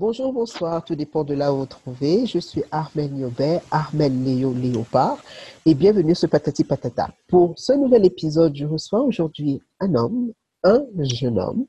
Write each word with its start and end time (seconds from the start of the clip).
Bonjour, 0.00 0.32
bonsoir, 0.32 0.84
tout 0.84 0.94
dépend 0.94 1.24
de 1.24 1.34
là 1.34 1.52
où 1.52 1.56
vous 1.56 1.66
trouvez. 1.66 2.24
Je 2.24 2.38
suis 2.38 2.62
Armel 2.70 3.12
Niobet, 3.12 3.60
Armel 3.72 4.22
Léo 4.22 4.54
Léopard, 4.54 5.18
et 5.66 5.74
bienvenue 5.74 6.14
sur 6.14 6.30
Patati 6.30 6.62
Patata. 6.62 7.10
Pour 7.26 7.58
ce 7.58 7.72
nouvel 7.72 8.06
épisode, 8.06 8.54
je 8.54 8.64
reçois 8.64 9.00
aujourd'hui 9.00 9.60
un 9.80 9.96
homme, 9.96 10.32
un 10.62 10.84
jeune 10.98 11.40
homme, 11.40 11.66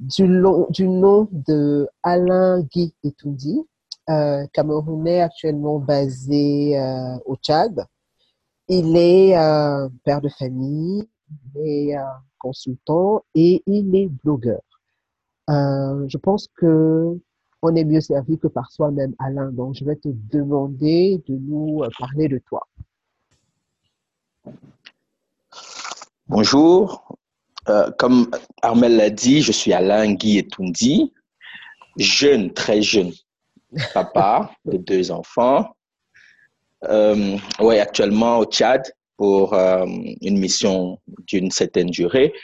du, 0.00 0.24
du 0.70 0.88
nom 0.88 1.28
de 1.30 1.86
Alain 2.02 2.60
Guy 2.62 2.92
Etoundi, 3.04 3.60
euh, 4.10 4.44
camerounais 4.52 5.20
actuellement 5.20 5.78
basé 5.78 6.76
euh, 6.76 7.16
au 7.24 7.36
Tchad. 7.36 7.86
Il 8.66 8.96
est 8.96 9.38
euh, 9.38 9.88
père 10.02 10.20
de 10.20 10.28
famille, 10.28 11.08
il 11.54 11.60
est 11.64 11.96
consultant 12.36 13.22
et 13.36 13.62
il 13.68 13.94
est 13.94 14.08
blogueur. 14.24 14.60
je 15.48 16.18
pense 16.18 16.48
que 16.56 17.16
on 17.64 17.74
est 17.76 17.84
mieux 17.84 18.02
servi 18.02 18.38
que 18.38 18.46
par 18.46 18.70
soi-même, 18.70 19.14
Alain. 19.18 19.50
Donc, 19.50 19.74
je 19.74 19.84
vais 19.86 19.96
te 19.96 20.08
demander 20.30 21.22
de 21.26 21.34
nous 21.34 21.82
euh, 21.82 21.88
parler 21.98 22.28
de 22.28 22.38
toi. 22.46 22.68
Bonjour. 26.28 27.16
Euh, 27.70 27.90
comme 27.98 28.30
Armel 28.60 28.96
l'a 28.96 29.08
dit, 29.08 29.40
je 29.40 29.50
suis 29.50 29.72
Alain 29.72 30.12
Guy 30.12 30.38
Etoundi, 30.38 31.14
jeune, 31.96 32.52
très 32.52 32.82
jeune, 32.82 33.12
papa 33.94 34.50
de 34.66 34.76
deux 34.76 35.10
enfants. 35.10 35.74
Euh, 36.84 37.38
oui, 37.60 37.78
actuellement 37.78 38.40
au 38.40 38.44
Tchad 38.44 38.82
pour 39.16 39.54
une 39.54 40.38
mission 40.38 40.98
d'une 41.28 41.50
certaine 41.50 41.88
durée. 41.88 42.34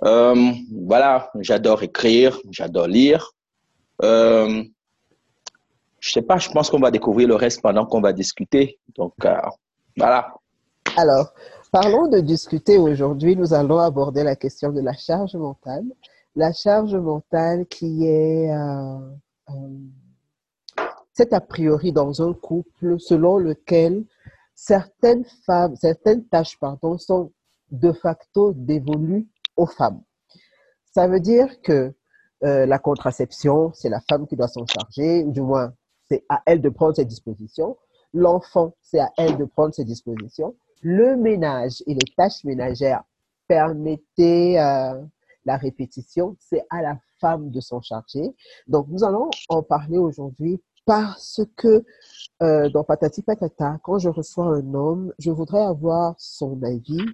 voilà, 0.00 1.30
j'adore 1.40 1.82
écrire, 1.82 2.38
j'adore 2.52 2.86
lire. 2.86 3.32
Euh, 4.02 4.64
je 6.02 6.10
sais 6.10 6.22
pas, 6.22 6.36
je 6.38 6.50
pense 6.50 6.68
qu'on 6.68 6.80
va 6.80 6.90
découvrir 6.90 7.28
le 7.28 7.36
reste 7.36 7.62
pendant 7.62 7.86
qu'on 7.86 8.00
va 8.00 8.12
discuter. 8.12 8.78
Donc, 8.96 9.14
euh, 9.24 9.36
voilà. 9.96 10.34
Alors, 10.96 11.32
parlons 11.70 12.08
de 12.08 12.18
discuter 12.18 12.76
aujourd'hui. 12.76 13.36
Nous 13.36 13.54
allons 13.54 13.78
aborder 13.78 14.24
la 14.24 14.34
question 14.34 14.72
de 14.72 14.80
la 14.80 14.94
charge 14.94 15.36
mentale. 15.36 15.84
La 16.34 16.52
charge 16.52 16.96
mentale 16.96 17.66
qui 17.66 18.06
est, 18.06 18.50
euh, 18.50 18.98
euh, 19.50 20.84
c'est 21.12 21.32
a 21.32 21.40
priori 21.40 21.92
dans 21.92 22.20
un 22.20 22.32
couple 22.32 22.98
selon 22.98 23.36
lequel 23.36 24.04
certaines 24.54 25.24
certaines 25.76 26.24
tâches, 26.24 26.58
pardon, 26.58 26.98
sont 26.98 27.32
de 27.70 27.92
facto 27.92 28.52
dévolues 28.54 29.28
aux 29.56 29.66
femmes. 29.66 30.02
Ça 30.92 31.06
veut 31.06 31.20
dire 31.20 31.60
que 31.62 31.94
euh, 32.44 32.66
la 32.66 32.78
contraception, 32.78 33.72
c'est 33.74 33.88
la 33.88 34.00
femme 34.08 34.26
qui 34.26 34.36
doit 34.36 34.48
s'en 34.48 34.66
charger, 34.66 35.24
du 35.24 35.40
moins, 35.40 35.72
c'est 36.08 36.24
à 36.28 36.42
elle 36.46 36.60
de 36.60 36.68
prendre 36.68 36.94
ses 36.96 37.04
dispositions. 37.04 37.76
L'enfant, 38.12 38.74
c'est 38.80 39.00
à 39.00 39.10
elle 39.16 39.36
de 39.36 39.44
prendre 39.44 39.74
ses 39.74 39.84
dispositions. 39.84 40.54
Le 40.82 41.16
ménage 41.16 41.82
et 41.86 41.94
les 41.94 42.14
tâches 42.16 42.44
ménagères, 42.44 43.02
permettez 43.46 44.60
euh, 44.60 45.00
la 45.44 45.56
répétition, 45.56 46.36
c'est 46.38 46.64
à 46.70 46.82
la 46.82 46.98
femme 47.20 47.50
de 47.50 47.60
s'en 47.60 47.80
charger. 47.80 48.34
Donc, 48.66 48.86
nous 48.88 49.04
allons 49.04 49.30
en 49.48 49.62
parler 49.62 49.98
aujourd'hui 49.98 50.60
parce 50.84 51.40
que 51.56 51.84
euh, 52.42 52.68
dans 52.70 52.84
Patati 52.84 53.22
Patata, 53.22 53.78
quand 53.82 53.98
je 53.98 54.08
reçois 54.08 54.46
un 54.46 54.74
homme, 54.74 55.12
je 55.18 55.30
voudrais 55.30 55.62
avoir 55.62 56.14
son 56.18 56.60
avis 56.62 57.04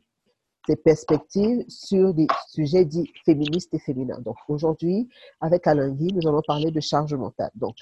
des 0.68 0.76
perspectives 0.76 1.64
sur 1.68 2.14
des 2.14 2.26
sujets 2.48 2.84
dits 2.84 3.10
féministes 3.24 3.74
et 3.74 3.78
féminins. 3.78 4.20
Donc 4.20 4.36
aujourd'hui, 4.48 5.08
avec 5.40 5.66
Alain 5.66 5.90
Guy, 5.90 6.12
nous 6.12 6.28
allons 6.28 6.42
parler 6.46 6.70
de 6.70 6.80
charge 6.80 7.14
mentale. 7.14 7.50
Donc, 7.54 7.74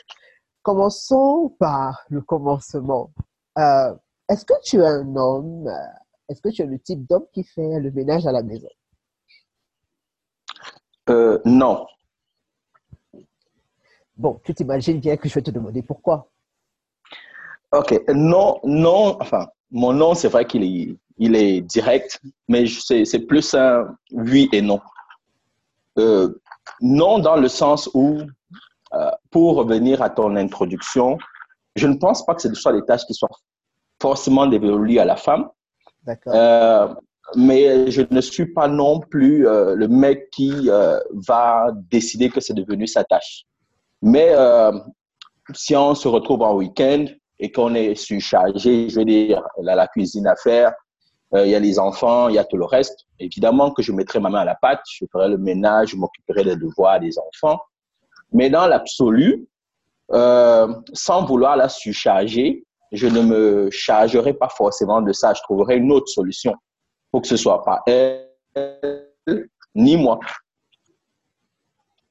commençons 0.62 1.54
par 1.58 2.04
le 2.08 2.22
commencement. 2.22 3.10
Euh, 3.58 3.94
est-ce 4.28 4.44
que 4.44 4.54
tu 4.62 4.76
es 4.76 4.86
un 4.86 5.16
homme, 5.16 5.66
euh, 5.66 6.28
est-ce 6.28 6.40
que 6.40 6.48
tu 6.48 6.62
es 6.62 6.66
le 6.66 6.78
type 6.78 7.06
d'homme 7.06 7.26
qui 7.32 7.44
fait 7.44 7.80
le 7.80 7.90
ménage 7.90 8.26
à 8.26 8.32
la 8.32 8.42
maison? 8.42 8.68
Euh, 11.10 11.40
non. 11.44 11.86
Bon, 14.16 14.40
tu 14.44 14.54
t'imagines 14.54 14.98
bien 14.98 15.16
que 15.16 15.28
je 15.28 15.34
vais 15.34 15.42
te 15.42 15.50
demander 15.50 15.82
pourquoi. 15.82 16.30
Ok, 17.72 18.02
non, 18.08 18.60
non, 18.64 19.16
enfin, 19.20 19.48
mon 19.70 19.92
nom, 19.92 20.14
c'est 20.14 20.28
vrai 20.28 20.46
qu'il 20.46 20.62
est 20.62 20.96
il 21.18 21.34
est 21.34 21.60
direct, 21.62 22.20
mais 22.48 22.66
c'est 22.66 23.20
plus 23.20 23.54
un 23.54 23.96
oui 24.12 24.48
et 24.52 24.60
non. 24.60 24.80
Euh, 25.98 26.28
non 26.80 27.18
dans 27.18 27.36
le 27.36 27.48
sens 27.48 27.88
où, 27.94 28.20
euh, 28.94 29.10
pour 29.30 29.56
revenir 29.56 30.02
à 30.02 30.10
ton 30.10 30.36
introduction, 30.36 31.18
je 31.74 31.86
ne 31.86 31.94
pense 31.94 32.24
pas 32.24 32.34
que 32.34 32.42
ce 32.42 32.52
soit 32.54 32.72
des 32.72 32.84
tâches 32.84 33.06
qui 33.06 33.14
soient 33.14 33.30
forcément 34.00 34.46
dévolues 34.46 34.98
à 34.98 35.04
la 35.04 35.16
femme. 35.16 35.48
Euh, 36.28 36.94
mais 37.34 37.90
je 37.90 38.02
ne 38.10 38.20
suis 38.20 38.46
pas 38.46 38.68
non 38.68 39.00
plus 39.00 39.42
le 39.42 39.88
mec 39.88 40.30
qui 40.30 40.68
va 41.26 41.72
décider 41.90 42.28
que 42.28 42.40
c'est 42.40 42.54
devenu 42.54 42.86
sa 42.86 43.04
tâche. 43.04 43.44
Mais 44.02 44.32
si 45.54 45.74
on 45.74 45.94
se 45.94 46.06
retrouve 46.06 46.42
en 46.42 46.54
week-end 46.54 47.06
et 47.38 47.52
qu'on 47.52 47.74
est 47.74 47.94
surchargé, 47.94 48.88
je 48.88 48.98
veux 48.98 49.04
dire, 49.04 49.42
a 49.66 49.74
la 49.74 49.86
cuisine 49.88 50.26
à 50.26 50.36
faire, 50.36 50.72
euh, 51.34 51.44
il 51.44 51.50
y 51.50 51.54
a 51.54 51.58
les 51.58 51.78
enfants, 51.78 52.28
il 52.28 52.36
y 52.36 52.38
a 52.38 52.44
tout 52.44 52.56
le 52.56 52.64
reste. 52.64 53.06
Évidemment 53.18 53.72
que 53.72 53.82
je 53.82 53.92
mettrai 53.92 54.20
ma 54.20 54.30
main 54.30 54.40
à 54.40 54.44
la 54.44 54.54
pâte, 54.54 54.82
je 54.90 55.04
ferai 55.10 55.28
le 55.28 55.38
ménage, 55.38 55.90
je 55.90 55.96
m'occuperai 55.96 56.44
des 56.44 56.56
devoirs 56.56 57.00
des 57.00 57.18
enfants. 57.18 57.60
Mais 58.32 58.48
dans 58.48 58.66
l'absolu, 58.66 59.46
euh, 60.12 60.72
sans 60.92 61.24
vouloir 61.24 61.56
la 61.56 61.68
surcharger, 61.68 62.64
je 62.92 63.06
ne 63.08 63.20
me 63.20 63.70
chargerai 63.70 64.34
pas 64.34 64.48
forcément 64.48 65.02
de 65.02 65.12
ça. 65.12 65.34
Je 65.34 65.42
trouverai 65.42 65.76
une 65.76 65.90
autre 65.90 66.08
solution 66.08 66.54
pour 67.10 67.22
que 67.22 67.28
ce 67.28 67.36
soit 67.36 67.62
pas 67.64 67.82
elle 67.86 68.26
ni 69.74 69.96
moi. 69.96 70.20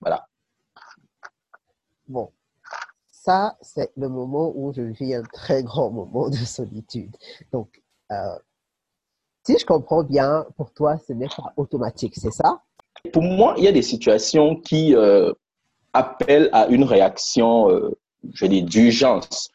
Voilà. 0.01 0.25
Bon, 2.07 2.31
ça, 3.25 3.57
c'est 3.61 3.91
le 3.97 4.07
moment 4.07 4.53
où 4.55 4.71
je 4.71 4.83
vis 4.83 5.15
un 5.15 5.23
très 5.23 5.63
grand 5.63 5.89
moment 5.89 6.29
de 6.29 6.35
solitude. 6.35 7.15
Donc, 7.51 7.81
euh, 8.11 8.37
si 9.45 9.57
je 9.57 9.65
comprends 9.65 10.03
bien, 10.03 10.45
pour 10.57 10.71
toi, 10.71 10.97
ce 10.97 11.13
n'est 11.13 11.27
pas 11.27 11.51
automatique, 11.57 12.13
c'est 12.15 12.31
ça? 12.31 12.61
Pour 13.11 13.23
moi, 13.23 13.55
il 13.57 13.63
y 13.63 13.67
a 13.67 13.71
des 13.71 13.81
situations 13.81 14.55
qui 14.55 14.95
euh, 14.95 15.33
appellent 15.93 16.49
à 16.53 16.67
une 16.67 16.83
réaction, 16.83 17.69
euh, 17.69 17.97
je 18.33 18.45
dis, 18.45 18.63
d'urgence 18.63 19.51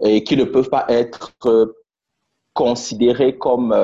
et 0.00 0.22
qui 0.22 0.36
ne 0.36 0.44
peuvent 0.44 0.68
pas 0.68 0.84
être 0.88 1.32
euh, 1.46 1.74
considérées 2.52 3.36
comme, 3.36 3.74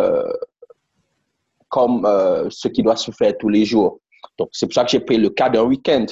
comme 1.69 2.07
ce 2.49 2.69
qui 2.69 2.83
doit 2.83 2.97
se 2.97 3.11
faire 3.11 3.37
tous 3.37 3.51
les 3.51 3.65
jours. 3.67 3.99
Donc, 4.39 4.49
c'est 4.53 4.67
pour 4.67 4.75
ça 4.75 4.85
que 4.85 4.91
j'ai 4.91 5.01
pris 5.01 5.19
le 5.19 5.29
cas 5.29 5.51
d'un 5.51 5.65
week-end. 5.65 6.07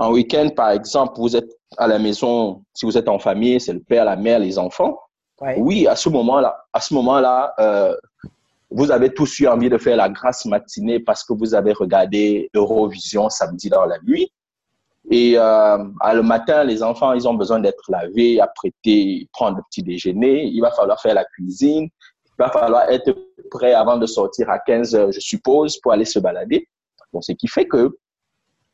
Un 0.00 0.10
week-end, 0.10 0.48
par 0.56 0.70
exemple, 0.70 1.12
vous 1.18 1.36
êtes 1.36 1.50
à 1.76 1.86
la 1.86 1.98
maison, 1.98 2.64
si 2.72 2.86
vous 2.86 2.96
êtes 2.96 3.08
en 3.08 3.18
famille, 3.18 3.60
c'est 3.60 3.74
le 3.74 3.80
père, 3.80 4.06
la 4.06 4.16
mère, 4.16 4.38
les 4.38 4.58
enfants. 4.58 4.98
Oui, 5.58 5.86
à 5.86 5.94
ce 5.94 6.08
moment-là, 6.08 6.64
à 6.72 6.80
ce 6.80 6.94
moment-là, 6.94 7.54
vous 8.70 8.90
avez 8.90 9.12
tous 9.12 9.38
eu 9.40 9.46
envie 9.46 9.68
de 9.68 9.76
faire 9.76 9.96
la 9.96 10.08
grasse 10.08 10.46
matinée 10.46 11.00
parce 11.00 11.22
que 11.22 11.34
vous 11.34 11.54
avez 11.54 11.72
regardé 11.72 12.48
Eurovision 12.54 13.28
samedi 13.28 13.68
dans 13.68 13.84
la 13.84 13.98
nuit. 14.00 14.32
Et 15.10 15.34
euh, 15.36 15.78
le 15.78 16.22
matin, 16.22 16.64
les 16.64 16.82
enfants, 16.82 17.12
ils 17.12 17.26
ont 17.26 17.34
besoin 17.34 17.58
d'être 17.58 17.82
lavés, 17.88 18.40
apprêtés, 18.40 19.28
prendre 19.32 19.56
le 19.58 19.62
petit 19.64 19.82
déjeuner. 19.82 20.44
Il 20.44 20.60
va 20.60 20.70
falloir 20.70 21.00
faire 21.00 21.14
la 21.14 21.24
cuisine. 21.24 21.88
Il 22.26 22.38
va 22.38 22.48
falloir 22.50 22.88
être 22.88 23.12
prêt 23.50 23.74
avant 23.74 23.98
de 23.98 24.06
sortir 24.06 24.48
à 24.48 24.58
15 24.58 24.94
heures, 24.94 25.12
je 25.12 25.20
suppose, 25.20 25.78
pour 25.78 25.92
aller 25.92 26.04
se 26.04 26.18
balader. 26.18 26.68
Bon, 27.12 27.20
ce 27.20 27.32
qui 27.32 27.48
fait 27.48 27.66
que, 27.66 27.98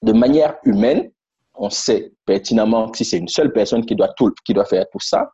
de 0.03 0.13
manière 0.13 0.57
humaine, 0.65 1.11
on 1.59 1.71
sait 1.71 2.13
pertinemment 2.25 2.91
que 2.91 2.99
si 2.99 3.05
c'est 3.05 3.19
une 3.19 3.29
seule 3.29 3.53
personne 3.53 3.85
qui 3.85 3.95
doit, 3.95 4.13
tout, 4.17 4.33
qui 4.45 4.55
doit 4.55 4.65
faire 4.65 4.85
tout 4.91 5.01
ça, 5.01 5.31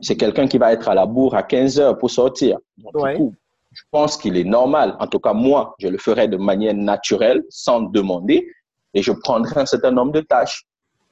c'est 0.00 0.16
quelqu'un 0.16 0.46
qui 0.46 0.58
va 0.58 0.72
être 0.72 0.88
à 0.88 0.94
la 0.94 1.06
bourre 1.06 1.34
à 1.34 1.42
15 1.42 1.80
heures 1.80 1.98
pour 1.98 2.10
sortir. 2.10 2.58
Donc, 2.78 3.08
du 3.08 3.16
coup, 3.16 3.34
je 3.72 3.82
pense 3.90 4.16
qu'il 4.16 4.36
est 4.36 4.44
normal, 4.44 4.96
en 5.00 5.06
tout 5.06 5.18
cas 5.18 5.32
moi, 5.32 5.74
je 5.78 5.88
le 5.88 5.98
ferai 5.98 6.28
de 6.28 6.36
manière 6.36 6.74
naturelle, 6.74 7.42
sans 7.48 7.82
demander, 7.82 8.46
et 8.94 9.02
je 9.02 9.12
prendrai 9.12 9.60
un 9.60 9.66
certain 9.66 9.90
nombre 9.90 10.12
de 10.12 10.20
tâches. 10.20 10.64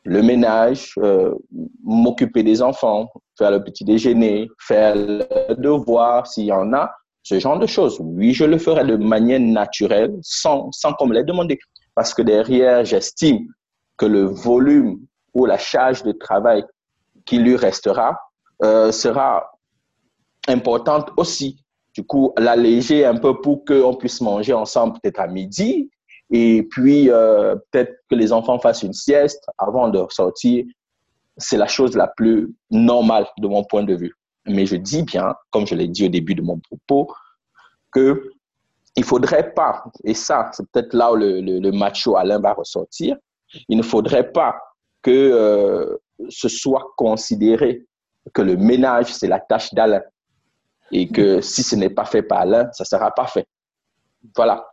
Le 0.04 0.22
ménage, 0.22 0.94
euh, 0.98 1.32
m'occuper 1.84 2.42
des 2.42 2.60
enfants, 2.60 3.08
faire 3.38 3.52
le 3.52 3.62
petit 3.62 3.84
déjeuner, 3.84 4.48
faire 4.58 4.94
le 4.96 5.54
devoir 5.54 6.26
s'il 6.26 6.46
y 6.46 6.52
en 6.52 6.72
a, 6.72 6.92
ce 7.22 7.38
genre 7.38 7.58
de 7.58 7.66
choses. 7.66 7.98
Oui, 8.00 8.32
je 8.32 8.44
le 8.44 8.58
ferai 8.58 8.84
de 8.84 8.96
manière 8.96 9.40
naturelle, 9.40 10.16
sans, 10.22 10.70
sans 10.72 10.92
qu'on 10.92 11.06
me 11.06 11.14
l'ait 11.14 11.24
demandé. 11.24 11.58
Parce 11.94 12.14
que 12.14 12.22
derrière, 12.22 12.84
j'estime 12.84 13.46
que 13.96 14.06
le 14.06 14.24
volume 14.24 15.00
ou 15.34 15.46
la 15.46 15.58
charge 15.58 16.02
de 16.02 16.12
travail 16.12 16.64
qui 17.24 17.38
lui 17.38 17.56
restera 17.56 18.18
euh, 18.62 18.92
sera 18.92 19.50
importante 20.48 21.10
aussi. 21.16 21.64
Du 21.94 22.04
coup, 22.04 22.32
l'alléger 22.38 23.04
un 23.04 23.16
peu 23.16 23.40
pour 23.40 23.64
qu'on 23.64 23.94
puisse 23.94 24.20
manger 24.20 24.52
ensemble 24.52 24.98
peut-être 25.00 25.20
à 25.20 25.26
midi. 25.26 25.90
Et 26.30 26.62
puis, 26.70 27.10
euh, 27.10 27.54
peut-être 27.70 27.92
que 28.08 28.14
les 28.14 28.32
enfants 28.32 28.58
fassent 28.58 28.82
une 28.82 28.94
sieste 28.94 29.44
avant 29.58 29.88
de 29.88 30.04
sortir 30.10 30.64
c'est 31.36 31.56
la 31.56 31.66
chose 31.66 31.96
la 31.96 32.08
plus 32.08 32.54
normale 32.70 33.26
de 33.38 33.48
mon 33.48 33.64
point 33.64 33.84
de 33.84 33.94
vue. 33.94 34.14
Mais 34.46 34.66
je 34.66 34.76
dis 34.76 35.02
bien, 35.02 35.34
comme 35.50 35.66
je 35.66 35.74
l'ai 35.74 35.88
dit 35.88 36.06
au 36.06 36.08
début 36.08 36.34
de 36.34 36.42
mon 36.42 36.58
propos, 36.58 37.12
que 37.92 38.30
il 38.96 39.04
faudrait 39.04 39.54
pas, 39.54 39.84
et 40.04 40.12
ça, 40.12 40.50
c'est 40.52 40.70
peut-être 40.70 40.92
là 40.92 41.12
où 41.12 41.16
le, 41.16 41.70
macho 41.70 42.16
Alain 42.16 42.38
va 42.38 42.52
ressortir, 42.52 43.16
il 43.68 43.76
ne 43.76 43.82
faudrait 43.82 44.32
pas 44.32 44.60
que 45.02 45.10
euh, 45.10 45.96
ce 46.28 46.48
soit 46.48 46.92
considéré 46.96 47.84
que 48.32 48.42
le 48.42 48.56
ménage, 48.56 49.12
c'est 49.12 49.26
la 49.26 49.40
tâche 49.40 49.74
d'Alain. 49.74 50.02
Et 50.90 51.08
que 51.08 51.40
si 51.40 51.62
ce 51.62 51.74
n'est 51.74 51.90
pas 51.90 52.04
fait 52.04 52.22
par 52.22 52.40
Alain, 52.40 52.70
ça 52.72 52.84
ne 52.84 52.86
sera 52.86 53.10
pas 53.10 53.26
fait. 53.26 53.46
Voilà. 54.36 54.68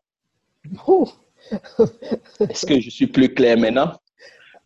Est-ce 2.42 2.66
que 2.66 2.80
je 2.80 2.90
suis 2.90 3.08
plus 3.08 3.34
clair 3.34 3.58
maintenant? 3.58 3.94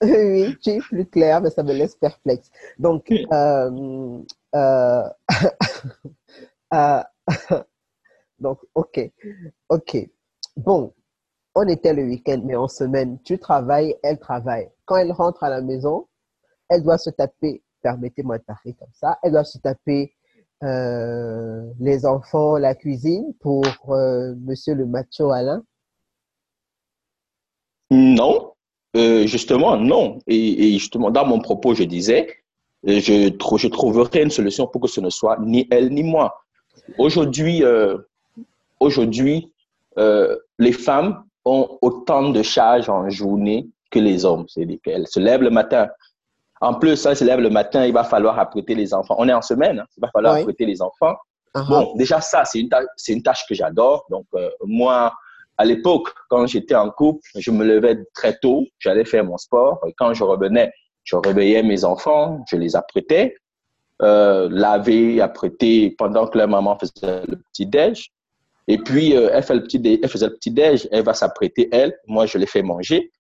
Oui, 0.02 0.58
tu 0.62 0.72
es 0.72 0.80
plus 0.80 1.06
clair, 1.06 1.42
mais 1.42 1.50
ça 1.50 1.64
me 1.64 1.74
laisse 1.74 1.96
perplexe. 1.96 2.50
Donc, 2.78 3.10
euh, 3.12 4.20
euh, 4.56 5.04
euh, 6.74 7.04
donc, 8.40 8.60
ok, 8.74 9.12
ok. 9.70 10.10
Bon, 10.58 10.94
on 11.56 11.68
était 11.68 11.94
le 11.94 12.04
week-end, 12.04 12.42
mais 12.44 12.56
en 12.56 12.68
semaine, 12.68 13.20
tu 13.24 13.38
travailles, 13.40 13.96
elle 14.04 14.20
travaille. 14.20 14.70
Quand 14.86 14.98
elle 14.98 15.12
rentre 15.12 15.44
à 15.44 15.50
la 15.50 15.62
maison, 15.62 16.08
elle 16.70 16.84
doit 16.84 16.98
se 16.98 17.10
taper, 17.10 17.64
permettez-moi 17.82 18.40
de 18.40 18.44
parler 18.44 18.74
comme 18.74 18.92
ça, 18.94 19.20
elle 19.24 19.34
doit 19.34 19.44
se 19.44 19.58
taper 19.60 20.16
les 20.62 22.06
enfants, 22.06 22.56
la 22.56 22.74
cuisine 22.74 23.34
pour 23.42 23.64
monsieur 23.88 24.74
le 24.76 24.86
macho 24.86 25.32
Alain? 25.32 25.62
Non, 27.92 28.54
euh, 28.96 29.28
justement, 29.28 29.78
non. 29.78 30.20
Et, 30.26 30.74
justement, 30.74 31.12
dans 31.12 31.26
mon 31.26 31.40
propos, 31.40 31.74
je 31.76 31.84
disais, 31.84 32.28
euh, 32.88 33.00
je, 33.00 33.30
je 33.58 33.68
trouverai 33.68 34.24
une 34.24 34.32
solution 34.32 34.66
pour 34.68 34.82
que 34.82 34.88
ce 34.88 35.02
ne 35.02 35.10
soit 35.10 35.38
ni 35.40 35.68
elle 35.70 35.94
ni 35.94 36.02
moi. 36.02 36.42
Aujourd'hui, 36.98 37.64
euh, 37.64 37.98
aujourd'hui, 38.80 39.52
les 39.98 40.72
femmes 40.72 41.24
ont 41.46 41.78
autant 41.82 42.30
de 42.30 42.42
charges 42.42 42.90
en 42.90 43.10
journée 43.10 43.68
que 43.92 44.00
les 44.00 44.26
hommes. 44.26 44.46
C'est-à-dire 44.48 44.80
qu'elles 44.84 45.08
se 45.08 45.20
lèvent 45.20 45.44
le 45.44 45.50
matin. 45.50 45.88
En 46.62 46.76
plus, 46.76 47.06
elles 47.06 47.18
se 47.18 47.26
lèvent 47.26 47.42
le 47.42 47.50
matin, 47.50 47.86
il 47.86 47.94
va 47.94 48.04
falloir 48.04 48.40
apprêter 48.40 48.76
les 48.76 48.94
enfants. 48.94 49.16
On 49.18 49.28
est 49.28 49.34
en 49.34 49.42
semaine, 49.42 49.80
hein. 49.80 49.86
il 49.98 50.02
va 50.02 50.10
falloir 50.14 50.36
apprêter 50.36 50.66
les 50.66 50.82
enfants. 50.82 51.16
Uh-huh. 51.56 51.68
Bon, 51.68 51.96
déjà 51.96 52.22
ça, 52.22 52.46
c'est 52.46 52.60
une, 52.60 52.70
c'est 52.96 53.14
une 53.14 53.22
tâche 53.22 53.46
que 53.48 53.54
j'adore. 53.54 54.06
Donc, 54.10 54.26
moi, 54.64 55.14
à 55.58 55.66
l'époque, 55.66 56.10
quand 56.30 56.48
j'étais 56.48 56.76
en 56.76 56.90
couple, 56.90 57.22
je 57.36 57.52
me 57.52 57.64
levais 57.64 58.04
très 58.14 58.38
tôt, 58.40 58.66
j'allais 58.80 59.06
faire 59.06 59.24
mon 59.24 59.38
sport. 59.38 59.80
Et 59.88 59.94
quand 59.98 60.14
je 60.14 60.24
revenais, 60.24 60.72
je 61.04 61.16
réveillais 61.16 61.64
mes 61.64 61.84
enfants, 61.84 62.44
je 62.50 62.56
les 62.56 62.76
apprêtais, 62.76 63.36
euh, 64.02 64.50
laver, 64.52 65.22
apprêter 65.22 65.92
pendant 65.98 66.28
que 66.28 66.38
leur 66.38 66.48
maman 66.48 66.78
faisait 66.80 67.26
le 67.28 67.38
petit 67.38 67.66
déj. 67.66 68.12
Et 68.68 68.78
puis, 68.78 69.16
euh, 69.16 69.30
elle, 69.34 69.44
fait 69.44 69.56
le 69.56 69.64
petit 69.64 69.82
elle 70.02 70.10
faisait 70.10 70.28
le 70.28 70.36
petit 70.36 70.52
déj, 70.52 70.88
elle 70.92 71.04
va 71.04 71.14
s'apprêter, 71.14 71.70
elle. 71.72 71.98
Moi, 72.08 72.26
je 72.26 72.38
les 72.38 72.46
fais 72.46 72.62
manger. 72.62 73.12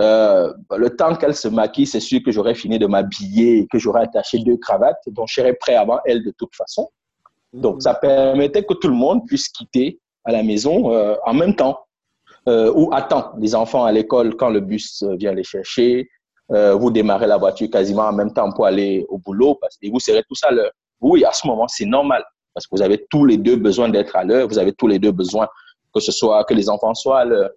Euh, 0.00 0.52
le 0.76 0.90
temps 0.90 1.14
qu'elle 1.14 1.34
se 1.34 1.48
maquille, 1.48 1.86
c'est 1.86 2.00
sûr 2.00 2.20
que 2.22 2.30
j'aurais 2.30 2.54
fini 2.54 2.78
de 2.78 2.86
m'habiller, 2.86 3.66
que 3.70 3.78
j'aurais 3.78 4.02
attaché 4.02 4.38
deux 4.38 4.58
cravates, 4.58 5.00
donc 5.08 5.28
je 5.30 5.40
prêt 5.58 5.74
avant 5.74 6.00
elle 6.04 6.22
de 6.22 6.32
toute 6.36 6.54
façon. 6.54 6.88
Donc, 7.52 7.82
ça 7.82 7.94
permettait 7.94 8.64
que 8.64 8.74
tout 8.74 8.88
le 8.88 8.94
monde 8.94 9.26
puisse 9.26 9.48
quitter 9.48 9.98
à 10.24 10.32
la 10.32 10.42
maison 10.42 10.92
euh, 10.92 11.16
en 11.24 11.32
même 11.32 11.56
temps 11.56 11.78
euh, 12.48 12.70
ou 12.74 12.92
attend 12.92 13.32
les 13.38 13.54
enfants 13.54 13.84
à 13.84 13.92
l'école 13.92 14.36
quand 14.36 14.50
le 14.50 14.60
bus 14.60 15.02
vient 15.18 15.32
les 15.32 15.44
chercher. 15.44 16.08
Vous 16.48 16.92
démarrez 16.92 17.26
la 17.26 17.38
voiture 17.38 17.68
quasiment 17.68 18.04
en 18.04 18.12
même 18.12 18.32
temps 18.32 18.52
pour 18.52 18.66
aller 18.66 19.04
au 19.08 19.18
boulot 19.18 19.58
et 19.82 19.90
vous 19.90 19.98
serez 19.98 20.22
tous 20.28 20.38
à 20.44 20.52
l'heure. 20.52 20.70
Oui, 21.00 21.24
à 21.24 21.32
ce 21.32 21.44
moment, 21.44 21.66
c'est 21.66 21.86
normal 21.86 22.22
parce 22.56 22.66
que 22.66 22.74
vous 22.74 22.82
avez 22.82 23.04
tous 23.10 23.26
les 23.26 23.36
deux 23.36 23.56
besoin 23.56 23.90
d'être 23.90 24.16
à 24.16 24.24
l'heure. 24.24 24.48
Vous 24.48 24.58
avez 24.58 24.72
tous 24.72 24.86
les 24.86 24.98
deux 24.98 25.12
besoin 25.12 25.46
que 25.92 26.00
ce 26.00 26.10
soit 26.10 26.42
que 26.44 26.54
les 26.54 26.70
enfants 26.70 26.94
soient 26.94 27.20
à 27.20 27.24
l'heure. 27.26 27.50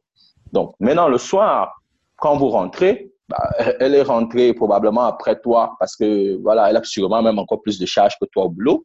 Donc 0.52 0.74
maintenant 0.82 1.08
le 1.08 1.18
soir, 1.18 1.74
quand 2.18 2.36
vous 2.36 2.50
rentrez, 2.50 3.12
bah, 3.30 3.50
elle 3.80 3.96
est 3.96 4.02
rentrée 4.02 4.54
probablement 4.54 5.06
après 5.06 5.40
toi 5.40 5.78
parce 5.80 5.96
que 5.96 6.36
voilà, 6.42 6.70
elle 6.70 6.76
a 6.76 6.84
sûrement 6.84 7.22
même 7.22 7.40
encore 7.40 7.62
plus 7.62 7.80
de 7.80 7.86
charges 7.86 8.16
que 8.20 8.26
toi 8.26 8.44
au 8.44 8.50
boulot 8.50 8.84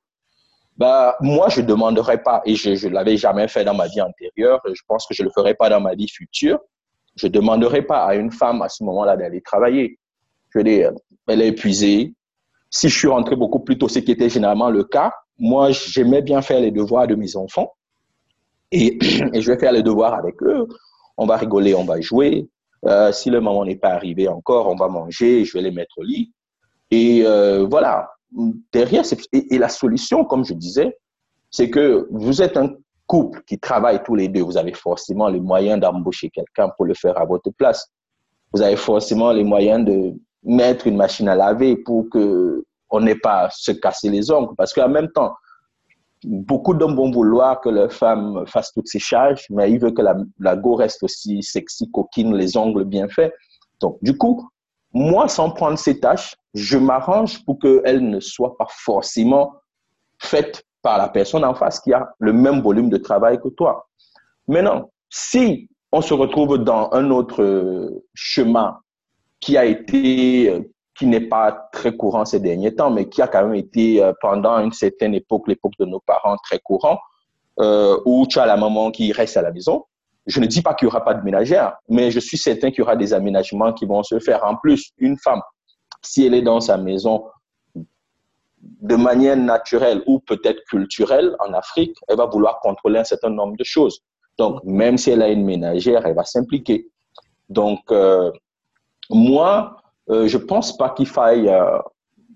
bah, 0.77 1.17
moi, 1.21 1.49
je 1.49 1.61
ne 1.61 1.67
demanderai 1.67 2.23
pas, 2.23 2.43
et 2.45 2.57
je 2.57 2.89
ne 2.89 2.93
l'avais 2.93 3.17
jamais 3.17 3.47
fait 3.47 3.65
dans 3.65 3.75
ma 3.75 3.87
vie 3.87 4.01
antérieure, 4.01 4.61
je 4.67 4.83
pense 4.89 5.07
que 5.07 5.15
je 5.15 5.23
ne 5.23 5.29
le 5.29 5.33
ferai 5.33 5.55
pas 5.55 5.69
dans 5.69 5.81
ma 5.81 5.95
vie 5.95 6.09
future, 6.09 6.59
je 7.17 7.29
ne 7.29 7.33
demanderai 7.33 7.83
pas 7.83 8.05
à 8.05 8.17
une 8.17 8.33
femme 8.33 8.61
à 8.63 8.69
ce 8.69 8.83
moment-là 8.83 9.17
d'aller 9.17 9.41
travailler. 9.41 9.99
Je 10.51 10.59
veux 10.59 10.65
dire, 10.65 10.91
elle 11.29 11.43
est 11.43 11.49
épuisée. 11.49 12.15
Si 12.71 12.89
je 12.89 12.99
suis 12.99 13.09
rentré 13.09 13.37
beaucoup 13.37 13.61
plus 13.61 13.79
tôt, 13.79 13.89
ce 13.89 14.01
qui 14.01 14.11
était 14.11 14.29
généralement 14.29 14.69
le 14.69 14.83
cas, 14.83 15.13
moi, 15.39 15.71
j'aimais 15.73 16.23
bien 16.23 16.43
faire 16.43 16.61
les 16.61 16.71
devoirs 16.71 17.07
de 17.07 17.15
mes 17.15 17.37
enfants. 17.37 17.73
Et, 18.73 18.99
je 19.01 19.53
vais 19.53 19.59
faire 19.59 19.73
les 19.73 19.83
devoirs 19.83 20.15
avec 20.15 20.43
eux. 20.43 20.67
On 21.17 21.27
va 21.27 21.37
rigoler, 21.37 21.75
on 21.75 21.85
va 21.85 22.01
jouer. 22.01 22.49
Euh, 22.87 23.13
si 23.13 23.31
le 23.31 23.41
moment 23.41 23.65
n'est 23.65 23.77
pas 23.77 23.91
arrivé 23.91 24.29
encore, 24.29 24.69
on 24.69 24.77
va 24.77 24.89
manger, 24.89 25.45
je 25.45 25.53
vais 25.55 25.63
les 25.63 25.71
mettre 25.71 25.99
au 25.99 26.03
lit. 26.03 26.33
Et 26.91 27.23
euh, 27.25 27.67
voilà, 27.69 28.11
derrière, 28.73 29.05
et, 29.33 29.59
la 29.59 29.69
solution, 29.69 30.25
comme 30.25 30.45
je 30.45 30.55
disais, 30.55 30.99
c'est 31.51 31.71
que 31.71 32.07
vous 32.11 32.43
êtes 32.43 32.57
un 32.57 32.75
couple 33.07 33.43
qui 33.47 33.59
travaille 33.59 34.03
tous 34.03 34.15
les 34.15 34.29
deux. 34.29 34.43
Vous 34.43 34.57
avez 34.57 34.73
forcément 34.73 35.29
les 35.29 35.41
moyens 35.41 35.81
d'embaucher 35.81 36.31
quelqu'un 36.31 36.69
pour 36.77 36.85
le 36.85 36.95
faire 36.95 37.19
à 37.19 37.25
votre 37.25 37.51
place. 37.51 37.89
Vous 38.53 38.63
avez 38.63 38.77
forcément 38.77 39.33
les 39.33 39.45
moyens 39.45 39.85
de 39.85 40.15
mettre 40.43 40.87
une 40.87 40.97
machine 40.97 41.29
à 41.29 41.35
laver 41.35 41.77
pour 41.77 42.09
que 42.11 42.65
on 42.95 43.01
n'ait 43.01 43.17
pas 43.17 43.49
se 43.51 43.73
casser 43.73 44.09
les 44.09 44.31
ongles. 44.31 44.55
Parce 44.57 44.73
qu'en 44.73 44.89
même 44.89 45.11
temps, 45.11 45.35
beaucoup 46.25 46.75
d'hommes 46.75 46.95
vont 46.95 47.11
vouloir 47.11 47.61
que 47.61 47.69
leur 47.69 47.93
femme 47.93 48.45
fasse 48.47 48.73
toutes 48.73 48.89
ces 48.89 49.01
charges, 49.01 49.45
mais 49.51 49.71
ils 49.71 49.81
veulent 49.81 49.95
que 49.95 50.03
la, 50.03 50.17
la 50.39 50.57
go 50.57 50.77
reste 50.77 51.03
aussi 51.03 51.43
sexy, 51.43 51.91
coquine, 51.91 52.35
les 52.35 52.57
ongles 52.57 52.85
bien 52.85 53.09
faits. 53.09 53.35
Donc, 53.81 53.99
du 54.03 54.17
coup, 54.17 54.49
moi, 54.93 55.27
sans 55.27 55.51
prendre 55.51 55.77
ces 55.77 55.99
tâches, 55.99 56.37
je 56.55 56.79
m'arrange 56.79 57.45
pour 57.45 57.59
qu'elles 57.59 58.09
ne 58.09 58.21
soient 58.21 58.57
pas 58.57 58.69
forcément 58.71 59.55
faites 60.19 60.65
par 60.83 60.99
la 60.99 61.09
personne 61.09 61.45
en 61.45 61.55
face 61.55 61.81
qui 61.81 61.93
a 61.93 62.09
le 62.21 62.33
même 62.33 62.61
volume 62.61 62.91
de 62.91 62.99
travail 62.99 63.41
que 63.41 63.49
toi. 63.49 63.89
Maintenant, 64.47 64.91
si 65.11 65.69
on 65.91 66.01
se 66.01 66.15
retrouve 66.15 66.59
dans 66.59 66.91
un 66.93 67.11
autre 67.11 68.03
chemin 68.15 68.79
qui 69.41 69.57
a 69.57 69.65
été, 69.65 70.71
qui 70.97 71.07
n'est 71.07 71.21
pas 71.21 71.69
très 71.73 71.97
courant 71.97 72.25
ces 72.25 72.41
derniers 72.41 72.75
temps, 72.75 72.91
mais 72.91 73.09
qui 73.09 73.21
a 73.21 73.29
quand 73.29 73.45
même 73.45 73.55
été 73.55 74.03
euh, 74.03 74.13
pendant 74.21 74.59
une 74.59 74.73
certaine 74.73 75.15
époque, 75.15 75.49
l'époque 75.49 75.73
de 75.79 75.85
nos 75.85 76.01
parents, 76.01 76.37
très 76.45 76.61
courant, 76.61 76.99
euh, 77.61 77.99
où 78.05 78.27
tu 78.27 78.39
as 78.39 78.47
la 78.47 78.57
maman 78.57 78.91
qui 78.91 79.13
reste 79.13 79.37
à 79.37 79.43
la 79.43 79.53
maison, 79.53 79.85
je 80.27 80.41
ne 80.41 80.47
dis 80.47 80.63
pas 80.63 80.75
qu'il 80.75 80.87
n'y 80.87 80.93
aura 80.93 81.05
pas 81.05 81.15
de 81.15 81.23
ménagère, 81.23 81.77
mais 81.89 82.11
je 82.11 82.21
suis 82.21 82.39
certain 82.39 82.71
qu'il 82.71 82.79
y 82.79 82.83
aura 82.83 82.97
des 82.97 83.13
aménagements 83.13 83.73
qui 83.73 83.85
vont 83.85 84.03
se 84.03 84.19
faire. 84.19 84.45
En 84.45 84.57
plus, 84.57 84.93
une 84.99 85.19
femme, 85.19 85.43
si 86.03 86.27
elle 86.27 86.35
est 86.35 86.43
dans 86.43 86.61
sa 86.61 86.77
maison 86.79 87.25
de 88.63 88.97
manière 88.97 89.37
naturelle 89.37 90.03
ou 90.07 90.21
peut-être 90.21 90.63
culturelle 90.65 91.37
en 91.41 91.53
Afrique, 91.53 91.97
elle 92.09 92.17
va 92.17 92.27
vouloir 92.27 92.61
contrôler 92.61 93.01
un 93.01 93.05
certain 93.05 93.31
nombre 93.31 93.57
de 93.57 93.65
choses. 93.65 94.01
Donc, 94.39 94.65
même 94.65 94.97
si 94.97 95.11
elle 95.11 95.23
a 95.23 95.29
une 95.29 95.45
ménagère, 95.45 96.07
elle 96.07 96.15
va 96.15 96.25
s'impliquer. 96.25 96.89
Donc, 97.51 97.81
euh, 97.91 98.33
moi, 99.11 99.77
euh, 100.11 100.29
je 100.29 100.39
pense 100.39 100.77
pas 100.77 100.91
qu'il 100.91 101.07
faille 101.07 101.49
euh, 101.49 101.79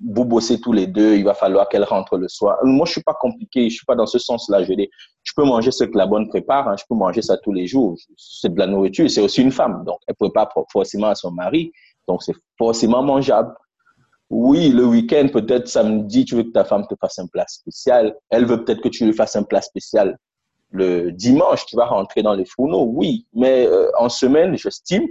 vous 0.06 0.24
bossez 0.24 0.60
tous 0.60 0.72
les 0.72 0.86
deux, 0.86 1.16
il 1.16 1.24
va 1.24 1.34
falloir 1.34 1.68
qu'elle 1.68 1.84
rentre 1.84 2.16
le 2.16 2.28
soir. 2.28 2.58
Moi, 2.62 2.86
je 2.86 2.92
suis 2.92 3.02
pas 3.02 3.14
compliqué, 3.14 3.68
je 3.68 3.76
suis 3.76 3.84
pas 3.84 3.96
dans 3.96 4.06
ce 4.06 4.18
sens-là. 4.18 4.62
Je, 4.62 4.72
je 4.72 5.32
peux 5.34 5.44
manger 5.44 5.70
ce 5.70 5.84
que 5.84 5.96
la 5.96 6.06
bonne 6.06 6.28
prépare, 6.28 6.68
hein, 6.68 6.76
je 6.78 6.84
peux 6.88 6.94
manger 6.94 7.22
ça 7.22 7.36
tous 7.38 7.52
les 7.52 7.66
jours. 7.66 7.96
C'est 8.16 8.52
de 8.52 8.58
la 8.58 8.66
nourriture, 8.66 9.10
c'est 9.10 9.20
aussi 9.20 9.42
une 9.42 9.52
femme, 9.52 9.84
donc 9.84 9.98
elle 10.06 10.14
prépare 10.14 10.52
forcément 10.70 11.08
à 11.08 11.14
son 11.14 11.30
mari, 11.30 11.72
donc 12.06 12.22
c'est 12.22 12.34
forcément 12.56 13.02
mangeable. 13.02 13.52
Oui, 14.30 14.68
le 14.68 14.84
week-end, 14.84 15.28
peut-être 15.32 15.68
samedi, 15.68 16.24
tu 16.24 16.36
veux 16.36 16.42
que 16.42 16.50
ta 16.50 16.64
femme 16.64 16.86
te 16.86 16.94
fasse 17.00 17.18
un 17.18 17.26
plat 17.26 17.46
spécial. 17.48 18.14
Elle 18.28 18.44
veut 18.44 18.62
peut-être 18.62 18.82
que 18.82 18.88
tu 18.90 19.06
lui 19.06 19.14
fasses 19.14 19.36
un 19.36 19.42
plat 19.42 19.62
spécial. 19.62 20.18
Le 20.70 21.10
dimanche, 21.12 21.64
tu 21.64 21.76
vas 21.76 21.86
rentrer 21.86 22.22
dans 22.22 22.34
les 22.34 22.44
fourneaux, 22.44 22.84
oui. 22.92 23.26
Mais 23.32 23.66
euh, 23.66 23.90
en 23.98 24.10
semaine, 24.10 24.54
j'estime 24.58 25.06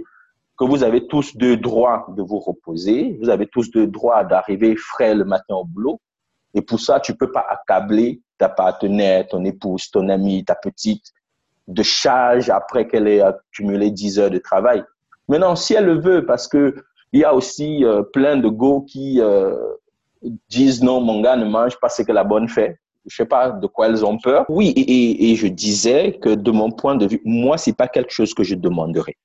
que 0.58 0.64
vous 0.64 0.82
avez 0.82 1.06
tous 1.06 1.36
deux 1.36 1.56
droits 1.56 2.06
de 2.16 2.22
vous 2.22 2.40
reposer, 2.40 3.16
vous 3.20 3.28
avez 3.28 3.46
tous 3.46 3.70
deux 3.70 3.86
droits 3.86 4.24
d'arriver 4.24 4.74
frais 4.76 5.14
le 5.14 5.24
matin 5.24 5.54
au 5.54 5.64
boulot. 5.64 6.00
Et 6.52 6.62
pour 6.62 6.80
ça, 6.80 6.98
tu 6.98 7.14
peux 7.14 7.30
pas 7.30 7.46
accabler 7.48 8.20
ta 8.38 8.48
partenaire, 8.48 9.28
ton 9.28 9.44
épouse, 9.44 9.90
ton 9.90 10.08
ami, 10.08 10.44
ta 10.44 10.56
petite 10.56 11.12
de 11.68 11.82
charge 11.82 12.50
après 12.50 12.88
qu'elle 12.88 13.06
ait 13.06 13.20
accumulé 13.20 13.90
10 13.90 14.18
heures 14.18 14.30
de 14.30 14.38
travail. 14.38 14.82
Maintenant, 15.28 15.54
si 15.54 15.74
elle 15.74 15.84
le 15.84 16.00
veut, 16.00 16.26
parce 16.26 16.48
que 16.48 16.74
il 17.12 17.20
y 17.20 17.24
a 17.24 17.34
aussi 17.34 17.84
euh, 17.84 18.02
plein 18.02 18.36
de 18.36 18.48
go 18.48 18.82
qui 18.82 19.20
euh, 19.20 19.54
disent 20.48 20.82
non, 20.82 21.00
mon 21.00 21.20
gars 21.20 21.36
ne 21.36 21.44
mange 21.44 21.78
pas 21.78 21.88
ce 21.88 22.02
que 22.02 22.12
la 22.12 22.24
bonne 22.24 22.48
fait. 22.48 22.78
Je 23.06 23.16
sais 23.16 23.26
pas 23.26 23.50
de 23.50 23.66
quoi 23.66 23.86
elles 23.86 24.04
ont 24.04 24.18
peur. 24.18 24.44
Oui, 24.48 24.68
et, 24.76 25.30
et 25.30 25.36
je 25.36 25.46
disais 25.46 26.18
que 26.20 26.30
de 26.30 26.50
mon 26.50 26.70
point 26.70 26.96
de 26.96 27.06
vue, 27.06 27.22
moi, 27.24 27.56
c'est 27.56 27.72
pas 27.72 27.88
quelque 27.88 28.12
chose 28.12 28.34
que 28.34 28.42
je 28.42 28.54
demanderais. 28.54 29.16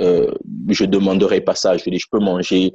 Euh, 0.00 0.32
je 0.68 0.84
demanderai 0.84 1.40
pas 1.40 1.54
ça. 1.54 1.76
Je 1.76 1.88
dis, 1.88 1.98
je 1.98 2.06
peux 2.10 2.18
manger 2.18 2.74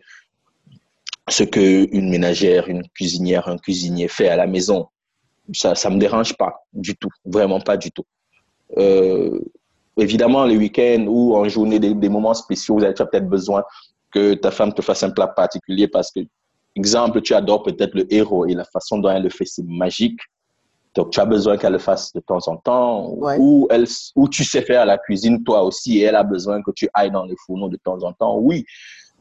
ce 1.29 1.43
qu'une 1.43 2.09
ménagère, 2.09 2.67
une 2.67 2.87
cuisinière, 2.89 3.47
un 3.47 3.57
cuisinier 3.57 4.07
fait 4.07 4.29
à 4.29 4.35
la 4.35 4.47
maison. 4.47 4.87
Ça 5.53 5.73
ne 5.89 5.95
me 5.95 5.99
dérange 5.99 6.35
pas 6.35 6.53
du 6.73 6.95
tout, 6.95 7.09
vraiment 7.25 7.59
pas 7.59 7.77
du 7.77 7.91
tout. 7.91 8.05
Euh, 8.77 9.39
évidemment, 9.97 10.45
les 10.45 10.57
week-ends 10.57 11.05
ou 11.07 11.35
en 11.35 11.47
journée, 11.47 11.79
des, 11.79 12.09
moments 12.09 12.33
spéciaux, 12.33 12.77
vous 12.77 12.83
avez 12.83 12.93
peut-être 12.93 13.27
besoin 13.27 13.63
que 14.11 14.33
ta 14.33 14.51
femme 14.51 14.73
te 14.73 14.81
fasse 14.81 15.03
un 15.03 15.11
plat 15.11 15.27
particulier 15.27 15.87
parce 15.87 16.11
que, 16.11 16.21
exemple, 16.75 17.21
tu 17.21 17.33
adores 17.33 17.63
peut-être 17.63 17.93
le 17.93 18.11
héros 18.13 18.45
et 18.45 18.53
la 18.53 18.65
façon 18.65 18.97
dont 18.97 19.09
elle 19.09 19.23
le 19.23 19.29
fait, 19.29 19.45
c'est 19.45 19.65
magique. 19.65 20.19
Donc, 20.95 21.11
tu 21.11 21.19
as 21.19 21.25
besoin 21.25 21.57
qu'elle 21.57 21.73
le 21.73 21.79
fasse 21.79 22.13
de 22.13 22.21
temps 22.21 22.47
en 22.47 22.55
temps, 22.55 23.13
ou, 23.37 23.67
elle, 23.69 23.85
ou 24.15 24.29
tu 24.29 24.43
sais 24.45 24.61
faire 24.61 24.85
la 24.85 24.97
cuisine 24.97 25.43
toi 25.43 25.63
aussi, 25.63 25.99
et 25.99 26.03
elle 26.03 26.15
a 26.15 26.23
besoin 26.23 26.61
que 26.61 26.71
tu 26.71 26.87
ailles 26.93 27.11
dans 27.11 27.25
les 27.25 27.35
fourneaux 27.45 27.69
de 27.69 27.77
temps 27.77 28.01
en 28.03 28.13
temps. 28.13 28.37
Oui, 28.37 28.65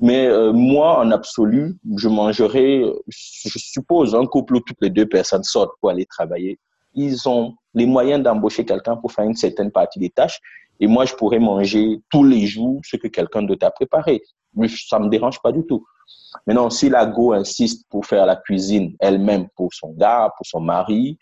mais 0.01 0.27
euh, 0.27 0.53
moi, 0.53 1.01
en 1.01 1.11
absolu, 1.11 1.77
je 1.97 2.09
mangerai, 2.09 2.85
je 3.09 3.59
suppose, 3.59 4.15
un 4.15 4.27
couple 4.27 4.57
où 4.57 4.61
toutes 4.61 4.81
les 4.81 4.91
deux 4.91 5.07
personnes 5.07 5.45
sortent 5.45 5.73
pour 5.81 5.91
aller 5.91 6.07
travailler. 6.07 6.59
Ils 6.95 7.29
ont 7.29 7.55
les 7.75 7.87
moyens 7.87 8.23
d'embaucher 8.23 8.65
quelqu'un 8.65 8.97
pour 8.97 9.13
faire 9.13 9.25
une 9.25 9.35
certaine 9.35 9.71
partie 9.71 9.99
des 9.99 10.11
tâches. 10.11 10.41
Et 10.81 10.87
moi, 10.87 11.05
je 11.05 11.15
pourrais 11.15 11.39
manger 11.39 12.01
tous 12.11 12.25
les 12.25 12.47
jours 12.47 12.81
ce 12.85 12.97
que 12.97 13.09
quelqu'un 13.09 13.43
d'autre 13.43 13.67
a 13.67 13.71
préparé. 13.71 14.23
Ça 14.89 14.99
me 14.99 15.09
dérange 15.09 15.41
pas 15.41 15.53
du 15.53 15.65
tout. 15.65 15.85
Maintenant, 16.47 16.71
si 16.71 16.89
la 16.89 17.07
go 17.07 17.33
insiste 17.33 17.87
pour 17.89 18.07
faire 18.07 18.27
la 18.27 18.37
cuisine 18.37 18.95
elle-même 19.01 19.49
pour 19.57 19.73
son 19.73 19.93
gars, 19.93 20.33
pour 20.37 20.47
son 20.47 20.61
mari, 20.61 21.19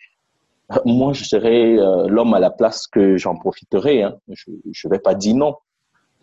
moi, 0.85 1.13
je 1.13 1.25
serais 1.25 1.79
euh, 1.79 2.07
l'homme 2.09 2.35
à 2.35 2.41
la 2.41 2.51
place 2.51 2.87
que 2.87 3.17
j'en 3.17 3.37
profiterai. 3.37 4.03
Hein. 4.03 4.17
Je 4.29 4.51
ne 4.51 4.91
vais 4.91 4.99
pas 4.99 5.15
dire 5.15 5.37
non. 5.37 5.57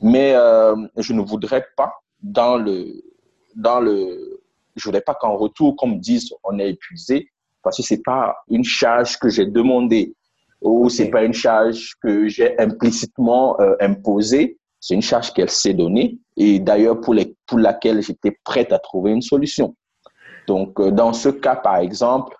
Mais 0.02 0.34
euh, 0.34 0.76
je 0.98 1.14
ne 1.14 1.22
voudrais 1.22 1.66
pas, 1.76 1.94
dans 2.22 2.58
le, 2.58 3.04
dans 3.56 3.80
le, 3.80 4.42
je 4.76 4.84
voudrais 4.86 5.02
pas 5.02 5.14
qu'en 5.14 5.36
retour, 5.36 5.76
qu'on 5.76 5.88
me 5.88 6.00
dise 6.00 6.30
on 6.44 6.58
est 6.58 6.70
épuisé, 6.70 7.30
parce 7.64 7.78
que 7.78 7.84
c'est 7.84 8.02
pas 8.04 8.36
une 8.50 8.64
charge 8.64 9.18
que 9.18 9.28
j'ai 9.28 9.46
demandée 9.46 10.16
ou 10.62 10.90
c'est 10.90 11.10
pas 11.10 11.24
une 11.24 11.34
charge 11.34 11.96
que 12.02 12.28
j'ai 12.28 12.58
implicitement 12.60 13.60
euh, 13.60 13.76
imposée. 13.82 14.58
C'est 14.80 14.94
une 14.94 15.02
charge 15.02 15.34
qu'elle 15.34 15.50
s'est 15.50 15.74
donnée 15.74 16.18
et 16.38 16.60
d'ailleurs 16.60 17.02
pour, 17.02 17.14
les, 17.14 17.36
pour 17.46 17.60
laquelle 17.60 18.02
j'étais 18.02 18.38
prête 18.46 18.72
à 18.72 18.80
trouver 18.80 19.12
une 19.12 19.22
solution. 19.22 19.76
Donc, 20.48 20.82
dans 20.82 21.12
ce 21.12 21.28
cas, 21.28 21.58
par 21.58 21.78
exemple, 21.78 22.36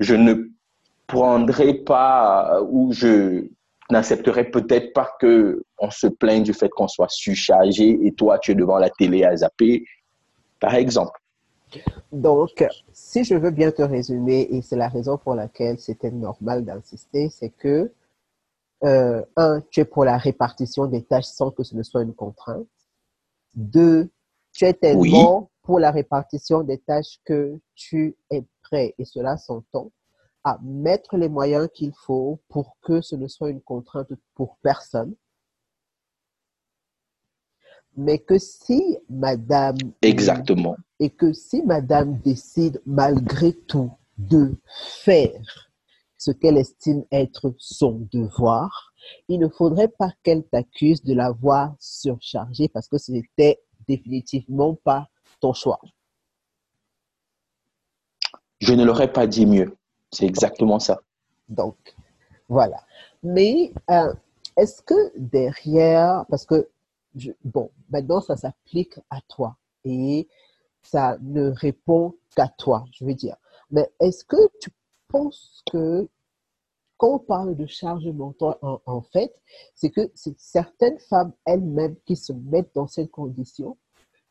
je 0.00 0.16
ne 0.16 0.53
prendrai 1.06 1.74
pas 1.74 2.56
euh, 2.56 2.66
ou 2.68 2.92
je 2.92 3.48
n'accepterai 3.90 4.50
peut-être 4.50 4.92
pas 4.92 5.10
que 5.20 5.62
on 5.78 5.90
se 5.90 6.06
plaigne 6.06 6.42
du 6.42 6.54
fait 6.54 6.68
qu'on 6.70 6.88
soit 6.88 7.10
surchargé 7.10 7.98
et 8.06 8.12
toi 8.12 8.38
tu 8.38 8.52
es 8.52 8.54
devant 8.54 8.78
la 8.78 8.90
télé 8.90 9.24
à 9.24 9.36
zapper, 9.36 9.84
par 10.60 10.74
exemple. 10.74 11.20
Donc, 12.12 12.64
si 12.92 13.24
je 13.24 13.34
veux 13.34 13.50
bien 13.50 13.72
te 13.72 13.82
résumer, 13.82 14.46
et 14.50 14.62
c'est 14.62 14.76
la 14.76 14.88
raison 14.88 15.18
pour 15.18 15.34
laquelle 15.34 15.78
c'était 15.78 16.10
normal 16.10 16.64
d'insister, 16.64 17.28
c'est 17.28 17.50
que, 17.50 17.92
euh, 18.84 19.24
un, 19.36 19.60
tu 19.70 19.80
es 19.80 19.84
pour 19.84 20.04
la 20.04 20.16
répartition 20.16 20.86
des 20.86 21.02
tâches 21.02 21.24
sans 21.24 21.50
que 21.50 21.64
ce 21.64 21.74
ne 21.74 21.82
soit 21.82 22.02
une 22.02 22.14
contrainte. 22.14 22.66
Deux, 23.54 24.08
tu 24.52 24.64
es 24.64 24.74
tellement 24.74 25.50
pour 25.62 25.80
la 25.80 25.90
répartition 25.90 26.62
des 26.62 26.78
tâches 26.78 27.18
que 27.24 27.58
tu 27.74 28.16
es 28.30 28.44
prêt, 28.62 28.94
et 28.98 29.04
cela 29.04 29.36
s'entend, 29.36 29.90
à 30.44 30.58
mettre 30.62 31.16
les 31.16 31.28
moyens 31.28 31.68
qu'il 31.72 31.92
faut 31.94 32.38
pour 32.48 32.76
que 32.82 33.00
ce 33.00 33.16
ne 33.16 33.26
soit 33.26 33.50
une 33.50 33.62
contrainte 33.62 34.12
pour 34.34 34.58
personne. 34.62 35.14
Mais 37.96 38.18
que 38.18 38.38
si 38.38 38.98
madame... 39.08 39.76
Exactement. 40.02 40.76
Et 41.00 41.10
que 41.10 41.32
si 41.32 41.62
madame 41.62 42.18
décide 42.18 42.80
malgré 42.84 43.52
tout 43.52 43.90
de 44.18 44.56
faire 45.02 45.70
ce 46.18 46.30
qu'elle 46.30 46.58
estime 46.58 47.04
être 47.10 47.54
son 47.58 48.06
devoir, 48.12 48.92
il 49.28 49.38
ne 49.38 49.48
faudrait 49.48 49.88
pas 49.88 50.12
qu'elle 50.22 50.44
t'accuse 50.44 51.02
de 51.02 51.14
l'avoir 51.14 51.74
surchargée 51.78 52.68
parce 52.68 52.88
que 52.88 52.98
ce 52.98 53.12
n'était 53.12 53.60
définitivement 53.86 54.74
pas 54.74 55.08
ton 55.40 55.52
choix. 55.52 55.80
Je 58.60 58.72
ne 58.72 58.84
l'aurais 58.84 59.12
pas 59.12 59.26
dit 59.26 59.46
mieux. 59.46 59.76
C'est 60.14 60.26
exactement 60.26 60.78
ça. 60.78 61.00
Donc, 61.48 61.76
voilà. 62.48 62.84
Mais 63.22 63.72
euh, 63.90 64.14
est-ce 64.56 64.80
que 64.82 65.12
derrière, 65.16 66.24
parce 66.28 66.46
que, 66.46 66.68
bon, 67.44 67.70
maintenant, 67.90 68.20
ça 68.20 68.36
s'applique 68.36 68.98
à 69.10 69.20
toi 69.28 69.56
et 69.84 70.28
ça 70.82 71.16
ne 71.20 71.50
répond 71.50 72.14
qu'à 72.36 72.48
toi, 72.48 72.84
je 72.92 73.04
veux 73.04 73.14
dire. 73.14 73.36
Mais 73.70 73.90
est-ce 73.98 74.24
que 74.24 74.36
tu 74.60 74.70
penses 75.08 75.62
que 75.72 76.08
quand 76.96 77.14
on 77.14 77.18
parle 77.18 77.56
de 77.56 77.66
charge 77.66 78.06
mentale, 78.06 78.56
en, 78.62 79.02
fait, 79.02 79.34
c'est 79.74 79.90
que 79.90 80.12
c'est 80.14 80.38
certaines 80.38 80.98
femmes 81.00 81.32
elles-mêmes 81.44 81.96
qui 82.06 82.14
se 82.14 82.32
mettent 82.32 82.70
dans 82.74 82.86
cette 82.86 83.10
condition 83.10 83.76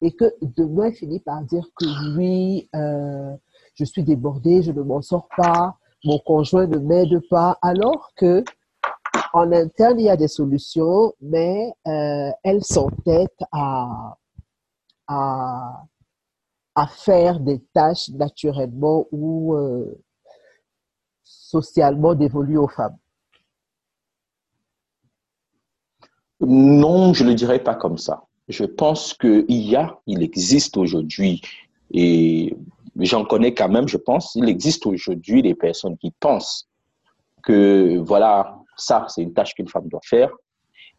et 0.02 0.12
que 0.14 0.34
demain, 0.42 0.86
elles 0.86 0.96
finissent 0.96 1.24
par 1.24 1.42
dire 1.44 1.68
que 1.76 2.16
oui, 2.18 2.70
euh, 2.74 3.36
je 3.76 3.86
suis 3.86 4.04
débordée, 4.04 4.62
je 4.62 4.72
ne 4.72 4.82
m'en 4.82 5.02
sors 5.02 5.28
pas, 5.36 5.78
mon 6.04 6.20
conjoint 6.20 6.68
ne 6.68 6.78
m'aide 6.78 7.22
pas, 7.30 7.58
alors 7.62 8.12
que 8.16 8.44
en 9.34 9.52
interne, 9.52 10.00
il 10.00 10.06
y 10.06 10.10
a 10.10 10.18
des 10.18 10.28
solutions, 10.28 11.14
mais 11.22 11.74
euh, 11.88 12.30
elles 12.44 12.64
s'entêtent 12.64 13.44
à, 13.52 14.16
à, 15.08 15.86
à, 16.76 16.88
faire 16.88 17.40
des 17.40 17.60
tâches 17.74 18.10
naturellement 18.10 19.08
ou 19.12 19.56
euh, 19.56 20.00
socialement 21.24 22.14
dévolues 22.14 22.58
aux 22.58 22.68
femmes. 22.68 22.98
Non, 26.40 27.14
je 27.14 27.24
ne 27.24 27.30
le 27.30 27.36
dirais 27.36 27.64
pas 27.64 27.76
comme 27.76 27.98
ça. 27.98 28.24
Je 28.50 28.66
pense 28.66 29.14
qu'il 29.14 29.46
y 29.50 29.76
a, 29.76 30.00
il 30.06 30.22
existe 30.22 30.78
aujourd'hui, 30.78 31.42
et 31.92 32.56
j'en 33.00 33.26
connais 33.26 33.54
quand 33.54 33.70
même, 33.70 33.88
je 33.88 33.98
pense, 33.98 34.36
il 34.36 34.48
existe 34.50 34.86
aujourd'hui 34.86 35.42
des 35.42 35.56
personnes 35.56 35.98
qui 35.98 36.12
pensent 36.20 36.68
que, 37.44 37.98
voilà, 38.00 38.58
ça, 38.78 39.06
c'est 39.10 39.22
une 39.22 39.34
tâche 39.34 39.54
qu'une 39.54 39.68
femme 39.68 39.88
doit 39.88 40.02
faire 40.04 40.32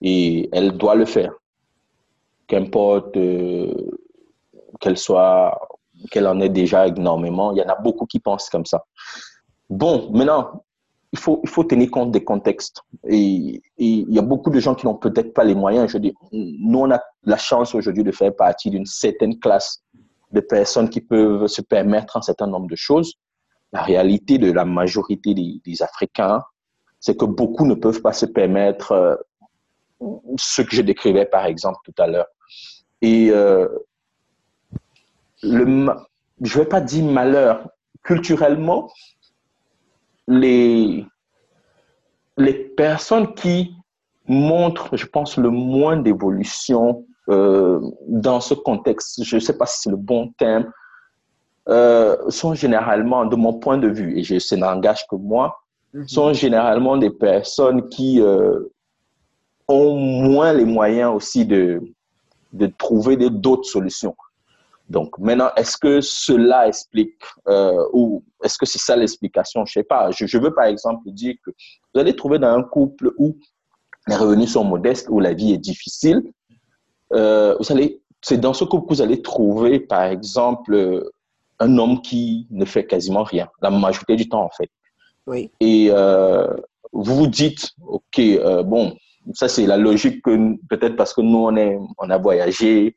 et 0.01 0.49
elle 0.53 0.73
doit 0.73 0.95
le 0.95 1.05
faire. 1.05 1.33
Qu'importe 2.47 3.17
euh, 3.17 3.73
qu'elle 4.81 4.99
soit, 4.99 5.59
qu'elle 6.11 6.27
en 6.27 6.41
ait 6.41 6.49
déjà 6.49 6.87
énormément, 6.87 7.53
il 7.53 7.59
y 7.59 7.63
en 7.63 7.69
a 7.69 7.77
beaucoup 7.77 8.07
qui 8.07 8.21
pensent 8.21 8.51
comme 8.51 8.67
ça. 8.67 8.85
Bon, 9.71 10.11
maintenant, 10.13 10.65
il 11.13 11.19
faut, 11.19 11.41
il 11.45 11.49
faut 11.49 11.65
tenir 11.65 11.91
compte 11.91 12.11
des 12.11 12.25
contextes. 12.25 12.83
Et, 13.09 13.63
il 13.79 14.13
y 14.13 14.19
a 14.19 14.23
beaucoup 14.23 14.51
de 14.51 14.59
gens 14.61 14.75
qui 14.75 14.85
n'ont 14.85 14.97
peut-être 14.97 15.33
pas 15.33 15.45
les 15.45 15.55
moyens. 15.55 15.97
Nous, 16.33 16.79
on 16.79 16.91
a 16.91 17.01
la 17.23 17.37
chance 17.37 17.75
aujourd'hui 17.75 18.03
de 18.03 18.13
faire 18.13 18.35
partie 18.35 18.69
d'une 18.69 18.85
certaine 18.85 19.39
classe 19.39 19.83
de 20.35 20.41
personnes 20.41 20.91
qui 20.91 21.00
peuvent 21.00 21.47
se 21.47 21.62
permettre 21.62 22.17
un 22.17 22.23
certain 22.23 22.47
nombre 22.47 22.67
de 22.67 22.76
choses. 22.76 23.14
La 23.73 23.83
réalité 23.83 24.38
de 24.38 24.53
la 24.53 24.64
majorité 24.64 25.35
des, 25.35 25.83
Africains, 25.83 26.43
c'est 27.00 27.17
que 27.17 27.25
beaucoup 27.25 27.67
ne 27.67 27.75
peuvent 27.75 28.03
pas 28.03 28.12
se 28.12 28.26
permettre 28.26 28.93
euh, 28.93 29.17
ce 30.37 30.62
que 30.62 30.76
je 30.76 30.83
décrivais 30.83 31.25
par 31.25 31.47
exemple 31.47 31.79
tout 31.85 32.03
à 32.03 32.07
l'heure. 32.07 32.26
Et 33.00 33.31
euh, 33.31 33.69
je 35.43 35.49
ne 35.49 35.91
vais 36.41 36.67
pas 36.67 36.81
dire 36.81 37.05
malheur, 37.05 37.69
culturellement, 38.03 38.91
les, 40.26 41.05
les 42.37 42.55
personnes 42.55 43.35
qui 43.35 43.75
montrent, 44.26 44.97
je 44.97 45.07
pense, 45.07 45.37
le 45.37 45.50
moins 45.50 45.97
d'évolution 45.97 47.07
euh, 47.31 47.81
dans 48.07 48.40
ce 48.40 48.54
contexte, 48.54 49.25
je 49.25 49.37
ne 49.37 49.40
sais 49.40 49.57
pas 49.57 49.66
si 49.66 49.83
c'est 49.83 49.90
le 49.90 49.97
bon 49.97 50.33
terme, 50.38 50.71
euh, 51.69 52.16
sont 52.28 52.54
généralement, 52.54 53.25
de 53.25 53.37
mon 53.37 53.54
point 53.54 53.78
de 53.78 53.88
vue, 53.88 54.19
et 54.19 54.23
je, 54.23 54.38
ça 54.38 54.57
n'engage 54.57 55.07
que 55.09 55.16
moi, 55.16 55.59
mhm. 55.95 56.07
sont 56.07 56.33
généralement 56.35 56.97
des 56.99 57.11
personnes 57.11 57.88
qui 57.88 58.21
euh, 58.21 58.61
ont 59.69 59.97
moins 59.97 60.52
les 60.52 60.66
moyens 60.66 61.14
aussi 61.14 61.47
de, 61.47 61.81
de 62.52 62.66
trouver 62.66 63.16
d'autres 63.16 63.64
solutions. 63.64 64.14
Donc 64.90 65.19
maintenant, 65.19 65.49
est-ce 65.57 65.78
que 65.78 66.02
cela 66.02 66.69
explique, 66.69 67.23
ou 67.95 68.23
est-ce 68.43 68.59
que 68.59 68.66
c'est 68.66 68.78
ça 68.78 68.95
l'explication? 68.95 69.64
Je 69.64 69.71
ne 69.78 69.83
sais 69.83 69.87
pas. 69.88 70.11
Je, 70.11 70.26
je, 70.26 70.37
veux 70.37 70.52
par 70.52 70.66
exemple 70.66 71.11
dire 71.11 71.37
que 71.43 71.50
vous 71.95 72.00
allez 72.00 72.14
trouver 72.14 72.38
dans 72.38 72.54
un 72.54 72.62
couple 72.62 73.14
où 73.16 73.35
les 74.09 74.16
revenus 74.16 74.52
sont 74.52 74.64
modestes, 74.64 75.09
où 75.09 75.21
la 75.21 75.33
vie 75.33 75.54
est 75.54 75.59
difficile, 75.59 76.23
euh, 77.13 77.57
vous 77.59 77.73
allez, 77.73 78.01
c'est 78.23 78.39
dans 78.39 78.55
ce 78.55 78.65
couple 78.65 78.89
que 78.89 78.95
vous 78.95 79.03
allez 79.03 79.23
trouver, 79.23 79.81
par 79.81 80.05
exemple, 80.05 81.11
un 81.61 81.79
homme 81.79 82.01
qui 82.03 82.47
ne 82.51 82.65
fait 82.65 82.87
quasiment 82.87 83.23
rien, 83.23 83.49
la 83.63 83.71
majorité 83.71 84.17
du 84.17 84.29
temps, 84.29 84.45
en 84.45 84.51
fait. 84.51 84.71
Oui. 85.27 85.51
Et 85.61 85.89
euh, 85.91 86.55
vous 86.93 87.17
vous 87.17 87.27
dites, 87.27 87.71
OK, 87.87 88.19
euh, 88.19 88.63
bon, 88.63 88.97
ça 89.33 89.49
c'est 89.49 89.67
la 89.67 89.77
logique 89.77 90.23
que 90.23 90.57
peut-être 90.69 90.97
parce 90.97 91.15
que 91.15 91.21
nous, 91.21 91.39
on, 91.39 91.57
est, 91.57 91.79
on 91.99 92.11
a 92.11 92.19
voyagé, 92.19 92.97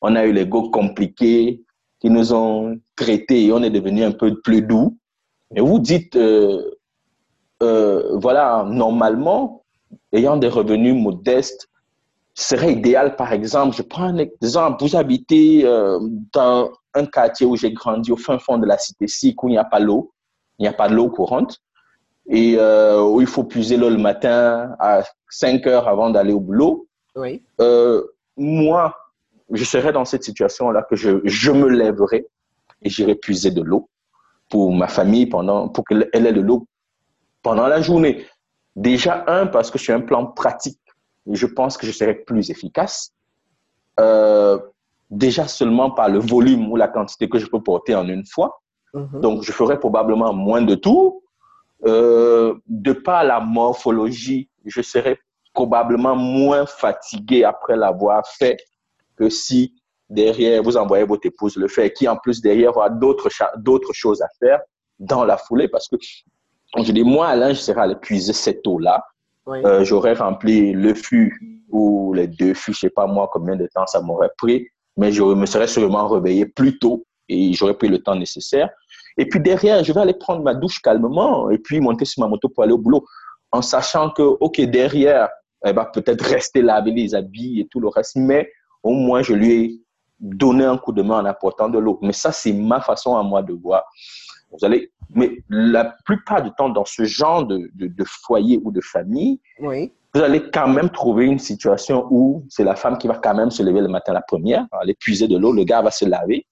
on 0.00 0.16
a 0.16 0.24
eu 0.24 0.32
les 0.32 0.46
go 0.46 0.70
compliqués, 0.70 1.62
qui 2.00 2.10
nous 2.10 2.32
ont 2.32 2.80
traités 2.96 3.46
et 3.46 3.52
on 3.52 3.62
est 3.62 3.70
devenu 3.70 4.02
un 4.02 4.12
peu 4.12 4.40
plus 4.40 4.62
doux. 4.62 4.96
Et 5.54 5.60
vous 5.60 5.78
dites, 5.78 6.16
euh, 6.16 6.70
euh, 7.62 8.16
voilà, 8.18 8.64
normalement, 8.66 9.64
ayant 10.12 10.36
des 10.36 10.48
revenus 10.48 10.94
modestes, 10.94 11.68
serait 12.34 12.72
idéal, 12.72 13.16
par 13.16 13.32
exemple, 13.32 13.76
je 13.76 13.82
prends 13.82 14.04
un 14.04 14.18
exemple, 14.18 14.84
vous 14.84 14.96
habitez 14.96 15.64
euh, 15.64 15.98
dans 16.32 16.70
un 16.94 17.06
quartier 17.06 17.46
où 17.46 17.56
j'ai 17.56 17.72
grandi 17.72 18.12
au 18.12 18.16
fin 18.16 18.38
fond 18.38 18.58
de 18.58 18.66
la 18.66 18.78
cité 18.78 19.06
ci 19.06 19.36
où 19.42 19.48
il 19.48 19.52
n'y 19.52 19.58
a 19.58 19.64
pas 19.64 19.80
l'eau, 19.80 20.12
il 20.58 20.62
n'y 20.62 20.68
a 20.68 20.72
pas 20.72 20.88
de 20.88 20.94
l'eau 20.94 21.08
courante, 21.08 21.60
et 22.28 22.56
où 22.56 23.20
il 23.20 23.26
faut 23.26 23.44
puiser 23.44 23.76
l'eau 23.76 23.90
le 23.90 23.96
matin 23.96 24.76
à 24.78 25.02
5 25.30 25.66
heures 25.66 25.88
avant 25.88 26.10
d'aller 26.10 26.32
au 26.32 26.40
boulot. 26.40 26.86
Oui. 27.16 27.42
moi, 28.36 28.94
je 29.50 29.64
serais 29.64 29.92
dans 29.92 30.04
cette 30.04 30.22
situation-là 30.22 30.82
que 30.88 30.96
je, 30.96 31.20
je 31.24 31.50
me 31.50 31.68
lèverais 31.68 32.26
et 32.82 32.88
j'irai 32.88 33.14
puiser 33.14 33.50
de 33.50 33.62
l'eau 33.62 33.88
pour 34.48 34.72
ma 34.72 34.88
famille 34.88 35.26
pendant, 35.26 35.68
pour 35.68 35.84
qu'elle 35.84 36.08
ait 36.12 36.32
de 36.32 36.40
l'eau 36.40 36.66
pendant 37.42 37.66
la 37.66 37.80
journée. 37.80 38.26
Déjà, 38.76 39.24
un, 39.26 39.46
parce 39.46 39.70
que 39.70 39.78
je 39.78 39.84
suis 39.84 39.92
un 39.92 40.00
plan 40.00 40.26
pratique 40.26 40.80
je 41.26 41.46
pense 41.46 41.76
que 41.76 41.86
je 41.86 41.92
serai 41.92 42.14
plus 42.14 42.50
efficace. 42.50 43.12
Euh, 43.98 44.58
déjà 45.10 45.48
seulement 45.48 45.90
par 45.90 46.08
le 46.08 46.18
volume 46.18 46.70
ou 46.70 46.76
la 46.76 46.88
quantité 46.88 47.28
que 47.28 47.38
je 47.38 47.46
peux 47.46 47.62
porter 47.62 47.94
en 47.94 48.08
une 48.08 48.24
fois. 48.24 48.60
Mhm. 48.94 49.20
Donc, 49.20 49.42
je 49.42 49.52
ferai 49.52 49.78
probablement 49.78 50.32
moins 50.32 50.62
de 50.62 50.74
tout. 50.74 51.22
Euh, 51.86 52.54
de 52.66 52.92
par 52.92 53.24
la 53.24 53.40
morphologie, 53.40 54.48
je 54.64 54.82
serai 54.82 55.18
probablement 55.52 56.14
moins 56.14 56.66
fatigué 56.66 57.44
après 57.44 57.76
l'avoir 57.76 58.26
fait 58.26 58.58
que 59.16 59.28
si 59.28 59.74
derrière 60.08 60.62
vous 60.62 60.76
envoyez 60.76 61.04
votre 61.04 61.26
épouse 61.26 61.56
le 61.56 61.68
faire, 61.68 61.92
qui 61.92 62.06
en 62.08 62.16
plus 62.16 62.40
derrière 62.40 62.76
aura 62.76 62.90
d'autres 62.90 63.30
d'autres 63.56 63.92
choses 63.92 64.20
à 64.22 64.28
faire 64.38 64.60
dans 64.98 65.24
la 65.24 65.36
foulée, 65.36 65.68
parce 65.68 65.88
que 65.88 65.96
je 66.76 66.92
dis 66.92 67.04
moi 67.04 67.28
Alain, 67.28 67.52
je 67.52 67.60
serais 67.60 67.80
allé 67.80 67.96
puiser 67.96 68.32
cette 68.32 68.66
eau 68.66 68.78
euh, 69.50 69.84
j'aurais 69.84 70.14
rempli 70.14 70.72
le 70.72 70.94
fût 70.94 71.64
ou 71.70 72.12
les 72.14 72.26
deux 72.26 72.54
fûts, 72.54 72.72
je 72.72 72.80
sais 72.80 72.90
pas 72.90 73.06
moi 73.06 73.28
combien 73.32 73.56
de 73.56 73.68
temps 73.74 73.86
ça 73.86 74.00
m'aurait 74.00 74.30
pris, 74.38 74.66
mais 74.96 75.12
je 75.12 75.22
me 75.22 75.46
serais 75.46 75.66
sûrement 75.66 76.08
réveillé 76.08 76.46
plus 76.46 76.78
tôt 76.78 77.04
et 77.28 77.52
j'aurais 77.52 77.74
pris 77.74 77.88
le 77.88 77.98
temps 77.98 78.16
nécessaire. 78.16 78.70
Et 79.16 79.26
puis 79.26 79.40
derrière, 79.40 79.84
je 79.84 79.92
vais 79.92 80.00
aller 80.00 80.14
prendre 80.14 80.42
ma 80.42 80.54
douche 80.54 80.80
calmement 80.80 81.50
et 81.50 81.58
puis 81.58 81.80
monter 81.80 82.04
sur 82.04 82.22
ma 82.22 82.28
moto 82.28 82.48
pour 82.48 82.64
aller 82.64 82.72
au 82.72 82.78
boulot, 82.78 83.04
en 83.52 83.62
sachant 83.62 84.10
que 84.10 84.22
ok 84.22 84.60
derrière, 84.62 85.28
elle 85.62 85.74
va 85.74 85.84
peut-être 85.84 86.24
rester 86.24 86.62
laver 86.62 86.92
les 86.92 87.14
habits 87.14 87.60
et 87.60 87.68
tout 87.68 87.80
le 87.80 87.88
reste, 87.88 88.16
mais 88.16 88.50
au 88.82 88.92
moins 88.92 89.22
je 89.22 89.34
lui 89.34 89.52
ai 89.52 89.80
donné 90.20 90.64
un 90.64 90.76
coup 90.76 90.92
de 90.92 91.02
main 91.02 91.20
en 91.20 91.24
apportant 91.24 91.68
de 91.68 91.78
l'eau. 91.78 91.98
Mais 92.02 92.12
ça, 92.12 92.30
c'est 92.30 92.52
ma 92.52 92.80
façon 92.80 93.16
à 93.16 93.22
moi 93.22 93.42
de 93.42 93.54
voir. 93.54 93.84
Vous 94.52 94.64
allez, 94.64 94.90
mais 95.14 95.38
la 95.48 95.96
plupart 96.04 96.42
du 96.42 96.50
temps, 96.52 96.68
dans 96.68 96.84
ce 96.84 97.04
genre 97.04 97.44
de, 97.44 97.70
de, 97.74 98.04
foyer 98.04 98.60
ou 98.64 98.72
de 98.72 98.80
famille, 98.80 99.40
oui. 99.60 99.92
vous 100.14 100.20
allez 100.20 100.50
quand 100.50 100.68
même 100.68 100.90
trouver 100.90 101.26
une 101.26 101.38
situation 101.38 102.06
où 102.10 102.44
c'est 102.48 102.64
la 102.64 102.74
femme 102.74 102.98
qui 102.98 103.06
va 103.06 103.14
quand 103.14 103.34
même 103.34 103.50
se 103.50 103.62
lever 103.62 103.80
le 103.80 103.88
matin 103.88 104.12
la 104.12 104.22
première, 104.22 104.66
aller 104.72 104.94
puiser 104.94 105.28
de 105.28 105.38
l'eau, 105.38 105.52
le 105.52 105.64
gars 105.64 105.82
va 105.82 105.90
se 105.90 106.04
laver 106.04 106.46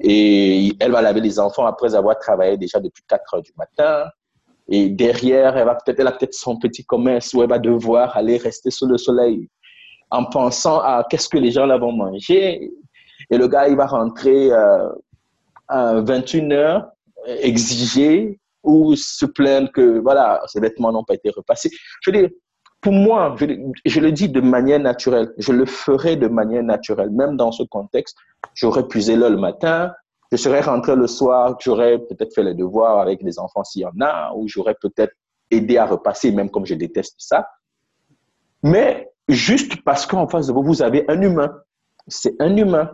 et 0.00 0.72
elle 0.78 0.92
va 0.92 1.02
laver 1.02 1.20
les 1.20 1.38
enfants 1.40 1.66
après 1.66 1.94
avoir 1.94 2.18
travaillé 2.18 2.56
déjà 2.56 2.78
depuis 2.80 3.02
4 3.08 3.34
heures 3.34 3.42
du 3.42 3.52
matin. 3.56 4.08
Et 4.68 4.90
derrière, 4.90 5.56
elle 5.56 5.64
va 5.64 5.74
peut-être, 5.74 5.98
elle 5.98 6.06
a 6.06 6.12
peut-être 6.12 6.34
son 6.34 6.58
petit 6.58 6.84
commerce 6.84 7.32
où 7.32 7.42
elle 7.42 7.48
va 7.48 7.58
devoir 7.58 8.16
aller 8.16 8.36
rester 8.36 8.70
sous 8.70 8.86
le 8.86 8.98
soleil 8.98 9.48
en 10.10 10.24
pensant 10.24 10.78
à 10.80 11.04
qu'est-ce 11.08 11.28
que 11.28 11.38
les 11.38 11.50
gens 11.50 11.66
là 11.66 11.78
vont 11.78 11.92
manger. 11.92 12.70
Et 13.30 13.38
le 13.38 13.48
gars, 13.48 13.68
il 13.68 13.76
va 13.76 13.86
rentrer 13.86 14.52
euh, 14.52 14.88
à 15.68 16.00
21 16.00 16.50
heures, 16.52 16.90
exiger 17.42 18.38
ou 18.62 18.96
se 18.96 19.26
plaindre 19.26 19.70
que 19.72 19.98
voilà, 19.98 20.42
ses 20.46 20.60
vêtements 20.60 20.92
n'ont 20.92 21.04
pas 21.04 21.14
été 21.14 21.30
repassés. 21.30 21.70
Je 22.02 22.10
veux 22.10 22.18
dire, 22.18 22.30
pour 22.80 22.92
moi, 22.92 23.34
je, 23.38 23.46
je, 23.84 24.00
le 24.00 24.12
dis 24.12 24.28
de 24.28 24.40
manière 24.40 24.78
naturelle, 24.78 25.32
je 25.38 25.52
le 25.52 25.66
ferai 25.66 26.16
de 26.16 26.28
manière 26.28 26.62
naturelle. 26.62 27.10
Même 27.10 27.36
dans 27.36 27.52
ce 27.52 27.62
contexte, 27.64 28.16
j'aurais 28.54 28.86
puisé 28.86 29.16
là 29.16 29.28
le 29.28 29.36
matin, 29.36 29.92
je 30.30 30.36
serais 30.36 30.60
rentré 30.60 30.94
le 30.94 31.06
soir, 31.06 31.56
j'aurais 31.60 31.98
peut-être 31.98 32.34
fait 32.34 32.42
les 32.42 32.54
devoirs 32.54 32.98
avec 33.00 33.22
les 33.22 33.38
enfants 33.38 33.64
s'il 33.64 33.82
y 33.82 33.86
en 33.86 34.00
a, 34.00 34.32
ou 34.34 34.46
j'aurais 34.46 34.76
peut-être 34.80 35.14
aidé 35.50 35.78
à 35.78 35.86
repasser, 35.86 36.32
même 36.32 36.50
comme 36.50 36.66
je 36.66 36.74
déteste 36.74 37.14
ça. 37.18 37.48
Mais 38.62 39.10
juste 39.28 39.82
parce 39.84 40.06
qu'en 40.06 40.28
face 40.28 40.48
de 40.48 40.52
vous, 40.52 40.62
vous 40.62 40.82
avez 40.82 41.04
un 41.08 41.20
humain. 41.22 41.52
C'est 42.06 42.34
un 42.40 42.56
humain. 42.56 42.90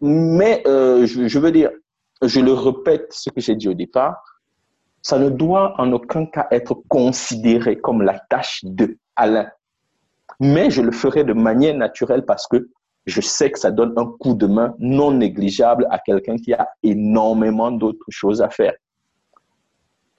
Mais 0.00 0.62
euh, 0.66 1.06
je, 1.06 1.38
veux 1.38 1.52
dire, 1.52 1.70
je 2.22 2.40
le 2.40 2.52
répète 2.52 3.12
ce 3.12 3.30
que 3.30 3.40
j'ai 3.40 3.54
dit 3.54 3.68
au 3.68 3.74
départ, 3.74 4.22
ça 5.02 5.18
ne 5.18 5.28
doit 5.28 5.74
en 5.80 5.92
aucun 5.92 6.26
cas 6.26 6.48
être 6.50 6.74
considéré 6.88 7.78
comme 7.78 8.02
la 8.02 8.18
tâche 8.30 8.60
de 8.64 8.98
Alain. 9.16 9.50
Mais 10.40 10.70
je 10.70 10.82
le 10.82 10.92
ferai 10.92 11.24
de 11.24 11.32
manière 11.32 11.76
naturelle 11.76 12.24
parce 12.24 12.46
que 12.46 12.68
je 13.06 13.20
sais 13.20 13.50
que 13.50 13.58
ça 13.58 13.70
donne 13.70 13.94
un 13.96 14.06
coup 14.06 14.34
de 14.34 14.46
main 14.46 14.74
non 14.78 15.12
négligeable 15.12 15.86
à 15.90 15.98
quelqu'un 15.98 16.36
qui 16.36 16.52
a 16.52 16.68
énormément 16.82 17.70
d'autres 17.70 18.04
choses 18.10 18.42
à 18.42 18.50
faire. 18.50 18.74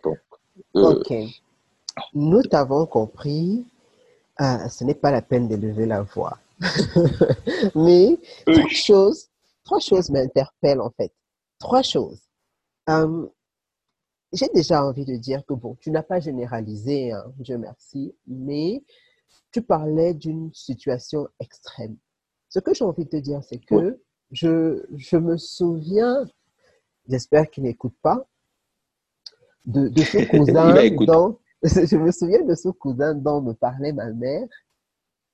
Donc, 0.04 0.18
euh, 0.76 0.96
ok. 0.96 1.14
Nous 2.14 2.42
t'avons 2.44 2.86
compris 2.86 3.66
ah, 4.42 4.70
ce 4.70 4.86
n'est 4.86 4.96
pas 4.96 5.12
la 5.12 5.22
peine 5.22 5.50
d'élever 5.50 5.86
la 5.86 6.02
voix. 6.02 6.38
Mais 7.76 8.18
trois 8.46 8.70
choses, 8.70 9.28
trois 9.66 9.80
choses 9.80 10.10
m'interpellent 10.10 10.80
en 10.80 10.90
fait. 10.92 11.12
Trois 11.60 11.82
choses. 11.82 12.22
Hum, 12.88 13.30
j'ai 14.32 14.48
déjà 14.54 14.86
envie 14.86 15.06
de 15.06 15.16
dire 15.16 15.46
que 15.46 15.54
bon, 15.54 15.76
tu 15.76 15.92
n'as 15.92 16.04
pas 16.04 16.20
généralisé, 16.20 17.12
hein, 17.12 17.26
Dieu 17.38 17.58
merci, 17.58 18.16
mais 18.28 18.84
tu 19.52 19.62
parlais 19.62 20.14
d'une 20.14 20.54
situation 20.54 21.28
extrême. 21.40 21.98
Ce 22.50 22.60
que 22.60 22.74
j'ai 22.74 22.84
envie 22.84 23.06
de 23.06 23.10
te 23.10 23.18
dire, 23.18 23.44
c'est 23.44 23.60
que 23.60 24.00
je, 24.32 24.86
je 24.96 25.18
me 25.18 25.38
souviens, 25.38 26.26
j'espère 27.08 27.50
qu'il 27.50 27.64
n'écoute 27.64 27.96
pas, 28.02 28.28
de, 29.66 29.88
de 29.88 30.02
ce 30.02 30.18
cousin 30.30 30.74
dont, 31.06 31.40
je 31.64 31.98
me 31.98 32.12
souviens 32.12 32.44
de 32.44 32.56
ce 32.56 32.70
cousin 32.70 33.16
dont 33.16 33.42
me 33.42 33.54
parlait 33.54 33.94
ma 33.94 34.12
mère, 34.12 34.48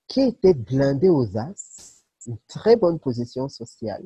qui 0.07 0.21
était 0.21 0.53
blindé 0.53 1.09
aux 1.09 1.37
as, 1.37 2.03
une 2.27 2.37
très 2.47 2.75
bonne 2.75 2.99
position 2.99 3.49
sociale, 3.49 4.03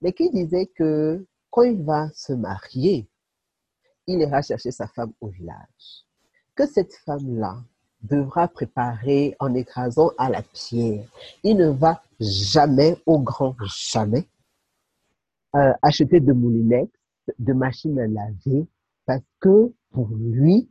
mais 0.00 0.12
qui 0.12 0.30
disait 0.30 0.66
que 0.66 1.26
quand 1.50 1.62
il 1.62 1.82
va 1.82 2.10
se 2.14 2.32
marier, 2.32 3.08
il 4.06 4.20
ira 4.20 4.42
chercher 4.42 4.70
sa 4.70 4.86
femme 4.86 5.12
au 5.20 5.28
village. 5.28 6.04
Que 6.54 6.66
cette 6.66 6.94
femme-là 7.04 7.58
devra 8.02 8.48
préparer 8.48 9.34
en 9.40 9.54
écrasant 9.54 10.10
à 10.18 10.30
la 10.30 10.42
pierre. 10.42 11.06
Il 11.42 11.56
ne 11.56 11.68
va 11.68 12.02
jamais, 12.20 12.96
au 13.06 13.18
grand 13.18 13.54
jamais, 13.64 14.26
euh, 15.54 15.72
acheter 15.82 16.20
de 16.20 16.32
moulinettes, 16.32 16.92
de 17.38 17.52
machines 17.52 17.98
à 17.98 18.06
laver, 18.06 18.66
parce 19.06 19.22
que 19.40 19.72
pour 19.90 20.08
lui, 20.08 20.68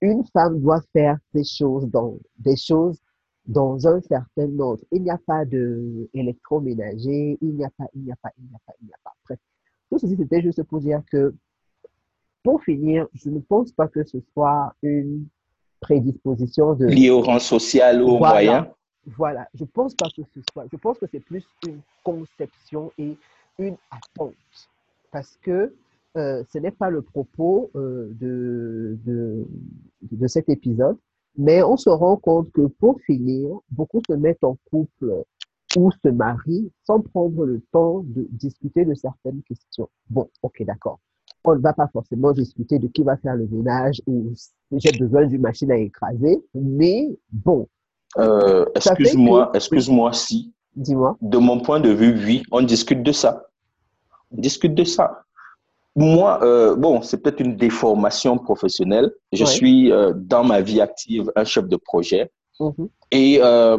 une 0.00 0.24
femme 0.32 0.60
doit 0.60 0.82
faire 0.92 1.18
des 1.32 1.44
choses 1.44 1.86
dans, 1.88 2.18
des 2.38 2.56
choses 2.56 2.98
dans 3.46 3.86
un 3.86 4.00
certain 4.00 4.58
ordre. 4.58 4.82
Il 4.90 5.02
n'y 5.02 5.10
a 5.10 5.18
pas 5.18 5.44
de 5.44 6.08
électroménager, 6.12 7.38
il 7.40 7.54
n'y 7.54 7.64
a 7.64 7.70
pas, 7.70 7.86
il 7.94 8.02
n'y 8.02 8.12
a 8.12 8.16
pas, 8.16 8.30
il 8.38 8.44
n'y 8.44 8.54
a 8.54 8.58
pas, 8.66 8.72
il 8.80 8.86
n'y 8.86 8.92
a 8.92 8.98
pas. 9.02 9.12
Bref, 9.24 9.38
tout 9.90 9.98
ceci, 9.98 10.16
c'était 10.16 10.42
juste 10.42 10.62
pour 10.64 10.80
dire 10.80 11.02
que, 11.10 11.34
pour 12.42 12.62
finir, 12.62 13.06
je 13.14 13.30
ne 13.30 13.40
pense 13.40 13.72
pas 13.72 13.88
que 13.88 14.04
ce 14.04 14.18
soit 14.32 14.74
une 14.82 15.26
prédisposition 15.80 16.74
de... 16.74 16.86
Liée 16.86 17.10
au 17.10 17.20
rang 17.20 17.38
social 17.38 18.02
ou 18.02 18.10
au 18.10 18.18
moyen. 18.18 18.68
Voilà, 19.06 19.48
je 19.54 19.64
pense 19.64 19.94
pas 19.94 20.08
que 20.16 20.22
ce 20.34 20.40
soit... 20.52 20.64
Je 20.70 20.76
pense 20.76 20.98
que 20.98 21.06
c'est 21.10 21.20
plus 21.20 21.44
une 21.66 21.80
conception 22.02 22.90
et 22.98 23.16
une 23.58 23.76
attente. 23.90 24.34
Parce 25.10 25.38
que 25.42 25.74
euh, 26.16 26.44
ce 26.52 26.58
n'est 26.58 26.70
pas 26.70 26.90
le 26.90 27.02
propos 27.02 27.70
euh, 27.74 28.08
de, 28.20 28.96
de, 29.04 29.44
de, 30.02 30.26
cet 30.28 30.48
épisode, 30.48 30.96
mais 31.36 31.62
on 31.62 31.76
se 31.76 31.90
rend 31.90 32.16
compte 32.16 32.52
que 32.52 32.62
pour 32.62 33.00
finir, 33.00 33.58
beaucoup 33.70 34.00
se 34.06 34.12
mettent 34.12 34.44
en 34.44 34.56
couple 34.70 35.24
ou 35.76 35.90
se 35.90 36.08
marient 36.08 36.70
sans 36.84 37.00
prendre 37.00 37.44
le 37.44 37.60
temps 37.72 38.02
de 38.04 38.26
discuter 38.30 38.84
de 38.84 38.94
certaines 38.94 39.42
questions. 39.42 39.88
Bon, 40.08 40.28
ok, 40.42 40.64
d'accord. 40.64 40.98
On 41.44 41.54
ne 41.54 41.60
va 41.60 41.72
pas 41.72 41.88
forcément 41.88 42.32
discuter 42.32 42.78
de 42.78 42.88
qui 42.88 43.02
va 43.02 43.16
faire 43.18 43.36
le 43.36 43.46
ménage 43.46 44.00
ou 44.06 44.32
si 44.34 44.52
j'ai 44.72 44.92
besoin 44.98 45.26
d'une 45.26 45.42
machine 45.42 45.70
à 45.70 45.76
écraser, 45.76 46.42
mais 46.54 47.08
bon. 47.30 47.68
Euh, 48.18 48.64
excuse-moi, 48.74 49.50
excuse-moi 49.54 50.12
si. 50.12 50.52
Dis-moi. 50.74 51.16
De 51.20 51.38
mon 51.38 51.60
point 51.60 51.80
de 51.80 51.90
vue, 51.90 52.18
oui, 52.24 52.42
on 52.50 52.62
discute 52.62 53.02
de 53.02 53.12
ça. 53.12 53.46
On 54.30 54.40
discute 54.40 54.74
de 54.74 54.84
ça. 54.84 55.24
Moi, 55.96 56.42
euh, 56.42 56.74
bon, 56.74 57.02
c'est 57.02 57.18
peut-être 57.18 57.40
une 57.40 57.56
déformation 57.56 58.36
professionnelle. 58.38 59.12
Je 59.32 59.44
suis 59.44 59.92
euh, 59.92 60.12
dans 60.16 60.42
ma 60.42 60.60
vie 60.60 60.80
active 60.80 61.30
un 61.36 61.44
chef 61.44 61.68
de 61.68 61.76
projet. 61.76 62.32
Mhm. 62.58 62.88
Et 63.12 63.38
euh, 63.42 63.78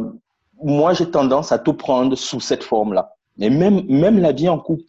moi, 0.63 0.94
j'ai 0.94 1.10
tendance 1.10 1.52
à 1.52 1.60
tout 1.60 1.74
prendre 1.74 2.15
sous 2.15 2.39
cette 2.39 2.63
forme-là. 2.63 3.15
Et 3.39 3.50
même, 3.50 3.86
même 3.88 4.20
la 4.20 4.32
vie 4.32 4.50
en 4.50 4.60
couple. 4.60 4.84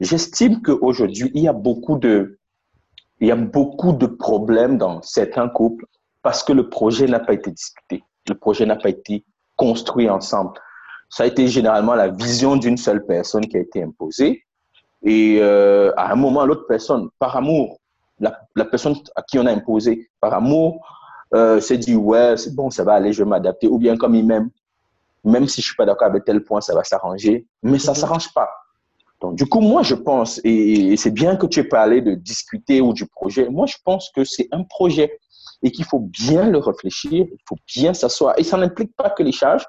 J'estime 0.00 0.60
qu'aujourd'hui, 0.60 1.30
il 1.34 1.42
y 1.42 1.48
a 1.48 1.52
beaucoup 1.52 1.98
de, 1.98 2.38
il 3.20 3.28
y 3.28 3.30
a 3.30 3.36
beaucoup 3.36 3.92
de 3.92 4.06
problèmes 4.06 4.76
dans 4.76 5.00
certains 5.02 5.48
couples 5.48 5.86
parce 6.22 6.42
que 6.42 6.52
le 6.52 6.68
projet 6.68 7.06
n'a 7.06 7.20
pas 7.20 7.32
été 7.32 7.50
discuté. 7.50 8.02
Le 8.28 8.34
projet 8.34 8.66
n'a 8.66 8.76
pas 8.76 8.88
été 8.88 9.24
construit 9.56 10.10
ensemble. 10.10 10.52
Ça 11.08 11.22
a 11.22 11.26
été 11.26 11.46
généralement 11.46 11.94
la 11.94 12.08
vision 12.08 12.56
d'une 12.56 12.76
seule 12.76 13.04
personne 13.06 13.46
qui 13.46 13.56
a 13.56 13.60
été 13.60 13.82
imposée. 13.82 14.44
Et 15.02 15.38
euh, 15.40 15.92
à 15.96 16.12
un 16.12 16.16
moment, 16.16 16.44
l'autre 16.44 16.66
personne, 16.66 17.08
par 17.18 17.36
amour, 17.36 17.78
la, 18.18 18.64
personne 18.64 18.96
à 19.14 19.22
qui 19.22 19.38
on 19.38 19.46
a 19.46 19.52
imposé, 19.52 20.08
par 20.20 20.34
amour, 20.34 20.86
euh, 21.34 21.60
s'est 21.60 21.78
dit, 21.78 21.94
ouais, 21.94 22.36
c'est 22.36 22.54
bon, 22.54 22.70
ça 22.70 22.84
va 22.84 22.94
aller, 22.94 23.12
je 23.12 23.22
vais 23.22 23.28
m'adapter. 23.28 23.68
Ou 23.68 23.78
bien 23.78 23.96
comme 23.96 24.14
il 24.14 24.26
m'aime, 24.26 24.50
même 25.24 25.48
si 25.48 25.60
je 25.60 25.66
suis 25.66 25.76
pas 25.76 25.86
d'accord 25.86 26.08
avec 26.08 26.24
tel 26.24 26.42
point, 26.44 26.60
ça 26.60 26.74
va 26.74 26.84
s'arranger. 26.84 27.46
Mais 27.62 27.78
ça 27.78 27.92
ne 27.92 27.96
mhm. 27.96 28.00
s'arrange 28.00 28.32
pas. 28.34 28.50
Donc, 29.20 29.36
du 29.36 29.46
coup, 29.46 29.60
moi, 29.60 29.82
je 29.82 29.94
pense, 29.94 30.40
et 30.44 30.96
c'est 30.96 31.10
bien 31.10 31.36
que 31.36 31.46
tu 31.46 31.60
aies 31.60 31.64
parlé 31.64 32.02
de 32.02 32.14
discuter 32.14 32.80
ou 32.80 32.92
du 32.92 33.06
projet, 33.06 33.48
moi, 33.48 33.66
je 33.66 33.76
pense 33.84 34.10
que 34.14 34.24
c'est 34.24 34.48
un 34.52 34.64
projet 34.64 35.18
et 35.62 35.70
qu'il 35.70 35.84
faut 35.86 36.00
bien 36.00 36.50
le 36.50 36.58
réfléchir, 36.58 37.26
il 37.30 37.38
faut 37.48 37.56
bien 37.66 37.94
s'asseoir. 37.94 38.34
Et 38.38 38.44
ça 38.44 38.58
n'implique 38.58 38.94
pas 38.96 39.10
que 39.10 39.22
les 39.22 39.32
charges, 39.32 39.64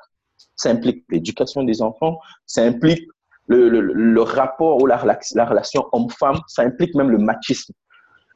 ça 0.56 0.70
implique 0.70 1.06
l'éducation 1.10 1.64
des 1.64 1.82
enfants, 1.82 2.20
ça 2.46 2.64
implique 2.64 3.08
le, 3.48 3.70
le, 3.70 3.80
le 3.80 4.22
rapport 4.22 4.82
ou 4.82 4.88
la, 4.88 5.02
la 5.36 5.46
relation 5.46 5.86
homme-femme, 5.94 6.40
ça 6.48 6.64
implique 6.64 6.94
même 6.96 7.10
le 7.10 7.18
machisme. 7.18 7.74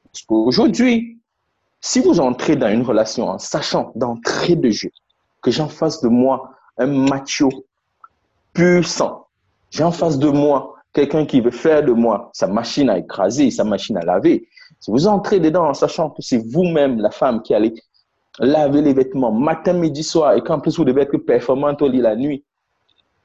Parce 0.05 0.23
qu'aujourd'hui, 0.23 1.19
si 1.81 1.99
vous 1.99 2.19
entrez 2.19 2.55
dans 2.55 2.69
une 2.69 2.83
relation 2.83 3.27
en 3.27 3.39
sachant 3.39 3.91
d'entrée 3.95 4.55
de 4.55 4.69
jeu 4.69 4.89
que 5.41 5.51
j'ai 5.51 5.61
en 5.61 5.69
face 5.69 6.01
de 6.01 6.09
moi 6.09 6.51
un 6.79 6.87
macho 6.87 7.49
puissant, 8.53 9.27
j'ai 9.69 9.83
en 9.83 9.91
face 9.91 10.17
de 10.17 10.29
moi 10.29 10.75
quelqu'un 10.93 11.25
qui 11.25 11.41
veut 11.41 11.51
faire 11.51 11.83
de 11.83 11.91
moi 11.91 12.31
sa 12.33 12.47
machine 12.47 12.89
à 12.89 12.97
écraser, 12.97 13.51
sa 13.51 13.63
machine 13.63 13.97
à 13.97 14.01
laver, 14.01 14.47
si 14.79 14.91
vous 14.91 15.07
entrez 15.07 15.39
dedans 15.39 15.67
en 15.67 15.73
sachant 15.73 16.09
que 16.09 16.21
c'est 16.21 16.37
vous-même, 16.37 16.99
la 16.99 17.11
femme, 17.11 17.41
qui 17.41 17.53
allez 17.53 17.73
laver 18.39 18.81
les 18.81 18.93
vêtements 18.93 19.31
matin, 19.31 19.73
midi, 19.73 20.03
soir, 20.03 20.33
et 20.33 20.41
qu'en 20.41 20.59
plus 20.59 20.77
vous 20.77 20.85
devez 20.85 21.01
être 21.01 21.17
performante 21.17 21.81
au 21.81 21.87
lit 21.87 22.01
la 22.01 22.15
nuit, 22.15 22.43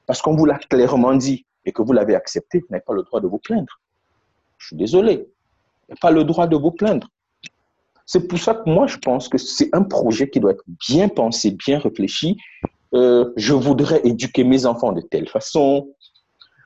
parce 0.07 0.21
qu'on 0.21 0.35
vous 0.35 0.45
l'a 0.45 0.59
clairement 0.59 1.15
dit 1.15 1.47
et 1.65 1.73
que 1.73 1.83
vous 1.83 1.93
l'avez 1.93 2.15
accepté, 2.15 2.59
vous 2.59 2.67
n'avez 2.71 2.85
pas 2.85 2.93
le 2.93 3.03
droit 3.03 3.21
de 3.21 3.27
vous 3.27 3.39
plaindre. 3.39 3.81
Je 4.59 4.69
suis 4.69 4.77
désolé. 4.77 5.17
Vous 5.17 5.91
n'avez 5.91 6.01
pas 6.01 6.11
le 6.11 6.25
droit 6.25 6.47
de 6.47 6.57
vous 6.57 6.73
plaindre. 6.73 7.09
C'est 8.07 8.29
pour 8.29 8.39
ça 8.39 8.55
que 8.55 8.69
moi, 8.69 8.87
je 8.87 8.99
pense 8.99 9.29
que 9.29 9.39
c'est 9.39 9.75
un 9.75 9.83
projet 9.83 10.29
qui 10.29 10.41
doit 10.41 10.53
être 10.53 10.65
bien 10.87 11.09
pensé, 11.09 11.53
bien 11.53 11.79
réfléchi. 11.79 12.37
Euh, 12.95 13.33
je 13.37 13.55
voudrais 13.55 14.01
éduquer 14.05 14.45
mes 14.45 14.67
enfants 14.67 14.93
de 14.93 15.01
telle 15.01 15.29
façon. 15.29 15.89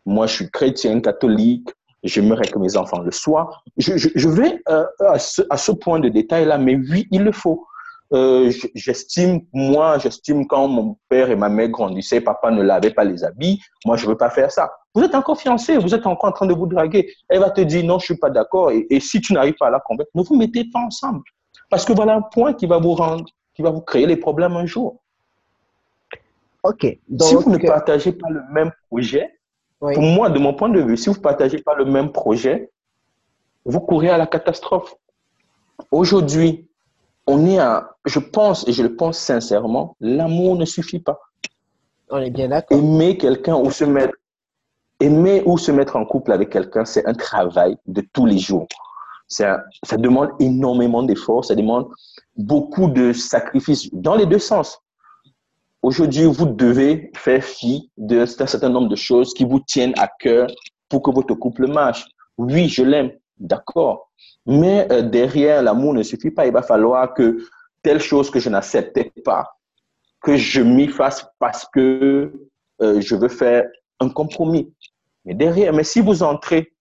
Moi, 0.05 0.27
je 0.27 0.35
suis 0.35 0.51
chrétien, 0.51 1.01
catholique 1.01 1.71
j'aimerais 2.03 2.47
que 2.47 2.59
mes 2.59 2.77
enfants 2.77 3.01
le 3.01 3.11
soient. 3.11 3.51
Je, 3.77 4.29
vais 4.29 4.61
euh, 4.69 4.85
à, 5.01 5.19
ce, 5.19 5.73
point 5.73 6.01
de 6.01 6.09
détail-là, 6.09 6.59
mais 6.59 6.77
oui, 6.77 7.07
il 7.11 7.23
le 7.23 7.33
faut. 7.33 7.67
Euh, 8.15 8.51
j'estime, 8.75 9.43
moi, 9.53 9.99
j'estime 9.99 10.47
quand 10.47 10.67
mon 10.67 10.97
père 11.09 11.31
et 11.31 11.37
ma 11.37 11.51
mère 11.51 11.69
grandissaient, 11.69 12.23
papa 12.23 12.51
ne 12.51 12.63
lavait 12.63 12.93
pas 12.93 13.05
les 13.05 13.23
habits, 13.23 13.61
moi, 13.85 13.97
je 13.97 14.07
veux 14.07 14.17
pas 14.17 14.31
faire 14.31 14.51
ça. 14.51 14.71
Vous 14.95 15.03
êtes 15.03 15.15
encore 15.15 15.39
fiancé, 15.39 15.77
vous 15.77 15.95
êtes 15.95 16.07
encore 16.07 16.31
en 16.31 16.33
train 16.33 16.47
de 16.47 16.55
vous 16.55 16.67
draguer. 16.67 17.13
Elle 17.29 17.41
va 17.41 17.51
te 17.51 17.61
dire 17.61 17.85
non, 17.85 17.99
je 17.99 18.07
suis 18.07 18.17
pas 18.17 18.31
d'accord. 18.31 18.71
Et, 18.71 18.87
et, 18.89 19.01
si 19.01 19.21
tu 19.21 19.35
n'arrives 19.35 19.57
pas 19.59 19.67
à 19.67 19.71
la 19.71 19.81
convaincre, 19.81 20.11
ne 20.15 20.23
vous 20.23 20.37
mettez 20.37 20.65
pas 20.73 20.81
ensemble. 20.81 21.23
Parce 21.71 21.85
que 21.85 21.93
voilà 21.93 22.15
un 22.15 22.23
point 22.23 22.55
qui 22.55 22.67
va 22.67 22.79
vous 22.79 22.95
rendre, 22.95 23.27
qui 23.55 23.61
va 23.63 23.71
vous 23.71 23.83
créer 23.83 24.07
les 24.07 24.17
problèmes 24.17 24.57
un 24.57 24.65
jour. 24.65 25.03
Ok. 26.69 26.99
Donc, 27.09 27.29
si 27.29 27.35
vous 27.35 27.51
ne 27.51 27.59
partagez 27.59 28.13
pas 28.13 28.29
le 28.29 28.43
même 28.53 28.71
projet, 28.89 29.39
pour 29.81 30.03
moi, 30.03 30.29
de 30.29 30.39
mon 30.39 30.53
point 30.53 30.69
de 30.69 30.81
vue, 30.81 30.97
si 30.97 31.09
vous 31.09 31.17
ne 31.17 31.21
partagez 31.21 31.63
pas 31.63 31.75
le 31.75 31.87
même 31.87 32.13
projet, 32.13 32.71
vous 33.65 33.81
courez 33.81 34.11
à 34.11 34.19
la 34.19 34.27
catastrophe. 34.27 34.95
Aujourd'hui, 35.91 36.69
on 37.27 37.47
est 37.47 37.59
à, 37.59 37.97
je 38.05 38.19
pense, 38.19 38.67
et 38.69 38.73
je 38.73 38.83
le 38.83 38.97
pense 38.97 39.19
sincèrement, 39.19 39.97
l'amour 40.01 40.57
ne 40.57 40.65
suffit 40.65 40.99
pas. 40.99 41.19
On 42.11 42.19
est 42.19 42.31
bien 42.31 42.49
d'accord. 42.49 42.77
Aimer 42.77 43.17
quelqu'un 43.17 43.57
ou 43.57 43.71
se 43.71 43.85
mettre, 43.85 44.15
aimer 45.01 45.43
ou 45.47 45.57
se 45.57 45.71
mettre 45.71 45.97
en 45.97 46.05
couple 46.05 46.33
avec 46.33 46.51
quelqu'un, 46.51 46.85
c'est 46.85 47.07
un 47.07 47.15
travail 47.15 47.77
de 47.87 48.03
tous 48.13 48.27
les 48.27 48.39
jours. 48.39 48.67
Ça, 49.27 49.65
ça 49.85 49.97
demande 49.97 50.31
énormément 50.41 51.03
d'efforts, 51.03 51.45
ça 51.45 51.55
demande 51.55 51.89
beaucoup 52.37 52.89
de 52.89 53.13
sacrifices 53.13 53.89
dans 53.93 54.17
les 54.17 54.27
deux 54.27 54.39
sens. 54.39 54.83
Aujourd'hui, 55.81 56.25
vous 56.25 56.47
devez 56.47 57.11
faire 57.15 57.45
fi 57.45 57.91
d'un 57.97 58.27
certain 58.27 58.69
nombre 58.69 58.89
de 58.89 58.97
choses 58.97 59.33
qui 59.33 59.45
vous 59.45 59.61
tiennent 59.61 59.95
à 59.97 60.09
cœur 60.09 60.49
pour 60.89 61.03
que 61.03 61.11
votre 61.11 61.35
couple 61.35 61.69
marche. 61.69 62.05
Oui, 62.37 62.69
je 62.69 62.83
l'aime, 62.83 63.13
d'accord. 63.39 64.11
Mais 64.45 64.91
euh, 64.91 65.03
derrière, 65.03 65.63
l'amour 65.63 65.95
ne 65.95 66.03
suffit 66.03 66.33
pas. 66.33 66.47
Il 66.47 66.53
va 66.53 66.63
falloir 66.63 67.15
que 67.15 67.39
telle 67.83 68.01
chose 68.01 68.29
que 68.31 68.41
je 68.41 68.49
n'acceptais 68.49 69.13
pas, 69.25 69.47
que 70.21 70.37
je 70.37 70.63
m'y 70.63 70.89
fasse 70.89 71.25
parce 71.39 71.65
que 71.73 72.33
euh, 72.83 73.01
je 73.01 73.15
veux 73.15 73.29
faire 73.29 73.65
un 74.01 74.09
compromis. 74.09 74.73
Mais 75.25 75.35
derrière, 75.35 75.73
mais 75.73 75.85
si 75.85 76.01
vous 76.01 76.25
entrez 76.25 76.73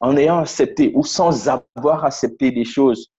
en 0.00 0.16
ayant 0.16 0.38
accepté 0.38 0.92
ou 0.94 1.04
sans 1.04 1.48
avoir 1.48 2.04
accepté 2.04 2.50
des 2.50 2.64
choses, 2.64 3.10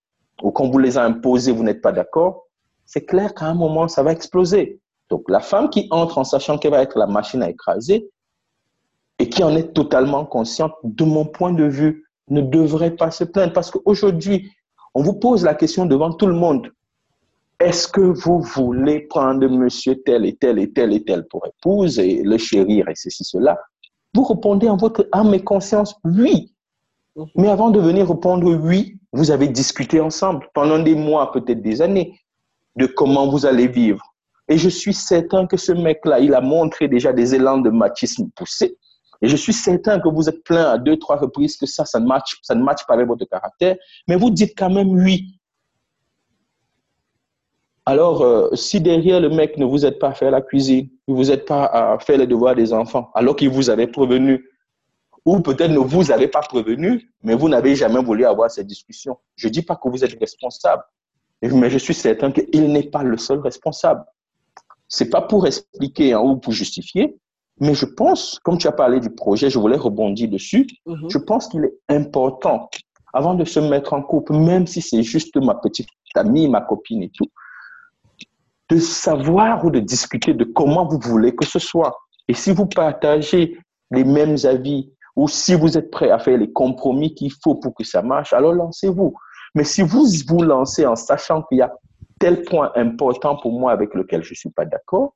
ou 0.41 0.51
qu'on 0.51 0.69
vous 0.69 0.79
les 0.79 0.97
a 0.97 1.03
imposées, 1.03 1.51
vous 1.51 1.63
n'êtes 1.63 1.81
pas 1.81 1.91
d'accord, 1.91 2.45
c'est 2.85 3.05
clair 3.05 3.33
qu'à 3.33 3.45
un 3.45 3.55
moment, 3.55 3.87
ça 3.87 4.01
va 4.01 4.11
exploser. 4.11 4.79
Donc, 5.09 5.23
la 5.29 5.39
femme 5.39 5.69
qui 5.69 5.87
entre 5.91 6.17
en 6.17 6.23
sachant 6.23 6.57
qu'elle 6.57 6.71
va 6.71 6.81
être 6.81 6.97
la 6.97 7.07
machine 7.07 7.41
à 7.43 7.49
écraser 7.49 8.09
et 9.19 9.29
qui 9.29 9.43
en 9.43 9.55
est 9.55 9.73
totalement 9.73 10.25
consciente, 10.25 10.73
de 10.83 11.03
mon 11.03 11.25
point 11.25 11.53
de 11.53 11.63
vue, 11.63 12.05
ne 12.29 12.41
devrait 12.41 12.95
pas 12.95 13.09
se 13.09 13.23
plaindre. 13.23 13.53
Parce 13.53 13.71
qu'aujourd'hui, 13.71 14.51
on 14.93 15.01
vous 15.01 15.13
pose 15.13 15.43
la 15.43 15.55
question 15.55 15.85
devant 15.85 16.11
tout 16.13 16.27
le 16.27 16.33
monde. 16.33 16.71
Est-ce 17.59 17.87
que 17.87 18.01
vous 18.01 18.41
voulez 18.41 18.99
prendre 19.01 19.47
monsieur 19.47 19.99
tel 20.03 20.25
et 20.25 20.35
tel 20.35 20.59
et 20.59 20.71
tel 20.71 20.93
et 20.93 21.03
tel 21.03 21.25
pour 21.27 21.47
épouse 21.47 21.97
et 21.97 22.21
le 22.21 22.37
chérir 22.37 22.87
et 22.89 22.95
ceci, 22.95 23.23
cela? 23.23 23.57
Vous 24.13 24.23
répondez 24.23 24.69
en 24.69 24.77
votre 24.77 25.07
âme 25.11 25.33
et 25.33 25.43
conscience, 25.43 25.95
oui. 26.03 26.53
Mais 27.35 27.47
avant 27.47 27.71
de 27.71 27.79
venir 27.79 28.07
répondre 28.07 28.47
oui, 28.53 28.99
vous 29.11 29.31
avez 29.31 29.47
discuté 29.47 29.99
ensemble 29.99 30.47
pendant 30.53 30.77
des 30.77 30.93
mois, 30.93 31.31
peut-être 31.31 31.61
des 31.63 31.81
années, 31.81 32.19
de 32.75 32.85
comment 32.85 33.27
vous 33.27 33.47
allez 33.47 33.67
vivre, 33.67 34.03
et 34.47 34.57
je 34.57 34.69
suis 34.69 34.93
certain 34.93 35.45
que 35.45 35.57
ce 35.57 35.71
mec-là, 35.71 36.19
il 36.19 36.33
a 36.33 36.41
montré 36.41 36.87
déjà 36.87 37.11
des 37.11 37.35
élans 37.35 37.57
de 37.57 37.69
machisme 37.69 38.29
poussés. 38.35 38.77
Et 39.21 39.27
je 39.27 39.35
suis 39.35 39.53
certain 39.53 39.99
que 39.99 40.07
vous 40.07 40.29
êtes 40.29 40.43
plein 40.43 40.71
à 40.71 40.77
deux, 40.77 40.97
trois 40.97 41.17
reprises 41.17 41.57
que 41.57 41.65
ça, 41.65 41.85
ça 41.85 41.99
ne 41.99 42.05
matche, 42.05 42.37
ça 42.43 42.55
ne 42.55 42.63
matche 42.63 42.85
pas 42.85 42.93
avec 42.93 43.07
votre 43.07 43.25
caractère. 43.25 43.75
Mais 44.07 44.15
vous 44.15 44.29
dites 44.29 44.53
quand 44.57 44.69
même 44.69 44.89
oui. 44.89 45.39
Alors, 47.85 48.21
euh, 48.21 48.49
si 48.53 48.79
derrière 48.79 49.19
le 49.19 49.29
mec 49.29 49.57
ne 49.57 49.65
vous 49.65 49.85
aide 49.85 49.97
pas 49.97 50.09
à 50.09 50.13
faire 50.13 50.31
la 50.31 50.41
cuisine, 50.41 50.89
ne 51.07 51.13
vous 51.13 51.31
aide 51.31 51.45
pas 51.45 51.65
à 51.65 51.99
faire 51.99 52.17
les 52.17 52.27
devoirs 52.27 52.53
des 52.55 52.73
enfants, 52.73 53.09
alors 53.15 53.35
qu'il 53.35 53.49
vous 53.49 53.69
avait 53.69 53.87
prévenu, 53.87 54.45
ou 55.25 55.39
peut-être 55.39 55.71
ne 55.71 55.79
vous 55.79 56.11
avez 56.11 56.27
pas 56.27 56.41
prévenu, 56.41 57.09
mais 57.23 57.33
vous 57.33 57.49
n'avez 57.49 57.75
jamais 57.75 58.01
voulu 58.01 58.25
avoir 58.25 58.51
cette 58.51 58.67
discussion. 58.67 59.17
Je 59.35 59.47
ne 59.47 59.53
dis 59.53 59.61
pas 59.61 59.77
que 59.77 59.87
vous 59.89 60.03
êtes 60.03 60.19
responsable, 60.19 60.83
mais 61.41 61.69
je 61.69 61.77
suis 61.77 61.93
certain 61.93 62.31
qu'il 62.31 62.71
n'est 62.71 62.89
pas 62.89 63.03
le 63.03 63.17
seul 63.17 63.39
responsable 63.39 64.03
c'est 64.87 65.09
pas 65.09 65.21
pour 65.21 65.47
expliquer 65.47 66.13
hein, 66.13 66.21
ou 66.21 66.37
pour 66.37 66.53
justifier, 66.53 67.17
mais 67.59 67.73
je 67.73 67.85
pense, 67.85 68.39
comme 68.43 68.57
tu 68.57 68.67
as 68.67 68.71
parlé 68.71 68.99
du 68.99 69.09
projet, 69.09 69.49
je 69.49 69.57
voulais 69.57 69.77
rebondir 69.77 70.29
dessus. 70.29 70.67
Mhm. 70.85 71.09
Je 71.09 71.17
pense 71.17 71.47
qu'il 71.47 71.63
est 71.65 71.77
important, 71.89 72.69
avant 73.13 73.33
de 73.33 73.43
se 73.45 73.59
mettre 73.59 73.93
en 73.93 74.01
couple, 74.01 74.33
même 74.33 74.67
si 74.67 74.81
c'est 74.81 75.03
juste 75.03 75.35
ma 75.37 75.55
petite 75.55 75.87
amie, 76.15 76.47
ma 76.47 76.61
copine 76.61 77.03
et 77.03 77.09
tout, 77.09 77.27
de 78.69 78.77
savoir 78.77 79.63
ou 79.65 79.71
de 79.71 79.79
discuter 79.79 80.33
de 80.33 80.43
comment 80.43 80.85
vous 80.85 80.99
voulez 80.99 81.35
que 81.35 81.45
ce 81.45 81.59
soit. 81.59 81.97
Et 82.27 82.33
si 82.33 82.51
vous 82.51 82.65
partagez 82.65 83.57
les 83.91 84.03
mêmes 84.03 84.35
avis 84.43 84.91
ou 85.15 85.27
si 85.27 85.55
vous 85.55 85.77
êtes 85.77 85.89
prêt 85.89 86.11
à 86.11 86.19
faire 86.19 86.37
les 86.37 86.51
compromis 86.51 87.15
qu'il 87.15 87.31
faut 87.43 87.55
pour 87.55 87.73
que 87.73 87.83
ça 87.83 88.01
marche, 88.01 88.33
alors 88.33 88.53
lancez-vous. 88.53 89.15
Mais 89.55 89.63
si 89.63 89.81
vous 89.81 90.05
vous 90.27 90.43
lancez 90.43 90.85
en 90.85 90.95
sachant 90.95 91.41
qu'il 91.43 91.59
y 91.59 91.61
a 91.61 91.71
tel 92.19 92.43
point 92.43 92.71
important 92.75 93.37
pour 93.37 93.57
moi 93.59 93.71
avec 93.71 93.93
lequel 93.93 94.23
je 94.23 94.31
ne 94.31 94.35
suis 94.35 94.49
pas 94.49 94.65
d'accord, 94.65 95.13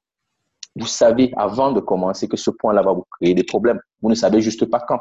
vous 0.75 0.87
savez 0.87 1.31
avant 1.35 1.71
de 1.71 1.79
commencer 1.79 2.27
que 2.27 2.37
ce 2.37 2.49
point-là 2.49 2.81
va 2.81 2.93
vous 2.93 3.05
créer 3.19 3.33
des 3.33 3.43
problèmes. 3.43 3.79
Vous 4.01 4.09
ne 4.09 4.15
savez 4.15 4.41
juste 4.41 4.65
pas 4.65 4.79
quand. 4.79 4.99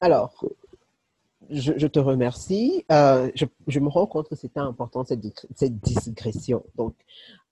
Alors, 0.00 0.44
je, 1.50 1.86
te 1.86 1.98
remercie. 1.98 2.84
Euh, 2.90 3.30
je, 3.34 3.80
me 3.80 3.88
rends 3.88 4.06
compte 4.06 4.28
que 4.28 4.34
c'était 4.34 4.60
important 4.60 5.04
cette, 5.04 5.24
cette 5.54 5.78
digression. 5.78 6.64
Donc, 6.74 6.94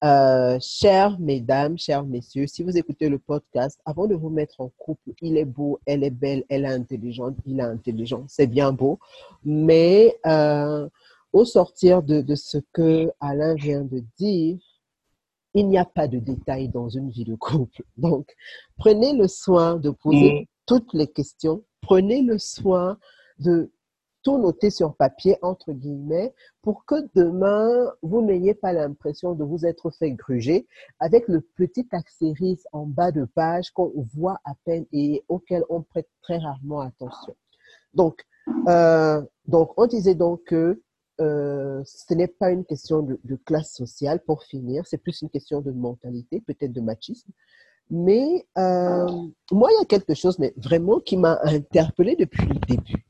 euh, 0.03 0.59
chères 0.61 1.19
mesdames, 1.19 1.79
chers 1.79 2.05
messieurs, 2.05 2.47
si 2.47 2.63
vous 2.63 2.77
écoutez 2.77 3.09
le 3.09 3.19
podcast, 3.19 3.81
avant 3.87 4.07
de 4.07 4.15
vous 4.15 4.31
mettre 4.31 4.61
en 4.61 4.71
couple, 4.77 5.13
il 5.23 5.37
est 5.37 5.45
beau, 5.45 5.79
elle 5.87 6.05
est 6.05 6.11
belle, 6.11 6.45
elle 6.49 6.65
est 6.65 6.73
intelligente, 6.73 7.37
il 7.47 7.61
est 7.61 7.65
intelligent, 7.65 8.25
c'est 8.29 8.47
bien 8.47 8.73
beau, 8.73 8.99
mais 9.45 10.19
euh, 10.27 10.89
au 11.35 11.45
sortir 11.45 12.03
de, 12.03 12.35
ce 12.35 12.57
que 12.73 13.11
Alain 13.21 13.55
vient 13.55 13.85
de 13.85 14.03
dire, 14.19 14.59
il 15.53 15.69
n'y 15.69 15.79
a 15.79 15.85
pas 15.85 16.09
de 16.09 16.19
détails 16.19 16.69
dans 16.69 16.89
une 16.89 17.11
vie 17.11 17.25
de 17.25 17.35
couple. 17.35 17.83
Donc, 17.99 18.35
prenez 18.79 19.13
le 19.13 19.29
soin 19.29 19.77
de 19.77 19.91
poser 19.91 20.41
mm. 20.41 20.45
toutes 20.67 20.95
les 20.95 21.07
questions 21.07 21.63
prenez 21.85 22.23
le 22.23 22.39
soin 22.39 22.99
de 23.39 23.71
tout 24.23 24.39
noter 24.39 24.71
sur 24.71 24.97
papier, 24.97 25.37
entre 25.43 25.73
guillemets, 25.73 26.33
pour 26.63 26.87
que 26.87 26.95
demain, 27.15 27.93
vous 28.01 28.23
n'ayez 28.23 28.55
pas 28.55 28.73
l'impression 28.73 29.35
de 29.35 29.45
vous 29.45 29.67
être 29.67 29.91
fait 29.91 30.13
gruger 30.13 30.67
avec 30.99 31.29
le 31.29 31.43
petit 31.43 31.87
astérisque 31.93 32.67
en 32.73 32.87
bas 32.87 33.13
de 33.13 33.27
page 33.27 33.71
qu'on 33.73 33.93
voit 34.15 34.41
à 34.45 34.55
peine 34.65 34.87
et 34.93 35.23
auquel 35.29 35.63
on 35.69 35.83
prête 35.83 36.09
très 36.23 36.39
rarement 36.39 36.81
attention. 36.81 37.37
Donc, 37.93 38.25
euh, 38.67 39.21
donc 39.47 39.73
on 39.77 39.87
disait 39.87 40.15
donc 40.15 40.43
que 40.45 40.83
euh, 41.21 41.83
ce 41.85 42.15
n'est 42.15 42.29
pas 42.29 42.51
une 42.51 42.65
question 42.65 43.03
de, 43.03 43.37
classe 43.45 43.73
sociale, 43.75 44.21
pour 44.25 44.43
finir, 44.45 44.87
c'est 44.87 44.99
plus 44.99 45.23
une 45.23 45.31
question 45.31 45.61
de 45.61 45.71
mentalité, 45.71 46.41
peut-être 46.41 46.73
de 46.73 46.81
machisme. 46.81 47.31
Mais 47.91 48.47
euh, 48.57 49.07
moi, 49.53 49.71
il 49.73 49.79
y 49.79 49.83
a 49.83 49.85
quelque 49.85 50.15
chose 50.15 50.39
mais 50.39 50.55
vraiment 50.57 51.01
qui 51.01 51.17
m'a 51.17 51.39
interpellée 51.45 52.17
depuis 52.17 52.47
le 52.47 52.55
début 52.55 53.05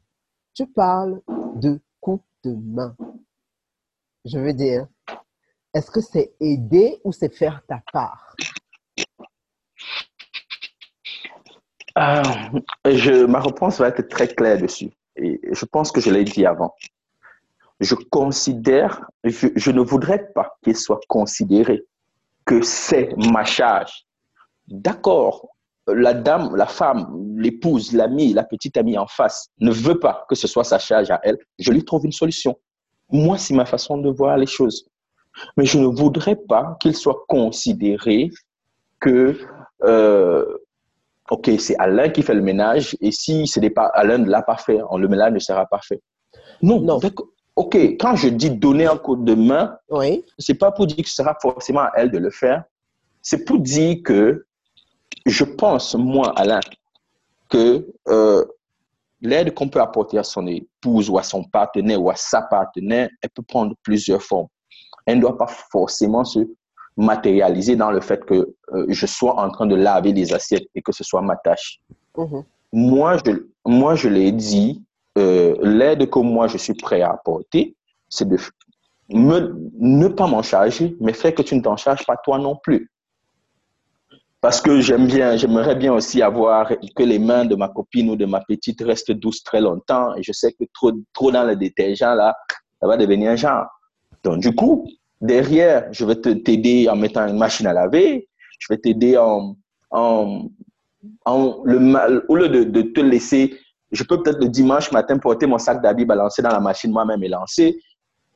tu 0.55 0.67
parles 0.69 1.21
de 1.57 1.81
coup 2.01 2.23
de 2.45 2.55
main. 2.55 2.97
Je 4.25 4.39
veux 4.39 4.53
dire, 4.53 4.87
est-ce 5.75 5.91
que 5.91 6.01
c'est 6.01 6.35
aider 6.41 7.01
ou 7.05 7.13
c'est 7.13 7.35
faire 7.35 7.63
ta 7.67 7.83
part? 7.93 8.35
Euh, 11.99 12.23
je, 12.87 13.27
ma 13.27 13.41
réponse 13.41 13.79
va 13.79 13.89
être 13.89 14.09
très 14.09 14.29
claire 14.29 14.59
dessus. 14.59 14.91
Et 15.17 15.41
je 15.53 15.65
pense 15.65 15.93
que 15.93 16.01
je 16.01 16.11
l'ai 16.11 16.25
dit 16.25 16.47
avant. 16.47 16.75
Je 17.81 17.95
considère, 17.95 19.05
je, 19.25 19.49
je 19.57 19.71
ne 19.71 19.81
voudrais 19.81 20.31
pas 20.35 20.57
qu'il 20.63 20.77
soit 20.77 21.01
considéré 21.09 21.85
que 22.45 22.63
c'est 22.63 23.15
ma 23.17 23.45
charge. 23.45 24.07
D'accord, 24.69 25.49
la 25.87 26.15
dame, 26.15 26.55
la 26.57 26.67
femme, 26.67 27.37
l'épouse, 27.37 27.93
l'amie, 27.93 28.33
la 28.33 28.45
petite 28.45 28.77
amie 28.77 28.97
en 28.97 29.07
face 29.07 29.49
ne 29.61 29.71
veut 29.71 29.99
pas 29.99 30.25
que 30.29 30.35
ce 30.35 30.47
soit 30.47 30.65
sa 30.65 30.79
charge 30.79 31.11
à 31.11 31.21
elle, 31.23 31.37
je 31.59 31.73
lui 31.73 31.85
trouve 31.85 32.05
une 32.05 32.13
solution. 32.13 32.59
Moi, 33.11 33.37
c'est 33.39 33.55
ma 33.55 33.67
façon 33.67 33.99
de 33.99 34.09
voir 34.11 34.37
les 34.37 34.47
choses. 34.47 34.89
Mais 35.57 35.67
je 35.67 35.79
ne 35.79 35.87
voudrais 35.87 36.37
pas 36.37 36.77
qu'il 36.81 36.95
soit 36.95 37.25
considéré 37.29 38.31
que, 39.01 39.39
euh, 39.83 40.45
OK, 41.31 41.51
c'est 41.59 41.77
Alain 41.79 42.09
qui 42.09 42.23
fait 42.23 42.35
le 42.35 42.43
ménage 42.43 42.97
et 43.01 43.11
si 43.11 43.47
ce 43.47 43.61
n'est 43.61 43.71
pas 43.71 43.87
Alain 43.95 44.19
ne 44.19 44.31
l'a 44.31 44.43
pas 44.43 44.57
fait, 44.57 44.79
le 44.97 45.09
ménage 45.09 45.33
ne 45.33 45.39
sera 45.39 45.67
pas 45.67 45.81
fait. 45.83 46.01
Non, 46.63 46.81
non. 46.81 47.01
OK, 47.57 47.77
quand 48.01 48.17
je 48.17 48.29
dis 48.29 48.51
donner 48.51 48.87
un 48.87 48.97
coup 48.97 49.17
de 49.17 49.35
main, 49.35 49.77
oui. 49.91 50.25
c'est 50.39 50.55
pas 50.55 50.73
pour 50.73 50.87
dire 50.87 51.05
que 51.05 51.09
ce 51.09 51.17
sera 51.17 51.37
forcément 51.41 51.83
à 51.83 51.93
elle 51.97 52.11
de 52.11 52.19
le 52.19 52.31
faire. 52.31 52.65
C'est 53.23 53.45
pour 53.45 53.59
dire 53.59 53.99
que 54.05 54.45
je 55.25 55.45
pense, 55.45 55.95
moi, 55.95 56.33
Alain, 56.37 56.61
que 57.49 57.87
euh, 58.09 58.45
l'aide 59.21 59.55
qu'on 59.55 59.69
peut 59.69 59.81
apporter 59.81 60.19
à 60.19 60.25
son 60.25 60.47
épouse 60.47 61.09
ou 61.09 61.19
à 61.19 61.23
son 61.23 61.45
partenaire 61.45 62.03
ou 62.03 62.11
à 62.11 62.17
sa 62.17 62.43
partenaire, 62.43 63.09
elle 63.23 63.31
peut 63.31 63.43
prendre 63.43 63.75
plusieurs 63.83 64.23
formes. 64.23 64.49
Elle 65.07 65.17
ne 65.17 65.23
doit 65.23 65.39
pas 65.39 65.47
forcément 65.47 66.25
se 66.25 66.41
matérialiser 66.97 67.77
dans 67.77 67.91
le 67.91 68.01
fait 68.01 68.25
que 68.25 68.55
euh, 68.73 68.87
je 68.89 69.07
sois 69.07 69.41
en 69.41 69.51
train 69.51 69.67
de 69.67 69.75
laver 69.75 70.13
les 70.13 70.33
assiettes 70.33 70.67
et 70.75 70.83
que 70.83 70.93
ce 70.93 71.05
soit 71.05 71.23
ma 71.23 71.37
tâche. 71.37 71.81
Mm-hmm. 72.17 72.45
Moi, 72.73 73.17
je, 73.25 73.33
moi, 73.65 73.95
je 73.95 74.09
l'ai 74.09 74.33
dit, 74.33 74.83
euh, 75.19 75.57
l'aide 75.63 76.09
que 76.11 76.19
moi, 76.19 76.47
je 76.49 76.59
suis 76.59 76.75
prêt 76.75 77.03
à 77.03 77.11
apporter, 77.13 77.77
c'est 78.09 78.29
de 78.29 78.37
ne 79.09 80.09
pas 80.09 80.27
m'en 80.27 80.43
charger, 80.43 80.97
mais 81.01 81.13
faire 81.13 81.35
que 81.35 81.43
tu 81.43 81.55
ne 81.57 81.61
t'en 81.61 81.77
charges 81.77 82.07
pas 82.07 82.17
toi 82.17 82.39
non 82.39 82.57
plus 82.57 82.91
parce 84.45 84.61
que 84.61 84.79
j'aime 84.83 85.07
bien, 85.07 85.39
j'aimerais 85.39 85.75
bien 85.75 85.95
aussi 85.95 86.21
avoir 86.21 86.69
que 86.69 87.03
les 87.03 87.19
mains 87.19 87.47
de 87.47 87.55
ma 87.55 87.71
copine 87.71 88.11
ou 88.11 88.15
de 88.15 88.27
ma 88.27 88.41
petite 88.43 88.83
restent 88.83 89.13
douces 89.13 89.43
très 89.43 89.63
longtemps. 89.63 90.15
Et 90.17 90.23
je 90.23 90.33
sais 90.33 90.53
que 90.53 90.65
trop, 90.75 90.93
trop 91.15 91.33
dans 91.33 91.45
le 91.45 91.57
détergent, 91.57 92.15
là, 92.15 92.37
ça 92.79 92.87
va 92.87 92.99
devenir 92.99 93.31
un 93.31 93.37
genre. 93.37 93.65
Donc, 94.23 94.41
du 94.41 94.55
coup, 94.55 94.87
derrière, 95.19 95.89
je 95.93 96.05
vais 96.05 96.17
t'aider 96.17 96.91
en 96.91 96.97
mettant 96.97 97.27
une 97.27 97.39
machine 97.39 97.67
à 97.67 97.73
laver. 97.73 98.29
Je 98.59 98.67
vais 98.69 98.77
t'aider 98.77 99.17
en, 99.17 99.57
en, 99.91 100.51
en, 101.25 101.63
le, 101.65 102.23
au 102.29 102.37
lieu 102.37 102.51
de, 102.51 102.65
de 102.65 102.83
te 102.83 103.01
laisser, 103.01 103.59
je 103.95 104.05
peux 104.05 104.23
peut-être 104.23 104.41
le 104.41 104.49
dimanche 104.49 104.93
matin 104.93 105.19
porter 105.19 105.47
mon 105.47 105.59
sac 105.59 105.81
d'habits 105.83 106.05
balancé 106.05 106.43
dans 106.43 106.51
la 106.51 106.61
machine 106.61 106.91
moi-même 106.91 107.23
et 107.23 107.29
lancer. 107.29 107.81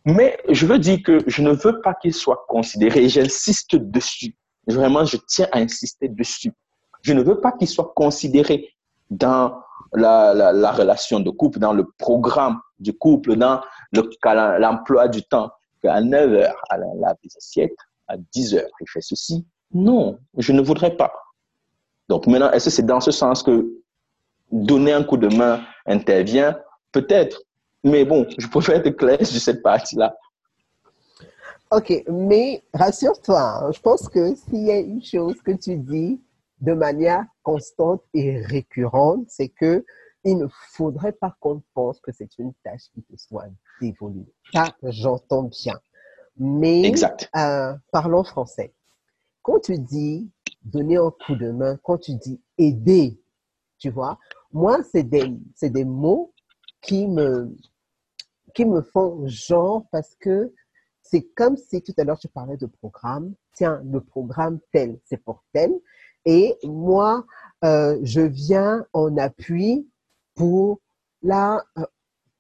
Mais 0.05 0.39
je 0.49 0.65
veux 0.67 0.79
dire 0.79 1.01
que 1.05 1.19
je 1.27 1.43
ne 1.43 1.53
veux 1.53 1.81
pas 1.81 1.95
qu'il 1.95 2.15
soit 2.15 2.45
considéré, 2.49 3.09
j'insiste 3.09 3.77
dessus, 3.77 4.35
Vraiment, 4.69 5.05
je 5.05 5.17
tiens 5.27 5.49
à 5.53 5.59
insister 5.59 6.09
dessus. 6.09 6.53
Je 7.01 7.15
ne 7.15 7.23
veux 7.23 7.41
pas 7.41 7.53
qu'il 7.53 7.69
soit 7.69 7.93
considéré 7.97 8.69
dans 9.11 9.59
la, 9.95 10.35
la, 10.35 10.73
relation 10.73 11.21
de 11.21 11.31
couple, 11.31 11.59
dans 11.59 11.73
le 11.73 11.87
programme 11.97 12.61
du 12.79 12.93
couple, 12.93 13.37
dans 13.37 13.63
l'emploi 13.93 15.09
du 15.09 15.23
temps, 15.23 15.51
qu'à 15.81 16.01
9 16.03 16.33
heures, 16.35 16.63
elle 16.71 16.85
lave 17.01 17.17
les 17.25 17.31
assiettes, 17.37 17.77
à 18.09 18.17
10 18.19 18.57
heures, 18.57 18.69
il 18.81 18.87
fait 18.91 19.01
ceci. 19.01 19.47
Non, 19.73 20.19
je 20.37 20.53
ne 20.53 20.61
voudrais 20.61 20.97
pas. 20.97 21.13
Donc 22.09 22.27
maintenant, 22.27 22.51
est-ce 22.51 22.67
que 22.67 22.71
c'est 22.71 22.87
dans 22.87 23.01
ce 23.01 23.11
sens 23.11 23.43
que 23.43 23.73
donner 24.51 24.93
un 24.93 25.05
coup 25.05 25.17
de 25.17 25.35
main 25.35 25.63
intervient 25.87 26.57
Peut-être. 26.93 27.43
Mais 27.85 28.05
bon, 28.05 28.27
je 28.39 28.47
préfère 28.49 28.77
être 28.77 28.97
clair 28.97 29.25
sur 29.25 29.41
cette 29.41 29.63
partie-là. 29.63 30.17
Ok, 31.71 32.03
mais 32.09 32.63
rassure-toi, 32.73 33.71
je 33.75 33.81
pense 33.81 34.09
que 34.09 34.35
s'il 34.35 34.65
y 34.65 34.71
a 34.71 34.79
une 34.79 35.05
chose 35.05 35.41
que 35.43 35.53
tu 35.53 35.77
dis 35.77 36.21
de 36.61 36.73
manière 36.73 37.25
constante 37.43 38.03
et 38.15 38.41
récurrente, 38.41 39.27
c'est 39.29 39.49
que 39.49 39.85
il 40.25 40.39
ne 40.39 40.47
faudrait 40.73 41.13
pas 41.13 41.37
qu'on 41.41 41.63
pense 41.75 42.01
que 42.01 42.11
c'est 42.11 42.39
une 42.39 42.53
tâche 42.65 42.89
qui 42.95 43.03
te 43.03 43.17
soit 43.17 43.47
dévolue. 43.81 44.27
Ça, 44.53 44.75
j'entends 44.83 45.45
bien. 45.45 45.79
Mais 46.39 46.83
exact. 46.83 47.31
Euh, 47.37 47.75
parlons 47.93 48.25
français. 48.25 48.73
Quand 49.43 49.61
tu 49.61 49.79
dis 49.79 50.29
donner 50.63 50.97
un 50.97 51.13
coup 51.25 51.37
de 51.37 51.51
main, 51.51 51.79
quand 51.83 51.99
tu 51.99 52.15
dis 52.15 52.41
aider, 52.57 53.21
tu 53.79 53.91
vois, 53.91 54.19
moi, 54.53 54.83
c'est 54.91 55.03
des, 55.03 55.33
des 55.63 55.85
mots 55.85 56.33
qui 56.81 57.07
me, 57.07 57.55
qui 58.55 58.65
me 58.65 58.83
font 58.83 59.27
genre 59.27 59.85
parce 59.91 60.15
que 60.17 60.53
c'est 61.03 61.23
comme 61.35 61.57
si 61.57 61.83
tout 61.83 61.95
à 61.97 62.05
l'heure 62.05 62.19
tu 62.19 62.29
parlais 62.29 62.57
de 62.57 62.67
programme. 62.67 63.35
Tiens, 63.55 63.83
le 63.85 64.01
programme 64.01 64.61
tel, 64.73 64.99
c'est 65.05 65.17
pour 65.17 65.43
tel. 65.53 65.73
Et 66.25 66.57
moi, 66.65 67.25
euh, 67.65 67.99
je 68.03 68.21
viens 68.21 68.87
en 68.93 69.17
appui 69.17 69.89
pour, 70.35 70.81
là, 71.23 71.65
euh, 71.79 71.87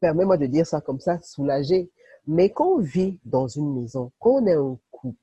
permets-moi 0.00 0.36
de 0.36 0.46
dire 0.46 0.66
ça 0.66 0.80
comme 0.80 1.00
ça, 1.00 1.18
soulager. 1.22 1.90
Mais 2.26 2.50
quand 2.50 2.74
on 2.74 2.78
vit 2.78 3.18
dans 3.24 3.48
une 3.48 3.80
maison, 3.80 4.12
quand 4.18 4.42
on 4.42 4.46
est 4.46 4.54
un 4.54 4.78
couple, 4.90 5.16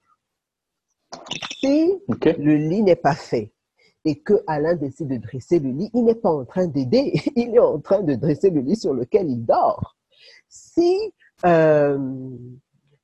si 1.60 1.93
le 2.10 2.56
lit 2.56 2.82
n'est 2.82 2.95
pas 2.95 3.15
fait 3.15 3.54
et 4.05 4.19
que 4.19 4.43
Alain 4.45 4.75
décide 4.75 5.07
de 5.07 5.17
dresser 5.17 5.59
le 5.59 5.71
lit, 5.71 5.89
il 5.93 6.05
n'est 6.05 6.15
pas 6.15 6.29
en 6.29 6.45
train 6.45 6.67
d'aider, 6.67 7.13
il 7.35 7.55
est 7.55 7.59
en 7.59 7.79
train 7.79 8.01
de 8.01 8.13
dresser 8.15 8.51
le 8.51 8.61
lit 8.61 8.75
sur 8.75 8.93
lequel 8.93 9.29
il 9.29 9.43
dort. 9.43 9.97
Si 10.47 11.11
euh, 11.45 11.97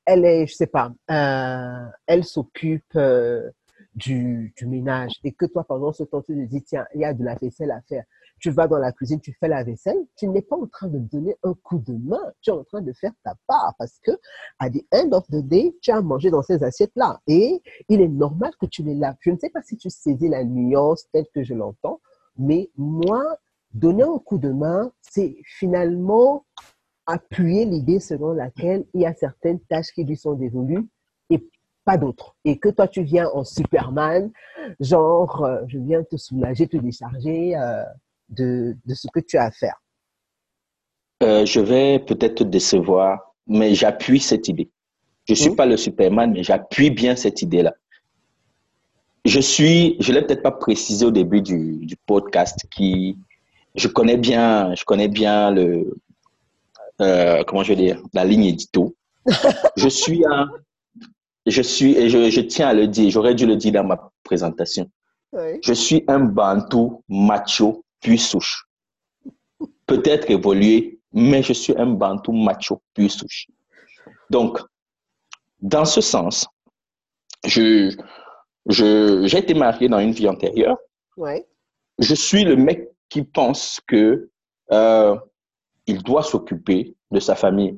elle 0.05 0.25
est, 0.25 0.47
je 0.47 0.53
sais 0.53 0.67
pas, 0.67 0.93
euh, 1.09 1.85
elle 2.05 2.23
s'occupe 2.23 2.95
euh, 2.95 3.49
du, 3.95 4.53
du, 4.55 4.67
ménage 4.67 5.11
et 5.23 5.31
que 5.31 5.45
toi, 5.45 5.63
pendant 5.63 5.91
ce 5.91 6.03
temps, 6.03 6.21
tu 6.21 6.33
te 6.33 6.45
dis, 6.45 6.61
tiens, 6.63 6.85
il 6.93 7.01
y 7.01 7.05
a 7.05 7.13
de 7.13 7.23
la 7.23 7.35
vaisselle 7.35 7.71
à 7.71 7.81
faire. 7.81 8.05
Tu 8.41 8.49
vas 8.49 8.67
dans 8.67 8.80
la 8.80 8.91
cuisine, 8.91 9.21
tu 9.21 9.34
fais 9.39 9.47
la 9.47 9.63
vaisselle, 9.63 9.97
tu 10.17 10.27
n'es 10.27 10.41
pas 10.41 10.58
en 10.58 10.67
train 10.67 10.88
de 10.88 10.97
donner 10.97 11.36
un 11.43 11.54
coup 11.54 11.80
de 11.80 11.93
main, 11.93 12.21
tu 12.41 12.49
es 12.49 12.54
en 12.54 12.63
train 12.63 12.82
de 12.82 12.91
faire 12.91 13.13
ta 13.23 13.36
part 13.47 13.75
parce 13.77 13.99
que, 14.04 14.12
à 14.60 14.69
the 14.69 14.84
end 14.93 15.12
of 15.12 15.25
the 15.27 15.47
day, 15.47 15.75
tu 15.82 15.91
as 15.91 16.01
mangé 16.01 16.32
dans 16.32 16.41
ces 16.41 16.63
assiettes-là 16.63 17.21
et 17.27 17.62
il 17.88 18.01
est 18.01 18.08
normal 18.08 18.51
que 18.60 18.65
tu 18.65 18.84
les 18.84 18.95
laves. 18.95 19.15
Je 19.21 19.30
ne 19.32 19.38
sais 19.38 19.49
pas 19.49 19.62
si 19.62 19.77
tu 19.77 19.89
saisis 19.89 20.27
la 20.27 20.43
nuance 20.43 21.06
telle 21.13 21.27
que 21.34 21.43
je 21.43 21.54
l'entends, 21.54 22.01
mais 22.38 22.71
moi, 22.75 23.23
donner 23.73 24.04
un 24.04 24.17
coup 24.17 24.38
de 24.38 24.49
main, 24.49 24.91
c'est 25.01 25.38
finalement 25.45 26.45
appuyer 27.06 27.65
l'idée 27.65 27.99
selon 27.99 28.34
laquelle 28.34 28.86
il 28.93 29.01
y 29.01 29.06
a 29.06 29.13
certaines 29.13 29.60
tâches 29.60 29.91
qui 29.93 30.04
lui 30.04 30.15
sont 30.17 30.34
dévolues 30.34 30.88
et 31.30 31.47
pas 31.86 31.97
d'autres. 31.97 32.36
Et 32.45 32.58
que 32.60 32.69
toi, 32.69 32.88
tu 32.88 33.04
viens 33.04 33.27
en 33.30 33.43
Superman, 33.43 34.32
genre, 34.80 35.43
euh, 35.43 35.62
je 35.67 35.80
viens 35.80 36.04
te 36.04 36.17
soulager, 36.17 36.67
te 36.67 36.77
décharger 36.77 37.56
euh, 37.56 37.84
de, 38.32 38.76
de, 38.86 38.94
ce 38.94 39.08
que 39.13 39.20
tu 39.20 39.38
as 39.38 39.46
à 39.46 39.52
faire. 39.52 39.76
Euh, 41.24 41.46
je 41.46 41.60
vais 41.60 42.00
peut-être 42.00 42.36
te 42.36 42.44
décevoir, 42.44 43.34
mais 43.48 43.76
j'appuie 43.76 44.20
cette 44.20 44.48
idée. 44.48 44.70
Je 45.26 45.34
ne 45.34 45.38
suis 45.38 45.50
mmh. 45.52 45.56
pas 45.56 45.65
le 45.65 45.78
Superman, 45.78 46.32
mais 46.34 46.44
j'appuie 46.44 46.89
bien 46.89 47.15
cette 47.15 47.41
idée-là. 47.41 47.74
Je 49.24 49.39
suis, 49.39 49.98
je 50.00 50.12
ne 50.12 50.17
l'ai 50.17 50.26
peut-être 50.26 50.41
pas 50.41 50.52
précisé 50.52 51.06
au 51.06 51.12
début 51.12 51.41
du, 51.41 51.86
du 51.86 51.96
podcast, 52.08 52.65
qui, 52.72 53.17
je 53.76 53.88
connais 53.88 54.17
bien, 54.17 54.74
je 54.74 54.84
connais 54.84 55.08
bien 55.08 55.52
le, 55.52 55.96
euh, 57.02 57.44
comment 57.46 57.63
je 57.63 57.74
vais 57.74 57.82
dire, 57.82 58.02
la 58.13 58.26
ligne 58.26 58.46
édito. 58.46 58.96
je 59.78 59.88
suis 59.88 60.24
un, 60.26 60.50
je 61.46 61.62
suis, 61.62 61.96
et 61.96 62.10
je, 62.10 62.41
tiens 62.41 62.70
à 62.70 62.74
le 62.74 62.88
dire, 62.88 63.10
j'aurais 63.10 63.36
dû 63.36 63.46
le 63.46 63.56
dire 63.56 63.74
dans 63.74 63.84
ma 63.84 64.12
présentation. 64.24 64.89
Je 65.34 65.74
suis 65.74 66.04
un 66.08 66.20
bantou 66.20 67.04
macho 67.08 67.86
puis 68.01 68.17
souche. 68.17 68.67
peut-être 69.85 70.29
évolué, 70.29 70.99
mais 71.13 71.43
je 71.43 71.53
suis 71.53 71.75
un 71.77 71.87
bantou 71.87 72.31
macho 72.31 72.81
plus 72.93 73.09
souche. 73.09 73.47
Donc, 74.29 74.59
dans 75.59 75.85
ce 75.85 76.01
sens, 76.01 76.47
je, 77.45 77.95
je, 78.67 79.25
j'ai 79.25 79.37
été 79.37 79.53
marié 79.53 79.89
dans 79.89 79.99
une 79.99 80.11
vie 80.11 80.27
antérieure. 80.27 80.77
Ouais. 81.17 81.45
Je 81.99 82.15
suis 82.15 82.43
le 82.43 82.55
mec 82.55 82.89
qui 83.09 83.23
pense 83.23 83.79
que 83.87 84.29
euh, 84.71 85.17
il 85.85 86.01
doit 86.01 86.23
s'occuper 86.23 86.95
de 87.11 87.19
sa 87.19 87.35
famille, 87.35 87.77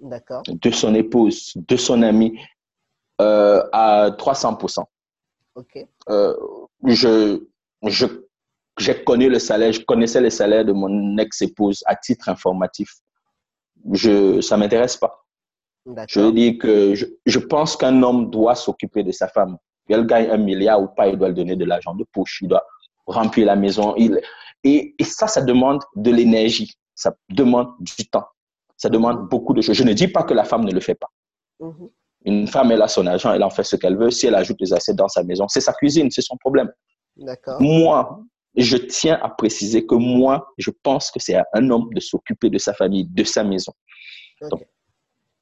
de 0.00 0.70
son 0.70 0.94
épouse, 0.94 1.52
de 1.56 1.76
son 1.76 2.02
ami 2.02 2.38
euh, 3.20 3.62
à 3.72 4.10
300%. 4.10 4.84
Ok. 5.56 5.86
Euh, 6.08 6.36
je, 6.84 7.42
je, 7.84 8.06
j'ai 8.78 9.02
connu 9.04 9.28
le 9.28 9.38
salaire, 9.38 9.72
je 9.72 9.80
connaissais 9.84 10.20
le 10.20 10.30
salaire 10.30 10.64
de 10.64 10.72
mon 10.72 11.16
ex-épouse 11.18 11.82
à 11.86 11.96
titre 11.96 12.28
informatif. 12.28 12.90
Je, 13.92 14.40
ça 14.40 14.56
m'intéresse 14.56 14.96
pas. 14.96 15.24
Je 16.08 16.30
dis 16.30 16.58
que 16.58 16.94
je, 16.94 17.06
je 17.24 17.38
pense 17.38 17.76
qu'un 17.76 18.02
homme 18.02 18.30
doit 18.30 18.54
s'occuper 18.54 19.02
de 19.02 19.12
sa 19.12 19.28
femme. 19.28 19.56
Elle 19.88 20.06
gagne 20.06 20.28
un 20.30 20.36
milliard 20.36 20.82
ou 20.82 20.88
pas, 20.88 21.08
il 21.08 21.16
doit 21.16 21.28
lui 21.28 21.34
donner 21.34 21.56
de 21.56 21.64
l'argent 21.64 21.94
de 21.94 22.04
poche, 22.12 22.40
il 22.42 22.48
doit 22.48 22.64
remplir 23.06 23.46
la 23.46 23.56
maison. 23.56 23.94
Il, 23.96 24.20
et, 24.64 24.94
et 24.98 25.04
ça, 25.04 25.26
ça 25.28 25.40
demande 25.40 25.82
de 25.96 26.10
l'énergie, 26.10 26.74
ça 26.94 27.14
demande 27.30 27.68
du 27.80 28.06
temps, 28.10 28.26
ça 28.76 28.90
demande 28.90 29.28
beaucoup 29.28 29.54
de 29.54 29.62
choses. 29.62 29.76
Je 29.76 29.84
ne 29.84 29.94
dis 29.94 30.08
pas 30.08 30.24
que 30.24 30.34
la 30.34 30.44
femme 30.44 30.64
ne 30.64 30.72
le 30.72 30.80
fait 30.80 30.94
pas. 30.94 31.08
Mhm. 31.60 31.88
Une 32.24 32.48
femme, 32.48 32.72
elle 32.72 32.82
a 32.82 32.88
son 32.88 33.06
argent, 33.06 33.32
elle 33.32 33.44
en 33.44 33.50
fait 33.50 33.62
ce 33.64 33.76
qu'elle 33.76 33.96
veut. 33.96 34.10
Si 34.10 34.26
elle 34.26 34.34
ajoute 34.34 34.58
des 34.58 34.72
assiettes 34.74 34.96
dans 34.96 35.08
sa 35.08 35.22
maison, 35.22 35.46
c'est 35.48 35.60
sa 35.60 35.72
cuisine, 35.72 36.10
c'est 36.10 36.20
son 36.20 36.36
problème. 36.36 36.70
Moi, 37.60 38.20
je 38.62 38.76
tiens 38.76 39.18
à 39.22 39.28
préciser 39.28 39.86
que 39.86 39.94
moi, 39.94 40.52
je 40.58 40.70
pense 40.82 41.10
que 41.10 41.20
c'est 41.20 41.34
à 41.34 41.46
un 41.54 41.70
homme 41.70 41.88
de 41.94 42.00
s'occuper 42.00 42.50
de 42.50 42.58
sa 42.58 42.74
famille, 42.74 43.06
de 43.06 43.24
sa 43.24 43.44
maison. 43.44 43.72
Donc, 44.50 44.66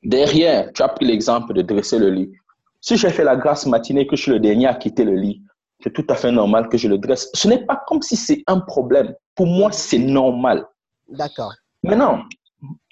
derrière, 0.03 0.73
tu 0.73 0.83
as 0.83 0.89
pris 0.89 1.07
l'exemple 1.07 1.55
de 1.55 1.63
dresser 1.63 1.99
le 1.99 2.11
lit. 2.11 2.33
Si 2.81 2.97
j'ai 2.97 3.11
fait 3.11 3.25
la 3.25 3.37
grâce 3.37 3.67
matinée 3.67 4.07
que 4.07 4.17
je 4.17 4.23
suis 4.23 4.33
le 4.33 4.41
dernier 4.41 4.67
à 4.67 4.75
quitter 4.75 5.05
le 5.05 5.15
lit, 5.15 5.43
c'est 5.83 5.93
tout 5.93 6.07
à 6.09 6.15
fait 6.15 6.33
normal 6.33 6.69
que 6.69 6.79
je 6.79 6.89
le 6.89 6.99
dresse. 6.99 7.31
Ce 7.35 7.49
n'est 7.49 7.65
pas 7.65 7.83
comme 7.87 8.03
si 8.03 8.17
c'est 8.17 8.43
un 8.47 8.61
problème. 8.61 9.15
Pour 9.35 9.47
moi, 9.47 9.73
c'est 9.73 9.99
normal. 9.99 10.67
D'accord. 11.09 11.55
Maintenant, 11.83 12.23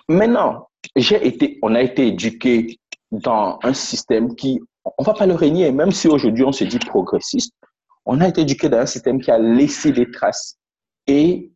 maintenant, 0.09 0.69
j'ai 0.97 1.27
été, 1.27 1.59
on 1.63 1.75
a 1.75 1.83
été 1.83 2.09
éduqué 2.09 2.79
dans 3.11 3.59
un 3.63 3.73
système 3.73 4.35
qui, 4.35 4.61
on 4.99 5.03
va 5.03 5.15
pas 5.15 5.27
le 5.27 5.35
régner, 5.35 5.71
même 5.71 5.93
si 5.93 6.09
aujourd'hui 6.09 6.45
on 6.45 6.53
se 6.53 6.65
dit 6.65 6.79
progressiste, 6.79 7.55
on 8.07 8.21
a 8.21 8.29
été 8.29 8.43
éduqué 8.43 8.69
dans 8.69 8.79
un 8.79 8.87
système 8.87 9.21
qui 9.21 9.31
a 9.31 9.39
laissé 9.39 9.93
des 9.93 10.11
traces. 10.11 10.59
Et 11.07 11.53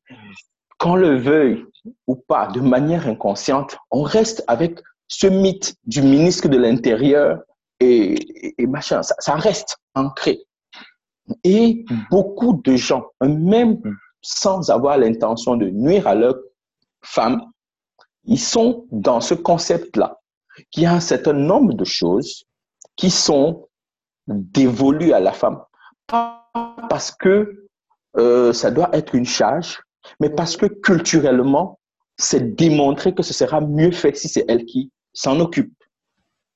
qu'on 0.78 0.94
le 0.94 1.18
veuille 1.18 1.64
ou 2.06 2.16
pas, 2.16 2.48
de 2.48 2.61
manière 2.61 3.06
inconsciente, 3.06 3.76
on 3.90 4.02
reste 4.02 4.44
avec 4.46 4.80
ce 5.08 5.26
mythe 5.26 5.74
du 5.84 6.02
ministre 6.02 6.48
de 6.48 6.56
l'Intérieur 6.56 7.40
et, 7.80 8.16
machin, 8.66 9.02
ça, 9.02 9.34
reste 9.34 9.78
ancré. 9.94 10.40
Et 11.44 11.84
beaucoup 12.11 12.61
de 12.64 12.76
gens, 12.76 13.06
même 13.22 13.80
sans 14.20 14.70
avoir 14.70 14.98
l'intention 14.98 15.56
de 15.56 15.68
nuire 15.68 16.06
à 16.06 16.14
leur 16.14 16.37
femme, 17.02 17.42
ils 18.24 18.40
sont 18.40 18.87
dans 18.90 19.20
ce 19.20 19.34
concept-là, 19.34 20.18
qu'il 20.70 20.82
y 20.82 20.87
a 20.87 20.92
un 20.92 21.00
certain 21.00 21.32
nombre 21.32 21.72
de 21.72 21.84
choses 21.84 22.44
qui 22.96 23.11
sont 23.11 23.68
dévolues 24.26 25.12
à 25.12 25.20
la 25.20 25.32
femme. 25.32 25.62
Pas 26.09 26.44
parce 26.88 27.11
que 27.11 27.68
euh, 28.16 28.53
ça 28.53 28.71
doit 28.71 28.90
être 28.92 29.14
une 29.14 29.27
charge, 29.27 29.81
mais 30.21 30.31
parce 30.31 30.57
que 30.57 30.66
culturellement, 30.66 31.79
c'est 32.16 32.57
démontré 32.57 33.14
que 33.14 33.23
ce 33.23 33.33
sera 33.33 33.61
mieux 33.61 33.92
fait 33.92 34.16
si 34.16 34.29
c'est 34.29 34.44
elle 34.49 34.64
qui 34.64 34.90
s'en 35.12 35.38
occupe. 35.38 35.73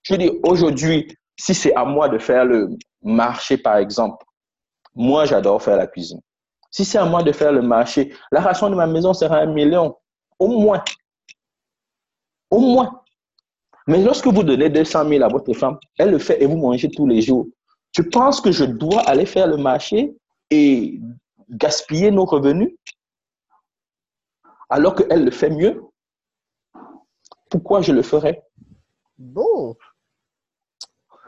Je 0.03 0.15
dis, 0.17 0.31
aujourd'hui, 0.43 1.17
si 1.38 1.55
c'est 1.55 1.75
à 1.75 1.85
moi 1.85 2.09
de 2.09 2.19
faire 2.19 2.45
le 2.45 2.71
marché, 3.03 3.57
par 3.57 3.77
exemple, 3.77 4.25
moi, 4.95 5.25
j'adore 5.25 5.62
faire 5.62 5.77
la 5.77 5.87
cuisine. 5.87 6.21
Si 6.71 6.85
c'est 6.85 6.99
à 6.99 7.05
moi 7.05 7.23
de 7.23 7.33
faire 7.33 7.53
le 7.53 7.62
marché, 7.62 8.12
la 8.31 8.41
ration 8.41 8.71
de 8.71 8.75
ma 8.75 8.87
maison 8.87 9.12
sera 9.12 9.38
un 9.38 9.47
million, 9.47 9.97
au 10.38 10.49
moins. 10.49 10.83
Au 12.51 12.59
moins. 12.59 13.03
Mais 13.87 14.03
lorsque 14.03 14.27
vous 14.27 14.43
donnez 14.43 14.71
200 14.71 15.09
000 15.09 15.25
à 15.25 15.29
votre 15.29 15.53
femme, 15.53 15.79
elle 15.99 16.11
le 16.11 16.19
fait 16.19 16.43
et 16.43 16.47
vous 16.47 16.57
mangez 16.57 16.91
tous 16.91 17.07
les 17.07 17.21
jours. 17.21 17.47
Je 17.92 18.02
pense 18.02 18.40
que 18.40 18.52
je 18.52 18.64
dois 18.64 19.02
aller 19.02 19.26
faire 19.26 19.46
le 19.46 19.57
marché 19.57 20.14
et 20.50 21.00
gaspiller 21.50 22.11
nos 22.11 22.24
revenus 22.24 22.74
alors 24.70 24.94
qu'elle 24.94 25.24
le 25.24 25.31
fait 25.31 25.50
mieux? 25.50 25.83
Pourquoi 27.50 27.83
je 27.83 27.92
le 27.92 28.02
ferais? 28.02 28.42
Bon. 29.18 29.76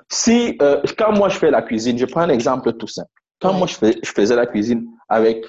Si, 0.08 0.56
euh, 0.62 0.82
quand 0.96 1.12
moi 1.12 1.28
je 1.28 1.38
fais 1.38 1.50
la 1.50 1.60
cuisine, 1.60 1.98
je 1.98 2.06
prends 2.06 2.22
un 2.22 2.30
exemple 2.30 2.72
tout 2.74 2.86
simple. 2.86 3.10
Quand 3.40 3.52
moi 3.52 3.66
je, 3.66 3.74
fais, 3.74 3.98
je 4.02 4.10
faisais 4.10 4.34
la 4.34 4.46
cuisine 4.46 4.86
avec 5.08 5.44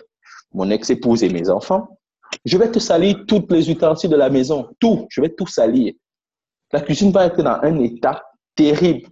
mon 0.54 0.70
ex-épouse 0.70 1.24
et 1.24 1.30
mes 1.30 1.50
enfants, 1.50 1.98
je 2.44 2.58
vais 2.58 2.70
te 2.70 2.80
salir 2.80 3.24
toutes 3.28 3.50
les 3.52 3.70
ustensiles 3.70 4.10
de 4.10 4.18
la 4.18 4.30
maison. 4.30 4.70
Tout. 4.80 5.08
Je 5.10 5.22
vais 5.22 5.30
tout 5.30 5.48
salir. 5.48 5.94
La 6.74 6.82
cuisine 6.82 7.12
va 7.12 7.28
être 7.28 7.42
dans 7.42 7.60
un 7.62 7.80
état 7.80 8.22
terrible. 8.56 9.08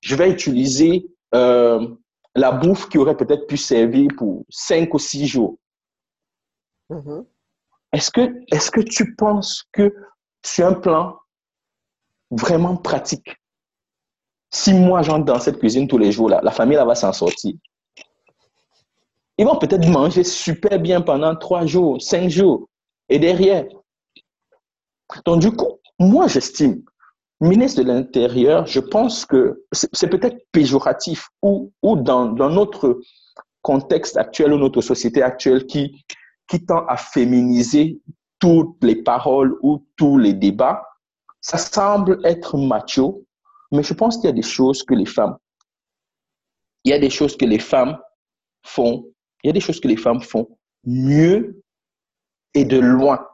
Je 0.00 0.16
vais 0.16 0.30
utiliser 0.30 1.06
euh, 1.34 1.86
la 2.34 2.52
bouffe 2.52 2.88
qui 2.88 2.98
aurait 2.98 3.16
peut-être 3.16 3.46
pu 3.46 3.56
servir 3.56 4.10
pour 4.16 4.44
cinq 4.48 4.94
ou 4.94 4.98
six 4.98 5.26
jours. 5.26 5.58
Mm-hmm. 6.90 7.26
Est-ce 7.92 8.10
que, 8.10 8.44
est 8.52 8.70
que 8.70 8.80
tu 8.80 9.14
penses 9.16 9.64
que 9.72 9.94
sur 10.44 10.66
un 10.66 10.74
plan 10.74 11.18
vraiment 12.30 12.76
pratique, 12.76 13.36
si 14.50 14.74
moi 14.74 15.02
j'entre 15.02 15.24
dans 15.24 15.40
cette 15.40 15.58
cuisine 15.58 15.88
tous 15.88 15.98
les 15.98 16.12
jours, 16.12 16.28
là, 16.28 16.40
la 16.42 16.50
famille 16.50 16.76
là, 16.76 16.84
va 16.84 16.94
s'en 16.94 17.12
sortir. 17.12 17.54
Ils 19.38 19.44
vont 19.44 19.58
peut-être 19.58 19.86
manger 19.88 20.24
super 20.24 20.78
bien 20.78 21.00
pendant 21.00 21.36
trois 21.36 21.66
jours, 21.66 22.00
cinq 22.00 22.28
jours. 22.30 22.68
Et 23.08 23.18
derrière. 23.18 23.66
Donc, 25.24 25.40
du 25.40 25.52
coup, 25.52 25.78
moi, 25.98 26.26
j'estime, 26.26 26.82
ministre 27.40 27.82
de 27.82 27.88
l'Intérieur, 27.88 28.66
je 28.66 28.80
pense 28.80 29.26
que 29.26 29.64
c'est 29.72 30.08
peut-être 30.08 30.38
péjoratif 30.52 31.28
ou, 31.42 31.72
ou 31.82 31.96
dans, 31.96 32.26
dans, 32.26 32.50
notre 32.50 33.00
contexte 33.62 34.16
actuel 34.16 34.52
ou 34.52 34.58
notre 34.58 34.80
société 34.80 35.22
actuelle 35.22 35.66
qui, 35.66 36.04
qui 36.48 36.64
tend 36.64 36.86
à 36.86 36.96
féminiser 36.96 38.00
toutes 38.38 38.82
les 38.82 39.02
paroles 39.02 39.56
ou 39.62 39.84
tous 39.96 40.18
les 40.18 40.32
débats, 40.32 40.82
ça 41.40 41.58
semble 41.58 42.20
être 42.24 42.56
macho, 42.58 43.24
mais 43.72 43.82
je 43.82 43.94
pense 43.94 44.16
qu'il 44.16 44.26
y 44.26 44.28
a 44.28 44.32
des 44.32 44.42
choses 44.42 44.82
que 44.82 44.94
les 44.94 45.06
femmes, 45.06 45.36
il 46.84 46.90
y 46.90 46.92
a 46.92 46.98
des 46.98 47.10
choses 47.10 47.36
que 47.36 47.44
les 47.44 47.58
femmes 47.58 47.98
font, 48.62 49.06
il 49.42 49.48
y 49.48 49.50
a 49.50 49.52
des 49.52 49.60
choses 49.60 49.80
que 49.80 49.88
les 49.88 49.96
femmes 49.96 50.22
font 50.22 50.48
mieux 50.84 51.62
et 52.54 52.64
de 52.64 52.78
loin 52.78 53.26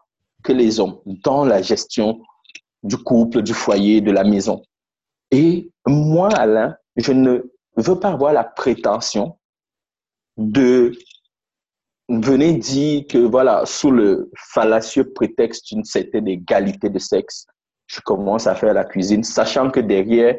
que 0.42 0.52
les 0.52 0.80
hommes 0.80 0.98
dans 1.06 1.44
la 1.44 1.62
gestion 1.62 2.20
du 2.82 2.96
couple, 2.96 3.42
du 3.42 3.54
foyer, 3.54 4.00
de 4.00 4.10
la 4.10 4.24
maison. 4.24 4.62
Et 5.30 5.70
moi, 5.86 6.28
Alain, 6.34 6.76
je 6.96 7.12
ne 7.12 7.40
veux 7.76 7.98
pas 7.98 8.10
avoir 8.10 8.32
la 8.32 8.44
prétention 8.44 9.38
de 10.36 10.92
venir 12.08 12.58
dire 12.58 13.04
que, 13.08 13.18
voilà, 13.18 13.64
sous 13.64 13.90
le 13.90 14.30
fallacieux 14.36 15.12
prétexte 15.12 15.68
d'une 15.68 15.84
certaine 15.84 16.28
égalité 16.28 16.90
de 16.90 16.98
sexe, 16.98 17.46
je 17.86 18.00
commence 18.00 18.46
à 18.46 18.54
faire 18.54 18.74
la 18.74 18.84
cuisine, 18.84 19.24
sachant 19.24 19.70
que 19.70 19.80
derrière, 19.80 20.36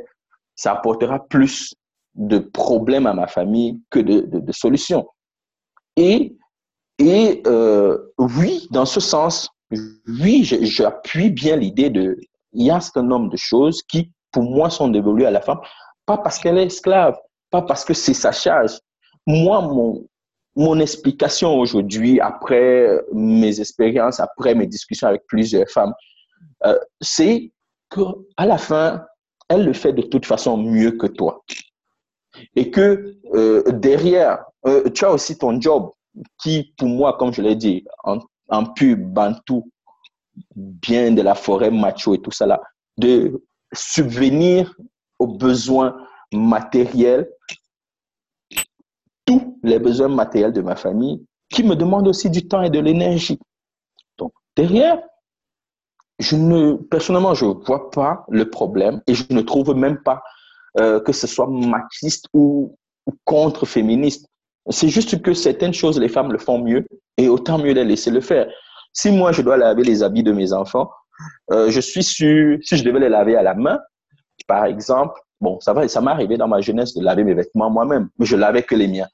ça 0.56 0.73
apportera 0.73 1.25
plus 1.27 1.73
de 2.15 2.38
problèmes 2.38 3.08
à 3.08 3.13
ma 3.13 3.27
famille 3.27 3.82
que 3.89 3.99
de, 3.99 4.52
solutions. 4.52 5.08
Et, 5.96 6.35
et 7.00 7.41
euh, 7.48 7.98
oui, 8.17 8.67
dans 8.71 8.85
ce 8.85 9.00
sens, 9.00 9.50
oui, 10.08 10.44
j'appuie 10.44 11.31
bien 11.31 11.56
l'idée 11.56 11.89
de, 11.89 12.17
il 12.54 12.65
y 12.65 12.69
a 12.71 12.75
un 12.75 12.79
certain 12.79 13.04
nombre 13.04 13.29
de 13.29 13.37
choses 13.37 13.81
qui, 13.83 14.12
pour 14.31 14.43
moi, 14.43 14.69
sont 14.69 14.87
dévolues 14.87 15.25
à 15.25 15.31
la 15.31 15.41
femme, 15.41 15.60
pas 16.06 16.17
parce 16.17 16.39
qu'elle 16.39 16.58
est 16.58 16.65
esclave, 16.65 17.17
pas 17.49 17.62
parce 17.62 17.85
que 17.85 17.93
c'est 17.93 18.13
sa 18.13 18.31
charge. 18.31 18.79
Moi, 19.25 19.62
mon, 19.62 20.06
mon 20.56 20.79
explication 20.79 21.58
aujourd'hui, 21.58 22.19
après 22.19 23.01
mes 23.13 23.60
expériences, 23.60 24.19
après 24.19 24.56
mes 24.56 24.67
discussions 24.67 25.08
avec 25.08 25.25
plusieurs 25.27 25.69
femmes, 25.69 25.93
euh, 26.65 26.77
c'est 27.01 27.51
qu'à 27.89 28.45
la 28.45 28.58
fin, 28.58 29.06
elle 29.49 29.65
le 29.65 29.73
fait 29.73 29.93
de 29.93 30.01
toute 30.01 30.25
façon 30.25 30.58
mieux 30.58 30.91
que 30.91 31.08
toi. 31.08 31.43
Et 32.56 32.71
que 32.71 33.15
euh, 33.35 33.63
derrière, 33.71 34.43
euh, 34.65 34.89
tu 34.89 35.06
as 35.06 35.12
aussi 35.12 35.37
ton 35.37 35.60
job 35.60 35.91
qui, 36.41 36.73
pour 36.77 36.87
moi, 36.87 37.15
comme 37.17 37.33
je 37.33 37.41
l'ai 37.41 37.56
dit, 37.56 37.85
en, 38.04 38.19
en 38.49 38.65
pub, 38.65 39.01
bantou, 39.13 39.69
bien 40.56 41.12
de 41.12 41.21
la 41.21 41.36
forêt 41.36 41.71
macho 41.71 42.15
et 42.15 42.21
tout 42.21 42.31
ça 42.31 42.46
là, 42.46 42.62
de 42.98 43.44
subvenir 43.73 44.73
aux 45.19 45.27
besoins 45.27 45.98
matériels, 46.34 47.29
tous 49.25 49.60
les 49.63 49.79
besoins 49.79 50.10
matériels 50.10 50.54
de 50.54 50.62
ma 50.62 50.75
famille, 50.75 51.25
qui 51.50 51.63
me 51.63 51.75
demandent 51.75 52.08
aussi 52.08 52.29
du 52.29 52.48
temps 52.48 52.62
et 52.62 52.69
de 52.69 52.79
l'énergie. 52.79 53.40
Donc, 54.17 54.34
derrière, 54.56 55.00
je 56.19 56.36
ne, 56.36 56.73
personnellement, 56.73 57.34
je 57.34 57.46
ne 57.46 57.54
vois 57.54 57.90
pas 57.92 58.25
le 58.29 58.50
problème 58.50 59.02
et 59.08 59.13
je 59.13 59.25
ne 59.29 59.42
trouve 59.42 59.75
même 59.75 60.02
pas 60.02 60.21
euh, 60.79 61.00
que 61.00 61.12
ce 61.12 61.27
soit 61.27 61.48
machiste 61.48 62.27
ou, 62.34 62.75
contre-féministe. 63.25 64.27
C'est 64.69 64.88
juste 64.88 65.21
que 65.21 65.34
certaines 65.34 65.73
choses, 65.73 66.00
les 66.00 66.08
femmes 66.08 66.31
le 66.31 66.38
font 66.38 66.60
mieux 66.60 66.86
et 67.17 67.27
autant 67.27 67.58
mieux 67.58 67.73
les 67.73 67.84
laisser 67.84 68.12
le 68.12 68.21
faire. 68.21 68.48
Si 68.94 69.12
moi, 69.12 69.31
je 69.31 69.41
dois 69.41 69.58
laver 69.58 69.83
les 69.83 70.04
habits 70.04 70.23
de 70.23 70.31
mes 70.31 70.54
enfants, 70.54 70.91
euh, 71.52 71.69
je 71.69 71.79
suis 71.79 72.04
sûr, 72.04 72.58
si 72.62 72.77
je 72.77 72.83
devais 72.83 73.00
les 73.00 73.10
laver 73.10 73.35
à 73.35 73.44
la 73.44 73.56
main, 73.56 73.79
par 74.48 74.65
exemple, 74.65 75.19
bon, 75.41 75.60
ça 75.60 75.73
va, 75.73 75.87
ça 75.87 76.02
m'est 76.02 76.12
arrivé 76.12 76.37
dans 76.37 76.48
ma 76.48 76.62
jeunesse 76.62 76.94
de 76.94 77.04
laver 77.04 77.23
mes 77.23 77.33
vêtements 77.33 77.69
moi-même, 77.69 78.10
mais 78.17 78.25
je 78.25 78.35
lavais 78.35 78.63
que 78.63 78.75
les 78.75 78.87
miens. 78.87 79.08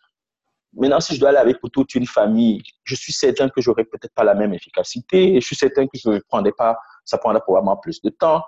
Maintenant, 0.73 0.99
si 0.99 1.15
je 1.15 1.19
dois 1.19 1.32
laver 1.32 1.55
pour 1.55 1.71
toute 1.71 1.95
une 1.95 2.05
famille, 2.05 2.61
je 2.84 2.95
suis 2.95 3.13
certain 3.13 3.49
que 3.49 3.61
j'aurais 3.61 3.86
peut-être 3.86 4.13
pas 4.13 4.23
la 4.23 4.36
même 4.36 4.53
efficacité. 4.53 5.39
Je 5.41 5.45
suis 5.45 5.55
certain 5.55 5.88
que 5.88 5.97
je 5.97 6.19
prendrais 6.27 6.51
pas, 6.51 6.77
ça 7.05 7.17
prendrait 7.17 7.41
probablement 7.41 7.77
plus 7.77 8.01
de 8.01 8.09
temps. 8.09 8.43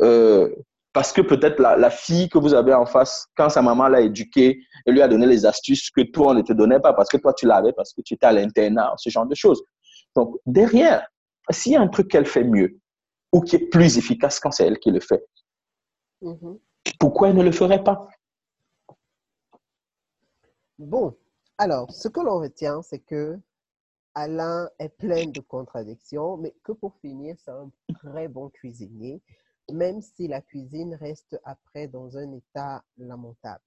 Euh, 0.00 0.48
parce 0.94 1.12
que 1.12 1.20
peut-être 1.20 1.58
la, 1.58 1.76
la, 1.76 1.90
fille 1.90 2.28
que 2.28 2.38
vous 2.38 2.54
avez 2.54 2.72
en 2.72 2.86
face, 2.86 3.26
quand 3.36 3.48
sa 3.50 3.62
maman 3.62 3.88
l'a 3.88 4.00
éduquée, 4.00 4.60
elle 4.86 4.94
lui 4.94 5.02
a 5.02 5.08
donné 5.08 5.26
les 5.26 5.44
astuces 5.44 5.90
que 5.90 6.02
toi, 6.02 6.28
on 6.28 6.34
ne 6.34 6.42
te 6.42 6.52
donnait 6.52 6.80
pas 6.80 6.92
parce 6.92 7.08
que 7.08 7.16
toi, 7.18 7.32
tu 7.34 7.46
l'avais, 7.46 7.72
parce 7.72 7.92
que 7.92 8.00
tu 8.02 8.14
étais 8.14 8.26
à 8.26 8.32
l'internat, 8.32 8.94
ce 8.96 9.10
genre 9.10 9.26
de 9.26 9.34
choses. 9.34 9.62
Donc, 10.14 10.36
derrière, 10.46 11.08
s'il 11.50 11.72
y 11.72 11.76
a 11.76 11.80
un 11.80 11.88
truc 11.88 12.08
qu'elle 12.08 12.26
fait 12.26 12.44
mieux 12.44 12.78
ou 13.32 13.40
qui 13.40 13.56
est 13.56 13.66
plus 13.68 13.98
efficace 13.98 14.38
quand 14.40 14.50
c'est 14.50 14.66
elle 14.66 14.78
qui 14.78 14.90
le 14.90 15.00
fait, 15.00 15.24
mm-hmm. 16.22 16.58
pourquoi 16.98 17.30
elle 17.30 17.36
ne 17.36 17.42
le 17.42 17.52
ferait 17.52 17.82
pas? 17.82 18.08
Bon, 20.78 21.16
alors, 21.58 21.90
ce 21.92 22.08
que 22.08 22.20
l'on 22.20 22.40
retient, 22.40 22.82
c'est 22.82 22.98
que 22.98 23.38
Alain 24.14 24.68
est 24.78 24.90
plein 24.90 25.26
de 25.26 25.40
contradictions, 25.40 26.36
mais 26.36 26.54
que 26.62 26.72
pour 26.72 26.96
finir, 26.96 27.36
c'est 27.38 27.50
un 27.50 27.70
très 27.94 28.28
bon 28.28 28.50
cuisinier, 28.50 29.22
même 29.70 30.02
si 30.02 30.28
la 30.28 30.42
cuisine 30.42 30.94
reste 30.94 31.40
après 31.44 31.86
dans 31.86 32.18
un 32.18 32.32
état 32.32 32.84
lamentable. 32.98 33.62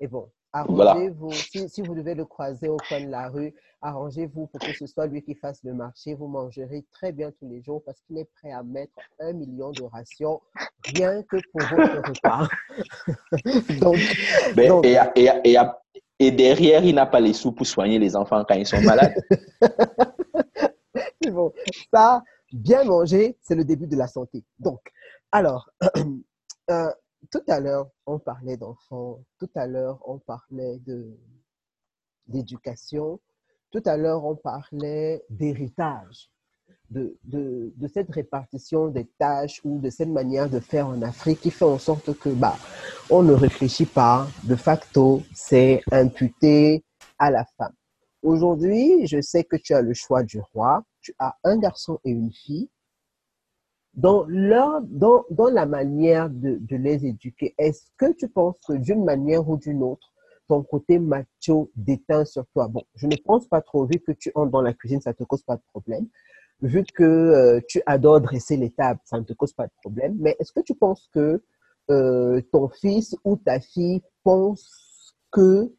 Et 0.00 0.06
bon, 0.06 0.30
arrangez-vous, 0.54 1.32
si, 1.32 1.82
vous 1.82 1.94
devez 1.94 2.14
le 2.14 2.24
croiser 2.24 2.68
au 2.68 2.76
coin 2.88 3.00
de 3.00 3.10
la 3.10 3.28
rue, 3.28 3.52
arrangez-vous 3.82 4.46
pour 4.46 4.60
que 4.60 4.72
ce 4.72 4.86
soit 4.86 5.06
lui 5.06 5.22
qui 5.22 5.34
fasse 5.34 5.62
le 5.64 5.74
marché. 5.74 6.14
Vous 6.14 6.28
mangerez 6.28 6.84
très 6.92 7.12
bien 7.12 7.32
tous 7.32 7.48
les 7.48 7.60
jours 7.60 7.82
parce 7.84 8.00
qu'il 8.02 8.18
est 8.18 8.28
prêt 8.36 8.52
à 8.52 8.62
mettre 8.62 8.94
un 9.20 9.32
million 9.32 9.72
de 9.72 9.82
rations 9.82 10.40
rien 10.84 11.22
que 11.24 11.36
pour 11.52 11.60
votre 11.60 12.08
repas. 12.08 12.48
donc, 13.80 13.98
ben, 14.54 14.80
et, 14.84 15.28
et, 15.44 15.58
et 16.20 16.30
derrière, 16.30 16.84
il 16.84 16.94
n'a 16.94 17.06
pas 17.06 17.20
les 17.20 17.32
sous 17.32 17.52
pour 17.52 17.66
soigner 17.66 17.98
les 17.98 18.14
enfants 18.14 18.44
quand 18.48 18.54
ils 18.54 18.66
sont 18.66 18.80
malades. 18.80 19.14
c'est 21.20 21.30
bon. 21.30 21.52
Ça, 21.92 22.22
bien 22.52 22.84
manger, 22.84 23.36
c'est 23.42 23.56
le 23.56 23.64
début 23.64 23.86
de 23.86 23.96
la 23.96 24.06
santé. 24.06 24.44
Donc, 24.58 24.80
alors, 25.32 25.68
euh, 26.70 26.90
tout 27.34 27.42
à 27.48 27.58
l'heure, 27.58 27.90
on 28.06 28.20
parlait 28.20 28.56
d'enfants. 28.56 29.18
Tout 29.40 29.50
à 29.56 29.66
l'heure, 29.66 29.98
on 30.06 30.20
parlait 30.20 30.80
d'éducation. 32.28 33.18
Tout 33.72 33.82
à 33.86 33.96
l'heure, 33.96 34.24
on 34.24 34.36
parlait 34.36 35.24
d'héritage 35.28 36.30
de, 36.90 37.18
de, 37.24 37.88
cette 37.92 38.12
répartition 38.12 38.86
des 38.86 39.06
tâches 39.18 39.60
ou 39.64 39.80
de 39.80 39.90
cette 39.90 40.10
manière 40.10 40.48
de 40.48 40.60
faire 40.60 40.86
en 40.86 41.02
Afrique 41.02 41.40
qui 41.40 41.50
fait 41.50 41.64
en 41.64 41.80
sorte 41.80 42.16
que 42.16 42.28
bah, 42.28 42.56
on 43.10 43.24
ne 43.24 43.32
réfléchit 43.32 43.86
pas. 43.86 44.28
De 44.44 44.54
facto, 44.54 45.24
c'est 45.34 45.82
imputé 45.90 46.84
à 47.18 47.32
la 47.32 47.44
femme. 47.58 47.74
Aujourd'hui, 48.22 49.08
je 49.08 49.20
sais 49.20 49.42
que 49.42 49.56
tu 49.56 49.74
as 49.74 49.82
le 49.82 49.92
choix 49.92 50.22
du 50.22 50.38
roi. 50.38 50.84
Tu 51.00 51.12
as 51.18 51.36
un 51.42 51.58
garçon 51.58 51.98
et 52.04 52.10
une 52.10 52.30
fille. 52.30 52.70
Dans, 53.96 54.24
leur, 54.26 54.82
dans, 54.82 55.24
dans 55.30 55.48
la 55.48 55.66
manière 55.66 56.28
de, 56.28 56.58
de 56.60 56.76
les 56.76 57.06
éduquer, 57.06 57.54
est-ce 57.58 57.90
que 57.96 58.12
tu 58.12 58.28
penses 58.28 58.56
que 58.66 58.74
d'une 58.74 59.04
manière 59.04 59.48
ou 59.48 59.56
d'une 59.56 59.82
autre, 59.82 60.12
ton 60.48 60.62
côté 60.62 60.98
macho 60.98 61.70
déteint 61.76 62.24
sur 62.24 62.44
toi? 62.48 62.68
Bon, 62.68 62.82
je 62.96 63.06
ne 63.06 63.16
pense 63.16 63.46
pas 63.46 63.60
trop, 63.60 63.86
vu 63.86 64.00
que 64.00 64.12
tu 64.12 64.32
entres 64.34 64.50
dans 64.50 64.62
la 64.62 64.74
cuisine, 64.74 65.00
ça 65.00 65.10
ne 65.10 65.14
te 65.14 65.24
cause 65.24 65.42
pas 65.42 65.56
de 65.56 65.62
problème 65.70 66.06
vu 66.62 66.84
que 66.84 67.02
euh, 67.02 67.60
tu 67.68 67.82
adores 67.86 68.20
dresser 68.20 68.56
les 68.56 68.70
tables, 68.70 69.00
ça 69.04 69.18
ne 69.18 69.24
te 69.24 69.32
cause 69.32 69.52
pas 69.52 69.66
de 69.66 69.72
problème. 69.82 70.16
Mais 70.18 70.36
est-ce 70.38 70.52
que 70.52 70.60
tu 70.60 70.74
penses 70.74 71.08
que 71.12 71.42
euh, 71.90 72.40
ton 72.52 72.68
fils 72.68 73.16
ou 73.24 73.36
ta 73.36 73.60
fille 73.60 74.02
pense 74.22 75.14
que 75.30 75.72